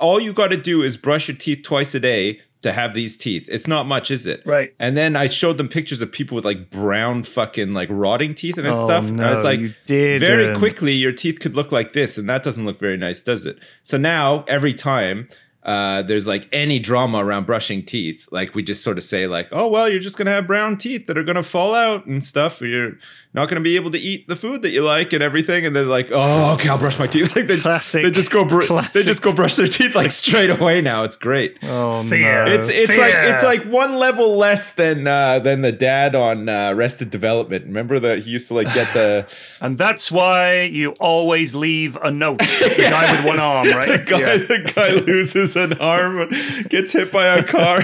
all 0.00 0.20
you 0.20 0.32
got 0.32 0.48
to 0.48 0.56
do 0.56 0.82
is 0.82 0.96
brush 0.96 1.28
your 1.28 1.36
teeth 1.36 1.62
twice 1.64 1.94
a 1.94 2.00
day 2.00 2.40
to 2.62 2.72
have 2.72 2.92
these 2.94 3.16
teeth 3.16 3.48
it's 3.50 3.66
not 3.66 3.86
much 3.86 4.10
is 4.10 4.26
it 4.26 4.42
Right. 4.44 4.74
and 4.78 4.96
then 4.96 5.16
I 5.16 5.28
showed 5.28 5.56
them 5.56 5.68
pictures 5.68 6.02
of 6.02 6.12
people 6.12 6.34
with 6.36 6.44
like 6.44 6.70
brown 6.70 7.22
fucking 7.22 7.72
like 7.72 7.88
rotting 7.90 8.34
teeth 8.34 8.58
and 8.58 8.66
Oh, 8.66 8.86
stuff 8.86 9.04
and 9.06 9.20
I 9.24 9.30
was 9.30 9.42
like 9.44 9.60
very 9.86 10.54
quickly 10.56 10.92
your 10.92 11.12
teeth 11.12 11.40
could 11.40 11.54
look 11.56 11.72
like 11.72 11.92
this 11.94 12.18
and 12.18 12.28
that 12.28 12.42
doesn't 12.42 12.66
look 12.66 12.78
very 12.78 12.98
nice 12.98 13.22
does 13.22 13.46
it 13.46 13.58
so 13.82 13.96
now 13.96 14.44
every 14.46 14.74
time 14.74 15.28
uh, 15.62 16.00
there's 16.02 16.26
like 16.26 16.48
any 16.52 16.78
drama 16.78 17.22
around 17.22 17.44
brushing 17.44 17.84
teeth, 17.84 18.26
like 18.32 18.54
we 18.54 18.62
just 18.62 18.82
sort 18.82 18.96
of 18.96 19.04
say 19.04 19.26
like, 19.26 19.46
oh 19.52 19.68
well, 19.68 19.90
you're 19.90 20.00
just 20.00 20.16
gonna 20.16 20.30
have 20.30 20.46
brown 20.46 20.78
teeth 20.78 21.06
that 21.06 21.18
are 21.18 21.22
gonna 21.22 21.42
fall 21.42 21.74
out 21.74 22.06
and 22.06 22.24
stuff. 22.24 22.62
Or 22.62 22.66
you're 22.66 22.92
not 23.32 23.48
gonna 23.48 23.60
be 23.60 23.76
able 23.76 23.90
to 23.92 23.98
eat 23.98 24.26
the 24.28 24.34
food 24.36 24.62
that 24.62 24.70
you 24.70 24.82
like 24.82 25.12
and 25.12 25.22
everything. 25.22 25.64
And 25.64 25.74
they're 25.76 25.84
like, 25.84 26.08
oh, 26.12 26.54
okay, 26.54 26.68
I'll 26.68 26.78
brush 26.78 26.98
my 26.98 27.06
teeth. 27.06 27.30
Like 27.36 27.46
they, 27.46 27.58
Classic- 27.58 28.02
they 28.02 28.10
just 28.10 28.30
go 28.30 28.44
br- 28.44 28.64
they 28.92 29.02
just 29.02 29.22
go 29.22 29.32
brush 29.32 29.54
their 29.56 29.68
teeth 29.68 29.94
like 29.94 30.10
straight 30.10 30.50
away 30.50 30.80
now. 30.80 31.04
It's 31.04 31.16
great. 31.16 31.56
Oh 31.62 32.02
Fear. 32.02 32.46
no! 32.46 32.52
It's 32.52 32.68
it's 32.68 32.90
Fear. 32.90 32.98
like 33.00 33.14
it's 33.14 33.44
like 33.44 33.62
one 33.64 33.96
level 33.96 34.36
less 34.36 34.72
than 34.72 35.06
uh, 35.06 35.38
than 35.38 35.60
the 35.62 35.70
dad 35.72 36.14
on 36.14 36.48
uh, 36.48 36.70
Arrested 36.70 37.10
Development. 37.10 37.64
Remember 37.66 38.00
that 38.00 38.20
he 38.20 38.30
used 38.30 38.48
to 38.48 38.54
like 38.54 38.72
get 38.74 38.92
the 38.94 39.26
And 39.60 39.78
that's 39.78 40.10
why 40.10 40.62
you 40.62 40.92
always 41.00 41.54
leave 41.54 41.96
a 42.02 42.10
note. 42.10 42.38
The 42.38 42.74
guy 42.90 43.12
with 43.16 43.24
one 43.26 43.38
arm, 43.38 43.68
right? 43.68 43.88
the 43.90 44.04
guy 44.10 44.38
the 44.38 44.72
guy 44.74 44.90
loses 44.92 45.54
an 45.56 45.74
arm, 45.74 46.28
gets 46.68 46.92
hit 46.92 47.12
by 47.12 47.26
a 47.26 47.44
car. 47.44 47.82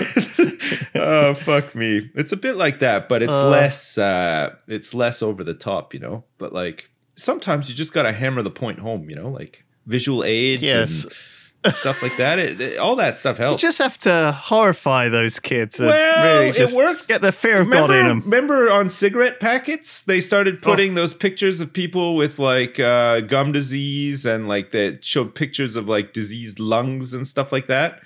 oh 0.94 1.34
fuck 1.34 1.74
me! 1.74 2.10
It's 2.14 2.32
a 2.32 2.36
bit 2.36 2.56
like 2.56 2.80
that, 2.80 3.08
but 3.08 3.22
it's 3.22 3.32
Uh. 3.32 3.48
less 3.48 3.98
uh, 3.98 4.54
it's 4.66 4.94
less 4.94 5.22
over 5.22 5.35
the 5.44 5.54
top, 5.54 5.94
you 5.94 6.00
know. 6.00 6.24
But 6.38 6.52
like 6.52 6.90
sometimes 7.16 7.68
you 7.68 7.74
just 7.74 7.92
gotta 7.92 8.12
hammer 8.12 8.42
the 8.42 8.50
point 8.50 8.78
home, 8.78 9.08
you 9.10 9.16
know, 9.16 9.28
like 9.30 9.64
visual 9.86 10.24
aids 10.24 10.62
Yes. 10.62 11.04
and 11.64 11.74
stuff 11.74 12.02
like 12.02 12.16
that. 12.16 12.38
It, 12.38 12.60
it- 12.60 12.78
all 12.78 12.94
that 12.96 13.18
stuff 13.18 13.38
helps. 13.38 13.62
You 13.62 13.68
just 13.68 13.78
have 13.78 13.98
to 14.00 14.32
horrify 14.32 15.08
those 15.08 15.40
kids. 15.40 15.80
And 15.80 15.88
Well, 15.88 16.40
really 16.44 16.56
it 16.58 16.72
works. 16.72 17.06
Get 17.06 17.22
the 17.22 17.32
fear 17.32 17.60
of 17.60 17.68
God 17.70 17.88
remember, 17.90 18.00
in 18.00 18.06
them. 18.06 18.20
remember 18.22 18.70
on 18.70 18.90
cigarette 18.90 19.40
packets, 19.40 20.02
they 20.04 20.20
started 20.20 20.56
Oh. 20.58 20.60
putting 20.62 20.94
those 20.94 21.14
pictures 21.14 21.60
of 21.60 21.72
people 21.72 22.14
with 22.16 22.38
like 22.38 22.78
uh, 22.78 23.20
gum 23.20 23.50
disease 23.52 24.24
and 24.26 24.46
like 24.48 24.70
they 24.72 24.98
showed 25.00 25.34
pictures 25.34 25.74
of 25.76 25.88
like 25.88 26.12
diseased 26.12 26.60
lungs 26.60 27.14
and 27.14 27.26
stuff 27.26 27.50
like 27.50 27.66
that. 27.68 28.00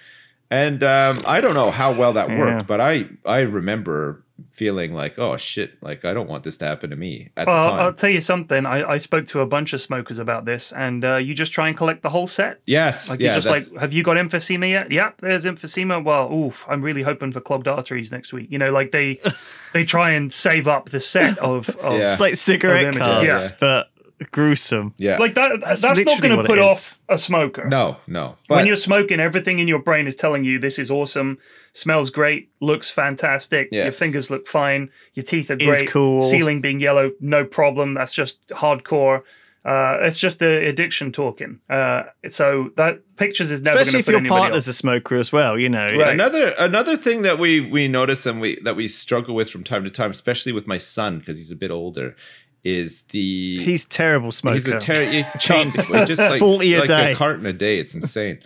And 0.52 0.82
um, 0.82 1.20
I 1.26 1.40
don't 1.40 1.54
know 1.54 1.70
how 1.70 1.92
well 1.92 2.14
that 2.14 2.28
Yeah. 2.28 2.38
worked, 2.38 2.66
but 2.66 2.80
I 2.80 3.08
I 3.26 3.40
remember 3.40 4.24
feeling 4.60 4.92
like, 4.92 5.18
oh 5.18 5.38
shit, 5.38 5.70
like 5.82 6.04
I 6.04 6.12
don't 6.12 6.28
want 6.28 6.44
this 6.44 6.58
to 6.58 6.66
happen 6.66 6.90
to 6.90 6.96
me 6.96 7.30
at 7.34 7.46
Well, 7.46 7.64
the 7.76 7.80
I'll 7.82 7.92
tell 7.94 8.10
you 8.10 8.20
something. 8.20 8.66
I, 8.66 8.76
I 8.94 8.98
spoke 8.98 9.26
to 9.28 9.40
a 9.40 9.46
bunch 9.46 9.72
of 9.72 9.80
smokers 9.80 10.18
about 10.18 10.44
this, 10.44 10.70
and 10.70 11.02
uh, 11.02 11.16
you 11.16 11.32
just 11.34 11.52
try 11.52 11.68
and 11.68 11.76
collect 11.76 12.02
the 12.02 12.10
whole 12.10 12.26
set. 12.26 12.60
yes, 12.66 13.08
Like 13.08 13.20
yeah, 13.20 13.28
you 13.30 13.34
just 13.36 13.48
that's- 13.48 13.70
like, 13.72 13.80
have 13.80 13.92
you 13.94 14.02
got 14.02 14.18
emphysema 14.18 14.68
yet? 14.68 14.90
Yep, 14.90 15.22
there's 15.22 15.46
emphysema. 15.46 16.04
Well, 16.04 16.30
oof, 16.30 16.66
I'm 16.68 16.82
really 16.82 17.02
hoping 17.02 17.32
for 17.32 17.40
clogged 17.40 17.68
arteries 17.68 18.12
next 18.12 18.34
week. 18.34 18.48
You 18.50 18.58
know, 18.58 18.70
like 18.70 18.90
they 18.92 19.18
they 19.72 19.84
try 19.86 20.10
and 20.10 20.30
save 20.30 20.68
up 20.68 20.90
the 20.90 21.00
set 21.00 21.38
of, 21.38 21.70
of 21.78 21.98
Yeah. 21.98 22.10
It's 22.12 22.20
like 22.20 22.36
cigarette 22.36 22.94
cards, 22.96 23.26
yeah. 23.26 23.56
but 23.58 23.90
gruesome. 24.30 24.94
yeah, 24.98 25.18
like 25.18 25.34
that. 25.34 25.60
That's 25.60 25.82
That's, 25.82 26.00
not 26.04 26.20
going 26.20 26.36
to 26.36 26.44
put 26.44 26.58
off 26.58 26.98
a 27.08 27.18
smoker. 27.18 27.68
no, 27.68 27.96
no. 28.06 28.36
when 28.48 28.66
you're 28.66 28.76
smoking, 28.76 29.20
everything 29.20 29.58
in 29.58 29.68
your 29.68 29.80
brain 29.80 30.06
is 30.06 30.14
telling 30.14 30.44
you 30.44 30.58
this 30.58 30.78
is 30.78 30.90
awesome, 30.90 31.38
smells 31.72 32.10
great, 32.10 32.50
looks 32.60 32.90
fantastic, 32.90 33.68
Yeah. 33.72 33.84
your 33.84 33.92
fingers 33.92 34.30
look 34.30 34.46
fine, 34.46 34.90
your 35.14 35.24
teeth 35.24 35.50
are 35.50 35.56
Is 35.56 35.66
great, 35.66 35.88
cool. 35.88 36.20
ceiling 36.20 36.60
being 36.60 36.80
yellow, 36.80 37.12
no 37.20 37.44
problem. 37.44 37.94
That's 37.94 38.12
just 38.12 38.46
hardcore. 38.48 39.22
Uh, 39.62 39.98
it's 40.00 40.16
just 40.16 40.38
the 40.38 40.66
addiction 40.66 41.12
talking. 41.12 41.60
Uh, 41.68 42.04
so 42.28 42.70
that 42.76 43.02
pictures 43.16 43.50
is 43.50 43.60
never 43.60 43.74
going 43.74 43.82
Especially 43.82 44.02
to 44.02 44.10
if 44.10 44.16
put 44.16 44.24
your 44.24 44.38
partner's 44.38 44.66
off. 44.66 44.70
a 44.70 44.72
smoker 44.72 45.16
as 45.16 45.32
well, 45.32 45.58
you 45.58 45.68
know. 45.68 45.84
Right. 45.84 46.14
Another 46.14 46.54
another 46.58 46.96
thing 46.96 47.20
that 47.22 47.38
we 47.38 47.60
we 47.60 47.86
notice 47.86 48.24
and 48.24 48.40
we 48.40 48.58
that 48.64 48.74
we 48.74 48.88
struggle 48.88 49.34
with 49.34 49.50
from 49.50 49.62
time 49.62 49.84
to 49.84 49.90
time, 49.90 50.10
especially 50.12 50.52
with 50.52 50.66
my 50.66 50.78
son 50.78 51.18
because 51.18 51.36
he's 51.36 51.52
a 51.52 51.56
bit 51.56 51.70
older, 51.70 52.16
is 52.64 53.02
the 53.02 53.64
He's 53.64 53.84
terrible 53.84 54.32
smoker. 54.32 54.54
He's 54.54 54.68
a 54.68 54.80
terrible 54.80 55.12
he 55.12 55.24
chain 55.38 55.70
just 55.70 55.92
like 55.92 56.40
40 56.40 56.74
a 56.74 56.78
like 56.80 56.88
day. 56.88 57.12
a 57.12 57.16
carton 57.16 57.46
a 57.46 57.52
day. 57.52 57.78
It's 57.78 57.94
insane. 57.94 58.40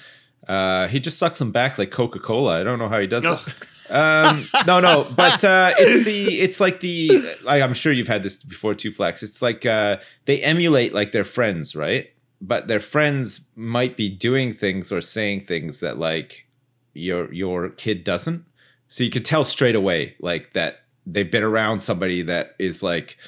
Uh, 0.47 0.89
he 0.89 1.01
just 1.01 1.19
sucks 1.19 1.39
them 1.39 1.53
back 1.53 1.79
like 1.79 1.91
Coca 1.91 2.19
Cola. 2.19 2.61
I 2.61 2.65
don't 2.65 2.79
know 2.79 2.89
how 2.89 3.01
he 3.01 3.07
does 3.07 3.25
it. 3.25 3.91
Um, 3.91 4.47
no, 4.67 4.81
no, 4.81 5.11
but 5.17 5.45
uh, 5.45 5.75
it's 5.79 6.05
the 6.05 6.41
it's 6.41 6.61
like 6.61 6.81
the 6.81 7.09
like, 7.43 7.63
I'm 7.63 7.75
sure 7.75 7.93
you've 7.93 8.09
had 8.09 8.23
this 8.23 8.37
before 8.43 8.75
too, 8.75 8.93
Flax. 8.93 9.23
It's 9.23 9.43
like 9.43 9.67
uh, 9.67 9.99
they 10.27 10.43
emulate 10.43 10.93
like 10.93 11.13
their 11.13 11.25
friends, 11.25 11.75
right? 11.75 12.11
But 12.41 12.69
their 12.69 12.81
friends 12.81 13.49
might 13.57 13.97
be 13.97 14.11
doing 14.11 14.53
things 14.53 14.93
or 14.93 15.01
saying 15.01 15.47
things 15.47 15.81
that 15.81 15.99
like 15.99 16.47
your 16.93 17.33
your 17.33 17.71
kid 17.71 18.05
doesn't. 18.05 18.45
So 18.89 19.03
you 19.03 19.11
could 19.11 19.25
tell 19.25 19.45
straight 19.45 19.75
away 19.75 20.15
like 20.21 20.53
that 20.53 20.85
they've 21.07 21.31
been 21.31 21.43
around 21.43 21.81
somebody 21.81 22.23
that 22.23 22.55
is 22.59 22.83
like 22.83 23.19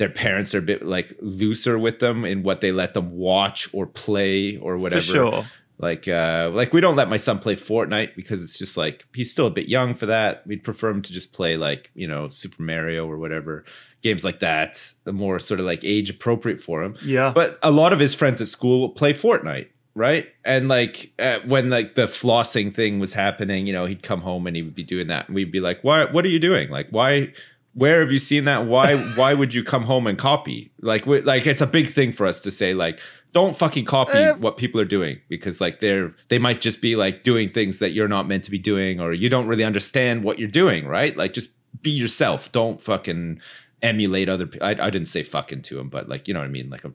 their 0.00 0.08
parents 0.08 0.54
are 0.54 0.58
a 0.58 0.62
bit 0.62 0.82
like 0.82 1.14
looser 1.20 1.78
with 1.78 1.98
them 1.98 2.24
in 2.24 2.42
what 2.42 2.62
they 2.62 2.72
let 2.72 2.94
them 2.94 3.12
watch 3.12 3.68
or 3.74 3.86
play 3.86 4.56
or 4.56 4.78
whatever. 4.78 5.00
for 5.00 5.06
sure. 5.06 5.44
Like 5.78 6.08
uh 6.08 6.50
like 6.52 6.72
we 6.72 6.80
don't 6.80 6.96
let 6.96 7.10
my 7.10 7.18
son 7.18 7.38
play 7.38 7.54
Fortnite 7.54 8.16
because 8.16 8.42
it's 8.42 8.58
just 8.58 8.76
like 8.78 9.04
he's 9.14 9.30
still 9.30 9.46
a 9.46 9.50
bit 9.50 9.68
young 9.68 9.94
for 9.94 10.06
that. 10.06 10.46
We'd 10.46 10.64
prefer 10.64 10.88
him 10.88 11.02
to 11.02 11.12
just 11.12 11.34
play 11.34 11.58
like, 11.58 11.90
you 11.94 12.08
know, 12.08 12.30
Super 12.30 12.62
Mario 12.62 13.06
or 13.06 13.18
whatever. 13.18 13.64
Games 14.02 14.24
like 14.24 14.40
that, 14.40 14.92
the 15.04 15.12
more 15.12 15.38
sort 15.38 15.60
of 15.60 15.66
like 15.66 15.84
age 15.84 16.08
appropriate 16.08 16.62
for 16.62 16.82
him. 16.82 16.96
Yeah. 17.04 17.32
But 17.34 17.58
a 17.62 17.70
lot 17.70 17.92
of 17.92 17.98
his 17.98 18.14
friends 18.14 18.40
at 18.40 18.48
school 18.48 18.80
will 18.80 18.88
play 18.88 19.12
Fortnite, 19.12 19.68
right? 19.94 20.28
And 20.46 20.68
like 20.68 21.12
uh, 21.18 21.40
when 21.46 21.68
like 21.68 21.94
the 21.94 22.06
flossing 22.06 22.74
thing 22.74 22.98
was 22.98 23.12
happening, 23.12 23.66
you 23.66 23.74
know, 23.74 23.84
he'd 23.84 24.02
come 24.02 24.22
home 24.22 24.46
and 24.46 24.56
he 24.56 24.62
would 24.62 24.74
be 24.74 24.82
doing 24.82 25.08
that, 25.08 25.26
and 25.28 25.34
we'd 25.34 25.52
be 25.52 25.60
like, 25.60 25.82
"Why? 25.82 26.06
What 26.06 26.24
are 26.24 26.28
you 26.28 26.38
doing? 26.38 26.70
Like, 26.70 26.88
why? 26.90 27.32
Where 27.74 28.00
have 28.00 28.10
you 28.10 28.18
seen 28.18 28.44
that? 28.44 28.66
Why? 28.66 28.96
why 29.14 29.32
would 29.34 29.54
you 29.54 29.62
come 29.62 29.84
home 29.84 30.06
and 30.06 30.18
copy? 30.18 30.72
Like, 30.80 31.06
we, 31.06 31.20
like 31.20 31.46
it's 31.46 31.60
a 31.60 31.66
big 31.66 31.86
thing 31.88 32.12
for 32.12 32.26
us 32.26 32.40
to 32.40 32.50
say, 32.50 32.74
like, 32.74 33.00
don't 33.32 33.56
fucking 33.56 33.84
copy 33.84 34.18
Uh, 34.18 34.34
what 34.36 34.56
people 34.56 34.80
are 34.80 34.84
doing 34.84 35.20
because 35.28 35.60
like 35.60 35.78
they're 35.78 36.12
they 36.28 36.38
might 36.38 36.60
just 36.60 36.80
be 36.82 36.96
like 36.96 37.22
doing 37.22 37.48
things 37.48 37.78
that 37.78 37.90
you're 37.90 38.08
not 38.08 38.26
meant 38.26 38.42
to 38.44 38.50
be 38.50 38.58
doing, 38.58 39.00
or 39.00 39.12
you 39.12 39.28
don't 39.28 39.46
really 39.46 39.62
understand 39.64 40.24
what 40.24 40.38
you're 40.40 40.48
doing, 40.48 40.84
right? 40.86 41.16
Like, 41.16 41.32
just 41.32 41.50
be 41.82 41.90
yourself. 41.90 42.50
Don't 42.50 42.82
fucking 42.82 43.40
emulate 43.82 44.28
other. 44.28 44.46
pe- 44.46 44.58
I, 44.60 44.70
I 44.86 44.90
didn't 44.90 45.06
say 45.08 45.22
fucking 45.22 45.62
to 45.62 45.78
him, 45.78 45.88
but 45.88 46.08
like 46.08 46.26
you 46.26 46.34
know 46.34 46.40
what 46.40 46.46
I 46.46 46.50
mean. 46.50 46.70
Like 46.70 46.84
a 46.84 46.92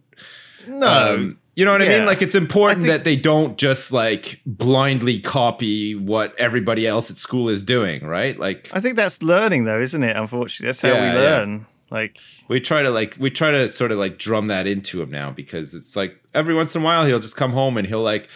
No. 0.67 0.87
um, 1.15 1.37
you 1.55 1.65
know 1.65 1.71
what 1.71 1.81
I 1.81 1.87
mean? 1.87 2.05
Like 2.05 2.21
it's 2.21 2.35
important 2.35 2.81
think- 2.83 2.91
that 2.91 3.03
they 3.03 3.15
don't 3.15 3.57
just 3.57 3.91
like 3.91 4.41
blindly 4.45 5.19
copy 5.19 5.95
what 5.95 6.35
everybody 6.37 6.85
else 6.85 7.09
at 7.09 7.17
school 7.17 7.49
is 7.49 7.63
doing, 7.63 8.05
right? 8.05 8.37
Like 8.37 8.69
I 8.73 8.79
think 8.81 8.95
that's 8.95 9.21
learning, 9.23 9.63
though, 9.65 9.79
isn't 9.79 10.03
it? 10.03 10.15
Unfortunately, 10.15 10.67
that's 10.69 10.81
how 10.81 10.89
Yeah, 10.89 11.01
we 11.01 11.07
yeah. 11.19 11.23
learn. 11.23 11.65
Like, 11.91 12.19
we 12.49 12.59
try 12.59 12.81
to 12.81 12.89
like 12.89 13.15
we 13.19 13.29
try 13.29 13.51
to 13.51 13.69
sort 13.69 13.91
of 13.91 13.97
like 13.99 14.17
drum 14.17 14.47
that 14.47 14.67
into 14.67 15.01
him 15.01 15.11
now 15.11 15.31
because 15.31 15.73
it's 15.75 15.95
like 15.95 16.19
every 16.33 16.53
once 16.55 16.75
in 16.75 16.81
a 16.81 16.85
while 16.85 17.05
he'll 17.05 17.19
just 17.19 17.37
come 17.37 17.51
home 17.51 17.77
and 17.77 17.87
he'll 17.87 18.01
like 18.01 18.27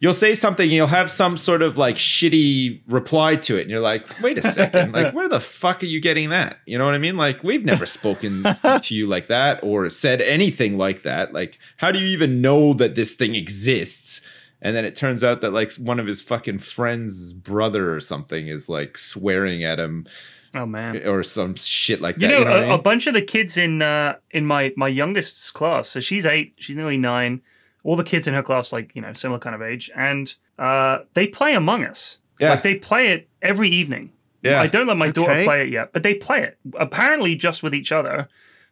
you'll 0.00 0.12
say 0.14 0.34
something 0.34 0.64
and 0.64 0.72
you'll 0.72 0.86
have 0.86 1.10
some 1.10 1.36
sort 1.36 1.60
of 1.62 1.76
like 1.76 1.96
shitty 1.96 2.80
reply 2.88 3.36
to 3.36 3.56
it 3.56 3.62
and 3.62 3.70
you're 3.70 3.80
like 3.80 4.06
wait 4.22 4.38
a 4.38 4.42
second 4.42 4.92
like 4.92 5.12
where 5.14 5.28
the 5.28 5.40
fuck 5.40 5.82
are 5.82 5.86
you 5.86 6.00
getting 6.00 6.30
that 6.30 6.58
you 6.66 6.78
know 6.78 6.84
what 6.84 6.94
i 6.94 6.98
mean 6.98 7.16
like 7.16 7.42
we've 7.42 7.64
never 7.64 7.84
spoken 7.98 8.42
to 8.82 8.94
you 8.94 9.06
like 9.06 9.26
that 9.26 9.60
or 9.62 9.88
said 9.90 10.20
anything 10.22 10.78
like 10.78 11.02
that 11.02 11.32
like 11.32 11.58
how 11.78 11.90
do 11.90 11.98
you 11.98 12.06
even 12.08 12.40
know 12.40 12.72
that 12.74 12.94
this 12.94 13.12
thing 13.14 13.34
exists 13.34 14.20
and 14.60 14.74
then 14.74 14.84
it 14.84 14.96
turns 14.96 15.22
out 15.22 15.40
that 15.40 15.52
like 15.52 15.72
one 15.74 16.00
of 16.00 16.06
his 16.06 16.20
fucking 16.22 16.58
friend's 16.58 17.32
brother 17.32 17.94
or 17.94 18.00
something 18.00 18.48
is 18.48 18.68
like 18.68 18.98
swearing 18.98 19.62
at 19.64 19.78
him 19.78 20.06
oh 20.54 20.66
man. 20.66 20.96
or 21.06 21.22
some 21.22 21.54
shit 21.54 22.00
like 22.00 22.16
that 22.16 22.30
You 22.30 22.38
know, 22.38 22.44
what 22.44 22.52
I 22.52 22.58
a, 22.60 22.64
a 22.64 22.68
mean? 22.70 22.82
bunch 22.82 23.06
of 23.06 23.14
the 23.14 23.22
kids 23.22 23.56
in 23.56 23.82
uh, 23.82 24.14
in 24.30 24.46
my 24.46 24.72
my 24.76 24.88
youngest's 24.88 25.50
class. 25.50 25.88
So 25.88 26.00
she's 26.00 26.26
eight. 26.26 26.54
She's 26.56 26.74
nearly 26.76 26.96
nine. 26.98 27.42
All 27.84 27.96
the 27.96 28.04
kids 28.04 28.26
in 28.26 28.34
her 28.34 28.42
class, 28.42 28.72
like 28.72 28.90
you 28.94 29.02
know, 29.02 29.12
similar 29.12 29.38
kind 29.38 29.54
of 29.54 29.62
age, 29.62 29.90
and 29.96 30.34
uh, 30.58 30.98
they 31.14 31.26
play 31.26 31.54
Among 31.54 31.84
Us. 31.84 32.18
Yeah. 32.38 32.50
Like 32.50 32.62
they 32.62 32.74
play 32.76 33.08
it 33.08 33.28
every 33.42 33.68
evening. 33.68 34.12
Yeah. 34.42 34.60
I 34.60 34.66
don't 34.68 34.86
let 34.86 34.96
my 34.96 35.10
daughter 35.10 35.42
play 35.44 35.62
it 35.62 35.70
yet, 35.70 35.92
but 35.92 36.02
they 36.02 36.14
play 36.14 36.42
it 36.42 36.58
apparently 36.78 37.34
just 37.34 37.62
with 37.62 37.74
each 37.74 37.90
other. 37.92 38.28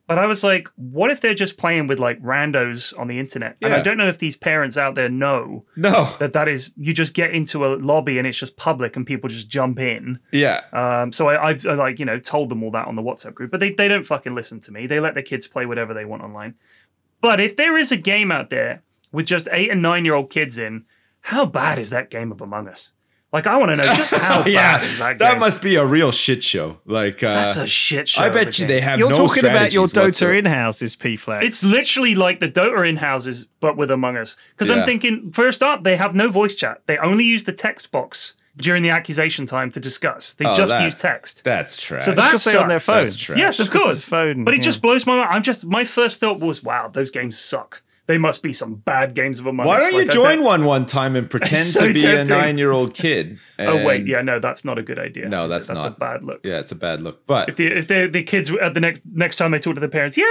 But 0.07 0.21
I 0.21 0.27
was 0.27 0.45
like, 0.45 0.69
what 0.77 1.11
if 1.11 1.21
they're 1.21 1.35
just 1.35 1.57
playing 1.57 1.89
with 1.89 1.99
like 1.99 2.23
randos 2.23 2.97
on 2.97 3.09
the 3.09 3.19
internet? 3.19 3.57
And 3.61 3.75
I 3.75 3.83
don't 3.83 3.97
know 3.97 4.07
if 4.07 4.19
these 4.21 4.37
parents 4.37 4.77
out 4.77 4.95
there 4.95 5.09
know 5.09 5.65
no 5.75 6.15
that 6.21 6.33
that 6.33 6.47
is 6.47 6.73
you 6.77 6.93
just 6.93 7.13
get 7.13 7.33
into 7.33 7.67
a 7.67 7.75
lobby 7.75 8.17
and 8.19 8.27
it's 8.27 8.39
just 8.39 8.57
public 8.57 8.95
and 8.95 9.05
people 9.05 9.29
just 9.29 9.49
jump 9.49 9.81
in. 9.81 10.21
yeah 10.31 10.61
Um, 10.73 11.11
so 11.11 11.29
I, 11.29 11.49
I've 11.49 11.67
uh, 11.67 11.75
like 11.75 11.99
you 11.99 12.05
know 12.05 12.21
told 12.21 12.51
them 12.51 12.63
all 12.63 12.71
that 12.71 12.87
on 12.87 12.95
the 12.95 13.03
WhatsApp 13.03 13.35
group, 13.35 13.51
but 13.51 13.59
they 13.59 13.73
they 13.73 13.89
don't 13.89 14.05
fucking 14.05 14.33
listen 14.37 14.61
to 14.61 14.73
me. 14.73 14.87
They 14.87 15.01
let 15.01 15.15
their 15.15 15.25
kids 15.25 15.49
play 15.49 15.67
whatever 15.67 15.93
they 15.93 16.05
want 16.05 16.23
online. 16.23 16.55
But 17.21 17.41
if 17.41 17.57
there 17.57 17.77
is 17.77 17.91
a 17.91 17.97
game 17.97 18.31
out 18.31 18.51
there 18.51 18.85
with 19.13 19.27
just 19.27 19.49
eight 19.53 19.71
and 19.71 19.83
nine 19.83 20.05
year 20.05 20.15
old 20.15 20.31
kids 20.31 20.59
in, 20.59 20.85
how 21.21 21.47
bad 21.47 21.79
is 21.79 21.91
that 21.91 22.11
game 22.11 22.31
of 22.33 22.41
Among 22.41 22.69
Us? 22.69 22.93
Like 23.33 23.47
I 23.49 23.57
want 23.57 23.71
to 23.71 23.77
know 23.77 23.93
just 23.95 24.15
how 24.15 24.45
bad 24.45 24.47
yeah, 24.53 24.83
is 24.83 24.99
that 24.99 25.19
game. 25.19 25.19
that 25.19 25.39
must 25.39 25.61
be 25.61 25.75
a 25.75 25.85
real 25.85 26.13
shit 26.13 26.43
show. 26.45 26.79
Like, 26.87 27.23
uh, 27.25 27.33
That's 27.33 27.57
a 27.57 27.67
shit 27.67 28.09
show. 28.09 28.23
I 28.23 28.29
bet 28.31 28.59
you 28.59 28.67
game. 28.67 28.69
they 28.69 28.81
have. 28.81 28.99
you're 28.99 29.11
no 29.11 29.17
talking 29.17 29.45
about 29.45 29.73
your 29.73 29.89
Dota 29.89 30.05
whatsoever. 30.05 30.35
in 30.35 30.45
houses, 30.47 30.95
P 30.97 31.17
Flex. 31.17 31.45
It's 31.45 31.65
literally 31.65 32.15
like 32.15 32.39
the 32.41 32.49
Dota 32.49 32.89
in 32.89 32.97
houses, 32.97 33.47
but 33.61 33.77
with 33.77 33.91
Among 33.91 34.17
Us. 34.17 34.37
Because 34.53 34.71
Yeah. 34.71 34.77
I'm 34.77 34.87
thinking, 34.87 35.33
first 35.33 35.63
up, 35.63 35.83
they 35.83 35.97
have 35.97 36.15
no 36.15 36.31
voice 36.31 36.55
chat. 36.55 36.83
They 36.87 36.97
only 36.99 37.25
use 37.25 37.45
the 37.45 37.53
text 37.53 37.91
box 37.91 38.37
during 38.57 38.83
the 38.83 38.91
accusation 38.91 39.45
time 39.45 39.71
to 39.73 39.81
discuss. 39.81 40.33
They 40.35 40.47
Oh, 40.47 40.55
just 40.55 40.71
that- 40.71 40.85
use 40.85 40.99
text. 40.99 41.43
That's 41.45 41.77
trash. 41.77 42.05
So 42.05 42.13
that's 42.13 42.29
because 42.29 42.45
they're 42.45 42.61
on 42.63 42.69
their 42.69 42.79
sucks. 42.79 43.23
phone. 43.23 43.37
Yes, 43.37 43.59
of 43.61 43.71
course. 43.71 44.03
phone, 44.05 44.45
but 44.45 44.55
it 44.55 44.59
yeah. 44.59 44.63
just 44.63 44.81
blows 44.81 45.05
my 45.05 45.17
mind. 45.17 45.29
I'm 45.33 45.43
just 45.43 45.67
my 45.67 45.85
first 45.85 46.21
thought 46.21 46.39
was, 46.41 46.63
wow, 46.63 46.89
those 46.89 47.11
games 47.11 47.37
suck. 47.37 47.83
They 48.07 48.19
must 48.19 48.43
be 48.43 48.53
some 48.53 48.75
bad 48.77 49.15
games 49.15 49.41
of 49.41 49.47
Among 49.47 49.67
Why 49.67 49.77
Us. 49.77 49.83
don't 49.83 49.93
you 49.95 49.99
Like, 50.01 50.11
I 50.11 50.15
join 50.15 50.43
one 50.43 50.65
one 50.65 50.87
time 50.87 51.17
and 51.17 51.29
pretend 51.37 51.57
so 51.65 51.87
to 51.87 51.93
be 51.95 52.01
tempting. 52.01 52.37
a 52.37 52.39
nine 52.39 52.59
year 52.59 52.73
old 52.73 52.95
kid? 52.95 53.39
Oh 53.59 53.83
wait, 53.85 54.07
yeah, 54.07 54.21
no, 54.23 54.39
that's 54.39 54.65
not 54.65 54.79
a 54.79 54.83
good 54.83 54.99
idea. 54.99 55.29
No, 55.29 55.49
that's 55.49 55.67
that's 55.67 55.85
not. 55.85 55.97
a 55.97 55.99
bad 55.99 56.25
look. 56.27 56.41
yeah, 56.45 56.59
it's 56.59 56.73
a 56.73 56.77
bad 56.77 57.01
look. 57.03 57.27
But 57.27 57.49
If 57.49 57.57
the 57.57 57.67
if 57.67 57.87
the 57.89 58.07
the 58.07 58.23
kids 58.23 58.51
at 58.63 58.75
the 58.75 58.81
next 58.81 59.03
next 59.13 59.37
time 59.39 59.51
they 59.53 59.59
talk 59.59 59.75
to 59.75 59.81
their 59.81 59.89
parents, 59.89 60.17
yeah, 60.19 60.25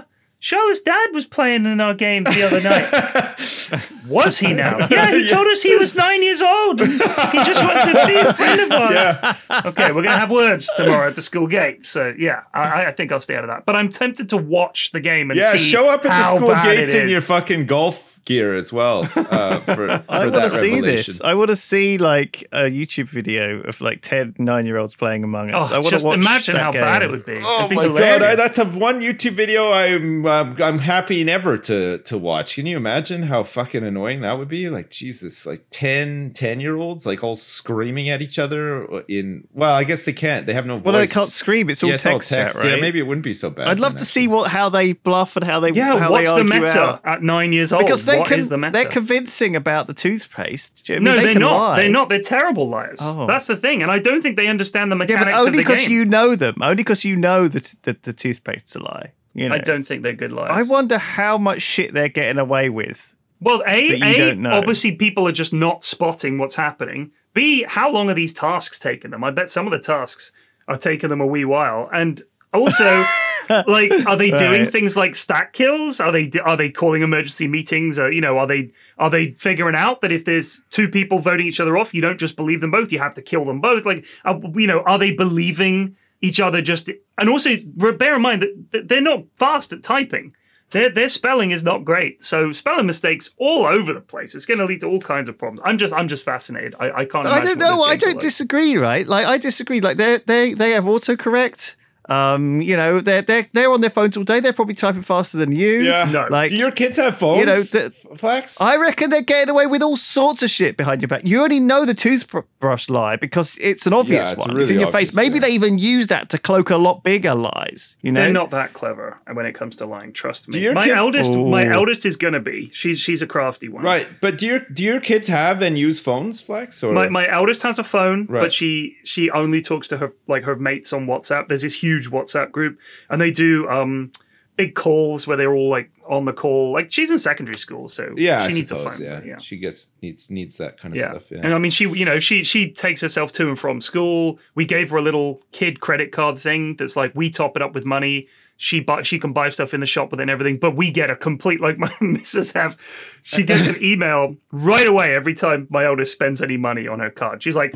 uh, 0.00 0.02
Charlotte's 0.42 0.80
dad 0.80 1.10
was 1.12 1.26
playing 1.26 1.66
in 1.66 1.82
our 1.82 1.92
game 1.92 2.24
the 2.24 2.42
other 2.42 2.62
night. 2.62 3.86
was 4.08 4.38
he 4.38 4.54
now? 4.54 4.88
Yeah, 4.90 5.12
he 5.12 5.28
told 5.28 5.46
us 5.46 5.62
he 5.62 5.76
was 5.76 5.94
nine 5.94 6.22
years 6.22 6.40
old. 6.40 6.80
He 6.80 6.96
just 6.96 7.62
wanted 7.62 7.92
to 7.92 8.06
be 8.06 8.14
a 8.14 8.32
friend 8.32 8.60
of 8.60 8.72
ours. 8.72 9.36
Okay, 9.66 9.92
we're 9.92 10.02
gonna 10.02 10.18
have 10.18 10.30
words 10.30 10.68
tomorrow 10.76 11.08
at 11.08 11.14
the 11.14 11.22
school 11.22 11.46
gate. 11.46 11.84
So 11.84 12.14
yeah, 12.18 12.44
I, 12.54 12.86
I 12.86 12.92
think 12.92 13.12
I'll 13.12 13.20
stay 13.20 13.36
out 13.36 13.44
of 13.44 13.48
that. 13.48 13.66
But 13.66 13.76
I'm 13.76 13.90
tempted 13.90 14.30
to 14.30 14.38
watch 14.38 14.92
the 14.92 15.00
game 15.00 15.30
and 15.30 15.38
yeah, 15.38 15.56
show 15.56 15.90
up 15.90 16.06
at 16.06 16.08
the 16.08 16.36
school 16.36 16.54
gates 16.54 16.94
in 16.94 17.10
your 17.10 17.20
fucking 17.20 17.66
golf 17.66 18.09
gear 18.30 18.54
as 18.54 18.72
well. 18.72 19.02
Uh, 19.16 19.58
for, 19.60 19.74
for 19.74 20.04
I 20.08 20.26
want 20.28 20.44
to 20.44 20.50
see 20.50 20.80
this. 20.80 21.20
I 21.20 21.34
want 21.34 21.50
to 21.50 21.56
see 21.56 21.98
like 21.98 22.46
a 22.52 22.62
YouTube 22.70 23.08
video 23.08 23.60
of 23.62 23.80
like 23.80 24.02
10 24.02 24.36
9 24.38 24.66
year 24.66 24.76
olds 24.78 24.94
playing 24.94 25.24
Among 25.24 25.50
Us. 25.50 25.72
I 25.72 25.78
Oh, 25.78 25.80
want 25.80 25.98
to 25.98 26.04
watch 26.06 26.18
imagine 26.18 26.54
that 26.54 26.64
how 26.66 26.72
game. 26.72 26.82
bad 26.82 27.02
it 27.02 27.10
would 27.10 27.26
be. 27.26 27.40
Oh 27.44 27.58
It'd 27.64 27.70
be 27.70 27.76
my 27.76 27.88
god. 27.88 28.22
I, 28.22 28.36
that's 28.36 28.58
a 28.58 28.64
one 28.64 29.00
YouTube 29.00 29.34
video 29.34 29.72
I'm 29.72 30.24
uh, 30.26 30.54
I'm 30.62 30.78
happy 30.78 31.24
never 31.24 31.58
to 31.58 31.98
to 31.98 32.16
watch. 32.18 32.54
Can 32.54 32.66
you 32.66 32.76
imagine 32.76 33.24
how 33.24 33.42
fucking 33.42 33.82
annoying 33.84 34.20
that 34.20 34.38
would 34.38 34.48
be? 34.48 34.70
Like 34.70 34.90
Jesus, 34.90 35.44
like 35.44 35.64
10 35.72 36.32
10 36.34 36.60
year 36.60 36.76
olds 36.76 37.06
like 37.06 37.24
all 37.24 37.34
screaming 37.34 38.08
at 38.10 38.22
each 38.22 38.38
other 38.38 38.84
in 39.08 39.48
well, 39.52 39.74
I 39.74 39.82
guess 39.82 40.04
they 40.04 40.12
can't. 40.12 40.46
They 40.46 40.54
have 40.54 40.66
no 40.66 40.76
Well, 40.76 40.94
they 40.94 41.06
can't 41.08 41.32
scream. 41.32 41.68
It's 41.68 41.82
all 41.82 41.88
yeah, 41.88 41.94
it's 41.96 42.04
text, 42.04 42.28
chat, 42.28 42.54
right? 42.54 42.74
Yeah, 42.74 42.76
maybe 42.80 43.00
it 43.00 43.06
wouldn't 43.08 43.24
be 43.24 43.34
so 43.34 43.50
bad. 43.50 43.66
I'd 43.66 43.80
love 43.80 43.96
to 43.96 44.04
see 44.04 44.28
what 44.28 44.50
how 44.50 44.68
they 44.68 44.92
bluff 44.92 45.36
and 45.36 45.44
how 45.44 45.58
they 45.58 45.72
yeah, 45.72 45.98
how 45.98 46.12
what's 46.12 46.28
they 46.28 46.36
the 46.38 46.44
meta 46.44 46.80
out. 46.80 47.04
at 47.04 47.22
nine 47.22 47.52
years 47.52 47.72
old? 47.72 47.84
Because 47.84 48.04
they 48.06 48.19
Is 48.30 48.48
the 48.48 48.58
meta? 48.58 48.72
they're 48.72 48.84
convincing 48.86 49.56
about 49.56 49.86
the 49.86 49.94
toothpaste. 49.94 50.88
You 50.88 51.00
know 51.00 51.12
no, 51.12 51.12
I 51.12 51.14
mean? 51.14 51.24
they're 51.24 51.26
they 51.26 51.32
can 51.34 51.42
not. 51.42 51.56
lie. 51.56 51.76
They're 51.80 51.90
not. 51.90 52.08
They're 52.08 52.22
terrible 52.22 52.68
liars. 52.68 52.98
Oh. 53.00 53.26
That's 53.26 53.46
the 53.46 53.56
thing, 53.56 53.82
and 53.82 53.90
I 53.90 53.98
don't 53.98 54.22
think 54.22 54.36
they 54.36 54.48
understand 54.48 54.90
the 54.90 54.96
Yeah, 54.96 54.98
mechanics 54.98 55.24
but 55.24 55.34
of 55.34 55.46
only 55.46 55.58
because 55.58 55.88
you 55.88 56.04
know 56.04 56.34
them. 56.34 56.56
Only 56.60 56.76
because 56.76 57.04
you 57.04 57.16
know 57.16 57.48
that 57.48 57.74
the, 57.82 57.96
the 58.02 58.12
toothpaste's 58.12 58.74
a 58.76 58.82
lie. 58.82 59.12
You 59.34 59.48
know. 59.48 59.54
I 59.54 59.58
don't 59.58 59.84
think 59.84 60.02
they're 60.02 60.12
good 60.12 60.32
liars. 60.32 60.50
I 60.52 60.62
wonder 60.62 60.98
how 60.98 61.38
much 61.38 61.62
shit 61.62 61.94
they're 61.94 62.08
getting 62.08 62.38
away 62.38 62.68
with. 62.68 63.14
Well, 63.40 63.62
a, 63.66 64.00
a 64.02 64.46
obviously 64.48 64.96
people 64.96 65.26
are 65.26 65.32
just 65.32 65.52
not 65.52 65.82
spotting 65.82 66.36
what's 66.36 66.56
happening. 66.56 67.12
B, 67.32 67.64
how 67.66 67.90
long 67.90 68.10
are 68.10 68.14
these 68.14 68.34
tasks 68.34 68.78
taking 68.78 69.12
them? 69.12 69.24
I 69.24 69.30
bet 69.30 69.48
some 69.48 69.66
of 69.66 69.70
the 69.70 69.78
tasks 69.78 70.32
are 70.68 70.76
taking 70.76 71.08
them 71.08 71.20
a 71.20 71.26
wee 71.26 71.44
while, 71.44 71.88
and 71.92 72.22
also. 72.52 73.04
like, 73.66 73.90
are 74.06 74.16
they 74.16 74.30
doing 74.30 74.62
Right. 74.62 74.70
things 74.72 74.96
like 74.96 75.16
stack 75.16 75.52
kills? 75.52 75.98
Are 75.98 76.12
they 76.12 76.30
are 76.44 76.56
they 76.56 76.70
calling 76.70 77.02
emergency 77.02 77.48
meetings? 77.48 77.98
Uh, 77.98 78.08
you 78.08 78.20
know, 78.20 78.38
are 78.38 78.46
they 78.46 78.70
are 78.96 79.10
they 79.10 79.32
figuring 79.32 79.74
out 79.74 80.02
that 80.02 80.12
if 80.12 80.24
there's 80.24 80.62
two 80.70 80.88
people 80.88 81.18
voting 81.18 81.48
each 81.48 81.58
other 81.58 81.76
off, 81.76 81.92
you 81.92 82.00
don't 82.00 82.20
just 82.20 82.36
believe 82.36 82.60
them 82.60 82.70
both, 82.70 82.92
you 82.92 83.00
have 83.00 83.14
to 83.14 83.22
kill 83.22 83.44
them 83.44 83.60
both? 83.60 83.84
Like, 83.84 84.06
uh, 84.24 84.38
you 84.54 84.68
know, 84.68 84.82
are 84.82 84.98
they 84.98 85.16
believing 85.16 85.96
each 86.20 86.38
other 86.38 86.62
just? 86.62 86.90
And 87.18 87.28
also, 87.28 87.50
bear 87.66 88.14
in 88.14 88.22
mind 88.22 88.42
that 88.42 88.70
that 88.70 88.88
they're 88.88 89.00
not 89.00 89.24
fast 89.36 89.72
at 89.72 89.82
typing. 89.82 90.32
Their, 90.70 90.88
their 90.88 91.08
spelling 91.08 91.50
is 91.50 91.64
not 91.64 91.84
great, 91.84 92.22
so 92.22 92.52
spelling 92.52 92.86
mistakes 92.86 93.34
all 93.38 93.66
over 93.66 93.92
the 93.92 94.00
place. 94.00 94.36
It's 94.36 94.46
going 94.46 94.58
to 94.60 94.64
lead 94.64 94.82
to 94.82 94.86
all 94.86 95.00
kinds 95.00 95.28
of 95.28 95.36
problems. 95.36 95.60
I'm 95.64 95.78
just 95.78 95.92
I'm 95.92 96.06
just 96.06 96.24
fascinated. 96.24 96.76
I, 96.78 96.92
I 97.00 97.04
can't. 97.04 97.26
I 97.26 97.40
don't 97.40 97.58
know. 97.58 97.82
I 97.82 97.96
don't 97.96 98.12
like. 98.12 98.20
disagree. 98.20 98.76
Right? 98.76 99.04
Like 99.04 99.26
I 99.26 99.38
disagree. 99.38 99.80
Like 99.80 99.96
they 99.96 100.18
they 100.18 100.54
they 100.54 100.70
have 100.70 100.84
autocorrect. 100.84 101.74
Um, 102.10 102.60
you 102.60 102.76
know, 102.76 103.00
they're 103.00 103.22
they're 103.22 103.48
they're 103.52 103.70
on 103.70 103.80
their 103.80 103.90
phones 103.90 104.16
all 104.16 104.24
day. 104.24 104.40
They're 104.40 104.52
probably 104.52 104.74
typing 104.74 105.02
faster 105.02 105.38
than 105.38 105.52
you. 105.52 105.82
Yeah. 105.82 106.04
No. 106.10 106.26
Like 106.28 106.50
Do 106.50 106.56
your 106.56 106.72
kids 106.72 106.98
have 106.98 107.16
phones? 107.16 107.40
you 107.40 107.46
know, 107.46 107.60
the- 107.60 107.90
Flax? 108.16 108.60
I 108.60 108.76
reckon 108.76 109.10
they're 109.10 109.22
getting 109.22 109.50
away 109.50 109.66
with 109.66 109.82
all 109.82 109.96
sorts 109.96 110.42
of 110.42 110.50
shit 110.50 110.76
behind 110.76 111.02
your 111.02 111.08
back. 111.08 111.22
You 111.24 111.38
already 111.38 111.60
know 111.60 111.84
the 111.84 111.94
toothbrush 111.94 112.88
lie 112.88 113.16
because 113.16 113.56
it's 113.60 113.86
an 113.86 113.92
obvious 113.92 114.30
it's 114.32 114.38
one. 114.38 114.48
really 114.48 114.60
it's 114.60 114.70
in 114.70 114.78
your 114.80 114.88
obvious, 114.88 115.10
face. 115.10 115.16
Maybe 115.16 115.36
yeah. 115.36 115.40
they 115.42 115.50
even 115.50 115.78
use 115.78 116.08
that 116.08 116.28
to 116.30 116.38
cloak 116.38 116.70
a 116.70 116.76
lot 116.76 117.04
bigger 117.04 117.34
lies. 117.34 117.96
You 118.02 118.10
know, 118.12 118.20
They're 118.22 118.32
not 118.32 118.50
that 118.50 118.72
clever 118.72 119.18
when 119.32 119.46
it 119.46 119.54
comes 119.54 119.76
to 119.76 119.86
lying. 119.86 120.12
Trust 120.12 120.48
me. 120.48 120.68
My 120.72 120.84
kids- 120.86 120.96
eldest, 120.96 121.36
my 121.36 121.64
eldest 121.72 122.04
is 122.04 122.16
going 122.16 122.34
to 122.34 122.40
be. 122.40 122.70
She's 122.72 122.98
she's 122.98 123.22
a 123.22 123.26
crafty 123.26 123.68
one. 123.68 123.84
Right, 123.84 124.08
but 124.20 124.38
do 124.38 124.46
your 124.46 124.58
do 124.74 124.82
your 124.82 125.00
kids 125.00 125.28
have 125.28 125.62
and 125.62 125.78
use 125.78 126.00
phones, 126.00 126.40
Flax? 126.40 126.82
Or 126.82 126.92
My, 126.92 127.08
my 127.08 127.28
eldest 127.30 127.62
has 127.62 127.78
a 127.78 127.84
phone, 127.84 128.26
Right. 128.28 128.40
but 128.40 128.52
she 128.52 128.96
she 129.04 129.30
only 129.30 129.62
talks 129.62 129.86
to 129.88 129.98
her 129.98 130.12
like 130.26 130.42
her 130.44 130.56
mates 130.56 130.92
on 130.92 131.06
WhatsApp. 131.06 131.46
There's 131.48 131.62
this 131.62 131.80
huge 131.80 131.99
WhatsApp 132.08 132.52
group, 132.52 132.78
and 133.08 133.20
they 133.20 133.30
do 133.30 133.68
um 133.68 134.10
big 134.56 134.74
calls 134.74 135.26
where 135.26 135.38
they're 135.38 135.54
all 135.54 135.70
like 135.70 135.90
on 136.06 136.24
the 136.26 136.32
call. 136.32 136.72
Like 136.72 136.90
she's 136.92 137.10
in 137.10 137.18
secondary 137.18 137.56
school, 137.56 137.88
so 137.88 138.12
yeah, 138.16 138.46
she 138.46 138.52
I 138.52 138.54
needs 138.56 138.68
suppose, 138.68 139.00
a 139.00 139.04
phone. 139.04 139.22
yeah. 139.24 139.30
yeah. 139.32 139.38
she 139.38 139.56
gets 139.56 139.88
needs 140.02 140.30
needs 140.30 140.56
that 140.58 140.78
kind 140.78 140.92
of 140.94 140.98
Yeah. 140.98 141.10
stuff. 141.12 141.30
Yeah, 141.30 141.40
and 141.44 141.54
I 141.54 141.58
mean, 141.58 141.70
she, 141.70 141.88
you 141.88 142.04
know, 142.04 142.18
she 142.18 142.42
she 142.42 142.70
takes 142.70 143.00
herself 143.00 143.32
to 143.34 143.48
and 143.48 143.58
from 143.58 143.80
school. 143.80 144.38
We 144.54 144.66
gave 144.66 144.90
her 144.90 144.96
a 144.98 145.02
little 145.02 145.42
kid 145.52 145.80
credit 145.80 146.12
card 146.12 146.38
thing 146.38 146.76
that's 146.76 146.96
like 146.96 147.12
we 147.14 147.30
top 147.30 147.56
it 147.56 147.62
up 147.62 147.74
with 147.74 147.84
money. 147.86 148.28
She 148.62 148.80
buy, 148.80 149.00
she 149.00 149.18
can 149.18 149.32
buy 149.32 149.48
stuff 149.48 149.72
in 149.72 149.80
the 149.80 149.86
shop 149.86 150.10
with 150.10 150.20
it 150.20 150.24
and 150.24 150.30
everything, 150.30 150.58
but 150.58 150.76
we 150.76 150.90
get 150.90 151.08
a 151.08 151.16
complete 151.16 151.62
like 151.62 151.78
my 151.84 151.90
missus 152.02 152.52
have. 152.52 152.76
She 153.22 153.42
gets 153.42 153.66
an 153.66 153.82
email 153.82 154.36
right 154.52 154.86
away 154.86 155.14
every 155.14 155.32
time 155.32 155.66
my 155.70 155.86
eldest 155.86 156.12
spends 156.12 156.42
any 156.42 156.58
money 156.58 156.86
on 156.86 156.98
her 156.98 157.08
card. 157.08 157.42
She's 157.42 157.56
like, 157.56 157.74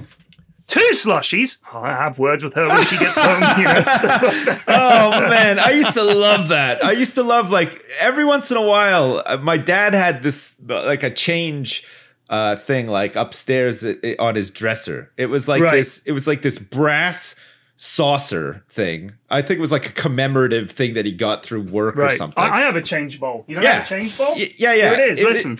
two 0.66 0.90
slushies. 0.92 1.58
Oh, 1.72 1.80
I 1.80 1.90
have 1.90 2.18
words 2.18 2.42
with 2.42 2.54
her 2.54 2.66
when 2.68 2.84
she 2.86 2.96
gets 2.98 3.16
home. 3.16 3.42
You 3.58 3.64
know, 3.64 3.72
like 3.74 4.62
oh 4.68 5.20
man, 5.28 5.58
I 5.58 5.70
used 5.72 5.94
to 5.94 6.02
love 6.02 6.48
that. 6.50 6.84
I 6.84 6.92
used 6.92 7.14
to 7.14 7.22
love 7.22 7.50
like 7.50 7.82
every 8.00 8.24
once 8.24 8.50
in 8.50 8.56
a 8.56 8.66
while. 8.66 9.22
uh, 9.26 9.36
My 9.38 9.56
dad 9.56 9.94
had 9.94 10.22
this 10.22 10.56
like 10.66 11.02
a 11.02 11.10
change 11.12 11.86
uh 12.30 12.56
thing 12.56 12.86
like 12.86 13.16
upstairs 13.16 13.84
on 14.18 14.34
his 14.34 14.50
dresser. 14.50 15.12
It 15.18 15.26
was 15.26 15.46
like 15.46 15.62
Right. 15.62 15.72
this. 15.72 16.02
It 16.06 16.12
was 16.12 16.26
like 16.26 16.40
this 16.42 16.58
brass 16.58 17.36
saucer 17.76 18.64
thing. 18.70 19.12
I 19.30 19.42
think 19.42 19.58
it 19.58 19.60
was 19.60 19.72
like 19.72 19.86
a 19.88 19.92
commemorative 19.92 20.70
thing 20.70 20.94
that 20.94 21.04
he 21.04 21.12
got 21.12 21.44
through 21.44 21.62
work 21.64 21.96
or 21.98 22.08
something. 22.10 22.42
I, 22.42 22.60
I 22.60 22.60
have 22.62 22.76
a 22.76 22.82
change 22.82 23.18
bowl. 23.20 23.44
You 23.48 23.56
don't 23.56 23.64
Yeah. 23.64 23.72
have 23.82 23.84
a 23.84 23.88
change 23.88 24.16
bowl? 24.16 24.32
Y- 24.36 24.52
yeah, 24.56 24.72
yeah. 24.72 24.94
Here 24.94 25.04
it 25.06 25.10
is. 25.12 25.18
It- 25.18 25.24
Listen. 25.26 25.58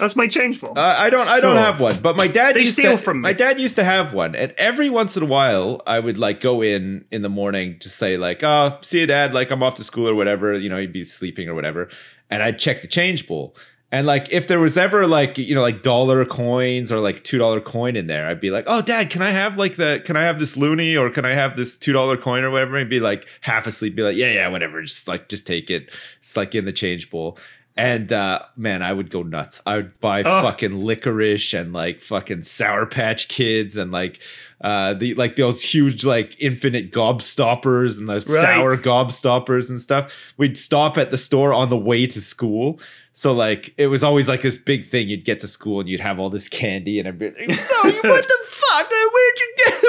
That's 0.00 0.16
my 0.16 0.26
change 0.26 0.60
bowl. 0.60 0.72
Uh, 0.76 0.96
I 0.98 1.10
don't. 1.10 1.28
I 1.28 1.38
don't 1.40 1.56
have 1.56 1.78
one, 1.80 2.00
but 2.00 2.16
my 2.16 2.26
dad 2.26 2.56
They 2.56 2.62
used 2.62 2.72
steal 2.72 2.96
to. 2.96 2.98
from 2.98 3.18
me. 3.18 3.22
My 3.22 3.32
dad 3.32 3.60
used 3.60 3.76
to 3.76 3.84
have 3.84 4.12
one, 4.12 4.34
and 4.34 4.52
every 4.58 4.90
once 4.90 5.16
in 5.16 5.22
a 5.22 5.26
while, 5.26 5.82
I 5.86 6.00
would 6.00 6.18
like 6.18 6.40
go 6.40 6.62
in 6.62 7.04
in 7.10 7.22
the 7.22 7.28
morning, 7.28 7.76
just 7.80 7.96
say 7.96 8.16
like, 8.16 8.42
"Oh, 8.42 8.78
see 8.80 9.00
you, 9.00 9.06
dad. 9.06 9.34
Like 9.34 9.50
I'm 9.50 9.62
off 9.62 9.76
to 9.76 9.84
school 9.84 10.08
or 10.08 10.14
whatever. 10.14 10.54
You 10.54 10.68
know, 10.68 10.78
he'd 10.78 10.92
be 10.92 11.04
sleeping 11.04 11.48
or 11.48 11.54
whatever." 11.54 11.88
And 12.30 12.42
I'd 12.42 12.58
check 12.58 12.80
the 12.80 12.88
change 12.88 13.26
bowl, 13.28 13.54
and 13.92 14.06
like 14.06 14.28
if 14.32 14.46
there 14.48 14.60
was 14.60 14.76
ever 14.78 15.06
like 15.06 15.36
you 15.36 15.54
know 15.54 15.62
like 15.62 15.82
dollar 15.82 16.24
coins 16.24 16.90
or 16.92 17.00
like 17.00 17.24
two 17.24 17.38
dollar 17.38 17.60
coin 17.60 17.96
in 17.96 18.06
there, 18.06 18.26
I'd 18.28 18.40
be 18.40 18.50
like, 18.50 18.64
"Oh, 18.68 18.80
dad, 18.82 19.10
can 19.10 19.20
I 19.20 19.30
have 19.30 19.58
like 19.58 19.76
the? 19.76 20.00
Can 20.04 20.16
I 20.16 20.22
have 20.22 20.38
this 20.38 20.56
loony 20.56 20.96
or 20.96 21.10
can 21.10 21.24
I 21.24 21.32
have 21.32 21.56
this 21.56 21.76
two 21.76 21.92
dollar 21.92 22.16
coin 22.16 22.44
or 22.44 22.50
whatever?" 22.50 22.76
And 22.76 22.88
be 22.88 23.00
like 23.00 23.26
half 23.42 23.66
asleep, 23.66 23.96
be 23.96 24.02
like, 24.02 24.16
"Yeah, 24.16 24.32
yeah, 24.32 24.48
whatever. 24.48 24.80
Just 24.82 25.08
like 25.08 25.28
just 25.28 25.46
take 25.46 25.70
it. 25.70 25.90
It's 26.20 26.36
like 26.36 26.54
in 26.54 26.64
the 26.64 26.72
change 26.72 27.10
bowl." 27.10 27.36
And 27.80 28.12
uh, 28.12 28.40
man, 28.56 28.82
I 28.82 28.92
would 28.92 29.10
go 29.10 29.22
nuts. 29.22 29.62
I 29.64 29.76
would 29.76 29.98
buy 30.00 30.22
fucking 30.22 30.82
licorice 30.84 31.54
and 31.54 31.72
like 31.72 32.00
fucking 32.02 32.42
Sour 32.42 32.84
Patch 32.86 33.28
Kids 33.28 33.76
and 33.76 33.90
like 33.90 34.20
uh, 34.60 34.92
the 34.92 35.14
like 35.14 35.36
those 35.36 35.62
huge 35.62 36.04
like 36.04 36.36
infinite 36.38 36.92
gobstoppers 36.92 37.98
and 37.98 38.06
the 38.06 38.20
sour 38.20 38.76
gobstoppers 38.76 39.70
and 39.70 39.80
stuff. 39.80 40.14
We'd 40.36 40.58
stop 40.58 40.98
at 40.98 41.10
the 41.10 41.16
store 41.16 41.54
on 41.54 41.70
the 41.70 41.78
way 41.78 42.06
to 42.06 42.20
school. 42.20 42.78
So 43.12 43.32
like 43.32 43.72
it 43.78 43.86
was 43.86 44.04
always 44.04 44.28
like 44.28 44.42
this 44.42 44.58
big 44.58 44.84
thing. 44.84 45.08
You'd 45.08 45.24
get 45.24 45.40
to 45.40 45.48
school 45.48 45.80
and 45.80 45.88
you'd 45.88 46.00
have 46.00 46.18
all 46.18 46.28
this 46.28 46.48
candy, 46.48 46.98
and 46.98 47.08
I'd 47.08 47.18
be 47.18 47.30
like, 47.30 47.48
"No, 47.48 47.90
you 47.90 48.00
what 48.02 48.28
the 48.28 48.38
fuck? 48.44 48.90
Where'd 48.90 49.38
you 49.38 49.54
get 49.56 49.79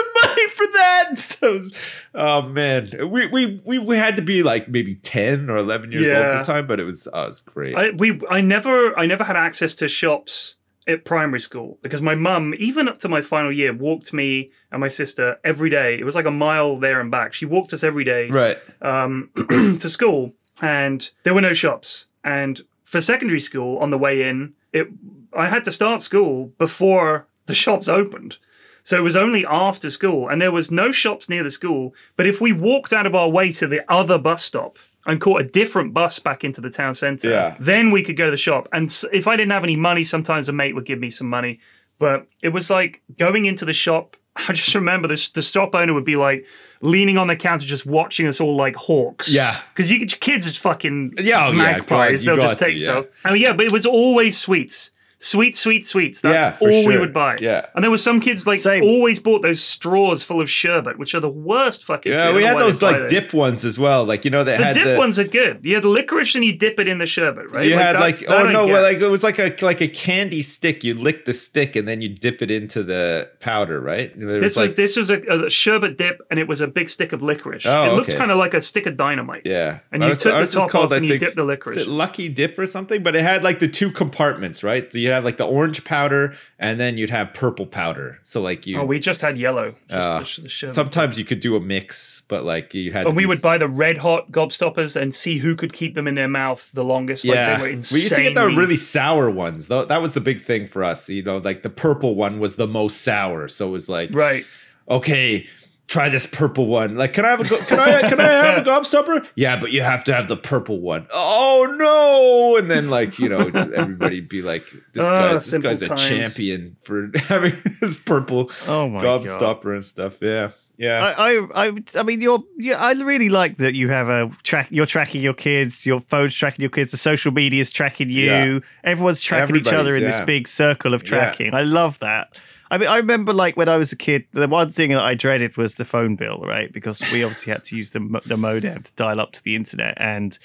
for 0.49 0.67
that?" 0.67 1.07
So, 1.17 1.67
oh 2.15 2.43
man, 2.43 3.09
we, 3.09 3.27
we 3.27 3.61
we 3.65 3.79
we 3.79 3.97
had 3.97 4.15
to 4.15 4.21
be 4.21 4.43
like 4.43 4.67
maybe 4.69 4.95
ten 4.95 5.49
or 5.49 5.57
eleven 5.57 5.91
years 5.91 6.07
old 6.07 6.15
at 6.15 6.45
the 6.45 6.53
time, 6.53 6.67
but 6.67 6.79
it 6.79 6.83
was 6.83 7.07
uh, 7.07 7.21
it 7.23 7.27
was 7.27 7.39
great. 7.39 7.75
I 7.75 7.89
we 7.91 8.21
I 8.29 8.41
never 8.41 8.97
I 8.97 9.05
never 9.05 9.23
had 9.23 9.35
access 9.35 9.75
to 9.75 9.87
shops 9.87 10.55
at 10.87 11.05
primary 11.05 11.39
school 11.39 11.77
because 11.81 12.01
my 12.01 12.15
mum, 12.15 12.53
even 12.57 12.87
up 12.87 12.97
to 12.99 13.09
my 13.09 13.21
final 13.21 13.51
year, 13.51 13.73
walked 13.73 14.13
me 14.13 14.51
and 14.71 14.79
my 14.79 14.87
sister 14.87 15.37
every 15.43 15.69
day. 15.69 15.97
It 15.97 16.05
was 16.05 16.15
like 16.15 16.25
a 16.25 16.31
mile 16.31 16.77
there 16.77 16.99
and 16.99 17.11
back. 17.11 17.33
She 17.33 17.45
walked 17.45 17.73
us 17.73 17.83
every 17.83 18.03
day 18.03 18.29
right. 18.29 18.57
um, 18.81 19.29
to 19.79 19.89
school, 19.89 20.33
and 20.61 21.09
there 21.23 21.33
were 21.33 21.41
no 21.41 21.53
shops. 21.53 22.07
And 22.23 22.61
for 22.83 23.01
secondary 23.01 23.39
school, 23.39 23.77
on 23.79 23.89
the 23.89 23.97
way 23.97 24.23
in, 24.27 24.53
it 24.73 24.87
I 25.33 25.47
had 25.47 25.65
to 25.65 25.71
start 25.71 26.01
school 26.01 26.47
before 26.57 27.27
the 27.45 27.55
shops 27.55 27.87
opened. 27.87 28.37
So 28.83 28.97
it 28.97 29.01
was 29.01 29.15
only 29.15 29.45
after 29.45 29.89
school, 29.89 30.27
and 30.27 30.41
there 30.41 30.51
was 30.51 30.71
no 30.71 30.91
shops 30.91 31.29
near 31.29 31.43
the 31.43 31.51
school. 31.51 31.93
But 32.15 32.27
if 32.27 32.41
we 32.41 32.51
walked 32.53 32.93
out 32.93 33.05
of 33.05 33.15
our 33.15 33.29
way 33.29 33.51
to 33.53 33.67
the 33.67 33.83
other 33.91 34.17
bus 34.17 34.43
stop 34.43 34.77
and 35.05 35.19
caught 35.19 35.41
a 35.41 35.43
different 35.43 35.93
bus 35.93 36.19
back 36.19 36.43
into 36.43 36.61
the 36.61 36.69
town 36.69 36.93
centre, 36.95 37.29
Yeah. 37.29 37.55
then 37.59 37.91
we 37.91 38.03
could 38.03 38.17
go 38.17 38.25
to 38.25 38.31
the 38.31 38.37
shop. 38.37 38.67
And 38.71 38.91
if 39.11 39.27
I 39.27 39.35
didn't 39.35 39.51
have 39.51 39.63
any 39.63 39.75
money, 39.75 40.03
sometimes 40.03 40.47
a 40.49 40.53
mate 40.53 40.75
would 40.75 40.85
give 40.85 40.99
me 40.99 41.09
some 41.09 41.27
money. 41.27 41.59
But 41.99 42.27
it 42.41 42.49
was 42.49 42.69
like 42.69 43.01
going 43.17 43.45
into 43.45 43.65
the 43.65 43.73
shop 43.73 44.15
I 44.47 44.53
just 44.53 44.73
remember 44.75 45.07
this 45.09 45.29
the 45.29 45.41
shop 45.41 45.75
owner 45.75 45.93
would 45.93 46.05
be 46.05 46.15
like 46.15 46.45
leaning 46.81 47.17
on 47.17 47.27
the 47.27 47.35
counter 47.35 47.65
just 47.65 47.85
watching 47.85 48.27
us 48.27 48.39
all 48.39 48.55
like 48.55 48.75
hawks. 48.75 49.31
Yeah. 49.31 49.59
Because 49.75 49.91
you 49.91 50.05
kids 50.05 50.47
is 50.47 50.55
fucking 50.57 51.15
Yeah, 51.19 51.47
oh, 51.47 51.51
yeah, 51.51 51.57
magpies. 51.57 52.23
God, 52.23 52.37
They'll 52.37 52.47
just 52.47 52.57
take 52.59 52.77
to, 52.77 52.79
stuff. 52.79 53.05
I 53.25 53.33
mean, 53.33 53.41
yeah, 53.41 53.53
but 53.53 53.65
it 53.65 53.71
was 53.73 53.85
always 53.85 54.37
sweets. 54.37 54.91
Sweet, 55.23 55.55
sweet, 55.55 55.85
sweets. 55.85 56.19
That's 56.21 56.33
Yeah, 56.45 56.51
for 56.53 56.71
all 56.71 56.85
we 56.87 56.97
would 56.97 57.13
buy. 57.13 57.37
Yeah. 57.39 57.67
And 57.75 57.83
there 57.83 57.91
were 57.91 57.99
some 57.99 58.19
kids 58.19 58.47
like 58.47 58.59
Same. 58.59 58.83
always 58.83 59.19
bought 59.19 59.43
those 59.43 59.61
straws 59.63 60.23
full 60.23 60.41
of 60.41 60.49
sherbet, 60.49 60.97
which 60.97 61.13
are 61.13 61.19
the 61.19 61.29
worst 61.29 61.83
fucking. 61.85 62.11
Yeah, 62.11 62.33
we 62.33 62.43
had 62.43 62.57
those 62.57 62.81
like 62.81 62.95
those. 62.95 63.11
dip 63.11 63.31
ones 63.31 63.63
as 63.63 63.77
well. 63.77 64.03
Like 64.03 64.25
you 64.25 64.31
know 64.31 64.43
they 64.43 64.57
The 64.57 64.63
had 64.65 64.73
dip 64.73 64.83
the, 64.85 64.97
ones 64.97 65.19
are 65.19 65.23
good. 65.23 65.59
You 65.63 65.75
had 65.75 65.83
the 65.83 65.89
licorice 65.89 66.33
and 66.33 66.43
you 66.43 66.53
dip 66.57 66.79
it 66.79 66.87
in 66.87 66.97
the 66.97 67.05
sherbet, 67.05 67.51
right? 67.51 67.67
You 67.67 67.75
had 67.75 67.99
like 67.99 68.15
oh 68.27 68.47
no, 68.49 68.65
well, 68.65 68.81
like 68.81 68.97
it 68.97 69.07
was 69.07 69.21
like 69.23 69.37
a 69.37 69.55
like 69.61 69.79
a 69.79 69.87
candy 69.87 70.41
stick. 70.41 70.83
You 70.83 70.95
lick 70.95 71.25
the 71.25 71.33
stick 71.33 71.75
and 71.75 71.87
then 71.87 72.01
you 72.01 72.09
dip 72.09 72.41
it 72.41 72.49
into 72.49 72.81
the 72.81 73.29
powder, 73.39 73.79
right? 73.79 74.11
There 74.19 74.39
This 74.39 74.55
was 74.55 74.69
like, 74.69 74.75
this 74.75 74.97
was 74.97 75.11
a, 75.11 75.19
a 75.19 75.49
sherbet 75.51 75.99
dip, 75.99 76.19
and 76.31 76.39
it 76.39 76.47
was 76.47 76.61
a 76.61 76.67
big 76.67 76.89
stick 76.89 77.13
of 77.13 77.21
licorice. 77.21 77.67
Oh, 77.67 77.83
it 77.85 77.93
looked 77.93 78.09
okay. 78.09 78.17
kind 78.17 78.31
of 78.31 78.37
like 78.39 78.55
a 78.55 78.61
stick 78.61 78.87
of 78.87 78.97
dynamite. 78.97 79.43
yeah, 79.45 79.79
and 79.91 80.01
you 80.01 80.09
Ours- 80.09 80.23
took 80.23 80.31
the 80.31 80.37
ours 80.39 80.55
was 80.55 80.65
top 80.65 80.75
off 80.85 80.91
I 80.91 80.97
and 80.97 81.05
you 81.05 81.11
think- 81.11 81.19
dipped 81.19 81.35
the 81.35 81.43
licorice. 81.43 81.85
Lucky 81.85 82.27
Dip 82.27 82.57
or 82.57 82.65
something? 82.65 83.03
But 83.03 83.15
it 83.15 83.21
had 83.21 83.43
like 83.43 83.59
the 83.59 83.67
two 83.67 83.91
compartments, 83.91 84.63
right? 84.63 84.91
So 84.91 84.97
you 84.97 85.10
had 85.11 85.23
like 85.23 85.37
the 85.37 85.45
orange 85.45 85.83
powder 85.83 86.35
and 86.59 86.79
then 86.79 86.97
you'd 86.97 87.09
have 87.09 87.33
purple 87.33 87.65
powder. 87.65 88.19
So 88.23 88.41
like 88.41 88.65
you, 88.67 88.79
Oh, 88.79 88.85
we 88.85 88.99
just 88.99 89.21
had 89.21 89.37
yellow. 89.37 89.75
Just, 89.89 90.07
Uh, 90.09 90.19
just 90.19 90.43
the 90.43 90.49
sherbet. 90.49 90.75
sometimes 90.75 91.19
you 91.19 91.25
could 91.25 91.39
do 91.39 91.55
a 91.55 91.59
mix, 91.59 92.21
but 92.27 92.43
like 92.43 92.73
you 92.73 92.91
had. 92.91 93.05
And 93.05 93.15
we 93.15 93.23
to- 93.23 93.27
would 93.29 93.41
buy 93.41 93.57
the 93.57 93.67
red 93.67 93.97
hot 93.97 94.31
gobstoppers 94.31 94.99
and 94.99 95.13
see 95.13 95.37
who 95.37 95.55
could 95.55 95.73
keep 95.73 95.93
them 95.95 96.07
in 96.07 96.15
their 96.15 96.27
mouth 96.27 96.69
the 96.73 96.83
longest. 96.83 97.23
Yeah, 97.25 97.33
Like 97.53 97.57
they 97.57 97.61
were 97.63 97.67
we 97.69 97.75
used 97.75 98.15
to 98.15 98.21
get 98.23 98.35
the 98.35 98.47
really 98.47 98.77
sour 98.77 99.29
ones. 99.29 99.67
Though 99.67 99.85
that 99.85 100.01
was 100.01 100.13
the 100.13 100.21
big 100.21 100.41
thing 100.41 100.67
for 100.67 100.83
us. 100.83 101.09
You 101.09 101.23
know, 101.23 101.37
like 101.37 101.63
the 101.63 101.69
purple 101.69 102.15
one 102.15 102.39
was 102.39 102.55
the 102.55 102.67
most 102.67 103.01
sour. 103.01 103.47
So 103.47 103.67
it 103.67 103.71
was 103.71 103.89
like, 103.89 104.09
right. 104.13 104.45
okay, 104.89 105.47
try 105.91 106.07
this 106.09 106.25
purple 106.25 106.67
one. 106.67 106.95
Like, 106.95 107.13
can 107.13 107.25
I 107.25 107.29
have 107.31 107.41
a 107.41 107.47
go- 107.47 107.57
can 107.65 107.79
I 107.79 108.01
can 108.09 108.19
I 108.19 108.23
have 108.31 108.65
a 108.65 108.69
gobstopper? 108.69 109.25
Yeah, 109.35 109.59
but 109.59 109.71
you 109.71 109.81
have 109.81 110.03
to 110.05 110.13
have 110.13 110.27
the 110.27 110.37
purple 110.37 110.79
one. 110.79 111.05
Oh 111.13 111.67
no! 111.77 112.57
And 112.57 112.71
then 112.71 112.89
like 112.89 113.19
you 113.19 113.27
know 113.29 113.39
everybody 113.49 114.21
be 114.21 114.41
like, 114.41 114.63
this 114.93 115.03
Ah, 115.05 115.27
guy, 115.27 115.33
this 115.33 115.57
guy's 115.57 115.81
a 115.81 115.95
champion 115.95 116.77
for 116.83 117.11
having 117.15 117.53
this 117.81 117.97
purple 117.97 118.49
Oh 118.67 118.87
my 118.89 119.01
god. 119.01 119.21
gobstopper 119.25 119.73
and 119.73 119.83
stuff. 119.83 120.17
Yeah, 120.21 120.51
yeah. 120.77 121.13
I, 121.17 121.37
I, 121.37 121.47
I, 121.67 121.83
I 121.95 122.03
mean, 122.03 122.21
you're, 122.21 122.43
yeah, 122.57 122.77
I 122.77 122.93
really 122.93 123.29
like 123.29 123.57
that 123.57 123.75
you 123.75 123.89
have 123.89 124.07
a 124.07 124.31
track. 124.43 124.67
You're 124.71 124.85
tracking 124.85 125.21
your 125.21 125.33
kids. 125.33 125.85
Your 125.85 125.99
phone's 125.99 126.33
tracking 126.35 126.63
your 126.63 126.69
kids. 126.69 126.91
The 126.91 126.97
social 126.97 127.31
media's 127.31 127.69
tracking 127.69 128.09
you. 128.09 128.25
Yeah. 128.25 128.59
Everyone's 128.83 129.21
tracking 129.21 129.55
each 129.57 129.67
other 129.67 129.95
in 129.95 130.03
Everybody's, 130.03 130.17
this 130.19 130.25
big 130.25 130.47
circle 130.47 130.93
of 130.93 131.03
Yeah. 131.03 131.09
tracking. 131.09 131.53
I 131.53 131.61
love 131.63 131.99
that. 131.99 132.39
I 132.71 132.77
mean, 132.77 132.87
I 132.87 132.97
remember 132.97 133.33
like 133.33 133.57
when 133.57 133.67
I 133.67 133.75
was 133.75 133.91
a 133.91 133.97
kid, 133.97 134.25
the 134.31 134.47
one 134.47 134.71
thing 134.71 134.91
that 134.91 135.03
I 135.03 135.13
dreaded 135.13 135.57
was 135.57 135.75
the 135.75 135.83
phone 135.83 136.15
bill, 136.15 136.39
right? 136.39 136.71
Because 136.71 137.01
we 137.11 137.21
obviously 137.21 137.51
had 137.51 137.65
to 137.65 137.75
use 137.75 137.91
the 137.91 138.21
the 138.25 138.37
modem 138.37 138.83
to 138.83 138.93
dial 138.93 139.19
up 139.19 139.33
to 139.33 139.43
the 139.43 139.57
internet, 139.57 139.95
and 139.97 140.39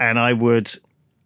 and 0.00 0.18
I 0.18 0.32
would 0.32 0.74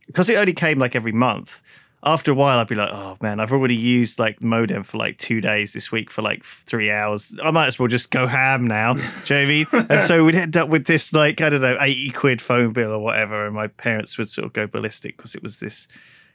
because 0.07 0.29
it 0.29 0.35
only 0.35 0.53
came 0.53 0.79
like 0.79 0.95
every 0.95 1.13
month. 1.13 1.63
After 2.07 2.33
a 2.33 2.35
while, 2.35 2.59
I'd 2.59 2.69
be 2.69 2.75
like, 2.75 2.91
"Oh 2.93 3.17
man, 3.23 3.41
I've 3.41 3.53
already 3.53 3.75
used 3.75 4.19
like 4.19 4.43
modem 4.43 4.83
for 4.83 4.99
like 4.99 5.17
two 5.17 5.41
days 5.41 5.73
this 5.73 5.91
week 5.91 6.11
for 6.11 6.21
like 6.21 6.45
three 6.45 6.91
hours. 6.91 7.35
I 7.43 7.51
might 7.51 7.69
as 7.69 7.79
well 7.79 7.89
just 7.89 8.11
go 8.11 8.27
ham 8.27 8.67
now." 8.67 8.93
Do 8.93 9.01
you 9.01 9.07
know 9.07 9.15
what 9.23 9.33
I 9.33 9.47
mean? 9.47 9.67
And 9.91 10.03
so 10.03 10.25
we'd 10.27 10.35
end 10.35 10.59
up 10.59 10.69
with 10.69 10.85
this 10.85 11.15
like 11.15 11.41
I 11.41 11.49
don't 11.49 11.63
know, 11.63 11.79
eighty 11.81 12.11
quid 12.11 12.43
phone 12.43 12.75
bill 12.75 12.91
or 12.91 12.99
whatever, 12.99 13.47
and 13.47 13.55
my 13.55 13.69
parents 13.69 14.19
would 14.19 14.29
sort 14.29 14.45
of 14.45 14.53
go 14.53 14.67
ballistic 14.67 15.17
because 15.17 15.35
it 15.35 15.43
was 15.43 15.61
this, 15.61 15.89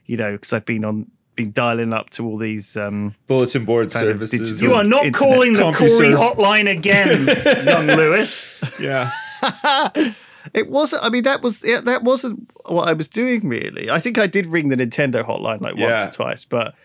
you 0.07 0.17
know, 0.17 0.31
because 0.31 0.51
I'd 0.51 0.65
been 0.65 0.83
on 0.83 1.11
been 1.39 1.51
dialing 1.53 1.93
up 1.93 2.09
to 2.11 2.25
all 2.25 2.37
these 2.37 2.75
um 2.75 3.15
Bulletin 3.27 3.63
board 3.65 3.91
services. 3.91 4.61
You 4.61 4.73
are 4.73 4.83
not 4.83 5.05
Internet 5.05 5.29
calling 5.29 5.53
the 5.53 5.71
Corey 5.71 5.89
CompuServe. 5.89 6.35
hotline 6.35 6.69
again, 6.69 7.65
young 7.65 7.87
Lewis. 7.87 8.45
yeah. 8.79 9.09
it 10.53 10.69
wasn't. 10.69 11.03
I 11.03 11.09
mean, 11.09 11.23
that 11.23 11.41
was 11.41 11.63
yeah, 11.63 11.79
that 11.81 12.03
wasn't 12.03 12.49
what 12.67 12.87
I 12.89 12.93
was 12.93 13.07
doing 13.07 13.47
really. 13.47 13.89
I 13.89 13.99
think 13.99 14.17
I 14.17 14.27
did 14.27 14.47
ring 14.47 14.69
the 14.69 14.75
Nintendo 14.75 15.23
hotline 15.25 15.61
like 15.61 15.75
Yeah. 15.77 16.03
once 16.03 16.15
or 16.15 16.17
twice, 16.17 16.45
but 16.45 16.75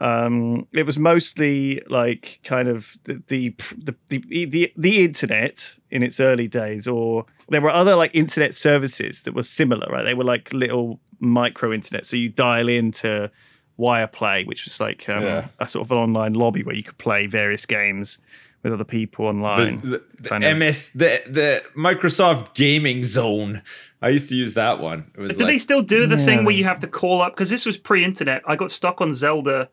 um, 0.00 0.66
it 0.72 0.84
was 0.84 0.98
mostly 0.98 1.80
like 1.88 2.40
kind 2.44 2.68
of 2.68 2.96
the 3.04 3.22
the, 3.28 3.54
the 3.78 3.94
the 4.08 4.44
the 4.46 4.72
the 4.76 5.04
internet 5.04 5.76
in 5.90 6.02
its 6.02 6.20
early 6.20 6.48
days, 6.48 6.86
or 6.86 7.24
there 7.48 7.60
were 7.62 7.70
other 7.70 7.94
like 7.94 8.14
internet 8.14 8.54
services 8.54 9.22
that 9.22 9.34
were 9.34 9.42
similar. 9.42 9.86
Right, 9.90 10.02
they 10.02 10.14
were 10.14 10.24
like 10.24 10.52
little 10.52 11.00
micro 11.20 11.72
internet, 11.72 12.04
so 12.04 12.16
you 12.16 12.28
dial 12.28 12.68
into 12.68 13.30
Wireplay, 13.78 14.46
which 14.46 14.64
was 14.64 14.80
like 14.80 15.08
um, 15.08 15.22
Yeah. 15.22 15.48
a 15.58 15.68
sort 15.68 15.86
of 15.86 15.92
an 15.92 15.98
online 15.98 16.34
lobby 16.34 16.62
where 16.62 16.74
you 16.74 16.82
could 16.82 16.98
play 16.98 17.26
various 17.26 17.66
games 17.66 18.18
with 18.62 18.72
other 18.72 18.84
people 18.84 19.26
online. 19.26 19.76
the, 19.78 20.02
the, 20.20 20.38
the 20.38 20.54
MS 20.54 20.90
the 20.90 21.22
the 21.26 21.62
Microsoft 21.76 22.54
Gaming 22.54 23.04
Zone. 23.04 23.62
I 24.00 24.08
used 24.08 24.28
to 24.30 24.34
use 24.34 24.54
that 24.54 24.80
one. 24.80 25.10
It 25.16 25.20
was 25.20 25.28
But 25.30 25.38
do 25.38 25.44
like, 25.44 25.54
they 25.54 25.58
still 25.58 25.82
do 25.82 26.06
the 26.06 26.18
thing 26.18 26.44
where 26.44 26.54
you 26.54 26.64
have 26.64 26.80
to 26.80 26.88
call 26.88 27.22
up? 27.22 27.34
Because 27.34 27.50
this 27.50 27.64
was 27.64 27.78
pre-internet. 27.78 28.42
I 28.46 28.56
got 28.56 28.70
stuck 28.72 29.00
on 29.00 29.14
Zelda. 29.14 29.68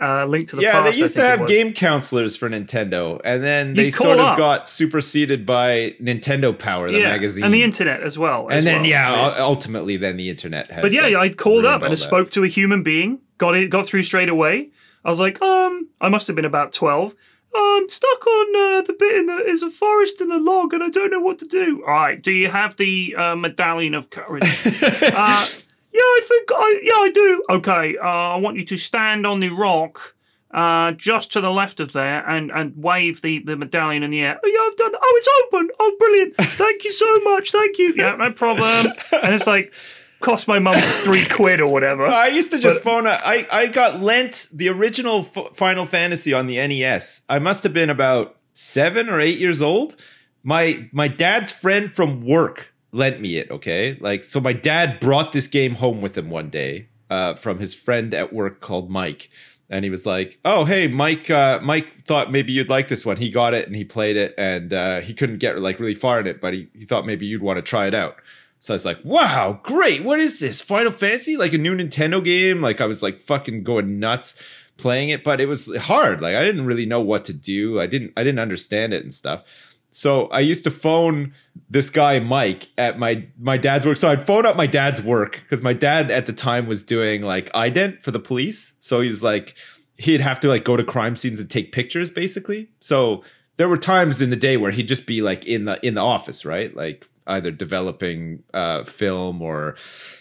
Uh, 0.00 0.24
Link 0.24 0.48
to 0.48 0.56
the 0.56 0.62
yeah, 0.62 0.72
Past. 0.72 0.94
they 0.94 0.98
used 0.98 1.14
to 1.14 1.22
have 1.22 1.46
game 1.46 1.74
counselors 1.74 2.34
for 2.34 2.48
Nintendo, 2.48 3.20
and 3.22 3.42
then 3.42 3.74
they 3.74 3.90
sort 3.90 4.18
of 4.18 4.24
up. 4.24 4.38
got 4.38 4.66
superseded 4.66 5.44
by 5.44 5.94
Nintendo 6.00 6.58
Power, 6.58 6.90
the 6.90 7.00
yeah, 7.00 7.10
magazine, 7.10 7.44
and 7.44 7.52
the 7.52 7.62
internet 7.62 8.02
as 8.02 8.18
well. 8.18 8.48
as 8.50 8.58
and 8.58 8.66
then 8.66 8.80
well. 8.80 8.90
yeah, 8.90 9.36
u- 9.36 9.42
ultimately 9.42 9.98
then 9.98 10.16
the 10.16 10.30
internet 10.30 10.70
has. 10.70 10.80
But 10.80 10.92
yeah, 10.92 11.02
like, 11.02 11.16
I 11.16 11.34
called 11.34 11.66
up 11.66 11.82
and 11.82 11.92
I 11.92 11.96
spoke 11.96 12.30
to 12.30 12.44
a 12.44 12.48
human 12.48 12.82
being. 12.82 13.20
Got 13.36 13.56
it, 13.56 13.68
got 13.68 13.86
through 13.86 14.02
straight 14.04 14.30
away. 14.30 14.70
I 15.04 15.10
was 15.10 15.20
like, 15.20 15.40
um, 15.42 15.88
I 16.00 16.08
must 16.08 16.26
have 16.28 16.36
been 16.36 16.46
about 16.46 16.72
twelve. 16.72 17.14
I'm 17.54 17.88
stuck 17.88 18.26
on 18.26 18.56
uh, 18.56 18.82
the 18.82 18.94
bit 18.98 19.16
in 19.16 19.26
the 19.26 19.36
is 19.44 19.62
a 19.62 19.70
forest 19.70 20.20
in 20.20 20.28
the 20.28 20.38
log, 20.38 20.72
and 20.72 20.82
I 20.82 20.88
don't 20.88 21.10
know 21.10 21.20
what 21.20 21.38
to 21.40 21.46
do. 21.46 21.82
All 21.86 21.92
right, 21.92 22.22
do 22.22 22.30
you 22.30 22.48
have 22.48 22.76
the 22.76 23.14
uh, 23.18 23.36
medallion 23.36 23.94
of 23.94 24.08
courage? 24.08 24.44
uh, 25.02 25.46
yeah, 25.92 26.00
I 26.00 26.20
think 26.26 26.48
I 26.52 26.80
yeah 26.82 26.92
I 26.94 27.10
do. 27.12 27.42
Okay, 27.50 27.96
uh, 27.98 28.06
I 28.06 28.36
want 28.36 28.56
you 28.56 28.64
to 28.66 28.76
stand 28.76 29.26
on 29.26 29.40
the 29.40 29.50
rock. 29.50 30.14
Uh, 30.52 30.90
just 30.90 31.30
to 31.30 31.40
the 31.40 31.50
left 31.52 31.78
of 31.78 31.92
there, 31.92 32.28
and 32.28 32.50
and 32.50 32.72
wave 32.76 33.20
the, 33.22 33.38
the 33.38 33.56
medallion 33.56 34.02
in 34.02 34.10
the 34.10 34.20
air. 34.20 34.36
Oh, 34.44 34.48
yeah, 34.48 34.66
I've 34.68 34.76
done. 34.76 35.00
Oh, 35.00 35.14
it's 35.16 35.28
open. 35.46 35.68
Oh, 35.78 35.94
brilliant! 35.96 36.34
Thank 36.58 36.82
you 36.82 36.90
so 36.90 37.20
much. 37.20 37.52
Thank 37.52 37.78
you. 37.78 37.94
Yeah, 37.96 38.16
no 38.16 38.32
problem. 38.32 38.86
And 39.22 39.32
it's 39.32 39.46
like 39.46 39.72
cost 40.18 40.48
my 40.48 40.58
mum 40.58 40.74
three 41.04 41.24
quid 41.24 41.60
or 41.60 41.68
whatever. 41.72 42.04
I 42.04 42.26
used 42.26 42.50
to 42.50 42.58
just 42.58 42.82
But- 42.82 42.82
phone. 42.82 43.06
I 43.06 43.46
I 43.52 43.68
got 43.68 44.00
lent 44.00 44.48
the 44.52 44.68
original 44.70 45.28
F- 45.36 45.56
Final 45.56 45.86
Fantasy 45.86 46.32
on 46.32 46.48
the 46.48 46.56
NES. 46.56 47.22
I 47.28 47.38
must 47.38 47.62
have 47.62 47.72
been 47.72 47.88
about 47.88 48.36
seven 48.54 49.08
or 49.08 49.20
eight 49.20 49.38
years 49.38 49.62
old. 49.62 49.94
My 50.42 50.88
my 50.90 51.06
dad's 51.06 51.52
friend 51.52 51.94
from 51.94 52.24
work 52.26 52.69
lent 52.92 53.20
me 53.20 53.36
it. 53.36 53.50
Okay, 53.50 53.96
like 54.00 54.24
so, 54.24 54.40
my 54.40 54.52
dad 54.52 55.00
brought 55.00 55.32
this 55.32 55.46
game 55.46 55.74
home 55.74 56.00
with 56.00 56.16
him 56.16 56.30
one 56.30 56.50
day 56.50 56.88
uh, 57.08 57.34
from 57.34 57.58
his 57.58 57.74
friend 57.74 58.12
at 58.14 58.32
work 58.32 58.60
called 58.60 58.90
Mike. 58.90 59.30
And 59.72 59.84
he 59.84 59.90
was 59.90 60.04
like, 60.04 60.38
"Oh, 60.44 60.64
hey, 60.64 60.88
Mike. 60.88 61.30
Uh, 61.30 61.60
Mike 61.62 62.04
thought 62.04 62.32
maybe 62.32 62.52
you'd 62.52 62.68
like 62.68 62.88
this 62.88 63.06
one. 63.06 63.16
He 63.16 63.30
got 63.30 63.54
it 63.54 63.68
and 63.68 63.76
he 63.76 63.84
played 63.84 64.16
it, 64.16 64.34
and 64.36 64.72
uh, 64.72 65.00
he 65.00 65.14
couldn't 65.14 65.38
get 65.38 65.58
like 65.60 65.78
really 65.78 65.94
far 65.94 66.18
in 66.18 66.26
it, 66.26 66.40
but 66.40 66.54
he, 66.54 66.68
he 66.74 66.84
thought 66.84 67.06
maybe 67.06 67.26
you'd 67.26 67.42
want 67.42 67.58
to 67.58 67.62
try 67.62 67.86
it 67.86 67.94
out." 67.94 68.16
So 68.60 68.74
I 68.74 68.76
was 68.76 68.84
like, 68.84 69.02
wow, 69.04 69.58
great. 69.62 70.04
What 70.04 70.20
is 70.20 70.38
this? 70.38 70.60
Final 70.60 70.92
Fantasy? 70.92 71.38
Like 71.38 71.54
a 71.54 71.58
new 71.58 71.74
Nintendo 71.74 72.22
game? 72.22 72.60
Like 72.60 72.82
I 72.82 72.86
was 72.86 73.02
like 73.02 73.22
fucking 73.22 73.64
going 73.64 73.98
nuts 73.98 74.34
playing 74.76 75.08
it, 75.08 75.24
but 75.24 75.40
it 75.40 75.46
was 75.46 75.74
hard. 75.76 76.20
Like 76.20 76.34
I 76.34 76.44
didn't 76.44 76.66
really 76.66 76.84
know 76.84 77.00
what 77.00 77.24
to 77.26 77.32
do. 77.32 77.80
I 77.80 77.86
didn't 77.86 78.12
I 78.18 78.22
didn't 78.22 78.38
understand 78.38 78.92
it 78.92 79.02
and 79.02 79.14
stuff. 79.14 79.44
So 79.90 80.26
I 80.28 80.40
used 80.40 80.64
to 80.64 80.70
phone 80.70 81.34
this 81.68 81.90
guy 81.90 82.18
Mike 82.20 82.68
at 82.78 82.98
my 82.98 83.26
my 83.38 83.56
dad's 83.56 83.84
work. 83.84 83.96
So 83.96 84.10
I'd 84.10 84.26
phone 84.26 84.46
up 84.46 84.56
my 84.56 84.66
dad's 84.66 85.02
work 85.02 85.40
because 85.42 85.62
my 85.62 85.72
dad 85.72 86.10
at 86.10 86.26
the 86.26 86.32
time 86.32 86.66
was 86.66 86.82
doing 86.82 87.22
like 87.22 87.52
ident 87.52 88.02
for 88.02 88.10
the 88.10 88.20
police. 88.20 88.74
So 88.80 89.00
he 89.00 89.08
was 89.08 89.22
like 89.22 89.56
he'd 89.98 90.20
have 90.20 90.40
to 90.40 90.48
like 90.48 90.64
go 90.64 90.76
to 90.76 90.84
crime 90.84 91.16
scenes 91.16 91.40
and 91.40 91.50
take 91.50 91.72
pictures 91.72 92.10
basically. 92.10 92.70
So 92.80 93.22
there 93.56 93.68
were 93.68 93.76
times 93.76 94.22
in 94.22 94.30
the 94.30 94.36
day 94.36 94.56
where 94.56 94.70
he'd 94.70 94.88
just 94.88 95.06
be 95.06 95.22
like 95.22 95.44
in 95.44 95.64
the 95.64 95.84
in 95.86 95.94
the 95.94 96.00
office, 96.00 96.44
right? 96.44 96.74
Like 96.74 97.08
either 97.26 97.50
developing 97.50 98.42
uh 98.54 98.84
film 98.84 99.42
or 99.42 99.76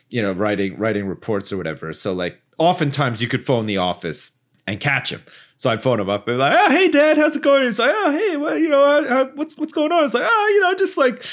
you 0.10 0.22
know 0.22 0.32
writing 0.32 0.78
writing 0.78 1.08
reports 1.08 1.54
or 1.54 1.58
whatever. 1.58 1.94
So 1.94 2.14
like 2.14 2.42
oftentimes 2.58 3.22
you 3.22 3.28
could 3.28 3.46
phone 3.46 3.68
the 3.68 3.78
office 3.78 4.32
and 4.68 4.80
catch 4.80 5.12
him. 5.12 5.22
So 5.60 5.70
I'd 5.70 5.84
phone 5.84 6.00
him 6.00 6.10
up 6.10 6.26
and 6.28 6.38
be 6.38 6.40
like, 6.40 6.58
"Oh, 6.58 6.72
hey, 6.72 6.90
Dad, 6.90 7.18
how's 7.18 7.36
it 7.36 7.44
going?" 7.44 7.66
He's 7.66 7.80
like, 7.80 7.92
"Oh, 7.94 8.12
hey, 8.12 8.38
well, 8.38 8.58
you 8.58 8.70
know, 8.70 8.82
uh, 8.82 9.02
uh, 9.02 9.26
what's 9.36 9.58
what's 9.58 9.74
going 9.74 9.92
on?" 9.92 10.06
It's 10.06 10.14
like, 10.14 10.24
"Oh, 10.26 10.52
you 10.54 10.62
know, 10.62 10.74
just 10.74 10.98
like." 10.98 11.24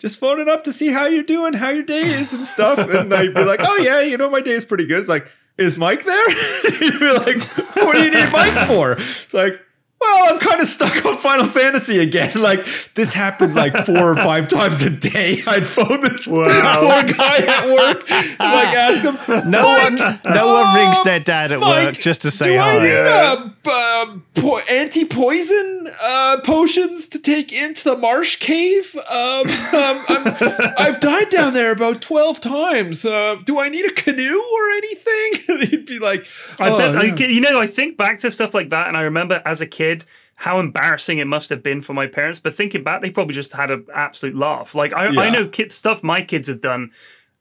Just 0.00 0.20
phoning 0.20 0.48
up 0.48 0.62
to 0.62 0.72
see 0.72 0.92
how 0.92 1.06
you're 1.06 1.24
doing, 1.24 1.54
how 1.54 1.70
your 1.70 1.82
day 1.82 2.02
is, 2.02 2.32
and 2.32 2.46
stuff. 2.46 2.78
And 2.78 3.12
I'd 3.12 3.34
be 3.34 3.42
like, 3.42 3.58
"Oh 3.64 3.78
yeah, 3.78 4.00
you 4.00 4.16
know, 4.16 4.30
my 4.30 4.40
day 4.40 4.52
is 4.52 4.64
pretty 4.64 4.86
good." 4.86 5.00
It's 5.00 5.08
like, 5.08 5.28
"Is 5.56 5.76
Mike 5.76 6.04
there?" 6.04 6.30
You'd 6.80 7.00
be 7.00 7.10
like, 7.10 7.42
"What 7.74 7.96
do 7.96 8.04
you 8.04 8.12
need 8.12 8.32
Mike 8.32 8.52
for?" 8.68 8.92
It's 8.92 9.34
like, 9.34 9.60
well, 10.00 10.32
I'm 10.32 10.38
kind 10.40 10.60
of 10.60 10.68
stuck 10.68 11.04
on 11.04 11.18
Final 11.18 11.46
Fantasy 11.46 11.98
again. 12.00 12.32
Like 12.48 12.64
this 12.94 13.12
happened 13.12 13.54
like 13.54 13.84
four 13.84 14.12
or 14.12 14.16
five 14.16 14.48
times 14.58 14.82
a 14.82 14.90
day. 14.90 15.42
I'd 15.46 15.66
phone 15.66 16.00
this 16.02 16.26
Wow. 16.26 16.44
poor 16.80 17.12
guy 17.12 17.36
at 17.38 17.68
work, 17.68 18.10
and, 18.10 18.38
like 18.38 18.74
ask 18.76 19.02
him. 19.02 19.50
No 19.50 19.66
one, 19.66 19.96
no 20.24 20.52
one 20.54 20.74
rings 20.76 21.02
their 21.04 21.20
dad 21.20 21.52
at 21.52 21.60
Mike, 21.60 21.84
work 21.86 21.94
just 21.98 22.22
to 22.22 22.30
say 22.30 22.54
do 22.54 22.58
I 22.58 22.70
hi. 22.72 22.78
need 22.84 22.92
a 22.92 23.10
uh, 23.10 24.18
po- 24.34 24.58
anti-poison? 24.70 25.77
Uh, 26.02 26.40
potions 26.44 27.08
to 27.08 27.18
take 27.18 27.52
into 27.52 27.84
the 27.84 27.96
marsh 27.96 28.36
cave. 28.36 28.94
Um, 28.96 29.48
um, 29.48 30.04
I'm, 30.08 30.36
I've 30.78 31.00
died 31.00 31.30
down 31.30 31.54
there 31.54 31.72
about 31.72 32.02
twelve 32.02 32.40
times. 32.40 33.04
Uh, 33.04 33.36
do 33.44 33.58
I 33.58 33.68
need 33.68 33.86
a 33.86 33.92
canoe 33.92 34.42
or 34.52 34.70
anything? 34.70 35.58
He'd 35.68 35.86
be 35.86 35.98
like, 35.98 36.26
I 36.58 36.70
"Oh, 36.70 36.78
bet, 36.78 36.96
I, 36.96 37.14
you 37.26 37.40
know, 37.40 37.60
I 37.60 37.66
think 37.66 37.96
back 37.96 38.20
to 38.20 38.30
stuff 38.30 38.54
like 38.54 38.70
that, 38.70 38.88
and 38.88 38.96
I 38.96 39.02
remember 39.02 39.42
as 39.44 39.60
a 39.60 39.66
kid 39.66 40.04
how 40.34 40.60
embarrassing 40.60 41.18
it 41.18 41.26
must 41.26 41.50
have 41.50 41.64
been 41.64 41.82
for 41.82 41.94
my 41.94 42.06
parents. 42.06 42.38
But 42.38 42.54
thinking 42.54 42.84
back, 42.84 43.02
they 43.02 43.10
probably 43.10 43.34
just 43.34 43.52
had 43.52 43.72
an 43.72 43.86
absolute 43.92 44.36
laugh. 44.36 44.72
Like 44.72 44.92
I, 44.92 45.06
I 45.06 45.30
know 45.30 45.48
kid 45.48 45.72
stuff 45.72 46.04
my 46.04 46.22
kids 46.22 46.46
have 46.46 46.60
done 46.60 46.92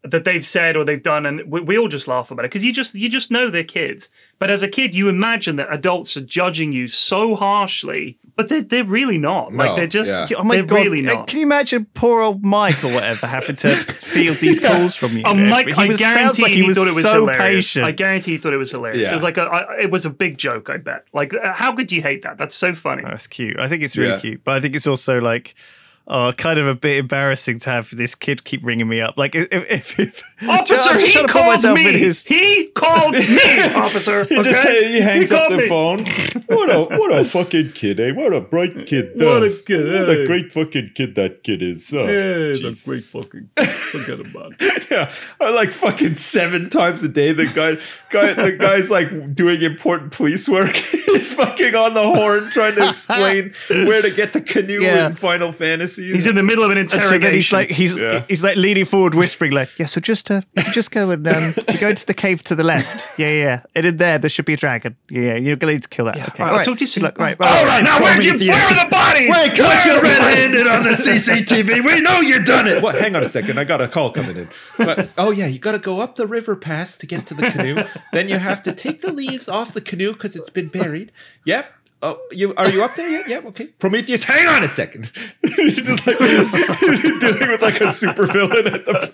that 0.03 0.23
they've 0.23 0.45
said 0.45 0.77
or 0.77 0.85
they've 0.85 1.01
done, 1.03 1.25
and 1.25 1.51
we, 1.51 1.59
we 1.59 1.77
all 1.77 1.87
just 1.87 2.07
laugh 2.07 2.31
about 2.31 2.45
it 2.45 2.49
because 2.51 2.63
you 2.63 2.71
just 2.71 2.95
you 2.95 3.09
just 3.09 3.31
know 3.31 3.49
they're 3.49 3.63
kids. 3.63 4.09
But 4.39 4.51
as 4.51 4.61
a 4.61 4.67
kid, 4.67 4.93
you 4.93 5.09
imagine 5.09 5.55
that 5.55 5.67
adults 5.73 6.15
are 6.15 6.21
judging 6.21 6.71
you 6.71 6.87
so 6.87 7.35
harshly, 7.35 8.19
but 8.35 8.47
they're 8.47 8.61
they're 8.63 8.83
really 8.83 9.17
not. 9.17 9.55
Like 9.55 9.71
No, 9.71 9.75
they're 9.75 9.87
just 9.87 10.09
yeah. 10.29 10.37
Oh 10.37 10.43
my 10.43 10.55
they're 10.57 10.63
god! 10.65 10.75
really 10.75 10.99
uh, 11.07 11.15
not. 11.15 11.27
Can 11.27 11.39
you 11.39 11.45
imagine 11.45 11.87
poor 11.95 12.21
old 12.21 12.43
Mike 12.43 12.83
or 12.83 12.93
whatever 12.93 13.25
having 13.25 13.55
to 13.57 13.75
field 13.75 14.37
these 14.37 14.59
calls 14.59 14.95
from 14.95 15.17
you? 15.17 15.23
Oh. 15.25 15.33
Mike! 15.33 15.67
He 15.67 15.73
I 15.73 15.87
was- 15.87 15.97
guarantee 15.97 16.23
sounds 16.23 16.39
like 16.41 16.51
he, 16.51 16.61
he 16.61 16.67
was 16.67 16.77
thought 16.77 16.87
it 16.87 16.93
was 16.95 17.03
so 17.03 17.25
hilarious. 17.25 17.65
patient. 17.65 17.85
I 17.85 17.91
guarantee 17.91 18.31
he 18.33 18.37
thought 18.37 18.53
it 18.53 18.57
was 18.57 18.69
hilarious. 18.71 19.01
Yeah. 19.07 19.11
It 19.11 19.13
was 19.15 19.23
like 19.23 19.37
a, 19.37 19.41
I, 19.43 19.79
it 19.81 19.91
was 19.91 20.05
a 20.05 20.11
big 20.11 20.37
joke. 20.37 20.69
I 20.69 20.77
bet. 20.77 21.05
Like, 21.11 21.33
uh, 21.33 21.53
how 21.53 21.75
could 21.75 21.91
you 21.91 22.01
hate 22.03 22.21
that? 22.21 22.37
That's 22.37 22.55
so 22.55 22.75
funny. 22.75 23.01
That's 23.03 23.25
cute. 23.27 23.59
I 23.59 23.67
think 23.67 23.81
it's 23.81 23.97
really 23.97 24.11
Yeah. 24.13 24.19
cute, 24.19 24.43
but 24.43 24.55
I 24.55 24.59
think 24.61 24.75
it's 24.75 24.87
also 24.87 25.19
like. 25.19 25.55
Oh, 26.09 26.31
kind 26.31 26.57
of 26.57 26.67
a 26.67 26.73
bit 26.75 26.99
embarrassing 26.99 27.59
to 27.59 27.69
have 27.69 27.89
this 27.93 28.15
kid 28.15 28.45
keep 28.45 28.65
ringing 28.65 28.87
me 28.87 29.01
up. 29.01 29.17
Like, 29.17 29.35
if, 29.35 29.49
if, 29.51 29.99
if 29.99 30.23
Officer, 30.47 30.89
I'm 30.89 30.99
just 30.99 31.05
he 31.07 31.11
trying 31.11 31.27
to 31.27 31.33
put 31.33 31.41
called 31.61 31.75
me. 31.75 31.91
his- 31.99 32.23
He 32.23 32.67
called 32.67 33.11
me, 33.11 33.19
officer. 33.75 34.23
He 34.23 34.35
just 34.41 34.49
okay? 34.65 34.87
he 34.89 35.01
hangs 35.01 35.33
up 35.33 35.49
the 35.49 35.57
me. 35.57 35.67
phone. 35.67 36.05
What 36.47 36.69
a 36.69 36.83
what 36.97 37.11
a 37.13 37.25
fucking 37.25 37.73
kid, 37.73 37.99
eh? 37.99 38.13
What 38.13 38.31
a 38.33 38.39
bright 38.39 38.87
kid. 38.87 39.11
What 39.15 39.43
uh, 39.43 39.47
a 39.47 39.57
kid, 39.63 39.85
What 39.85 40.09
eh? 40.09 40.21
a 40.21 40.25
great 40.27 40.49
fucking 40.49 40.91
kid 40.95 41.15
that 41.15 41.43
kid 41.43 41.61
is. 41.61 41.91
Oh, 41.93 42.05
jeez. 42.07 42.85
great 42.85 43.03
fucking. 43.03 43.49
Forget 43.65 44.21
about 44.21 44.53
it. 44.57 44.89
yeah, 44.89 45.11
I 45.41 45.49
like 45.49 45.73
fucking 45.73 46.15
seven 46.15 46.69
times 46.69 47.03
a 47.03 47.09
day. 47.09 47.33
The 47.33 47.47
guy, 47.47 47.75
guy, 48.11 48.31
the 48.33 48.53
guy's 48.53 48.89
like 48.89 49.35
doing 49.35 49.61
important 49.61 50.13
police 50.13 50.47
work. 50.47 50.73
He's 50.77 51.33
fucking 51.33 51.75
on 51.75 51.93
the 51.95 52.03
horn 52.03 52.49
trying 52.51 52.75
to 52.75 52.89
explain 52.91 53.53
where 53.67 54.01
to 54.01 54.09
get 54.11 54.31
the 54.31 54.39
canoe 54.41 54.79
Yeah. 54.83 55.07
in 55.07 55.15
Final 55.15 55.51
Fantasy. 55.51 55.96
He's 55.97 56.27
in 56.27 56.35
the 56.35 56.43
middle 56.43 56.63
of 56.63 56.71
an 56.71 56.77
And 56.77 56.85
interrogation. 56.91 57.21
so 57.21 57.25
then 57.25 57.33
he's 57.33 57.51
like 57.51 57.69
he's 57.69 57.97
Yeah. 57.99 58.23
he's 58.29 58.43
like 58.43 58.55
leaning 58.57 58.85
forward, 58.85 59.13
whispering 59.15 59.51
like, 59.51 59.69
"Yeah, 59.77 59.85
so 59.87 59.99
just 59.99 60.29
uh, 60.31 60.41
if 60.55 60.67
you 60.67 60.73
just 60.73 60.91
go 60.91 61.09
and 61.11 61.27
um, 61.27 61.53
if 61.57 61.73
you 61.73 61.79
go 61.79 61.89
into 61.89 62.05
the 62.05 62.13
cave 62.13 62.43
to 62.45 62.55
the 62.55 62.63
left, 62.63 63.07
yeah, 63.17 63.27
yeah, 63.27 63.43
yeah, 63.43 63.61
and 63.75 63.85
in 63.85 63.97
there 63.97 64.17
there 64.19 64.29
should 64.29 64.45
be 64.45 64.53
a 64.53 64.57
dragon. 64.57 64.95
Yeah, 65.09 65.21
yeah, 65.21 65.35
you're 65.35 65.55
gonna 65.55 65.73
need 65.73 65.83
to 65.83 65.89
kill 65.89 66.05
that. 66.05 66.17
okay, 66.29 66.43
all 66.43 66.49
right, 66.49 66.59
I'll 66.59 66.65
talk 66.65 66.77
to 66.77 66.81
you 66.83 66.87
soon. 66.87 67.03
Look, 67.03 67.17
right, 67.19 67.35
All 67.39 67.65
right, 67.65 67.83
now 67.83 67.99
where'd 68.01 68.23
you? 68.23 68.37
Where 68.37 68.55
are 68.55 68.85
the 68.85 68.89
bodies? 68.91 69.29
Wait, 69.29 69.49
caught 69.57 69.85
Where 69.85 69.93
you 69.93 69.99
are 69.99 70.03
red-handed 70.03 70.67
on 70.67 70.83
the 70.83 70.89
CCTV. 71.05 71.83
We 71.85 72.01
know 72.01 72.21
you 72.21 72.43
done 72.43 72.67
it. 72.67 72.81
What? 72.81 72.95
Hang 72.95 73.15
on 73.15 73.23
a 73.23 73.29
second. 73.29 73.59
I 73.59 73.63
got 73.63 73.81
a 73.81 73.87
call 73.87 74.11
coming 74.11 74.37
in. 74.37 74.49
But, 74.77 75.09
oh 75.17 75.31
yeah, 75.31 75.47
you 75.47 75.59
got 75.59 75.71
to 75.73 75.79
go 75.79 75.99
up 75.99 76.15
the 76.15 76.27
river 76.27 76.55
pass 76.55 76.97
to 76.97 77.05
get 77.07 77.25
to 77.27 77.33
the 77.33 77.49
canoe. 77.51 77.83
then 78.13 78.29
you 78.29 78.37
have 78.37 78.61
to 78.63 78.71
take 78.73 79.01
the 79.01 79.11
leaves 79.11 79.47
off 79.49 79.73
the 79.73 79.81
canoe 79.81 80.13
because 80.13 80.35
it's 80.35 80.49
been 80.49 80.67
buried. 80.69 81.11
Yep. 81.45 81.71
Oh, 82.03 82.19
you 82.31 82.53
are 82.55 82.69
you 82.69 82.83
up 82.83 82.93
there 82.95 83.09
yet? 83.09 83.27
Yeah, 83.27 83.39
Okay. 83.49 83.65
Prometheus, 83.79 84.23
hang 84.23 84.47
on 84.47 84.63
a 84.63 84.67
second. 84.67 85.11
He's 85.55 85.77
just 85.81 86.05
like 86.05 86.17
dealing 86.19 87.49
with 87.49 87.61
like 87.63 87.81
a 87.81 87.91
super 87.91 88.27
villain 88.27 88.67
at 88.67 88.85
the. 88.85 89.11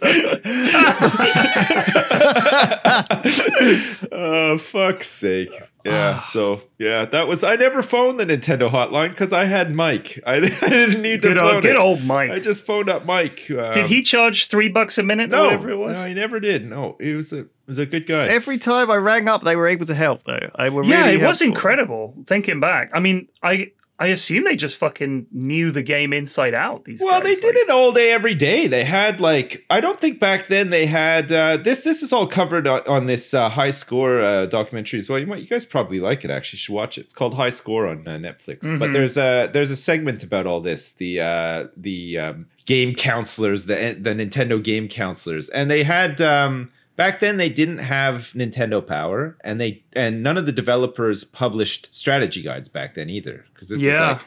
oh 4.11 4.57
fuck's 4.57 5.07
sake! 5.07 5.57
Yeah. 5.83 6.19
So 6.19 6.61
yeah, 6.77 7.05
that 7.05 7.27
was. 7.27 7.43
I 7.43 7.55
never 7.55 7.81
phoned 7.81 8.19
the 8.19 8.25
Nintendo 8.25 8.71
hotline 8.71 9.09
because 9.09 9.33
I 9.33 9.45
had 9.45 9.73
Mike. 9.73 10.19
I, 10.25 10.35
I 10.35 10.39
didn't 10.69 11.01
need 11.01 11.21
to 11.23 11.29
Good 11.29 11.37
phone 11.37 11.55
old, 11.55 11.63
good 11.63 11.77
old 11.79 12.03
Mike. 12.03 12.31
I 12.31 12.39
just 12.39 12.65
phoned 12.65 12.89
up 12.89 13.05
Mike. 13.05 13.49
Um, 13.51 13.73
Did 13.73 13.87
he 13.87 14.01
charge 14.01 14.47
three 14.47 14.69
bucks 14.69 14.97
a 14.97 15.03
minute 15.03 15.33
or 15.33 15.37
No, 15.37 15.43
whatever 15.45 15.71
it 15.71 15.77
was? 15.77 15.99
no, 15.99 16.07
he 16.07 16.13
never 16.13 16.39
did. 16.39 16.69
No, 16.69 16.95
he 16.99 17.13
was 17.13 17.33
a 17.33 17.47
was 17.67 17.77
a 17.77 17.85
good 17.85 18.05
guy. 18.05 18.27
Every 18.27 18.57
time 18.57 18.89
I 18.89 18.95
rang 18.95 19.27
up, 19.27 19.41
they 19.41 19.55
were 19.55 19.67
able 19.67 19.85
to 19.87 19.95
help 19.95 20.23
though. 20.23 20.49
I 20.55 20.69
were 20.69 20.83
yeah, 20.83 21.05
really 21.05 21.21
it 21.21 21.25
was 21.27 21.41
incredible. 21.41 22.13
Thinking 22.27 22.59
back, 22.59 22.89
I 22.93 22.99
mean, 22.99 23.27
I 23.41 23.71
I 24.03 24.07
assume 24.07 24.43
they 24.43 24.55
just 24.57 24.77
fucking 24.77 25.27
knew 25.31 25.71
the 25.71 25.81
game 25.81 26.11
inside 26.11 26.53
out. 26.53 26.83
These 26.83 27.01
well, 27.01 27.21
guys. 27.21 27.39
they 27.39 27.41
did 27.41 27.55
it 27.55 27.69
all 27.69 27.91
day, 27.93 28.11
every 28.11 28.35
day. 28.35 28.67
They 28.67 28.83
had 28.83 29.21
like 29.21 29.65
I 29.69 29.79
don't 29.79 29.99
think 29.99 30.19
back 30.19 30.47
then 30.47 30.69
they 30.71 30.85
had 30.85 31.31
uh, 31.31 31.57
this. 31.57 31.83
This 31.85 32.03
is 32.03 32.11
all 32.11 32.27
covered 32.27 32.67
on, 32.67 32.81
on 32.87 33.05
this 33.05 33.33
uh, 33.33 33.47
High 33.49 33.71
Score 33.71 34.19
uh, 34.21 34.45
documentary 34.47 34.99
as 34.99 35.09
well. 35.09 35.19
You 35.19 35.27
might, 35.27 35.41
you 35.41 35.47
guys 35.47 35.65
probably 35.65 35.99
like 36.01 36.25
it. 36.25 36.31
Actually, 36.31 36.57
should 36.57 36.73
watch 36.75 36.97
it. 36.97 37.01
It's 37.01 37.13
called 37.13 37.33
High 37.33 37.49
Score 37.51 37.87
on 37.87 38.05
uh, 38.07 38.17
Netflix. 38.17 38.61
But 38.77 38.89
Mhm. 38.89 38.93
there's 38.93 39.15
a 39.17 39.49
there's 39.53 39.71
a 39.71 39.75
segment 39.77 40.23
about 40.23 40.45
all 40.45 40.59
this. 40.59 40.91
The 40.91 41.21
uh, 41.21 41.67
the 41.77 42.17
um, 42.17 42.47
game 42.65 42.95
counselors, 42.95 43.65
the 43.67 43.97
the 43.99 44.11
Nintendo 44.11 44.61
game 44.61 44.87
counselors, 44.89 45.47
and 45.49 45.71
they 45.71 45.83
had. 45.83 46.19
Um, 46.19 46.71
Back 46.95 47.19
then, 47.19 47.37
they 47.37 47.49
didn't 47.49 47.79
have 47.79 48.31
Nintendo 48.35 48.85
Power, 48.85 49.35
and 49.43 49.59
they 49.59 49.83
and 49.93 50.21
none 50.21 50.37
of 50.37 50.45
the 50.45 50.51
developers 50.51 51.23
published 51.23 51.93
strategy 51.93 52.41
guides 52.43 52.69
back 52.69 52.93
then 52.93 53.09
either, 53.09 53.45
because 53.53 53.69
this 53.69 53.81
Yeah. 53.81 54.11
is 54.11 54.17
like, 54.17 54.25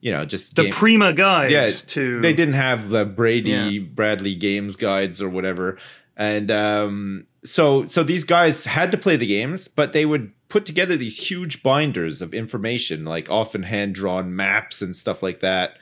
you 0.00 0.12
know, 0.12 0.24
just 0.24 0.56
the 0.56 0.64
game- 0.64 0.72
Prima 0.72 1.12
guide 1.12 1.50
Yeah, 1.50 1.68
to 1.70 2.20
they 2.22 2.32
didn't 2.32 2.54
have 2.54 2.88
the 2.88 3.04
Brady 3.04 3.50
Yeah. 3.50 3.78
Bradley 3.94 4.34
games 4.34 4.76
guides 4.76 5.20
or 5.20 5.28
whatever. 5.28 5.76
And 6.16 6.50
um, 6.50 7.26
so 7.44 7.86
so 7.86 8.02
these 8.02 8.24
guys 8.24 8.64
had 8.64 8.90
to 8.92 8.96
play 8.98 9.16
the 9.16 9.26
games, 9.26 9.68
but 9.68 9.92
they 9.92 10.06
would 10.06 10.32
put 10.48 10.64
together 10.64 10.96
these 10.96 11.18
huge 11.30 11.62
binders 11.62 12.22
of 12.22 12.32
information, 12.32 13.04
like 13.04 13.28
often 13.28 13.62
hand 13.64 13.94
drawn 13.94 14.34
maps 14.34 14.80
and 14.80 14.96
stuff 14.96 15.22
like 15.22 15.40
that, 15.40 15.76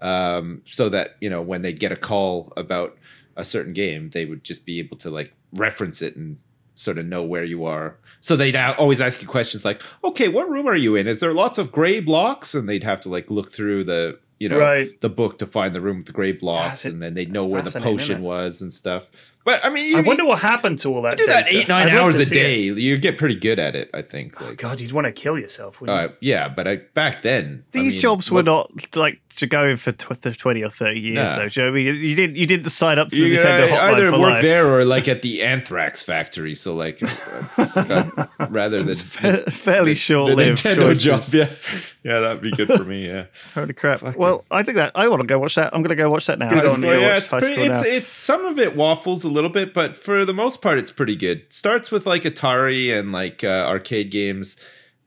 um, 0.00 0.62
so 0.66 0.88
that 0.88 1.16
you 1.20 1.28
know 1.28 1.42
when 1.42 1.62
they 1.62 1.72
get 1.72 1.90
a 1.90 1.96
call 1.96 2.52
about 2.56 2.96
a 3.36 3.44
certain 3.44 3.72
game, 3.72 4.10
they 4.10 4.24
would 4.24 4.44
just 4.44 4.64
be 4.66 4.78
able 4.78 4.96
to 4.98 5.10
like 5.10 5.32
reference 5.54 6.02
it 6.02 6.16
and 6.16 6.38
sort 6.74 6.98
of 6.98 7.06
know 7.06 7.22
where 7.22 7.44
you 7.44 7.64
are. 7.64 7.98
So 8.20 8.36
they'd 8.36 8.54
a- 8.54 8.76
always 8.76 9.00
ask 9.00 9.20
you 9.22 9.28
questions 9.28 9.64
like, 9.64 9.82
"Okay, 10.04 10.28
what 10.28 10.48
room 10.48 10.66
are 10.66 10.76
you 10.76 10.96
in? 10.96 11.06
Is 11.06 11.20
there 11.20 11.32
lots 11.32 11.58
of 11.58 11.72
gray 11.72 12.00
blocks?" 12.00 12.54
And 12.54 12.68
they'd 12.68 12.84
have 12.84 13.00
to 13.02 13.08
like 13.08 13.30
look 13.30 13.52
through 13.52 13.84
the 13.84 14.18
you 14.38 14.48
know 14.48 14.58
Right. 14.58 14.98
the 15.00 15.10
book 15.10 15.38
to 15.40 15.46
find 15.46 15.74
the 15.74 15.80
room 15.82 15.98
with 15.98 16.06
the 16.06 16.12
gray 16.12 16.32
blocks, 16.32 16.68
That's 16.82 16.86
it- 16.86 16.92
and 16.94 17.02
then 17.02 17.14
they'd 17.14 17.32
know 17.32 17.44
where 17.46 17.60
the 17.62 17.78
potion 17.80 18.22
was 18.22 18.62
and 18.62 18.72
stuff. 18.72 19.06
But 19.42 19.64
I 19.64 19.70
mean, 19.70 19.86
you, 19.86 19.96
I 19.98 20.00
wonder 20.02 20.24
what 20.26 20.38
happened 20.40 20.78
to 20.80 20.94
all 20.94 21.02
that. 21.02 21.18
you 21.18 21.24
do 21.26 21.32
that 21.32 21.50
eight 21.52 21.66
nine 21.66 21.88
I'd 21.88 21.94
hours 21.94 22.16
a 22.18 22.26
day. 22.26 22.66
it. 22.68 22.76
You 22.78 22.98
get 22.98 23.16
pretty 23.16 23.36
good 23.36 23.58
at 23.58 23.74
it, 23.74 23.88
I 23.94 24.02
think. 24.02 24.38
Like, 24.40 24.58
God, 24.58 24.80
you'd 24.80 24.92
want 24.92 25.06
to 25.06 25.12
kill 25.12 25.38
yourself. 25.38 25.80
Wouldn't 25.80 25.98
uh, 25.98 26.12
yeah, 26.20 26.48
but 26.48 26.68
I, 26.68 26.76
back 26.76 27.22
then 27.22 27.64
I 27.68 27.78
These 27.78 27.94
mean, 27.94 28.00
jobs 28.02 28.30
were 28.30 28.42
look- 28.42 28.70
not 28.76 28.96
like 28.96 29.18
to 29.36 29.46
go 29.46 29.64
in 29.66 29.78
for 29.78 29.92
tw- 29.92 30.36
twenty 30.38 30.62
or 30.62 30.68
thirty 30.68 31.00
years 31.00 31.30
No. 31.30 31.36
though. 31.36 31.48
Do 31.48 31.60
you 31.60 31.66
know 31.66 31.72
what 31.72 31.78
I 31.80 31.84
mean? 31.84 32.04
You 32.04 32.14
didn't 32.16 32.36
you 32.36 32.46
didn't 32.46 32.68
sign 32.68 32.98
up 32.98 33.08
to 33.08 33.16
the 33.16 33.22
You 33.28 33.38
Nintendo 33.38 33.64
uh, 33.72 33.76
hotline 33.76 33.94
either 33.94 34.10
for 34.10 34.18
work 34.20 34.30
life. 34.34 34.42
there 34.42 34.66
or 34.70 34.84
like 34.84 35.08
at 35.08 35.22
the 35.22 35.42
anthrax 35.42 36.02
factory. 36.02 36.54
So 36.54 36.74
like, 36.74 37.00
uh, 37.56 38.26
rather 38.50 38.82
than 38.82 38.94
fairly 38.94 39.94
short-lived 39.94 40.62
Nintendo 40.62 40.76
choices. 40.94 41.02
job. 41.02 41.22
Yeah, 41.32 41.48
yeah, 42.04 42.20
that'd 42.20 42.42
be 42.42 42.50
good 42.50 42.68
for 42.68 42.84
me. 42.84 43.06
Yeah. 43.06 43.26
Holy 43.54 43.72
crap! 43.72 44.00
Fucking- 44.00 44.20
Well, 44.20 44.44
I 44.50 44.62
think 44.62 44.76
that 44.76 44.92
I 44.94 45.08
want 45.08 45.20
to 45.22 45.26
go 45.26 45.38
watch 45.38 45.54
that. 45.54 45.72
I'm 45.74 45.80
going 45.82 45.88
to 45.90 45.94
go 45.96 46.10
watch 46.10 46.26
that 46.26 46.38
now. 46.38 46.48
Good 46.50 46.64
I'm 46.66 46.70
on 46.72 46.82
you. 46.82 46.90
yeah, 46.92 47.14
watch 47.14 47.18
it's, 47.22 47.28
pretty, 47.30 47.62
it's, 47.62 47.82
it's 47.84 48.12
some 48.12 48.44
of 48.44 48.58
it 48.58 48.76
waffles 48.76 49.24
a 49.24 49.28
little 49.30 49.50
bit, 49.50 49.72
but 49.74 49.96
for 49.96 50.24
the 50.24 50.32
most 50.34 50.60
part, 50.62 50.78
it's 50.78 50.90
pretty 50.90 51.16
good. 51.16 51.42
Starts 51.52 51.90
with 51.90 52.06
like 52.06 52.22
Atari 52.22 52.96
and 52.98 53.12
like 53.12 53.42
uh, 53.44 53.66
arcade 53.68 54.10
games, 54.10 54.56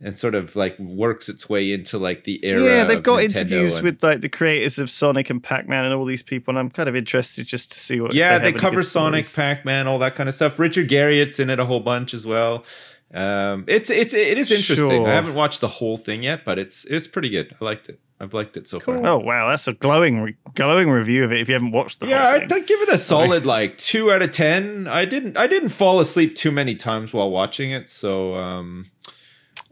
and 0.02 0.18
sort 0.18 0.36
of 0.36 0.56
like 0.56 0.78
works 0.80 1.30
its 1.30 1.48
way 1.48 1.72
into 1.72 1.98
like 1.98 2.26
the 2.26 2.44
era. 2.46 2.62
yeah, 2.62 2.84
they've 2.84 3.02
got 3.02 3.20
Nintendo 3.20 3.24
interviews 3.24 3.78
and- 3.78 3.86
with 3.86 4.04
like 4.04 4.22
the 4.22 4.30
creators 4.30 4.78
of 4.80 4.90
Sonic 4.90 5.30
and 5.30 5.42
Pac-Man 5.42 5.86
and 5.86 5.94
all 5.94 6.06
these 6.06 6.24
people, 6.24 6.52
and 6.52 6.60
I'm 6.60 6.70
kind 6.70 6.90
of 6.90 6.96
interested 6.96 7.46
just 7.48 7.72
to 7.72 7.80
see 7.80 8.02
what. 8.02 8.14
yeah, 8.14 8.34
have 8.34 8.42
they 8.42 8.52
cover 8.52 8.82
Sonic. 8.82 9.32
Pac-Man, 9.34 9.88
all 9.88 10.00
that 10.00 10.16
kind 10.16 10.28
of 10.28 10.36
stuff. 10.36 10.60
Richard 10.60 10.88
Garriott's 10.90 11.40
in 11.40 11.50
it 11.50 11.60
a 11.60 11.66
whole 11.66 11.80
bunch 11.80 12.14
as 12.14 12.26
well. 12.28 12.66
Um, 13.14 13.66
it's 13.68 13.90
it's 13.92 14.14
it 14.14 14.38
is 14.40 14.50
interesting. 14.50 14.76
Sure. 15.04 15.08
I 15.08 15.14
haven't 15.14 15.36
watched 15.36 15.62
the 15.62 15.68
whole 15.68 15.98
thing 15.98 16.24
yet, 16.24 16.44
but 16.44 16.58
it's 16.58 16.84
it's 16.86 17.08
pretty 17.08 17.30
good. 17.30 17.56
I 17.62 17.64
liked 17.66 17.88
it. 17.88 18.00
I've 18.24 18.34
liked 18.34 18.58
it 18.58 18.68
so 18.68 18.80
far. 18.80 18.98
Oh 19.06 19.18
wow, 19.20 19.50
that's 19.50 19.68
a 19.68 19.74
glowing, 19.74 20.22
re- 20.22 20.36
glowing 20.56 20.90
review 20.90 21.24
of 21.24 21.32
it. 21.32 21.42
If 21.42 21.50
you 21.50 21.54
haven't 21.54 21.72
watched 21.72 22.00
the 22.00 22.08
yeah, 22.08 22.24
whole 22.24 22.42
I'd, 22.42 22.50
thing. 22.50 22.62
I'd 22.62 22.68
give 22.68 22.82
it 22.82 22.90
a 22.90 22.98
solid 22.98 23.46
like 23.46 23.78
two 23.78 24.12
out 24.12 24.22
of 24.22 24.32
ten. 24.32 24.88
I 24.88 25.06
didn't 25.06 25.38
I 25.38 25.48
didn't 25.48 25.70
fall 25.70 26.00
asleep 26.00 26.36
too 26.36 26.52
many 26.52 26.76
times 26.76 27.14
while 27.14 27.30
watching 27.30 27.72
it, 27.72 27.90
so 27.90 28.36
um, 28.36 28.90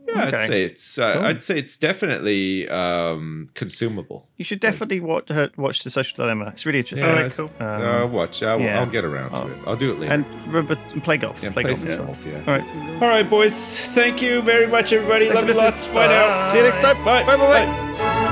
yeah, 0.08 0.26
Okay. 0.28 0.38
I'd 0.38 0.48
say 0.48 0.64
it's 0.66 0.98
uh, 0.98 1.14
Cool. 1.14 1.22
I'd 1.24 1.44
say 1.44 1.58
it's 1.60 1.78
definitely 1.78 2.68
um, 2.68 3.50
consumable. 3.54 4.28
you 4.36 4.44
should 4.44 4.60
definitely 4.60 5.00
watch 5.00 5.32
uh, 5.32 5.48
watch 5.56 5.84
the 5.84 5.90
Social 5.90 6.16
Dilemma. 6.18 6.48
It's 6.50 6.66
really 6.66 6.80
interesting. 6.80 7.08
Alright, 7.10 7.28
it's- 7.28 7.38
cool. 7.38 7.50
Um, 7.66 7.82
uh, 7.82 8.08
watch. 8.08 8.44
I'll, 8.44 8.60
yeah. 8.60 8.80
I'll 8.80 8.90
get 8.90 9.06
around 9.06 9.30
to 9.30 9.38
Oh. 9.44 9.48
it. 9.48 9.58
I'll 9.68 9.78
do 9.78 9.92
it 9.94 10.00
later. 10.00 10.12
and 10.14 10.26
remember, 10.48 10.76
play 11.02 11.16
golf. 11.18 11.42
yeah, 11.42 11.52
play, 11.52 11.64
play 11.64 11.72
golf. 11.76 11.80
some 11.80 11.90
as 11.90 11.98
well. 12.00 12.08
golf. 12.08 12.26
Yeah. 12.26 12.40
All 12.48 12.58
right. 12.58 13.02
All 13.02 13.08
right, 13.08 13.30
boys. 13.30 13.80
Thank 13.80 14.22
you 14.22 14.42
very 14.42 14.68
much, 14.68 14.92
everybody. 14.92 15.26
Thanks 15.28 15.36
Love 15.36 15.44
you 15.48 15.54
listening. 15.54 15.66
lots. 15.72 15.86
Bye 15.88 16.08
now. 16.08 16.52
See 16.52 16.58
you 16.58 16.64
next 16.66 16.82
time. 16.82 16.98
Bye. 17.06 17.24
Bye. 17.24 17.38
Bye. 17.38 17.66
Bye. 17.66 17.66
Bye. 17.66 18.28